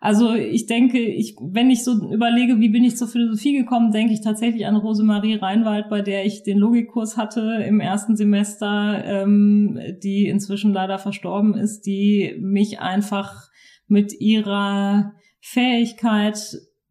Also 0.00 0.34
ich 0.34 0.66
denke, 0.66 0.98
ich, 0.98 1.36
wenn 1.40 1.70
ich 1.70 1.82
so 1.82 2.12
überlege, 2.12 2.60
wie 2.60 2.68
bin 2.68 2.84
ich 2.84 2.96
zur 2.96 3.08
Philosophie 3.08 3.56
gekommen, 3.56 3.92
denke 3.92 4.12
ich 4.12 4.20
tatsächlich 4.20 4.66
an 4.66 4.76
Rosemarie 4.76 5.36
Reinwald, 5.36 5.88
bei 5.88 6.02
der 6.02 6.26
ich 6.26 6.42
den 6.42 6.58
Logikkurs 6.58 7.16
hatte 7.16 7.64
im 7.66 7.80
ersten 7.80 8.16
Semester, 8.16 9.02
ähm, 9.04 9.78
die 10.02 10.26
inzwischen 10.26 10.72
leider 10.72 10.98
verstorben 10.98 11.54
ist, 11.54 11.82
die 11.82 12.36
mich 12.40 12.80
einfach 12.80 13.48
mit 13.88 14.20
ihrer 14.20 15.12
Fähigkeit, 15.40 16.38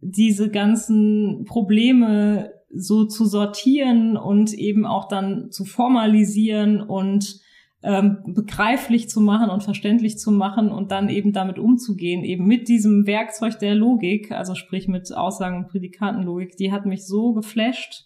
diese 0.02 0.50
ganzen 0.50 1.46
Probleme 1.46 2.52
so 2.70 3.06
zu 3.06 3.26
sortieren 3.26 4.18
und 4.18 4.54
eben 4.54 4.86
auch 4.86 5.08
dann 5.08 5.52
zu 5.52 5.66
formalisieren 5.66 6.82
und 6.82 7.40
ähm, 7.86 8.18
begreiflich 8.26 9.10
zu 9.10 9.22
machen 9.22 9.50
und 9.50 9.64
verständlich 9.64 10.18
zu 10.18 10.32
machen 10.32 10.70
und 10.70 10.92
dann 10.92 11.08
eben 11.08 11.34
damit 11.34 11.60
umzugehen, 11.60 12.24
eben 12.24 12.46
mit 12.46 12.68
diesem 12.68 13.06
Werkzeug 13.06 13.60
der 13.60 13.76
Logik, 13.76 14.32
also 14.32 14.56
sprich 14.56 14.88
mit 14.88 15.14
Aussagen 15.14 15.58
und 15.58 15.68
Prädikatenlogik, 15.68 16.58
die 16.58 16.72
hat 16.72 16.86
mich 16.86 17.06
so 17.06 17.34
geflasht, 17.34 18.06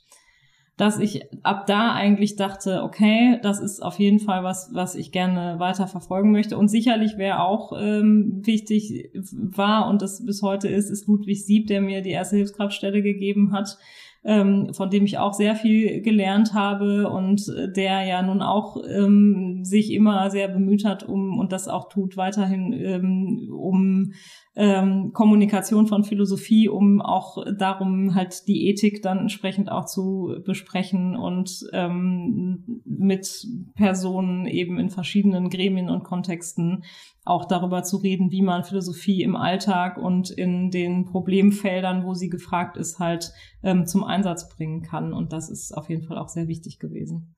dass 0.75 0.99
ich 0.99 1.23
ab 1.43 1.65
da 1.65 1.93
eigentlich 1.93 2.35
dachte, 2.35 2.83
okay, 2.83 3.37
das 3.41 3.59
ist 3.59 3.81
auf 3.81 3.99
jeden 3.99 4.19
Fall 4.19 4.43
was, 4.43 4.69
was 4.73 4.95
ich 4.95 5.11
gerne 5.11 5.59
weiter 5.59 5.87
verfolgen 5.87 6.31
möchte. 6.31 6.57
Und 6.57 6.69
sicherlich 6.69 7.17
wäre 7.17 7.41
auch 7.41 7.73
ähm, 7.77 8.41
wichtig 8.45 9.09
war 9.31 9.89
und 9.89 10.01
das 10.01 10.25
bis 10.25 10.41
heute 10.41 10.69
ist, 10.69 10.89
ist 10.89 11.07
Ludwig 11.07 11.45
Sieb, 11.45 11.67
der 11.67 11.81
mir 11.81 12.01
die 12.01 12.11
erste 12.11 12.37
Hilfskraftstelle 12.37 13.01
gegeben 13.01 13.51
hat, 13.51 13.77
ähm, 14.23 14.73
von 14.73 14.89
dem 14.89 15.05
ich 15.05 15.17
auch 15.17 15.33
sehr 15.33 15.55
viel 15.55 16.01
gelernt 16.01 16.53
habe 16.53 17.09
und 17.09 17.45
der 17.75 18.03
ja 18.03 18.21
nun 18.21 18.41
auch 18.41 18.77
ähm, 18.87 19.61
sich 19.63 19.93
immer 19.93 20.29
sehr 20.29 20.47
bemüht 20.47 20.85
hat, 20.85 21.03
um 21.03 21.39
und 21.39 21.51
das 21.51 21.67
auch 21.67 21.89
tut 21.89 22.17
weiterhin, 22.17 22.73
ähm, 22.73 23.49
um 23.51 24.11
ähm, 24.59 25.13
Kommunikation 25.13 25.87
von 25.87 26.03
Philosophie, 26.03 26.67
um 26.67 27.01
auch 27.01 27.45
darum 27.57 28.13
halt 28.13 28.45
die 28.49 28.67
Ethik 28.67 29.01
dann 29.01 29.19
entsprechend 29.19 29.71
auch 29.71 29.85
zu 29.85 30.35
besprechen 30.45 31.15
und 31.15 31.65
ähm, 31.71 32.81
mit 32.83 33.47
Personen 33.75 34.47
eben 34.47 34.77
in 34.77 34.89
verschiedenen 34.89 35.49
Gremien 35.49 35.89
und 35.89 36.03
Kontexten 36.03 36.83
auch 37.23 37.45
darüber 37.45 37.83
zu 37.83 37.95
reden, 37.97 38.31
wie 38.31 38.41
man 38.41 38.65
Philosophie 38.65 39.23
im 39.23 39.37
Alltag 39.37 39.97
und 39.97 40.29
in 40.29 40.71
den 40.71 41.05
Problemfeldern, 41.05 42.03
wo 42.03 42.13
sie 42.13 42.29
gefragt 42.29 42.75
ist, 42.75 42.99
halt 42.99 43.31
ähm, 43.63 43.85
zum 43.85 44.03
Einsatz 44.03 44.49
bringen 44.49 44.81
kann. 44.81 45.13
Und 45.13 45.31
das 45.31 45.49
ist 45.49 45.71
auf 45.71 45.89
jeden 45.89 46.03
Fall 46.03 46.17
auch 46.17 46.27
sehr 46.27 46.49
wichtig 46.49 46.79
gewesen. 46.79 47.33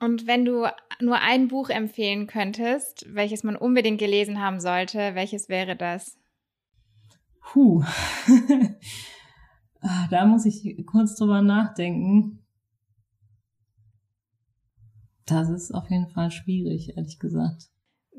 Und 0.00 0.26
wenn 0.26 0.44
du 0.44 0.66
nur 1.00 1.16
ein 1.22 1.48
Buch 1.48 1.70
empfehlen 1.70 2.26
könntest, 2.26 3.06
welches 3.08 3.42
man 3.42 3.56
unbedingt 3.56 3.98
gelesen 3.98 4.42
haben 4.42 4.60
sollte, 4.60 5.14
welches 5.14 5.48
wäre 5.48 5.76
das? 5.76 6.18
Puh. 7.52 7.84
Ah, 9.82 10.08
da 10.10 10.26
muss 10.26 10.46
ich 10.46 10.84
kurz 10.86 11.14
drüber 11.14 11.42
nachdenken. 11.42 12.42
Das 15.26 15.48
ist 15.48 15.72
auf 15.72 15.88
jeden 15.90 16.08
Fall 16.08 16.32
schwierig, 16.32 16.96
ehrlich 16.96 17.20
gesagt. 17.20 17.68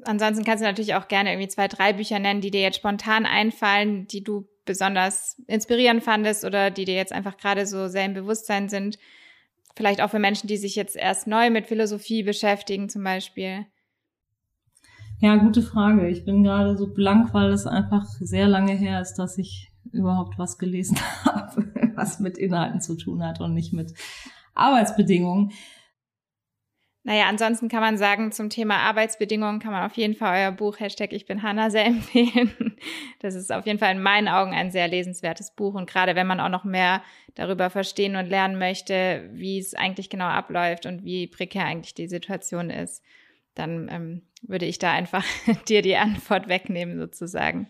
Ansonsten 0.03 0.45
kannst 0.45 0.61
du 0.61 0.67
natürlich 0.67 0.95
auch 0.95 1.09
gerne 1.09 1.31
irgendwie 1.31 1.49
zwei, 1.49 1.67
drei 1.67 1.91
Bücher 1.91 2.19
nennen, 2.19 2.39
die 2.39 2.51
dir 2.51 2.61
jetzt 2.61 2.77
spontan 2.77 3.25
einfallen, 3.25 4.07
die 4.07 4.23
du 4.23 4.47
besonders 4.63 5.41
inspirierend 5.47 6.03
fandest 6.03 6.45
oder 6.45 6.71
die 6.71 6.85
dir 6.85 6.95
jetzt 6.95 7.11
einfach 7.11 7.35
gerade 7.35 7.65
so 7.65 7.87
sehr 7.89 8.05
im 8.05 8.13
Bewusstsein 8.13 8.69
sind. 8.69 8.97
Vielleicht 9.75 9.99
auch 9.99 10.11
für 10.11 10.19
Menschen, 10.19 10.47
die 10.47 10.57
sich 10.57 10.75
jetzt 10.75 10.95
erst 10.95 11.27
neu 11.27 11.49
mit 11.49 11.67
Philosophie 11.67 12.23
beschäftigen, 12.23 12.87
zum 12.87 13.03
Beispiel. 13.03 13.65
Ja, 15.19 15.35
gute 15.37 15.63
Frage. 15.63 16.07
Ich 16.09 16.25
bin 16.25 16.43
gerade 16.43 16.77
so 16.77 16.93
blank, 16.93 17.33
weil 17.33 17.51
es 17.51 17.65
einfach 17.65 18.05
sehr 18.19 18.47
lange 18.47 18.73
her 18.73 19.01
ist, 19.01 19.15
dass 19.15 19.39
ich 19.39 19.71
überhaupt 19.91 20.37
was 20.37 20.59
gelesen 20.59 20.97
habe, 21.25 21.73
was 21.95 22.19
mit 22.19 22.37
Inhalten 22.37 22.81
zu 22.81 22.95
tun 22.95 23.25
hat 23.25 23.41
und 23.41 23.55
nicht 23.55 23.73
mit 23.73 23.93
Arbeitsbedingungen. 24.53 25.51
Naja, 27.03 27.27
ansonsten 27.29 27.69
kann 27.69 27.79
man 27.79 27.97
sagen, 27.97 28.31
zum 28.31 28.49
Thema 28.49 28.79
Arbeitsbedingungen 28.79 29.59
kann 29.59 29.71
man 29.71 29.85
auf 29.85 29.95
jeden 29.95 30.13
Fall 30.13 30.41
euer 30.41 30.51
Buch 30.51 30.79
Hashtag 30.79 31.13
Ich 31.13 31.25
bin 31.25 31.41
Hanna 31.41 31.71
sehr 31.71 31.85
empfehlen. 31.87 32.75
Das 33.19 33.33
ist 33.33 33.51
auf 33.51 33.65
jeden 33.65 33.79
Fall 33.79 33.95
in 33.95 34.01
meinen 34.03 34.27
Augen 34.27 34.53
ein 34.53 34.71
sehr 34.71 34.87
lesenswertes 34.87 35.55
Buch. 35.55 35.73
Und 35.73 35.89
gerade 35.89 36.15
wenn 36.15 36.27
man 36.27 36.39
auch 36.39 36.49
noch 36.49 36.63
mehr 36.63 37.01
darüber 37.33 37.71
verstehen 37.71 38.17
und 38.17 38.29
lernen 38.29 38.59
möchte, 38.59 39.29
wie 39.31 39.57
es 39.57 39.73
eigentlich 39.73 40.09
genau 40.11 40.25
abläuft 40.25 40.85
und 40.85 41.05
wie 41.05 41.25
prekär 41.25 41.65
eigentlich 41.65 41.95
die 41.95 42.07
Situation 42.07 42.69
ist, 42.69 43.03
dann 43.55 43.87
ähm, 43.89 44.26
würde 44.43 44.65
ich 44.65 44.79
da 44.79 44.91
einfach 44.91 45.25
dir 45.67 45.81
die 45.81 45.95
Antwort 45.95 46.47
wegnehmen 46.47 46.99
sozusagen. 46.99 47.67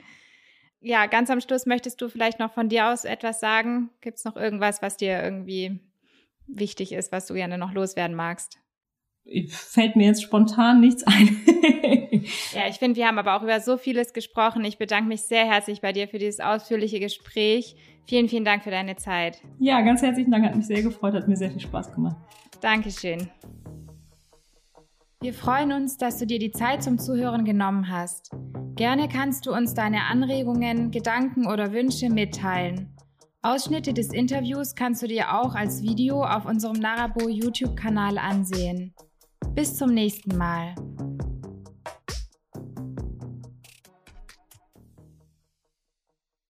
Ja, 0.80 1.08
ganz 1.08 1.30
am 1.30 1.42
Schluss 1.42 1.66
möchtest 1.66 2.02
du 2.02 2.10
vielleicht 2.10 2.40
noch 2.40 2.54
von 2.54 2.70
dir 2.70 2.90
aus 2.92 3.04
etwas 3.04 3.40
sagen? 3.40 3.90
Gibt 4.02 4.20
es 4.20 4.26
noch 4.26 4.36
irgendwas, 4.36 4.82
was 4.82 4.96
dir 4.98 5.22
irgendwie 5.22 5.80
wichtig 6.48 6.94
ist, 6.94 7.12
was 7.12 7.26
du 7.26 7.34
gerne 7.34 7.58
noch 7.58 7.74
loswerden 7.74 8.16
magst? 8.16 8.60
fällt 9.50 9.96
mir 9.96 10.08
jetzt 10.08 10.24
spontan 10.24 10.80
nichts 10.80 11.04
ein. 11.04 11.38
ja, 12.54 12.68
ich 12.70 12.78
finde, 12.78 12.98
wir 12.98 13.08
haben 13.08 13.18
aber 13.18 13.36
auch 13.36 13.44
über 13.44 13.60
so 13.60 13.78
vieles 13.78 14.14
gesprochen. 14.14 14.64
Ich 14.64 14.78
bedanke 14.78 15.08
mich 15.08 15.24
sehr 15.24 15.46
herzlich 15.46 15.82
bei 15.82 15.92
dir 15.92 16.08
für 16.08 16.18
dieses 16.18 16.40
ausführliche 16.40 17.00
Gespräch. 17.00 17.76
Vielen, 18.08 18.30
vielen 18.30 18.46
Dank 18.46 18.64
für 18.64 18.72
deine 18.72 18.96
Zeit. 18.96 19.42
Ja, 19.60 19.82
ganz 19.82 20.02
herzlichen 20.02 20.32
Dank. 20.32 20.46
Hat 20.46 20.56
mich 20.56 20.68
sehr 20.68 20.82
gefreut, 20.82 21.14
hat 21.14 21.28
mir 21.28 21.36
sehr 21.36 21.52
viel 21.52 21.60
Spaß 21.60 21.94
gemacht. 21.94 22.16
Dankeschön. 22.62 23.30
Wir 25.20 25.34
freuen 25.34 25.72
uns, 25.72 25.98
dass 25.98 26.20
du 26.20 26.28
dir 26.28 26.38
die 26.38 26.52
Zeit 26.52 26.84
zum 26.84 27.00
Zuhören 27.00 27.44
genommen 27.44 27.90
hast. 27.90 28.30
Gerne 28.76 29.08
kannst 29.08 29.48
du 29.48 29.52
uns 29.52 29.74
deine 29.74 30.04
Anregungen, 30.04 30.92
Gedanken 30.92 31.48
oder 31.48 31.74
Wünsche 31.74 32.12
mitteilen. 32.12 32.96
Ausschnitte 33.42 33.94
des 33.94 34.14
Interviews 34.14 34.76
kannst 34.76 35.02
du 35.02 35.08
dir 35.08 35.34
auch 35.34 35.56
als 35.56 35.82
Video 35.82 36.24
auf 36.24 36.46
unserem 36.46 36.80
Narabo 36.80 37.30
YouTube-Kanal 37.30 38.20
ansehen. 38.20 38.94
Bis 39.56 39.76
zum 39.76 39.90
nächsten 39.90 40.38
Mal. 40.38 40.76